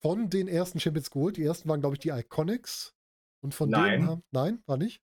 von 0.00 0.30
den 0.30 0.46
ersten 0.48 0.78
Champions 0.80 1.10
geholt. 1.10 1.36
Die 1.36 1.44
ersten 1.44 1.68
waren, 1.68 1.80
glaube 1.80 1.96
ich, 1.96 2.00
die 2.00 2.10
Iconics. 2.10 2.94
Und 3.40 3.54
von 3.54 3.70
Nein. 3.70 3.92
denen 4.00 4.06
haben. 4.08 4.22
Nein, 4.32 4.62
war 4.66 4.76
nicht. 4.76 5.00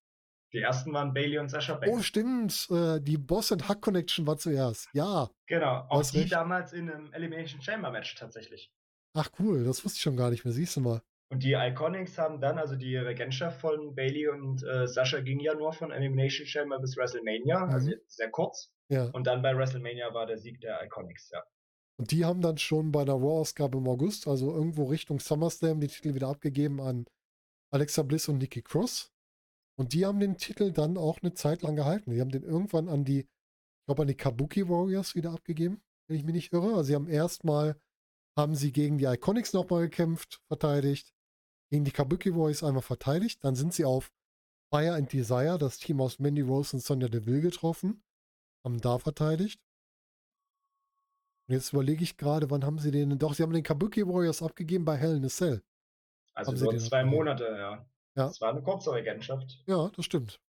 Die 0.53 0.59
ersten 0.59 0.91
waren 0.93 1.13
Bailey 1.13 1.37
und 1.39 1.49
Sasha 1.49 1.75
Oh, 1.77 1.79
Banks. 1.79 2.05
stimmt. 2.05 2.67
Äh, 2.69 2.99
die 3.01 3.17
Boss 3.17 3.51
and 3.51 3.67
Hack 3.67 3.81
Connection 3.81 4.27
war 4.27 4.37
zuerst. 4.37 4.89
Ja. 4.93 5.29
genau, 5.47 5.85
auch 5.89 6.03
die 6.03 6.19
recht. 6.19 6.31
damals 6.33 6.71
in 6.73 6.89
einem 6.89 7.11
Elimination 7.13 7.61
Chamber 7.61 7.91
Match 7.91 8.15
tatsächlich. 8.15 8.71
Ach, 9.13 9.29
cool. 9.39 9.63
Das 9.63 9.83
wusste 9.85 9.97
ich 9.97 10.01
schon 10.01 10.17
gar 10.17 10.29
nicht 10.31 10.43
mehr. 10.45 10.53
Siehst 10.53 10.75
du 10.75 10.81
mal. 10.81 11.01
Und 11.31 11.43
die 11.43 11.53
Iconics 11.53 12.17
haben 12.17 12.39
dann, 12.39 12.59
also 12.59 12.75
die 12.75 12.95
Regentschaft 12.95 13.59
von 13.59 13.95
Bailey 13.95 14.27
und 14.27 14.63
äh, 14.63 14.87
Sascha 14.87 15.21
ging 15.21 15.39
ja 15.39 15.55
nur 15.55 15.73
von 15.73 15.91
Elimination 15.91 16.45
Chamber 16.45 16.79
bis 16.79 16.95
WrestleMania, 16.95 17.65
also 17.65 17.89
Mhm. 17.89 17.95
sehr 18.07 18.29
kurz. 18.29 18.71
Ja. 18.89 19.05
Und 19.11 19.25
dann 19.25 19.41
bei 19.41 19.55
WrestleMania 19.57 20.13
war 20.13 20.27
der 20.27 20.37
Sieg 20.37 20.61
der 20.61 20.83
Iconics, 20.85 21.31
ja. 21.31 21.43
Und 21.97 22.11
die 22.11 22.25
haben 22.25 22.41
dann 22.41 22.57
schon 22.57 22.91
bei 22.91 23.05
der 23.05 23.15
Raw-Ausgabe 23.15 23.77
im 23.77 23.87
August, 23.87 24.27
also 24.27 24.51
irgendwo 24.53 24.83
Richtung 24.85 25.19
SummerSlam, 25.19 25.79
die 25.79 25.87
Titel 25.87 26.13
wieder 26.13 26.27
abgegeben 26.27 26.79
an 26.81 27.05
Alexa 27.73 28.03
Bliss 28.03 28.27
und 28.27 28.37
Nikki 28.37 28.61
Cross. 28.61 29.11
Und 29.77 29.93
die 29.93 30.05
haben 30.05 30.19
den 30.19 30.37
Titel 30.37 30.71
dann 30.71 30.97
auch 30.97 31.21
eine 31.21 31.33
Zeit 31.33 31.61
lang 31.63 31.75
gehalten. 31.75 32.11
Die 32.11 32.21
haben 32.21 32.31
den 32.31 32.43
irgendwann 32.43 32.87
an 32.89 33.03
die, 33.05 33.19
ich 33.21 33.85
glaube, 33.87 34.03
an 34.03 34.07
die 34.07 34.15
Kabuki 34.15 34.69
Warriors 34.69 35.15
wieder 35.15 35.31
abgegeben, 35.31 35.81
wenn 36.07 36.17
ich 36.17 36.23
mich 36.23 36.35
nicht 36.35 36.53
irre. 36.53 36.75
Also 36.75 36.83
sie 36.83 36.95
haben 36.95 37.07
erstmal, 37.09 37.79
haben 38.37 38.55
sie 38.55 38.71
gegen 38.71 38.97
die 38.97 39.05
Iconics 39.05 39.53
nochmal 39.53 39.83
gekämpft, 39.83 40.41
verteidigt, 40.47 41.13
gegen 41.69 41.85
die 41.85 41.91
Kabuki 41.91 42.33
Warriors 42.35 42.63
einmal 42.63 42.81
verteidigt. 42.81 43.43
Dann 43.43 43.55
sind 43.55 43.73
sie 43.73 43.85
auf 43.85 44.11
Fire 44.71 44.93
and 44.93 45.11
Desire, 45.11 45.57
das 45.57 45.77
Team 45.77 46.01
aus 46.01 46.19
Mandy 46.19 46.41
Rose 46.41 46.75
und 46.75 46.81
Sonja 46.81 47.07
Deville 47.07 47.41
getroffen, 47.41 48.03
haben 48.63 48.81
da 48.81 48.97
verteidigt. 48.97 49.61
Und 51.47 51.53
jetzt 51.53 51.73
überlege 51.73 52.03
ich 52.03 52.17
gerade, 52.17 52.49
wann 52.49 52.65
haben 52.65 52.79
sie 52.79 52.91
den. 52.91 53.17
Doch, 53.19 53.35
sie 53.35 53.43
haben 53.43 53.53
den 53.53 53.63
Kabuki 53.63 54.05
Warriors 54.07 54.41
abgegeben 54.41 54.83
bei 54.83 54.97
Hell 54.97 55.17
in 55.17 55.25
a 55.25 55.29
Cell. 55.29 55.63
Also 56.33 56.51
Haben 56.51 56.57
sie 56.57 56.87
zwei 56.87 57.01
abgegeben? 57.01 57.09
Monate, 57.09 57.43
ja. 57.43 57.85
Ja. 58.15 58.27
Das 58.27 58.41
war 58.41 58.49
eine 58.49 58.63
kurze 58.63 58.91
Regentschaft. 58.93 59.63
Ja, 59.67 59.89
das 59.89 60.05
stimmt. 60.05 60.41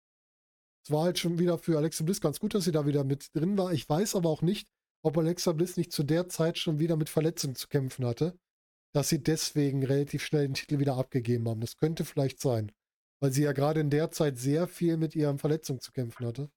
Es 0.83 0.91
war 0.91 1.03
halt 1.03 1.17
schon 1.17 1.39
wieder 1.39 1.57
für 1.57 1.77
Alexa 1.77 2.03
Bliss 2.03 2.21
ganz 2.21 2.39
gut, 2.39 2.53
dass 2.53 2.63
sie 2.63 2.71
da 2.71 2.85
wieder 2.85 3.03
mit 3.03 3.35
drin 3.35 3.57
war. 3.57 3.73
Ich 3.73 3.89
weiß 3.89 4.15
aber 4.15 4.29
auch 4.29 4.43
nicht, 4.43 4.69
ob 5.03 5.17
Alexa 5.17 5.51
Bliss 5.51 5.77
nicht 5.77 5.91
zu 5.91 6.03
der 6.03 6.29
Zeit 6.29 6.57
schon 6.57 6.79
wieder 6.79 6.95
mit 6.95 7.09
Verletzungen 7.09 7.55
zu 7.55 7.67
kämpfen 7.67 8.05
hatte, 8.05 8.37
dass 8.95 9.09
sie 9.09 9.21
deswegen 9.21 9.83
relativ 9.83 10.23
schnell 10.23 10.47
den 10.47 10.53
Titel 10.53 10.79
wieder 10.79 10.95
abgegeben 10.95 11.49
haben. 11.49 11.59
Das 11.59 11.75
könnte 11.75 12.05
vielleicht 12.05 12.39
sein, 12.39 12.71
weil 13.19 13.33
sie 13.33 13.43
ja 13.43 13.51
gerade 13.51 13.81
in 13.81 13.89
der 13.89 14.09
Zeit 14.09 14.37
sehr 14.37 14.69
viel 14.69 14.95
mit 14.95 15.17
ihren 15.17 15.37
Verletzungen 15.37 15.81
zu 15.81 15.91
kämpfen 15.91 16.25
hatte. 16.25 16.49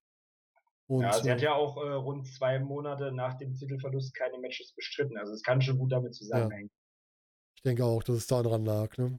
Und, 0.86 1.03
ja, 1.03 1.12
sie 1.20 1.32
hat 1.32 1.41
äh, 1.41 1.47
ja 1.47 1.55
auch 1.55 1.76
äh, 1.78 1.91
rund 1.91 2.28
zwei 2.28 2.61
Monate 2.61 3.11
nach 3.11 3.36
dem 3.39 3.57
Titelverlust 3.57 4.14
keine 4.14 4.39
Matches 4.39 4.72
bestritten. 4.72 5.18
Also 5.18 5.32
es 5.32 5.43
kann 5.43 5.61
schon 5.61 5.78
gut 5.78 5.91
damit 5.91 6.14
zusammenhängen. 6.14 6.70
Ich 7.57 7.62
denke 7.62 7.84
auch, 7.84 8.05
dass 8.05 8.14
es 8.14 8.28
daran 8.28 8.64
lag. 8.64 8.97
Ne? 8.99 9.18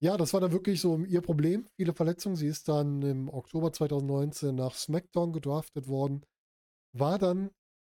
Ja, 0.00 0.18
das 0.18 0.34
war 0.34 0.42
dann 0.42 0.52
wirklich 0.52 0.82
so 0.82 0.98
ihr 0.98 1.22
Problem. 1.22 1.66
Viele 1.76 1.94
Verletzungen. 1.94 2.36
Sie 2.36 2.46
ist 2.46 2.68
dann 2.68 3.00
im 3.00 3.30
Oktober 3.30 3.72
2019 3.72 4.54
nach 4.54 4.74
SmackDown 4.74 5.32
gedraftet 5.32 5.88
worden. 5.88 6.26
War 6.92 7.18
dann 7.18 7.50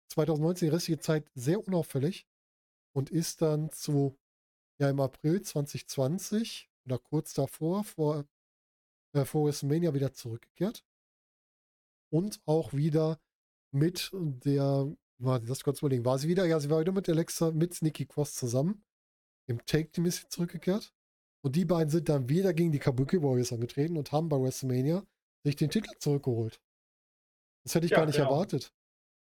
2019 0.09 0.67
die 0.67 0.73
restliche 0.75 0.99
Zeit 0.99 1.27
sehr 1.33 1.65
unauffällig 1.67 2.27
und 2.93 3.09
ist 3.09 3.41
dann 3.41 3.71
zu, 3.71 4.17
ja, 4.79 4.89
im 4.89 4.99
April 4.99 5.41
2020 5.41 6.69
oder 6.85 6.99
kurz 6.99 7.33
davor, 7.33 7.83
vor, 7.83 8.25
äh, 9.13 9.25
vor 9.25 9.45
WrestleMania 9.45 9.93
wieder 9.93 10.13
zurückgekehrt. 10.13 10.83
Und 12.11 12.41
auch 12.45 12.73
wieder 12.73 13.19
mit 13.73 14.11
der, 14.13 14.93
warte, 15.17 15.45
das 15.45 15.63
kurz 15.63 15.79
überlegen, 15.79 16.03
war 16.03 16.19
sie 16.19 16.27
wieder? 16.27 16.45
Ja, 16.45 16.59
sie 16.59 16.69
war 16.69 16.81
wieder 16.81 16.91
mit 16.91 17.07
Alexa, 17.07 17.51
mit 17.51 17.81
Nikki 17.81 18.05
Cross 18.05 18.35
zusammen. 18.35 18.83
Im 19.47 19.65
Take-Team 19.65 20.05
ist 20.05 20.21
sie 20.21 20.27
zurückgekehrt. 20.27 20.93
Und 21.43 21.55
die 21.55 21.65
beiden 21.65 21.89
sind 21.89 22.09
dann 22.09 22.29
wieder 22.29 22.53
gegen 22.53 22.71
die 22.71 22.79
Kabuki 22.79 23.21
Warriors 23.21 23.51
angetreten 23.51 23.97
und 23.97 24.11
haben 24.11 24.29
bei 24.29 24.39
WrestleMania 24.39 25.05
sich 25.43 25.55
den 25.55 25.69
Titel 25.69 25.89
zurückgeholt. 25.97 26.61
Das 27.63 27.75
hätte 27.75 27.85
ich 27.85 27.91
ja, 27.91 27.97
gar 27.97 28.05
nicht 28.05 28.17
genau. 28.17 28.29
erwartet. 28.29 28.73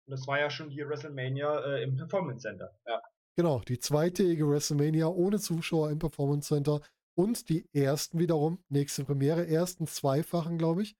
das 0.07 0.27
war 0.27 0.39
ja 0.39 0.51
schon 0.51 0.71
die 0.71 0.87
WrestleMania 0.87 1.61
äh, 1.61 1.83
im 1.83 1.97
Performance 1.97 2.43
Center. 2.43 2.77
Ja. 2.87 3.01
Genau, 3.41 3.61
die 3.61 3.78
zweitägige 3.78 4.47
WrestleMania 4.47 5.09
ohne 5.09 5.38
Zuschauer 5.38 5.91
im 5.91 5.99
Performance 5.99 6.49
Center 6.49 6.82
und 7.16 7.49
die 7.49 7.66
ersten 7.72 8.18
wiederum, 8.18 8.62
nächste 8.68 9.03
Premiere, 9.03 9.47
ersten 9.47 9.86
zweifachen, 9.86 10.59
glaube 10.59 10.82
ich, 10.82 10.95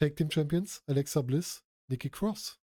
Tag 0.00 0.16
Team 0.16 0.32
Champions, 0.32 0.82
Alexa 0.88 1.22
Bliss, 1.22 1.64
Nikki 1.88 2.10
Cross. 2.10 2.60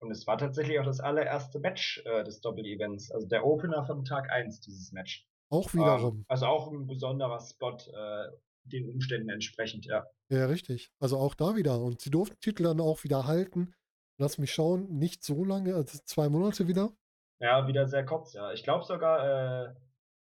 Und 0.00 0.12
es 0.12 0.26
war 0.26 0.38
tatsächlich 0.38 0.80
auch 0.80 0.86
das 0.86 0.98
allererste 0.98 1.60
Match 1.60 2.02
äh, 2.06 2.24
des 2.24 2.40
Doppel-Events, 2.40 3.10
also 3.10 3.26
der 3.26 3.44
Opener 3.44 3.84
von 3.84 4.02
Tag 4.06 4.30
1 4.30 4.60
dieses 4.60 4.92
Match. 4.92 5.28
Auch 5.50 5.74
wiederum. 5.74 6.20
Ähm, 6.20 6.24
also 6.26 6.46
auch 6.46 6.72
ein 6.72 6.86
besonderer 6.86 7.40
Spot, 7.40 7.76
äh, 7.76 8.30
den 8.64 8.88
Umständen 8.88 9.28
entsprechend, 9.28 9.84
ja. 9.84 10.06
Ja, 10.30 10.46
richtig. 10.46 10.90
Also 11.00 11.18
auch 11.18 11.34
da 11.34 11.54
wieder. 11.54 11.82
Und 11.82 12.00
sie 12.00 12.10
durften 12.10 12.40
Titel 12.40 12.62
dann 12.62 12.80
auch 12.80 13.04
wieder 13.04 13.26
halten. 13.26 13.74
Lass 14.18 14.38
mich 14.38 14.54
schauen, 14.54 14.88
nicht 14.96 15.22
so 15.22 15.44
lange, 15.44 15.74
also 15.74 15.98
zwei 16.06 16.30
Monate 16.30 16.66
wieder. 16.66 16.96
Ja, 17.38 17.66
wieder 17.68 17.86
sehr 17.86 18.04
kurz, 18.04 18.32
ja. 18.32 18.52
Ich 18.52 18.64
glaube 18.64 18.84
sogar, 18.84 19.68
äh, 19.68 19.74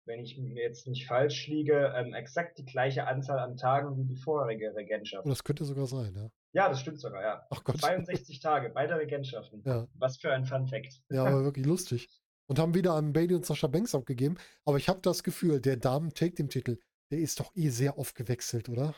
wenn 0.05 0.19
ich 0.19 0.37
mir 0.37 0.63
jetzt 0.63 0.87
nicht 0.87 1.07
falsch 1.07 1.47
liege, 1.47 1.93
ähm, 1.95 2.13
exakt 2.13 2.57
die 2.57 2.65
gleiche 2.65 3.07
Anzahl 3.07 3.39
an 3.39 3.57
Tagen 3.57 3.95
wie 3.97 4.05
die 4.05 4.17
vorherige 4.17 4.75
Regentschaft. 4.75 5.27
Das 5.27 5.43
könnte 5.43 5.65
sogar 5.65 5.85
sein, 5.85 6.13
ja. 6.15 6.29
Ja, 6.51 6.67
das 6.67 6.81
stimmt 6.81 6.99
sogar, 6.99 7.21
ja. 7.21 7.45
Ach 7.51 7.63
Gott. 7.63 7.79
62 7.79 8.39
Tage, 8.39 8.71
beide 8.73 8.97
Regentschaften. 8.97 9.61
Ja. 9.65 9.87
Was 9.93 10.17
für 10.17 10.33
ein 10.33 10.45
Fun 10.45 10.67
Fact. 10.67 11.01
Ja, 11.09 11.25
aber 11.25 11.43
wirklich 11.43 11.65
lustig. 11.65 12.09
Und 12.47 12.57
haben 12.57 12.73
wieder 12.73 12.95
an 12.95 13.13
Bailey 13.13 13.35
und 13.35 13.45
Sascha 13.45 13.67
Banks 13.67 13.93
abgegeben. 13.93 14.37
Aber 14.65 14.77
ich 14.77 14.89
habe 14.89 14.99
das 15.01 15.23
Gefühl, 15.23 15.61
der 15.61 15.77
Damen 15.77 16.11
take 16.15 16.33
dem 16.33 16.49
Titel, 16.49 16.79
der 17.11 17.19
ist 17.19 17.39
doch 17.39 17.55
eh 17.55 17.69
sehr 17.69 17.99
oft 17.99 18.15
gewechselt, 18.15 18.69
oder? 18.69 18.95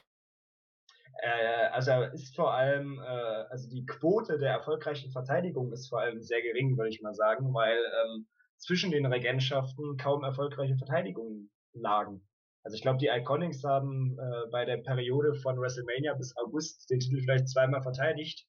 Äh, 1.17 1.67
also 1.71 1.91
ist 2.13 2.35
vor 2.35 2.53
allem, 2.53 2.99
äh, 2.99 3.45
also 3.49 3.69
die 3.69 3.85
Quote 3.85 4.37
der 4.39 4.51
erfolgreichen 4.51 5.11
Verteidigung 5.11 5.71
ist 5.71 5.89
vor 5.89 5.99
allem 6.01 6.21
sehr 6.21 6.41
gering, 6.41 6.77
würde 6.77 6.89
ich 6.89 7.01
mal 7.01 7.13
sagen, 7.13 7.53
weil 7.53 7.77
ähm, 7.77 8.27
zwischen 8.57 8.91
den 8.91 9.05
Regentschaften 9.05 9.97
kaum 9.97 10.23
erfolgreiche 10.23 10.77
Verteidigungen 10.77 11.51
lagen. 11.73 12.27
Also 12.63 12.75
ich 12.75 12.83
glaube, 12.83 12.99
die 12.99 13.07
Iconics 13.07 13.63
haben 13.63 14.17
äh, 14.19 14.49
bei 14.51 14.65
der 14.65 14.77
Periode 14.77 15.33
von 15.33 15.59
WrestleMania 15.59 16.13
bis 16.13 16.35
August 16.37 16.89
den 16.89 16.99
Titel 16.99 17.19
vielleicht 17.19 17.49
zweimal 17.49 17.81
verteidigt 17.81 18.45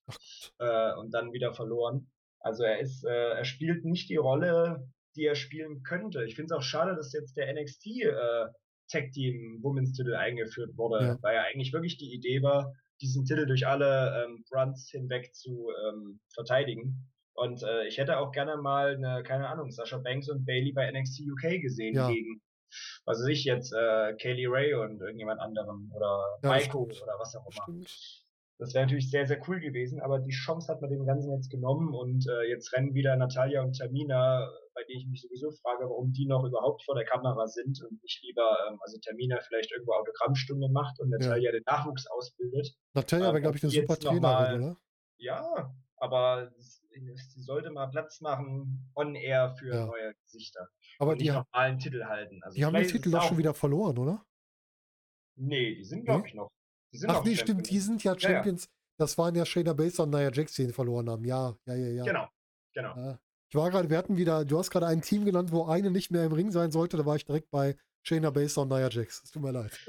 äh, 0.59 0.93
und 0.95 1.13
dann 1.13 1.33
wieder 1.33 1.53
verloren. 1.53 2.11
Also 2.39 2.63
er 2.63 2.79
ist, 2.79 3.03
äh, 3.05 3.31
er 3.31 3.45
spielt 3.45 3.85
nicht 3.85 4.09
die 4.09 4.17
Rolle, 4.17 4.87
die 5.15 5.25
er 5.25 5.35
spielen 5.35 5.81
könnte. 5.83 6.23
Ich 6.25 6.35
finde 6.35 6.53
es 6.53 6.57
auch 6.57 6.63
schade, 6.63 6.95
dass 6.95 7.13
jetzt 7.13 7.37
der 7.37 7.51
NXT 7.53 7.87
äh, 7.87 8.45
Tag 8.93 9.11
Team 9.11 9.59
Women's 9.61 9.93
Titel 9.93 10.15
eingeführt 10.15 10.77
wurde, 10.77 11.05
ja. 11.05 11.17
weil 11.21 11.35
ja 11.35 11.43
eigentlich 11.43 11.73
wirklich 11.73 11.97
die 11.97 12.13
Idee 12.13 12.41
war, 12.41 12.73
diesen 13.01 13.25
Titel 13.25 13.45
durch 13.45 13.67
alle 13.67 14.23
ähm, 14.23 14.45
Brands 14.49 14.89
hinweg 14.89 15.33
zu 15.33 15.69
ähm, 15.87 16.19
verteidigen. 16.33 17.09
Und 17.35 17.63
äh, 17.63 17.87
ich 17.87 17.97
hätte 17.97 18.19
auch 18.19 18.31
gerne 18.31 18.57
mal 18.57 18.95
eine, 18.95 19.23
keine 19.23 19.49
Ahnung, 19.49 19.71
Sascha 19.71 19.97
Banks 19.97 20.29
und 20.29 20.45
Bailey 20.45 20.71
bei 20.71 20.89
NXT 20.91 21.23
UK 21.31 21.61
gesehen 21.61 21.95
ja. 21.95 22.07
gegen, 22.07 22.41
was 23.05 23.19
weiß 23.19 23.27
ich 23.27 23.43
jetzt, 23.43 23.73
äh, 23.73 24.13
Kaylee 24.15 24.47
Ray 24.47 24.73
und 24.75 25.01
irgendjemand 25.01 25.41
anderem 25.41 25.91
oder 25.93 26.23
ja, 26.43 26.49
Maiko 26.49 26.83
oder 26.83 27.15
was 27.19 27.35
auch 27.35 27.45
immer. 27.45 27.63
Stimmt. 27.63 28.23
Das 28.59 28.73
wäre 28.73 28.85
natürlich 28.85 29.09
sehr, 29.09 29.25
sehr 29.25 29.41
cool 29.47 29.59
gewesen, 29.59 29.99
aber 29.99 30.19
die 30.19 30.31
Chance 30.31 30.71
hat 30.71 30.79
man 30.81 30.91
dem 30.91 31.05
Ganzen 31.05 31.33
jetzt 31.33 31.49
genommen 31.49 31.93
und 31.93 32.27
äh, 32.29 32.43
jetzt 32.49 32.71
rennen 32.73 32.93
wieder 32.93 33.15
Natalia 33.15 33.63
und 33.63 33.77
Tamina, 33.77 34.47
bei 34.73 34.83
denen 34.83 35.01
ich 35.01 35.07
mich 35.07 35.21
sowieso 35.21 35.51
frage, 35.51 35.85
warum 35.85 36.11
die 36.11 36.25
noch 36.25 36.43
überhaupt 36.43 36.83
vor 36.83 36.95
der 36.95 37.05
Kamera 37.05 37.47
sind 37.47 37.81
und 37.83 38.01
nicht 38.01 38.21
lieber, 38.23 38.57
ähm, 38.67 38.79
also 38.81 38.97
Tamina 38.99 39.39
vielleicht 39.47 39.71
irgendwo 39.71 39.93
Autogrammstunden 39.93 40.71
macht 40.71 40.99
und 40.99 41.09
Natalia 41.09 41.51
ja. 41.51 41.51
den 41.51 41.63
Nachwuchs 41.65 42.07
ausbildet. 42.07 42.75
Natalia 42.93 43.27
ähm, 43.27 43.33
wäre, 43.33 43.41
glaube 43.41 43.57
ich, 43.57 43.63
eine 43.63 43.71
super 43.71 43.97
Trainerin, 43.97 44.61
oder? 44.61 44.77
Ja, 45.17 45.73
aber 45.97 46.51
sie 46.57 47.41
sollte 47.41 47.71
mal 47.71 47.87
Platz 47.87 48.19
machen 48.21 48.91
on-air 48.95 49.55
für 49.57 49.73
ja. 49.73 49.85
neue 49.85 50.13
Gesichter. 50.25 50.67
Aber 50.99 51.15
die 51.15 51.31
haben 51.31 51.47
einen 51.51 51.79
Titel 51.79 52.03
halten. 52.05 52.41
Also 52.43 52.55
die 52.55 52.65
haben 52.65 52.73
den 52.73 52.87
Titel 52.87 53.11
doch 53.11 53.23
schon 53.23 53.37
wieder 53.37 53.53
verloren, 53.53 53.97
oder? 53.97 54.25
Nee, 55.35 55.75
die 55.75 55.83
sind, 55.83 56.05
glaube 56.05 56.21
hm? 56.21 56.27
ich, 56.27 56.33
noch. 56.33 56.49
Ach 57.07 57.23
nee, 57.23 57.35
stimmt, 57.35 57.69
die 57.69 57.79
sind 57.79 58.03
ja 58.03 58.17
Champions. 58.17 58.65
Ja, 58.65 58.69
ja. 58.69 58.73
Das 58.97 59.17
waren 59.17 59.33
ja 59.35 59.45
Shayna 59.45 59.73
Baszler 59.73 60.03
und 60.03 60.11
Nia 60.11 60.31
Jax, 60.31 60.53
die 60.53 60.63
ihn 60.63 60.73
verloren 60.73 61.09
haben. 61.09 61.25
Ja, 61.25 61.55
ja, 61.65 61.75
ja, 61.75 61.87
ja. 61.87 62.03
Genau, 62.03 62.27
genau. 62.73 63.17
Ich 63.53 63.55
war 63.55 63.69
gerade, 63.69 63.87
wir 63.87 63.99
hatten 63.99 64.17
wieder, 64.17 64.45
du 64.45 64.57
hast 64.57 64.71
gerade 64.71 64.87
ein 64.87 65.03
Team 65.03 65.25
genannt, 65.25 65.51
wo 65.51 65.65
eine 65.65 65.91
nicht 65.91 66.09
mehr 66.09 66.25
im 66.25 66.31
Ring 66.31 66.49
sein 66.49 66.71
sollte. 66.71 66.97
Da 66.97 67.05
war 67.05 67.17
ich 67.17 67.25
direkt 67.25 67.51
bei 67.51 67.75
Shayna 68.01 68.31
Baszler 68.31 68.63
und 68.63 68.69
Nia 68.69 68.89
Jax. 68.89 69.21
Es 69.23 69.29
tut 69.29 69.43
mir 69.43 69.51
leid. 69.51 69.79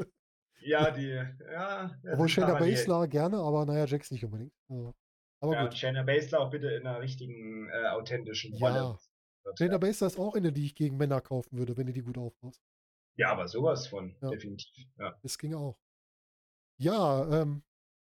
Ja, 0.61 0.91
die, 0.91 1.09
ja. 1.51 1.91
Obwohl 2.13 2.29
Shayna 2.29 2.59
Baszler 2.59 3.09
gerne, 3.09 3.39
aber 3.39 3.65
Nia 3.65 3.87
Jax 3.87 4.11
nicht 4.11 4.23
unbedingt. 4.23 4.53
Also, 4.69 4.95
aber 5.41 5.55
ja, 5.55 5.63
gut. 5.63 5.79
Shayna 5.79 6.03
Baszler 6.03 6.41
auch 6.41 6.51
bitte 6.51 6.69
in 6.73 6.87
einer 6.87 7.01
richtigen, 7.01 7.71
äh, 7.71 7.87
authentischen 7.87 8.53
Rolle. 8.55 8.99
Ja. 9.47 9.53
Shayna 9.57 9.79
Baszler 9.79 10.09
ist 10.09 10.19
auch 10.19 10.35
eine, 10.35 10.53
die 10.53 10.67
ich 10.67 10.75
gegen 10.75 10.99
Männer 10.99 11.23
kaufen 11.23 11.57
würde, 11.57 11.75
wenn 11.79 11.87
du 11.87 11.95
die 11.95 12.03
gut 12.03 12.19
aufbaust. 12.19 12.63
Ja, 13.17 13.31
aber 13.33 13.49
sowas 13.49 13.87
von, 13.87 14.15
ja. 14.21 14.29
definitiv. 14.29 14.89
Ja. 14.99 15.19
Das 15.23 15.39
ging 15.39 15.55
auch. 15.55 15.79
Ja, 16.77 17.41
ähm, 17.41 17.63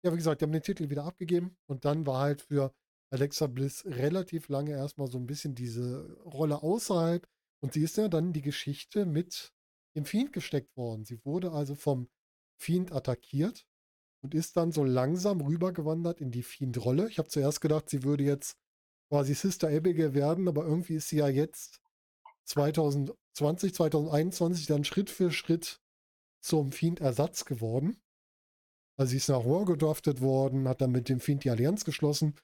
ja, 0.02 0.10
wie 0.10 0.16
gesagt, 0.16 0.40
die 0.40 0.46
haben 0.46 0.52
den 0.52 0.62
Titel 0.62 0.90
wieder 0.90 1.04
abgegeben 1.04 1.56
und 1.66 1.84
dann 1.84 2.04
war 2.08 2.18
halt 2.18 2.42
für 2.42 2.74
Alexa 3.14 3.46
Bliss 3.46 3.84
relativ 3.86 4.48
lange 4.48 4.72
erstmal 4.72 5.08
so 5.08 5.18
ein 5.18 5.26
bisschen 5.26 5.54
diese 5.54 6.12
Rolle 6.24 6.62
außerhalb 6.64 7.28
und 7.60 7.72
sie 7.72 7.82
ist 7.82 7.96
ja 7.96 8.08
dann 8.08 8.32
die 8.32 8.42
Geschichte 8.42 9.06
mit 9.06 9.52
dem 9.94 10.04
Fiend 10.04 10.32
gesteckt 10.32 10.76
worden. 10.76 11.04
Sie 11.04 11.24
wurde 11.24 11.52
also 11.52 11.76
vom 11.76 12.08
Fiend 12.56 12.90
attackiert 12.90 13.66
und 14.20 14.34
ist 14.34 14.56
dann 14.56 14.72
so 14.72 14.82
langsam 14.82 15.40
rübergewandert 15.40 16.20
in 16.20 16.32
die 16.32 16.42
Fiend-Rolle. 16.42 17.08
Ich 17.08 17.18
habe 17.18 17.28
zuerst 17.28 17.60
gedacht, 17.60 17.88
sie 17.88 18.02
würde 18.02 18.24
jetzt 18.24 18.58
quasi 19.08 19.34
Sister 19.34 19.68
Abigail 19.68 20.12
werden, 20.14 20.48
aber 20.48 20.64
irgendwie 20.64 20.96
ist 20.96 21.08
sie 21.08 21.18
ja 21.18 21.28
jetzt 21.28 21.80
2020, 22.46 23.74
2021 23.74 24.66
dann 24.66 24.82
Schritt 24.82 25.08
für 25.08 25.30
Schritt 25.30 25.80
zum 26.40 26.72
Fiend-Ersatz 26.72 27.44
geworden. 27.44 27.96
Also 28.96 29.10
sie 29.10 29.18
ist 29.18 29.28
nach 29.28 29.44
Raw 29.44 29.64
gedraftet 29.64 30.20
worden, 30.20 30.66
hat 30.66 30.80
dann 30.80 30.90
mit 30.90 31.08
dem 31.08 31.20
Fiend 31.20 31.44
die 31.44 31.50
Allianz 31.50 31.84
geschlossen 31.84 32.34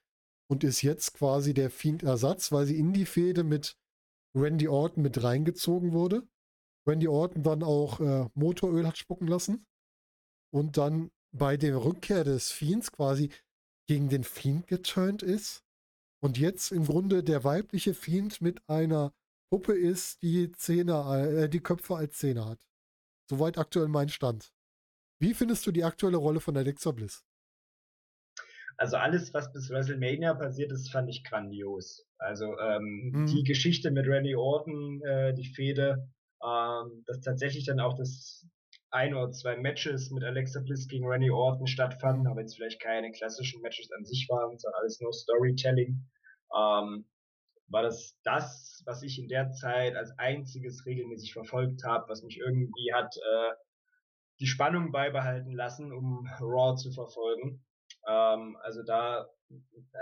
und 0.51 0.65
ist 0.65 0.83
jetzt 0.83 1.15
quasi 1.15 1.55
der 1.55 1.71
Fiend-Ersatz, 1.71 2.51
weil 2.51 2.67
sie 2.67 2.77
in 2.77 2.93
die 2.93 3.07
Fehde 3.07 3.45
mit 3.45 3.79
Randy 4.35 4.67
Orton 4.67 5.03
mit 5.03 5.23
reingezogen 5.23 5.93
wurde. 5.93 6.27
Randy 6.89 7.07
Orton 7.07 7.45
dann 7.45 7.63
auch 7.63 8.01
äh, 8.01 8.29
Motoröl 8.35 8.87
hat 8.87 8.99
spucken 8.99 9.29
lassen 9.29 9.65
und 10.53 10.77
dann 10.77 11.13
bei 11.31 11.57
der 11.57 11.85
Rückkehr 11.85 12.25
des 12.25 12.51
Fiends 12.51 12.91
quasi 12.91 13.31
gegen 13.87 14.09
den 14.09 14.25
Fiend 14.25 14.67
geturnt 14.67 15.23
ist 15.23 15.63
und 16.21 16.37
jetzt 16.37 16.73
im 16.73 16.85
Grunde 16.85 17.23
der 17.23 17.45
weibliche 17.45 17.95
Fiend 17.95 18.41
mit 18.41 18.69
einer 18.69 19.13
Puppe 19.51 19.75
ist, 19.75 20.21
die 20.23 20.51
Zähne, 20.51 21.45
äh, 21.45 21.49
die 21.49 21.61
Köpfe 21.61 21.95
als 21.95 22.19
Zähne 22.19 22.45
hat. 22.47 22.59
Soweit 23.29 23.57
aktuell 23.57 23.89
mein 23.89 24.09
Stand. 24.09 24.53
Wie 25.21 25.35
findest 25.35 25.65
du 25.67 25.71
die 25.71 25.85
aktuelle 25.85 26.17
Rolle 26.17 26.41
von 26.41 26.57
Alexa 26.57 26.91
Bliss? 26.91 27.25
Also 28.77 28.97
alles, 28.97 29.35
was 29.35 29.53
bis 29.53 29.71
WrestleMania 29.71 30.35
passiert 30.35 30.73
ist, 30.73 30.91
fand 30.91 31.09
ich 31.09 31.25
grandios. 31.25 32.07
Also 32.19 32.59
ähm, 32.59 33.13
hm. 33.15 33.27
die 33.27 33.43
Geschichte 33.43 33.91
mit 33.91 34.07
Randy 34.07 34.37
Orton, 34.37 35.03
äh, 35.03 35.35
die 35.35 35.49
Fehde, 35.49 36.09
ähm, 36.43 37.05
dass 37.07 37.21
tatsächlich 37.21 37.67
dann 37.67 37.81
auch 37.81 37.95
das 37.95 38.47
ein 38.91 39.15
oder 39.15 39.31
zwei 39.31 39.57
Matches 39.57 40.11
mit 40.11 40.25
Alexa 40.25 40.61
Bliss 40.61 40.89
gegen 40.89 41.07
Randy 41.07 41.31
Orton 41.31 41.67
stattfanden, 41.67 42.27
aber 42.27 42.41
jetzt 42.41 42.57
vielleicht 42.57 42.81
keine 42.81 43.13
klassischen 43.13 43.63
Matches 43.63 43.91
an 43.93 44.05
sich 44.05 44.27
waren, 44.29 44.59
sondern 44.59 44.81
alles 44.81 45.01
nur 45.01 45.13
Storytelling, 45.13 46.09
ähm, 46.57 47.05
war 47.69 47.83
das 47.83 48.19
das, 48.25 48.83
was 48.85 49.03
ich 49.03 49.19
in 49.19 49.29
der 49.29 49.53
Zeit 49.53 49.95
als 49.95 50.11
einziges 50.19 50.85
regelmäßig 50.87 51.33
verfolgt 51.33 51.85
habe, 51.85 52.09
was 52.09 52.23
mich 52.23 52.39
irgendwie 52.39 52.93
hat 52.93 53.17
äh, 53.17 53.55
die 54.41 54.47
Spannung 54.47 54.91
beibehalten 54.91 55.53
lassen, 55.53 55.93
um 55.93 56.27
Raw 56.41 56.75
zu 56.77 56.91
verfolgen. 56.91 57.65
Ähm, 58.07 58.57
also 58.63 58.83
da 58.83 59.29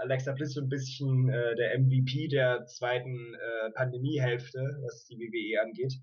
Alexa 0.02 0.32
Bliss 0.32 0.54
so 0.54 0.60
ein 0.60 0.68
bisschen 0.68 1.28
äh, 1.28 1.56
der 1.56 1.78
MVP 1.78 2.28
der 2.28 2.66
zweiten 2.66 3.34
äh, 3.34 3.70
Pandemiehälfte, 3.72 4.58
was 4.82 5.06
die 5.06 5.18
WWE 5.18 5.62
angeht. 5.62 5.94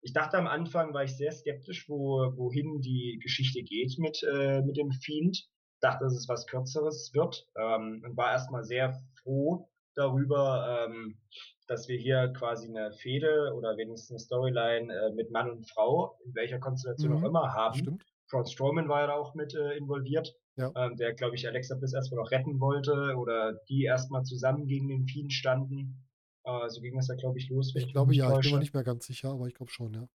ich 0.00 0.12
dachte 0.12 0.38
am 0.38 0.46
Anfang, 0.46 0.94
war 0.94 1.04
ich 1.04 1.16
sehr 1.16 1.32
skeptisch, 1.32 1.88
wo, 1.88 2.32
wohin 2.36 2.80
die 2.80 3.18
Geschichte 3.22 3.62
geht 3.62 3.98
mit, 3.98 4.22
äh, 4.22 4.62
mit 4.62 4.76
dem 4.76 4.90
Fiend. 4.92 5.48
Dachte, 5.80 6.04
dass 6.04 6.14
es 6.14 6.28
was 6.28 6.46
Kürzeres 6.46 7.12
wird 7.12 7.46
ähm, 7.56 8.02
und 8.04 8.16
war 8.16 8.32
erstmal 8.32 8.64
sehr 8.64 8.98
froh 9.22 9.68
darüber, 9.94 10.86
ähm, 10.88 11.18
dass 11.66 11.88
wir 11.88 11.98
hier 11.98 12.32
quasi 12.36 12.68
eine 12.68 12.92
Fehde 12.92 13.52
oder 13.54 13.76
wenigstens 13.76 14.10
eine 14.10 14.20
Storyline 14.20 14.92
äh, 14.92 15.10
mit 15.12 15.30
Mann 15.30 15.50
und 15.50 15.68
Frau, 15.68 16.18
in 16.24 16.34
welcher 16.34 16.58
Konstellation 16.60 17.12
mhm, 17.12 17.18
auch 17.18 17.28
immer 17.28 17.52
haben. 17.52 17.78
Stimmt. 17.78 18.06
Braun 18.30 18.46
Strowman 18.46 18.88
war 18.88 19.02
ja 19.02 19.06
da 19.08 19.14
auch 19.14 19.34
mit 19.34 19.54
äh, 19.54 19.76
involviert, 19.76 20.34
ja. 20.56 20.72
ähm, 20.76 20.96
der, 20.96 21.14
glaube 21.14 21.36
ich, 21.36 21.46
Alexa 21.46 21.76
Bliss 21.76 21.94
erstmal 21.94 22.22
noch 22.22 22.30
retten 22.30 22.60
wollte 22.60 23.14
oder 23.16 23.54
die 23.68 23.84
erstmal 23.84 24.24
zusammen 24.24 24.66
gegen 24.66 24.88
den 24.88 25.06
Fiend 25.06 25.32
standen. 25.32 26.06
Äh, 26.44 26.68
so 26.68 26.80
ging 26.80 26.98
es 26.98 27.08
ja, 27.08 27.14
glaube 27.14 27.38
ich, 27.38 27.48
los. 27.48 27.74
Ich 27.74 27.92
glaube 27.92 28.14
ja, 28.14 28.38
ich 28.38 28.42
bin 28.42 28.52
mir 28.52 28.58
nicht 28.60 28.74
mehr 28.74 28.84
ganz 28.84 29.06
sicher, 29.06 29.30
aber 29.30 29.46
ich 29.46 29.54
glaube 29.54 29.70
schon, 29.70 29.94
ja. 29.94 30.08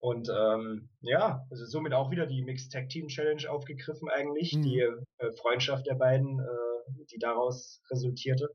Und 0.00 0.28
ähm, 0.28 0.88
ja, 1.00 1.44
also 1.50 1.64
somit 1.66 1.92
auch 1.92 2.10
wieder 2.10 2.26
die 2.26 2.42
Mixed 2.42 2.72
Tag 2.72 2.88
Team 2.88 3.08
Challenge 3.08 3.50
aufgegriffen 3.50 4.08
eigentlich, 4.08 4.54
mhm. 4.54 4.62
die 4.62 4.78
äh, 4.78 5.32
Freundschaft 5.40 5.86
der 5.86 5.96
beiden, 5.96 6.38
äh, 6.38 7.04
die 7.10 7.18
daraus 7.18 7.82
resultierte. 7.90 8.48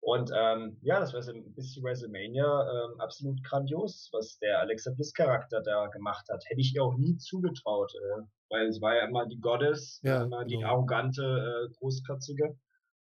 Und 0.00 0.30
ähm, 0.36 0.78
ja, 0.82 0.98
das 0.98 1.14
war 1.14 1.20
bis 1.54 1.72
zu 1.72 1.82
WrestleMania 1.82 2.44
ähm, 2.44 3.00
absolut 3.00 3.42
grandios, 3.44 4.08
was 4.12 4.38
der 4.38 4.58
Alexa 4.58 4.90
Bliss 4.92 5.12
Charakter 5.12 5.62
da 5.62 5.86
gemacht 5.86 6.28
hat. 6.28 6.44
Hätte 6.48 6.60
ich 6.60 6.74
ihr 6.74 6.82
auch 6.82 6.96
nie 6.96 7.16
zugetraut, 7.18 7.92
äh, 7.94 8.22
weil 8.52 8.68
es 8.68 8.80
war 8.82 8.94
ja 8.94 9.08
immer 9.08 9.26
die 9.26 9.40
Goddess, 9.40 9.98
ja, 10.02 10.24
immer 10.24 10.44
die 10.44 10.56
genau. 10.56 10.68
arrogante, 10.68 11.22
äh, 11.22 11.74
großköpfige 11.78 12.54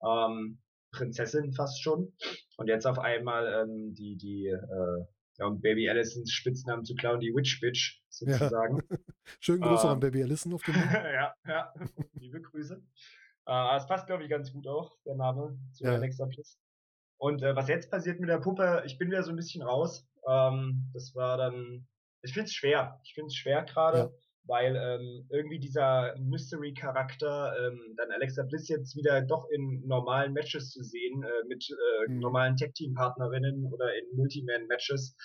ähm, 0.04 0.62
Prinzessin 0.92 1.52
fast 1.54 1.82
schon. 1.82 2.14
Und 2.58 2.68
jetzt 2.68 2.86
auf 2.86 3.00
einmal 3.00 3.48
ähm, 3.64 3.94
die, 3.96 4.16
die, 4.16 4.46
äh, 4.46 5.06
ja, 5.40 5.48
um 5.48 5.60
Baby 5.60 5.90
Allisons 5.90 6.32
Spitznamen 6.32 6.86
zu 6.86 6.94
klauen, 6.94 7.20
die 7.20 7.34
Witch 7.34 7.60
Bitch 7.62 8.00
sozusagen. 8.10 8.84
Ja. 8.90 8.98
Schönen 9.40 9.62
Gruß 9.62 9.84
ähm, 9.86 9.90
an 9.90 10.00
Baby 10.00 10.24
Allison 10.24 10.54
auf 10.54 10.62
dem 10.64 10.76
Ja, 10.94 11.34
ja, 11.48 11.74
liebe 12.14 12.42
Grüße. 12.42 12.82
Äh, 13.48 13.78
es 13.78 13.88
passt, 13.88 14.06
glaube 14.06 14.24
ich, 14.24 14.30
ganz 14.30 14.54
gut 14.54 14.68
auch, 14.68 14.96
der 15.06 15.16
Name 15.16 15.58
zu 15.74 15.84
ja. 15.84 15.94
Alexa 15.94 16.26
Bliss. 16.26 16.60
Und 17.18 17.42
äh, 17.42 17.56
was 17.56 17.68
jetzt 17.68 17.90
passiert 17.90 18.20
mit 18.20 18.30
der 18.30 18.38
Puppe, 18.38 18.84
ich 18.86 19.00
bin 19.00 19.10
wieder 19.10 19.24
so 19.24 19.32
ein 19.32 19.36
bisschen 19.36 19.64
raus. 19.64 20.08
Ähm, 20.28 20.92
das 20.94 21.16
war 21.16 21.38
dann, 21.38 21.88
ich 22.22 22.34
finde 22.34 22.46
es 22.46 22.54
schwer. 22.54 23.00
Ich 23.04 23.14
finde 23.16 23.28
es 23.28 23.36
schwer 23.36 23.64
gerade, 23.64 23.98
ja. 23.98 24.10
Weil 24.50 24.76
ähm, 24.76 25.28
irgendwie 25.30 25.60
dieser 25.60 26.16
Mystery-Charakter, 26.18 27.54
ähm, 27.60 27.94
dann 27.96 28.12
Alexa 28.12 28.44
Bliss 28.44 28.68
jetzt 28.68 28.96
wieder 28.96 29.22
doch 29.22 29.48
in 29.50 29.86
normalen 29.86 30.34
Matches 30.34 30.72
zu 30.72 30.84
sehen, 30.84 31.24
äh, 31.24 31.48
mit 31.48 31.70
äh, 31.70 32.12
mhm. 32.12 32.20
normalen 32.20 32.58
Tag-Team-Partnerinnen 32.58 33.66
oder 33.72 33.96
in 33.96 34.18
Multiman-Matches, 34.18 35.16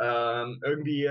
ähm, 0.00 0.60
irgendwie 0.62 1.10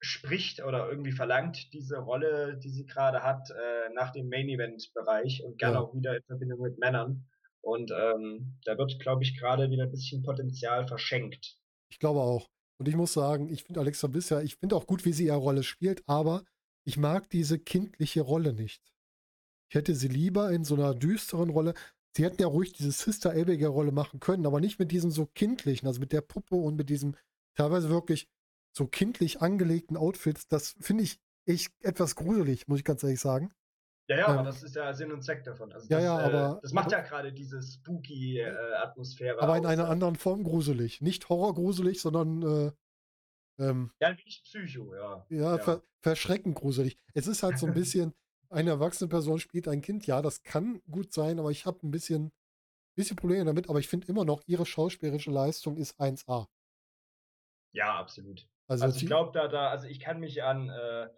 spricht 0.00 0.64
oder 0.64 0.88
irgendwie 0.88 1.12
verlangt 1.12 1.72
diese 1.72 1.98
Rolle, 1.98 2.58
die 2.62 2.70
sie 2.70 2.86
gerade 2.86 3.22
hat, 3.22 3.50
äh, 3.50 3.92
nach 3.94 4.12
dem 4.12 4.28
Main-Event-Bereich 4.28 5.42
und 5.44 5.58
gerne 5.58 5.76
ja. 5.76 5.80
auch 5.82 5.94
wieder 5.94 6.16
in 6.16 6.22
Verbindung 6.24 6.60
mit 6.60 6.78
Männern. 6.78 7.26
Und 7.60 7.90
ähm, 7.90 8.58
da 8.64 8.76
wird, 8.76 8.98
glaube 9.00 9.22
ich, 9.22 9.38
gerade 9.38 9.70
wieder 9.70 9.84
ein 9.84 9.90
bisschen 9.90 10.22
Potenzial 10.22 10.86
verschenkt. 10.86 11.56
Ich 11.90 11.98
glaube 11.98 12.20
auch. 12.20 12.48
Und 12.78 12.88
ich 12.88 12.96
muss 12.96 13.12
sagen, 13.12 13.48
ich 13.48 13.64
finde 13.64 13.80
Alexa 13.80 14.08
Bliss 14.08 14.30
ja, 14.30 14.40
ich 14.40 14.56
finde 14.56 14.76
auch 14.76 14.86
gut, 14.86 15.04
wie 15.04 15.12
sie 15.12 15.26
ihre 15.26 15.36
Rolle 15.36 15.62
spielt, 15.62 16.02
aber 16.06 16.44
ich 16.84 16.96
mag 16.96 17.28
diese 17.30 17.58
kindliche 17.58 18.20
Rolle 18.20 18.52
nicht. 18.52 18.92
Ich 19.68 19.74
hätte 19.74 19.94
sie 19.94 20.08
lieber 20.08 20.50
in 20.50 20.64
so 20.64 20.74
einer 20.74 20.94
düsteren 20.94 21.50
Rolle. 21.50 21.74
Sie 22.16 22.24
hätten 22.24 22.40
ja 22.40 22.46
ruhig 22.46 22.72
diese 22.72 22.92
Sister 22.92 23.30
Abigail 23.30 23.66
Rolle 23.66 23.90
machen 23.90 24.20
können, 24.20 24.46
aber 24.46 24.60
nicht 24.60 24.78
mit 24.78 24.92
diesem 24.92 25.10
so 25.10 25.26
kindlichen, 25.26 25.88
also 25.88 26.00
mit 26.00 26.12
der 26.12 26.20
Puppe 26.20 26.54
und 26.54 26.76
mit 26.76 26.90
diesem 26.90 27.16
teilweise 27.56 27.90
wirklich 27.90 28.28
so 28.76 28.86
kindlich 28.86 29.40
angelegten 29.40 29.96
Outfits. 29.96 30.46
Das 30.46 30.76
finde 30.80 31.04
ich 31.04 31.18
echt 31.46 31.72
etwas 31.82 32.14
gruselig, 32.14 32.68
muss 32.68 32.78
ich 32.78 32.84
ganz 32.84 33.02
ehrlich 33.02 33.20
sagen. 33.20 33.52
Ja, 34.08 34.18
ja, 34.18 34.28
ähm, 34.28 34.38
aber 34.38 34.42
das 34.44 34.62
ist 34.62 34.76
ja 34.76 34.92
Sinn 34.92 35.12
und 35.12 35.22
Zweck 35.22 35.44
davon. 35.44 35.72
Also 35.72 35.88
ja, 35.88 35.96
das, 35.96 36.04
ja, 36.04 36.18
aber, 36.18 36.56
äh, 36.58 36.60
das 36.62 36.72
macht 36.72 36.92
ja 36.92 37.00
gerade 37.00 37.32
diese 37.32 37.62
spooky 37.62 38.40
äh, 38.40 38.52
Atmosphäre. 38.82 39.40
Aber 39.40 39.56
in 39.56 39.64
einer 39.64 39.88
anderen 39.88 40.16
Form 40.16 40.44
gruselig. 40.44 41.00
Nicht 41.00 41.28
horrorgruselig, 41.28 42.00
sondern 42.00 42.42
äh, 42.42 42.72
ähm, 43.58 43.90
ja, 44.00 44.08
ein 44.08 44.18
wenig 44.18 44.42
Psycho, 44.44 44.94
ja. 44.94 45.26
Ja, 45.28 45.56
ja. 45.56 45.58
Ver 45.58 45.82
verschreckend 46.00 46.54
gruselig. 46.54 46.98
Es 47.14 47.26
ist 47.26 47.42
halt 47.42 47.58
so 47.58 47.66
ein 47.66 47.74
bisschen, 47.74 48.12
eine 48.50 48.70
erwachsene 48.70 49.08
Person 49.08 49.38
spielt 49.38 49.68
ein 49.68 49.80
Kind. 49.80 50.06
Ja, 50.06 50.20
das 50.22 50.42
kann 50.42 50.82
gut 50.90 51.12
sein, 51.12 51.38
aber 51.38 51.50
ich 51.50 51.66
habe 51.66 51.86
ein 51.86 51.90
bisschen, 51.90 52.32
bisschen 52.94 53.16
Probleme 53.16 53.44
damit. 53.44 53.70
Aber 53.70 53.78
ich 53.78 53.88
finde 53.88 54.08
immer 54.08 54.24
noch, 54.24 54.42
ihre 54.46 54.66
schauspielerische 54.66 55.30
Leistung 55.30 55.76
ist 55.76 55.98
1A. 55.98 56.46
Ja, 57.72 57.98
absolut. 57.98 58.46
Also, 58.66 58.84
also 58.84 58.98
ich 58.98 59.06
glaube, 59.06 59.32
da, 59.32 59.48
da, 59.48 59.68
also 59.68 59.86
ich 59.86 60.00
kann 60.00 60.20
mich 60.20 60.42
an, 60.42 60.68
äh, 60.68 61.08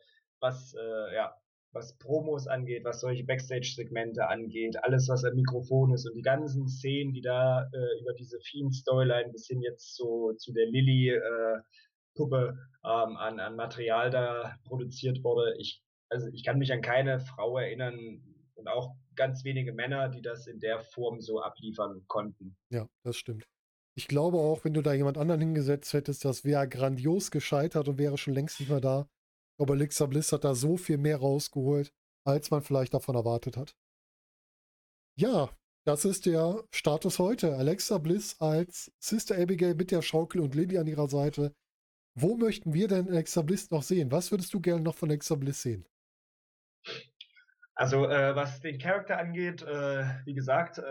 was, 0.40 0.74
äh, 0.74 1.14
ja, 1.14 1.36
was 1.72 1.96
Promos 1.98 2.46
angeht, 2.46 2.84
was 2.84 3.00
solche 3.00 3.24
Backstage-Segmente 3.24 4.26
angeht, 4.28 4.76
alles, 4.82 5.08
was 5.08 5.24
am 5.24 5.34
Mikrofon 5.34 5.92
ist 5.92 6.08
und 6.08 6.14
die 6.14 6.22
ganzen 6.22 6.66
Szenen, 6.66 7.12
die 7.12 7.20
da 7.20 7.68
äh, 7.72 8.00
über 8.00 8.14
diese 8.14 8.40
Fiend-Storyline 8.40 9.30
bis 9.30 9.46
hin 9.46 9.60
jetzt 9.60 9.94
so 9.94 10.32
zu 10.32 10.52
der 10.52 10.66
Lilly-Puppe 10.66 11.60
äh, 11.60 11.62
ähm, 12.18 13.16
an, 13.16 13.40
an 13.40 13.56
Material 13.56 14.10
da 14.10 14.56
produziert 14.64 15.22
wurde. 15.22 15.54
Ich, 15.58 15.82
also 16.08 16.28
ich 16.32 16.44
kann 16.44 16.58
mich 16.58 16.72
an 16.72 16.82
keine 16.82 17.20
Frau 17.20 17.58
erinnern 17.58 18.22
und 18.54 18.68
auch 18.68 18.94
ganz 19.14 19.44
wenige 19.44 19.72
Männer, 19.72 20.08
die 20.08 20.22
das 20.22 20.46
in 20.46 20.60
der 20.60 20.80
Form 20.80 21.20
so 21.20 21.40
abliefern 21.40 22.04
konnten. 22.06 22.56
Ja, 22.70 22.88
das 23.04 23.16
stimmt. 23.16 23.44
Ich 23.98 24.08
glaube 24.08 24.36
auch, 24.36 24.64
wenn 24.64 24.74
du 24.74 24.82
da 24.82 24.92
jemand 24.92 25.16
anderen 25.16 25.40
hingesetzt 25.40 25.92
hättest, 25.94 26.24
das 26.24 26.44
wäre 26.44 26.68
grandios 26.68 27.30
gescheitert 27.30 27.88
und 27.88 27.98
wäre 27.98 28.18
schon 28.18 28.34
längst 28.34 28.60
nicht 28.60 28.68
mehr 28.68 28.80
da. 28.80 29.08
Aber 29.58 29.72
Alexa 29.72 30.04
Bliss 30.04 30.32
hat 30.32 30.44
da 30.44 30.54
so 30.54 30.76
viel 30.76 30.98
mehr 30.98 31.16
rausgeholt, 31.16 31.92
als 32.26 32.50
man 32.50 32.60
vielleicht 32.60 32.92
davon 32.92 33.14
erwartet 33.14 33.56
hat. 33.56 33.74
Ja, 35.18 35.50
das 35.86 36.04
ist 36.04 36.26
der 36.26 36.64
Status 36.74 37.18
heute. 37.18 37.56
Alexa 37.56 37.96
Bliss 37.96 38.38
als 38.38 38.92
Sister 38.98 39.38
Abigail 39.38 39.74
mit 39.74 39.90
der 39.90 40.02
Schaukel 40.02 40.42
und 40.42 40.54
Lily 40.54 40.76
an 40.76 40.86
ihrer 40.86 41.08
Seite. 41.08 41.54
Wo 42.18 42.36
möchten 42.36 42.72
wir 42.72 42.88
denn 42.88 43.08
Alexa 43.08 43.42
Bliss 43.42 43.70
noch 43.70 43.82
sehen? 43.82 44.10
Was 44.10 44.30
würdest 44.30 44.52
du 44.54 44.60
gerne 44.60 44.82
noch 44.82 44.94
von 44.94 45.10
Alexa 45.10 45.34
Bliss 45.34 45.62
sehen? 45.62 45.86
Also 47.74 48.06
äh, 48.06 48.34
was 48.34 48.60
den 48.60 48.78
Charakter 48.78 49.18
angeht, 49.18 49.62
äh, 49.62 50.04
wie 50.24 50.34
gesagt, 50.34 50.78
äh, 50.78 50.82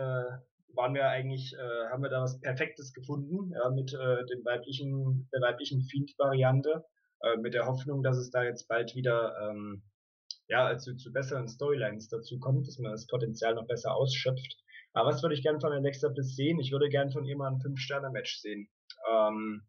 waren 0.76 0.93
wir 0.93 1.07
eigentlich, 1.09 1.53
äh, 1.53 1.89
haben 1.89 2.03
wir 2.03 2.09
da 2.09 2.21
was 2.21 2.39
Perfektes 2.39 2.93
gefunden 2.93 3.51
ja, 3.53 3.69
mit 3.71 3.91
äh, 3.93 4.26
dem 4.28 4.45
weiblichen, 4.45 5.28
der 5.34 5.41
weiblichen 5.41 5.82
Fiend-Variante. 5.82 6.86
Äh, 7.21 7.38
mit 7.38 7.53
der 7.53 7.65
Hoffnung, 7.65 8.03
dass 8.03 8.17
es 8.17 8.30
da 8.30 8.43
jetzt 8.43 8.67
bald 8.67 8.93
wieder 8.93 9.36
ähm, 9.41 9.82
ja, 10.47 10.65
also 10.65 10.93
zu 10.93 11.11
besseren 11.11 11.47
Storylines 11.47 12.09
dazu 12.09 12.39
kommt, 12.39 12.67
dass 12.67 12.78
man 12.78 12.91
das 12.91 13.07
Potenzial 13.07 13.55
noch 13.55 13.65
besser 13.65 13.95
ausschöpft. 13.95 14.57
Aber 14.93 15.09
was 15.09 15.23
würde 15.23 15.34
ich 15.34 15.41
gern 15.41 15.59
von 15.59 15.71
Alexa 15.71 16.09
Bliss 16.09 16.36
sehen? 16.36 16.59
Ich 16.59 16.71
würde 16.71 16.89
gern 16.89 17.11
von 17.11 17.26
ihr 17.26 17.36
mal 17.36 17.51
ein 17.51 17.59
Fünf-Sterne-Match 17.59 18.38
sehen. 18.41 18.69
Ähm, 19.11 19.63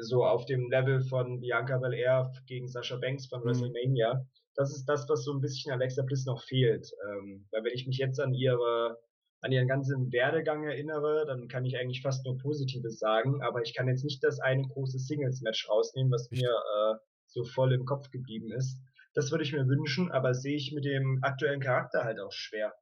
so 0.00 0.24
auf 0.24 0.46
dem 0.46 0.70
Level 0.70 1.00
von 1.00 1.40
Bianca 1.40 1.78
Belair 1.78 2.32
gegen 2.46 2.68
Sasha 2.68 2.96
Banks 2.96 3.26
von 3.26 3.40
mhm. 3.40 3.46
WrestleMania. 3.46 4.26
Das 4.56 4.74
ist 4.74 4.86
das, 4.86 5.08
was 5.08 5.24
so 5.24 5.32
ein 5.32 5.40
bisschen 5.40 5.72
Alexa 5.72 6.02
Bliss 6.02 6.26
noch 6.26 6.42
fehlt. 6.42 6.90
Ähm, 7.08 7.46
weil 7.50 7.64
wenn 7.64 7.72
ich 7.72 7.86
mich 7.86 7.98
jetzt 7.98 8.20
an 8.20 8.34
ihre 8.34 8.98
an 9.44 9.52
ihren 9.52 9.68
ganzen 9.68 10.10
Werdegang 10.10 10.64
erinnere, 10.64 11.26
dann 11.26 11.48
kann 11.48 11.66
ich 11.66 11.76
eigentlich 11.76 12.00
fast 12.00 12.24
nur 12.24 12.38
Positives 12.38 12.98
sagen, 12.98 13.42
aber 13.42 13.60
ich 13.60 13.74
kann 13.74 13.88
jetzt 13.88 14.02
nicht 14.02 14.24
das 14.24 14.40
eine 14.40 14.66
große 14.66 14.98
Singles-Match 14.98 15.68
rausnehmen, 15.68 16.10
was 16.10 16.30
mir 16.30 16.48
äh, 16.48 16.94
so 17.26 17.44
voll 17.44 17.74
im 17.74 17.84
Kopf 17.84 18.10
geblieben 18.10 18.50
ist. 18.52 18.80
Das 19.12 19.30
würde 19.30 19.44
ich 19.44 19.52
mir 19.52 19.68
wünschen, 19.68 20.10
aber 20.10 20.32
sehe 20.32 20.56
ich 20.56 20.72
mit 20.72 20.86
dem 20.86 21.18
aktuellen 21.22 21.60
Charakter 21.60 22.04
halt 22.04 22.20
auch 22.20 22.32
schwer. 22.32 22.72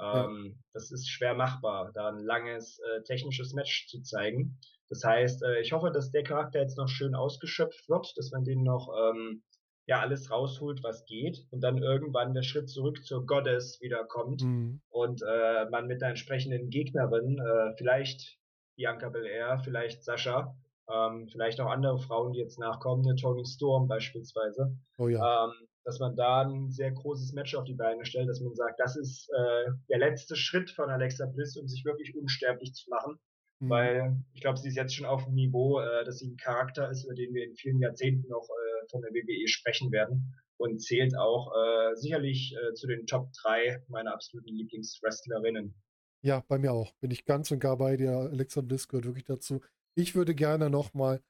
Ähm, 0.00 0.46
ja. 0.46 0.62
Das 0.72 0.90
ist 0.90 1.08
schwer 1.08 1.34
machbar, 1.34 1.92
da 1.94 2.08
ein 2.08 2.18
langes 2.18 2.80
äh, 2.80 3.02
technisches 3.04 3.52
Match 3.52 3.86
zu 3.86 4.02
zeigen. 4.02 4.58
Das 4.90 5.04
heißt, 5.04 5.42
äh, 5.44 5.60
ich 5.60 5.72
hoffe, 5.72 5.90
dass 5.90 6.10
der 6.10 6.24
Charakter 6.24 6.60
jetzt 6.60 6.76
noch 6.76 6.88
schön 6.88 7.14
ausgeschöpft 7.14 7.88
wird, 7.88 8.12
dass 8.16 8.30
man 8.32 8.44
den 8.44 8.62
noch 8.62 8.92
ähm, 8.94 9.42
ja 9.86 10.00
alles 10.00 10.30
rausholt, 10.30 10.82
was 10.82 11.04
geht 11.06 11.46
und 11.50 11.62
dann 11.62 11.78
irgendwann 11.78 12.34
der 12.34 12.42
Schritt 12.42 12.68
zurück 12.68 13.04
zur 13.04 13.24
Goddess 13.24 13.80
wiederkommt 13.80 14.42
mhm. 14.42 14.80
und 14.90 15.22
äh, 15.22 15.68
man 15.70 15.86
mit 15.86 16.00
der 16.00 16.10
entsprechenden 16.10 16.70
Gegnerin, 16.70 17.38
äh, 17.38 17.76
vielleicht 17.76 18.38
Bianca 18.76 19.08
Belair, 19.08 19.60
vielleicht 19.64 20.04
Sascha, 20.04 20.56
ähm, 20.92 21.28
vielleicht 21.28 21.60
auch 21.60 21.70
andere 21.70 21.98
Frauen, 21.98 22.32
die 22.32 22.40
jetzt 22.40 22.58
nachkommen, 22.58 23.06
eine 23.06 23.16
Tony 23.16 23.44
Storm 23.44 23.88
beispielsweise, 23.88 24.76
oh 24.98 25.08
ja. 25.08 25.44
ähm, 25.44 25.52
dass 25.84 25.98
man 25.98 26.16
da 26.16 26.42
ein 26.42 26.70
sehr 26.70 26.90
großes 26.90 27.32
Match 27.32 27.54
auf 27.54 27.64
die 27.64 27.74
Beine 27.74 28.04
stellt, 28.04 28.28
dass 28.28 28.40
man 28.40 28.54
sagt, 28.54 28.78
das 28.78 28.96
ist 28.96 29.28
äh, 29.30 29.70
der 29.88 29.98
letzte 29.98 30.36
Schritt 30.36 30.70
von 30.70 30.90
Alexa 30.90 31.26
Bliss, 31.26 31.56
um 31.56 31.68
sich 31.68 31.84
wirklich 31.84 32.16
unsterblich 32.16 32.74
zu 32.74 32.90
machen. 32.90 33.18
Mhm. 33.60 33.68
Weil 33.68 34.16
ich 34.32 34.40
glaube, 34.40 34.58
sie 34.58 34.68
ist 34.68 34.76
jetzt 34.76 34.94
schon 34.94 35.06
auf 35.06 35.24
dem 35.24 35.34
Niveau, 35.34 35.80
äh, 35.80 36.04
dass 36.04 36.18
sie 36.18 36.28
ein 36.28 36.36
Charakter 36.36 36.90
ist, 36.90 37.04
über 37.04 37.14
den 37.14 37.32
wir 37.34 37.44
in 37.44 37.54
vielen 37.54 37.80
Jahrzehnten 37.80 38.28
noch 38.28 38.48
äh, 38.48 38.88
von 38.90 39.02
der 39.02 39.10
WWE 39.10 39.48
sprechen 39.48 39.92
werden 39.92 40.34
und 40.56 40.80
zählt 40.82 41.16
auch 41.16 41.52
äh, 41.54 41.94
sicherlich 41.96 42.54
äh, 42.54 42.74
zu 42.74 42.86
den 42.86 43.06
Top 43.06 43.30
3 43.42 43.84
meiner 43.88 44.12
absoluten 44.12 44.54
Lieblingswrestlerinnen. 44.54 45.74
Ja, 46.22 46.44
bei 46.48 46.58
mir 46.58 46.72
auch. 46.72 46.92
Bin 47.00 47.10
ich 47.10 47.24
ganz 47.24 47.50
und 47.50 47.60
gar 47.60 47.78
bei 47.78 47.96
dir. 47.96 48.12
Alexa 48.12 48.60
Bliss 48.60 48.88
gehört 48.88 49.06
wirklich 49.06 49.24
dazu. 49.24 49.62
Ich 49.94 50.14
würde 50.14 50.34
gerne 50.34 50.68
nochmal 50.68 51.22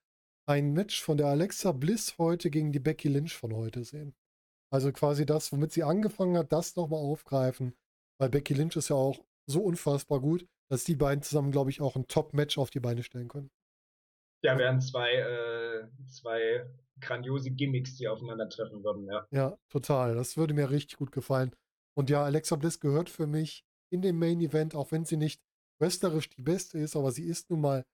ein 0.46 0.72
Match 0.72 1.00
von 1.00 1.16
der 1.16 1.28
Alexa 1.28 1.70
Bliss 1.70 2.18
heute 2.18 2.50
gegen 2.50 2.72
die 2.72 2.80
Becky 2.80 3.08
Lynch 3.08 3.36
von 3.36 3.54
heute 3.54 3.84
sehen. 3.84 4.14
Also 4.72 4.92
quasi 4.92 5.26
das, 5.26 5.52
womit 5.52 5.72
sie 5.72 5.84
angefangen 5.84 6.36
hat, 6.36 6.52
das 6.52 6.74
nochmal 6.74 7.00
aufgreifen. 7.00 7.74
Weil 8.18 8.30
Becky 8.30 8.54
Lynch 8.54 8.76
ist 8.76 8.90
ja 8.90 8.96
auch 8.96 9.24
so 9.46 9.62
unfassbar 9.62 10.20
gut, 10.20 10.46
dass 10.70 10.84
die 10.84 10.96
beiden 10.96 11.22
zusammen, 11.22 11.50
glaube 11.50 11.70
ich, 11.70 11.80
auch 11.80 11.96
ein 11.96 12.06
Top-Match 12.06 12.58
auf 12.58 12.70
die 12.70 12.80
Beine 12.80 13.02
stellen 13.02 13.28
können. 13.28 13.50
Ja, 14.42 14.56
wären 14.56 14.80
zwei, 14.80 15.12
äh, 15.12 15.88
zwei 16.08 16.66
grandiose 17.00 17.50
Gimmicks, 17.50 17.96
die 17.96 18.08
aufeinandertreffen 18.08 18.82
würden, 18.82 19.06
ja. 19.06 19.26
Ja, 19.30 19.58
total. 19.68 20.14
Das 20.14 20.36
würde 20.36 20.54
mir 20.54 20.70
richtig 20.70 20.98
gut 20.98 21.12
gefallen. 21.12 21.54
Und 21.96 22.08
ja, 22.08 22.24
Alexa 22.24 22.56
Bliss 22.56 22.80
gehört 22.80 23.10
für 23.10 23.26
mich 23.26 23.64
in 23.92 24.02
dem 24.02 24.18
Main 24.18 24.40
Event, 24.40 24.74
auch 24.74 24.92
wenn 24.92 25.04
sie 25.04 25.16
nicht 25.16 25.42
wrestlerisch 25.80 26.28
die 26.28 26.42
beste 26.42 26.78
ist, 26.78 26.96
aber 26.96 27.10
sie 27.10 27.24
ist 27.24 27.50
nun 27.50 27.60
mal, 27.60 27.84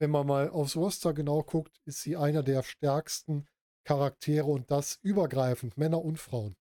wenn 0.00 0.10
man 0.10 0.26
mal 0.26 0.50
aufs 0.50 0.76
Roster 0.76 1.14
genau 1.14 1.42
guckt, 1.42 1.80
ist 1.86 2.02
sie 2.02 2.16
einer 2.16 2.42
der 2.42 2.62
stärksten 2.62 3.46
Charaktere 3.86 4.46
und 4.46 4.70
das 4.70 4.98
übergreifend, 5.02 5.76
Männer 5.76 6.02
und 6.04 6.18
Frauen. 6.18 6.56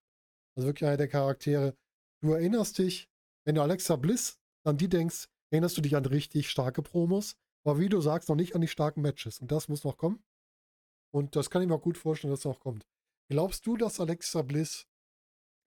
Also 0.56 0.68
wirklich 0.68 0.88
einer 0.88 0.98
der 0.98 1.08
Charaktere. 1.08 1.76
Du 2.22 2.34
erinnerst 2.34 2.78
dich, 2.78 3.10
wenn 3.46 3.56
du 3.56 3.62
Alexa 3.62 3.96
Bliss 3.96 4.40
an 4.64 4.78
die 4.78 4.90
denkst, 4.90 5.28
erinnerst 5.52 5.78
du 5.78 5.82
dich 5.82 5.96
an 5.96 6.06
richtig 6.06 6.50
starke 6.50 6.82
Promos, 6.82 7.38
aber 7.64 7.80
wie 7.80 7.90
du 7.90 8.02
sagst, 8.02 8.30
noch 8.30 8.36
nicht 8.36 8.56
an 8.56 8.62
die 8.62 8.68
starken 8.68 9.02
Matches. 9.02 9.40
Und 9.40 9.52
das 9.52 9.68
muss 9.68 9.84
noch 9.84 9.98
kommen. 9.98 10.24
Und 11.14 11.36
das 11.36 11.50
kann 11.50 11.62
ich 11.62 11.68
mir 11.68 11.76
auch 11.76 11.82
gut 11.82 11.98
vorstellen, 11.98 12.32
dass 12.32 12.40
es 12.40 12.46
noch 12.46 12.60
kommt. 12.60 12.86
Glaubst 13.30 13.66
du, 13.66 13.78
dass 13.78 14.00
Alexa 14.00 14.42
Bliss 14.42 14.88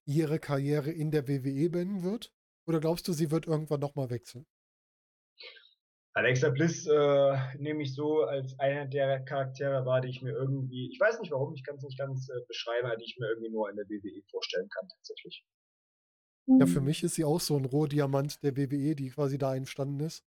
ihre 0.06 0.38
Karriere 0.38 0.90
in 0.90 1.10
der 1.10 1.28
WWE 1.28 1.70
beenden 1.70 2.02
wird? 2.02 2.32
Oder 2.66 2.80
glaubst 2.80 3.06
du, 3.08 3.12
sie 3.12 3.30
wird 3.30 3.46
irgendwann 3.46 3.80
nochmal 3.80 4.10
wechseln? 4.10 4.46
Alexa 6.14 6.48
Bliss 6.48 6.86
äh, 6.86 7.36
nehme 7.58 7.82
ich 7.82 7.94
so 7.94 8.22
als 8.22 8.58
einer 8.58 8.86
der 8.86 9.22
Charaktere 9.24 9.84
wahr, 9.84 10.00
die 10.00 10.08
ich 10.08 10.22
mir 10.22 10.32
irgendwie, 10.32 10.90
ich 10.90 10.98
weiß 10.98 11.20
nicht 11.20 11.30
warum, 11.30 11.54
ich 11.54 11.62
kann 11.62 11.76
es 11.76 11.82
nicht 11.82 11.98
ganz 11.98 12.28
äh, 12.30 12.40
beschreiben, 12.48 12.90
die 12.98 13.04
ich 13.04 13.18
mir 13.18 13.28
irgendwie 13.28 13.50
nur 13.50 13.68
in 13.68 13.76
der 13.76 13.84
WWE 13.84 14.22
vorstellen 14.30 14.68
kann, 14.70 14.88
tatsächlich. 14.88 15.44
Ja, 16.48 16.66
für 16.66 16.80
mich 16.80 17.02
ist 17.02 17.16
sie 17.16 17.24
auch 17.24 17.40
so 17.40 17.56
ein 17.56 17.64
Rohdiamant 17.64 18.42
der 18.42 18.56
WWE, 18.56 18.94
die 18.94 19.10
quasi 19.10 19.36
da 19.36 19.54
entstanden 19.54 20.00
ist 20.00 20.24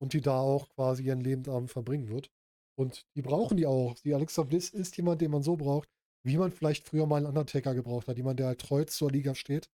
und 0.00 0.12
die 0.12 0.20
da 0.20 0.38
auch 0.38 0.68
quasi 0.70 1.04
ihren 1.04 1.20
Lebensabend 1.20 1.70
verbringen 1.70 2.08
wird. 2.08 2.30
Und 2.78 3.06
die 3.16 3.22
brauchen 3.22 3.56
die 3.56 3.66
auch. 3.66 3.94
Die 4.00 4.14
Alexa 4.14 4.42
Bliss 4.42 4.70
ist 4.70 4.96
jemand, 4.96 5.20
den 5.20 5.30
man 5.30 5.42
so 5.42 5.56
braucht, 5.56 5.88
wie 6.24 6.36
man 6.36 6.52
vielleicht 6.52 6.86
früher 6.86 7.06
mal 7.06 7.18
einen 7.18 7.26
Undertaker 7.26 7.74
gebraucht 7.74 8.08
hat. 8.08 8.16
Jemand, 8.16 8.38
der 8.38 8.48
halt 8.48 8.60
treu 8.60 8.84
zur 8.84 9.10
Liga 9.10 9.34
steht 9.34 9.70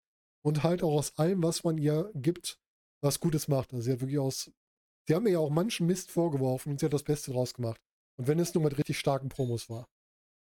und 0.44 0.62
halt 0.62 0.82
auch 0.82 0.94
aus 0.94 1.16
allem, 1.18 1.42
was 1.42 1.64
man 1.64 1.78
ihr 1.78 2.10
gibt, 2.14 2.60
was 3.02 3.20
Gutes 3.20 3.48
macht. 3.48 3.72
Also 3.72 3.84
sie 3.84 3.92
hat 3.92 4.00
wirklich 4.00 4.18
aus, 4.18 4.50
sie 5.06 5.14
haben 5.14 5.24
mir 5.24 5.32
ja 5.32 5.38
auch 5.38 5.50
manchen 5.50 5.86
Mist 5.86 6.10
vorgeworfen 6.10 6.72
und 6.72 6.80
sie 6.80 6.86
hat 6.86 6.92
das 6.92 7.04
Beste 7.04 7.32
draus 7.32 7.54
gemacht. 7.54 7.80
Und 8.18 8.28
wenn 8.28 8.38
es 8.38 8.54
nur 8.54 8.64
mit 8.64 8.78
richtig 8.78 8.98
starken 8.98 9.28
Promos 9.28 9.68
war. 9.68 9.88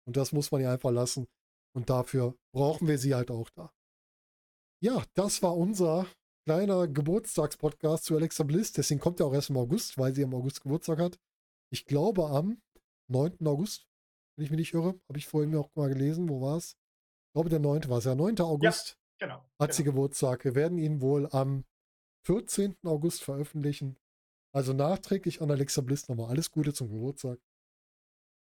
Und 0.07 0.17
das 0.17 0.33
muss 0.33 0.51
man 0.51 0.61
ihr 0.61 0.71
einfach 0.71 0.91
lassen. 0.91 1.27
Und 1.75 1.91
dafür 1.91 2.37
brauchen 2.53 2.87
wir 2.87 2.99
sie 2.99 3.15
halt 3.15 3.31
auch 3.31 3.51
da. 3.51 3.73
Ja, 4.83 5.03
das 5.15 5.43
war 5.43 5.57
unser 5.57 6.07
kleiner 6.47 6.87
Geburtstagspodcast 6.89 8.05
zu 8.05 8.17
Alexa 8.17 8.45
Bliss. 8.45 8.73
Deswegen 8.73 9.01
kommt 9.01 9.21
er 9.21 9.27
auch 9.27 9.35
erst 9.35 9.51
im 9.51 9.57
August, 9.57 9.99
weil 9.99 10.15
sie 10.15 10.23
im 10.23 10.35
August 10.35 10.63
Geburtstag 10.63 10.99
hat. 10.99 11.19
Ich 11.71 11.87
glaube 11.87 12.27
am 12.27 12.61
9. 13.09 13.47
August, 13.47 13.87
wenn 14.37 14.45
ich 14.45 14.51
mich 14.51 14.59
nicht 14.59 14.75
irre, 14.75 15.01
habe 15.09 15.19
ich 15.19 15.27
vorhin 15.27 15.57
auch 15.57 15.75
mal 15.75 15.89
gelesen. 15.89 16.29
Wo 16.29 16.41
war 16.41 16.59
es? 16.59 16.73
Ich 16.73 17.33
glaube, 17.35 17.51
der 17.51 17.61
9. 17.61 17.89
war 17.89 17.99
es 17.99 18.05
ja. 18.05 18.15
9. 18.15 18.39
August 18.41 18.99
ja, 19.21 19.27
genau, 19.27 19.39
hat 19.39 19.47
genau. 19.59 19.73
sie 19.73 19.85
Geburtstag. 19.85 20.45
Wir 20.45 20.55
werden 20.55 20.79
ihn 20.79 21.01
wohl 21.01 21.29
am 21.31 21.65
14. 22.27 22.77
August 22.85 23.23
veröffentlichen. 23.23 23.97
Also 24.55 24.73
nachträglich 24.73 25.43
an 25.43 25.51
Alexa 25.51 25.81
Bliss 25.81 26.09
nochmal 26.09 26.31
alles 26.31 26.51
Gute 26.51 26.73
zum 26.73 26.89
Geburtstag. 26.89 27.41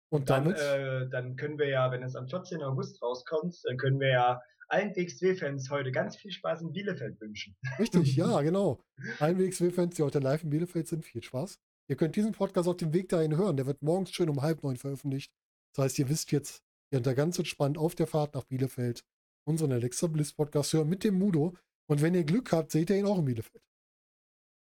Und, 0.10 0.30
dann, 0.30 0.46
damit? 0.46 0.60
Äh, 0.60 1.10
dann 1.10 1.36
können 1.36 1.58
wir 1.58 1.68
ja, 1.68 1.92
wenn 1.92 2.04
es 2.04 2.16
am 2.16 2.28
14. 2.28 2.62
August 2.64 3.02
rauskommt, 3.02 3.60
dann 3.64 3.78
können 3.78 4.00
wir 4.00 4.10
ja 4.10 4.42
allen 4.70 4.96
WXW-Fans 4.96 5.70
heute 5.70 5.92
ganz 5.92 6.18
viel 6.18 6.32
Spaß 6.32 6.62
in 6.62 6.72
Bielefeld 6.72 7.20
wünschen. 7.20 7.56
Richtig, 7.80 8.16
ja, 8.16 8.42
genau. 8.42 8.80
Allen 9.20 9.38
WXW-Fans, 9.38 9.96
die 9.96 10.04
heute 10.04 10.20
live 10.20 10.44
in 10.44 10.50
Bielefeld 10.50 10.88
sind, 10.88 11.06
viel 11.06 11.24
Spaß. 11.24 11.60
Ihr 11.90 11.96
könnt 11.96 12.16
diesen 12.16 12.34
Podcast 12.34 12.68
auf 12.68 12.78
dem 12.78 12.94
Weg 12.94 13.10
dahin 13.10 13.38
hören. 13.38 13.56
Der 13.56 13.66
wird 13.66 13.82
morgens 13.82 14.12
schön 14.12 14.30
um 14.30 14.42
halb 14.42 14.64
neun 14.64 14.76
veröffentlicht. 14.76 15.32
Das 15.74 15.86
heißt, 15.86 16.00
ihr 16.00 16.10
wisst 16.10 16.32
jetzt, 16.32 16.64
ihr 16.92 16.98
könnt 16.98 17.08
da 17.08 17.14
ganz 17.14 17.40
entspannt 17.40 17.78
auf 17.78 17.96
der 17.96 18.08
Fahrt 18.08 18.36
nach 18.36 18.44
Bielefeld 18.44 19.04
unseren 19.48 19.72
Alexa 19.72 20.08
Bliss 20.08 20.34
Podcast 20.34 20.74
hören 20.74 20.90
mit 20.90 21.04
dem 21.04 21.18
Mudo. 21.18 21.56
Und 21.90 22.02
wenn 22.02 22.14
ihr 22.14 22.26
Glück 22.26 22.52
habt, 22.52 22.72
seht 22.72 22.90
ihr 22.90 22.98
ihn 22.98 23.06
auch 23.06 23.20
in 23.20 23.26
Bielefeld. 23.26 23.64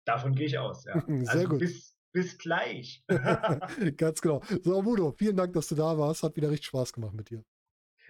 Davon 0.06 0.36
gehe 0.36 0.48
ich 0.48 0.58
aus, 0.58 0.84
ja. 0.84 1.02
Sehr 1.08 1.30
also 1.30 1.48
gut. 1.48 1.60
Bis, 1.60 1.95
bis 2.16 2.38
gleich. 2.38 3.04
Ganz 3.98 4.22
genau. 4.22 4.42
So, 4.64 4.82
Mudo, 4.82 5.12
vielen 5.12 5.36
Dank, 5.36 5.52
dass 5.54 5.68
du 5.68 5.76
da 5.76 5.98
warst. 5.98 6.24
Hat 6.24 6.36
wieder 6.38 6.50
richtig 6.50 6.68
Spaß 6.68 6.94
gemacht 6.94 7.14
mit 7.14 7.30
dir. 7.30 7.44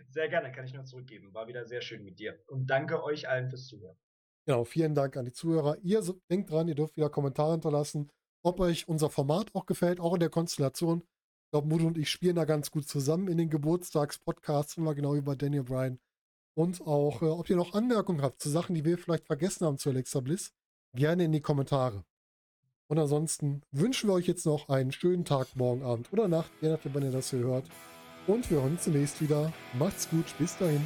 Sehr 0.10 0.30
gerne, 0.30 0.52
kann 0.52 0.66
ich 0.66 0.74
nur 0.74 0.86
zurückgeben. 0.86 1.34
War 1.34 1.48
wieder 1.48 1.66
sehr 1.66 1.82
schön 1.82 2.04
mit 2.04 2.20
dir. 2.20 2.40
Und 2.48 2.70
danke 2.70 3.04
euch 3.04 3.28
allen 3.28 3.50
fürs 3.50 3.66
Zuhören. 3.66 3.98
Genau, 4.46 4.64
vielen 4.64 4.94
Dank 4.94 5.18
an 5.18 5.26
die 5.26 5.32
Zuhörer. 5.32 5.78
Ihr 5.82 6.04
denkt 6.30 6.52
dran, 6.52 6.68
ihr 6.68 6.76
dürft 6.76 6.96
wieder 6.96 7.10
Kommentare 7.10 7.54
hinterlassen, 7.54 8.12
ob 8.44 8.60
euch 8.60 8.88
unser 8.88 9.10
Format 9.10 9.50
auch 9.56 9.66
gefällt, 9.66 10.00
auch 10.00 10.14
in 10.14 10.20
der 10.20 10.30
Konstellation. 10.30 11.02
Ich 11.02 11.52
glaube, 11.52 11.68
Mudo 11.68 11.88
und 11.88 11.98
ich 11.98 12.12
spielen 12.12 12.36
da 12.36 12.46
ganz 12.46 12.70
gut 12.70 12.88
zusammen 12.88 13.28
in 13.28 13.40
den 13.40 13.50
Geburtstagspodcasts, 13.50 14.78
immer 14.78 14.94
genau 14.94 15.16
über 15.16 15.36
Daniel 15.36 15.64
Bryan. 15.64 16.00
Und 16.56 16.80
auch, 16.82 17.24
äh, 17.24 17.26
ob 17.26 17.50
ihr 17.50 17.56
noch 17.56 17.74
Anmerkungen 17.74 18.22
habt 18.22 18.40
zu 18.40 18.50
Sachen, 18.50 18.76
die 18.76 18.86
wir 18.86 19.00
vielleicht 19.00 19.26
vergessen 19.26 19.66
haben 19.66 19.80
zu 19.80 19.90
Alexa 19.90 20.20
Bliss, 20.20 20.54
gerne 20.94 21.24
in 21.24 21.32
die 21.32 21.42
Kommentare. 21.42 22.06
Und 22.88 23.00
ansonsten 23.00 23.64
wünschen 23.72 24.10
wir 24.10 24.14
euch 24.14 24.28
jetzt 24.28 24.46
noch 24.46 24.70
einen 24.70 24.92
schönen 24.92 25.26
Tag, 25.26 25.48
morgen 25.56 25.84
Abend 25.84 26.12
oder 26.14 26.28
Nacht, 26.28 26.52
je 26.62 26.70
nachdem, 26.70 26.94
wann 26.94 27.04
ihr 27.04 27.12
das 27.12 27.32
hier 27.32 27.40
hört. 27.40 27.66
Und 28.28 28.50
wir 28.50 28.62
hören 28.62 28.74
uns 28.74 28.84
zunächst 28.84 29.22
wieder. 29.22 29.52
Macht's 29.74 30.10
gut, 30.10 30.26
bis 30.38 30.58
dahin. 30.58 30.82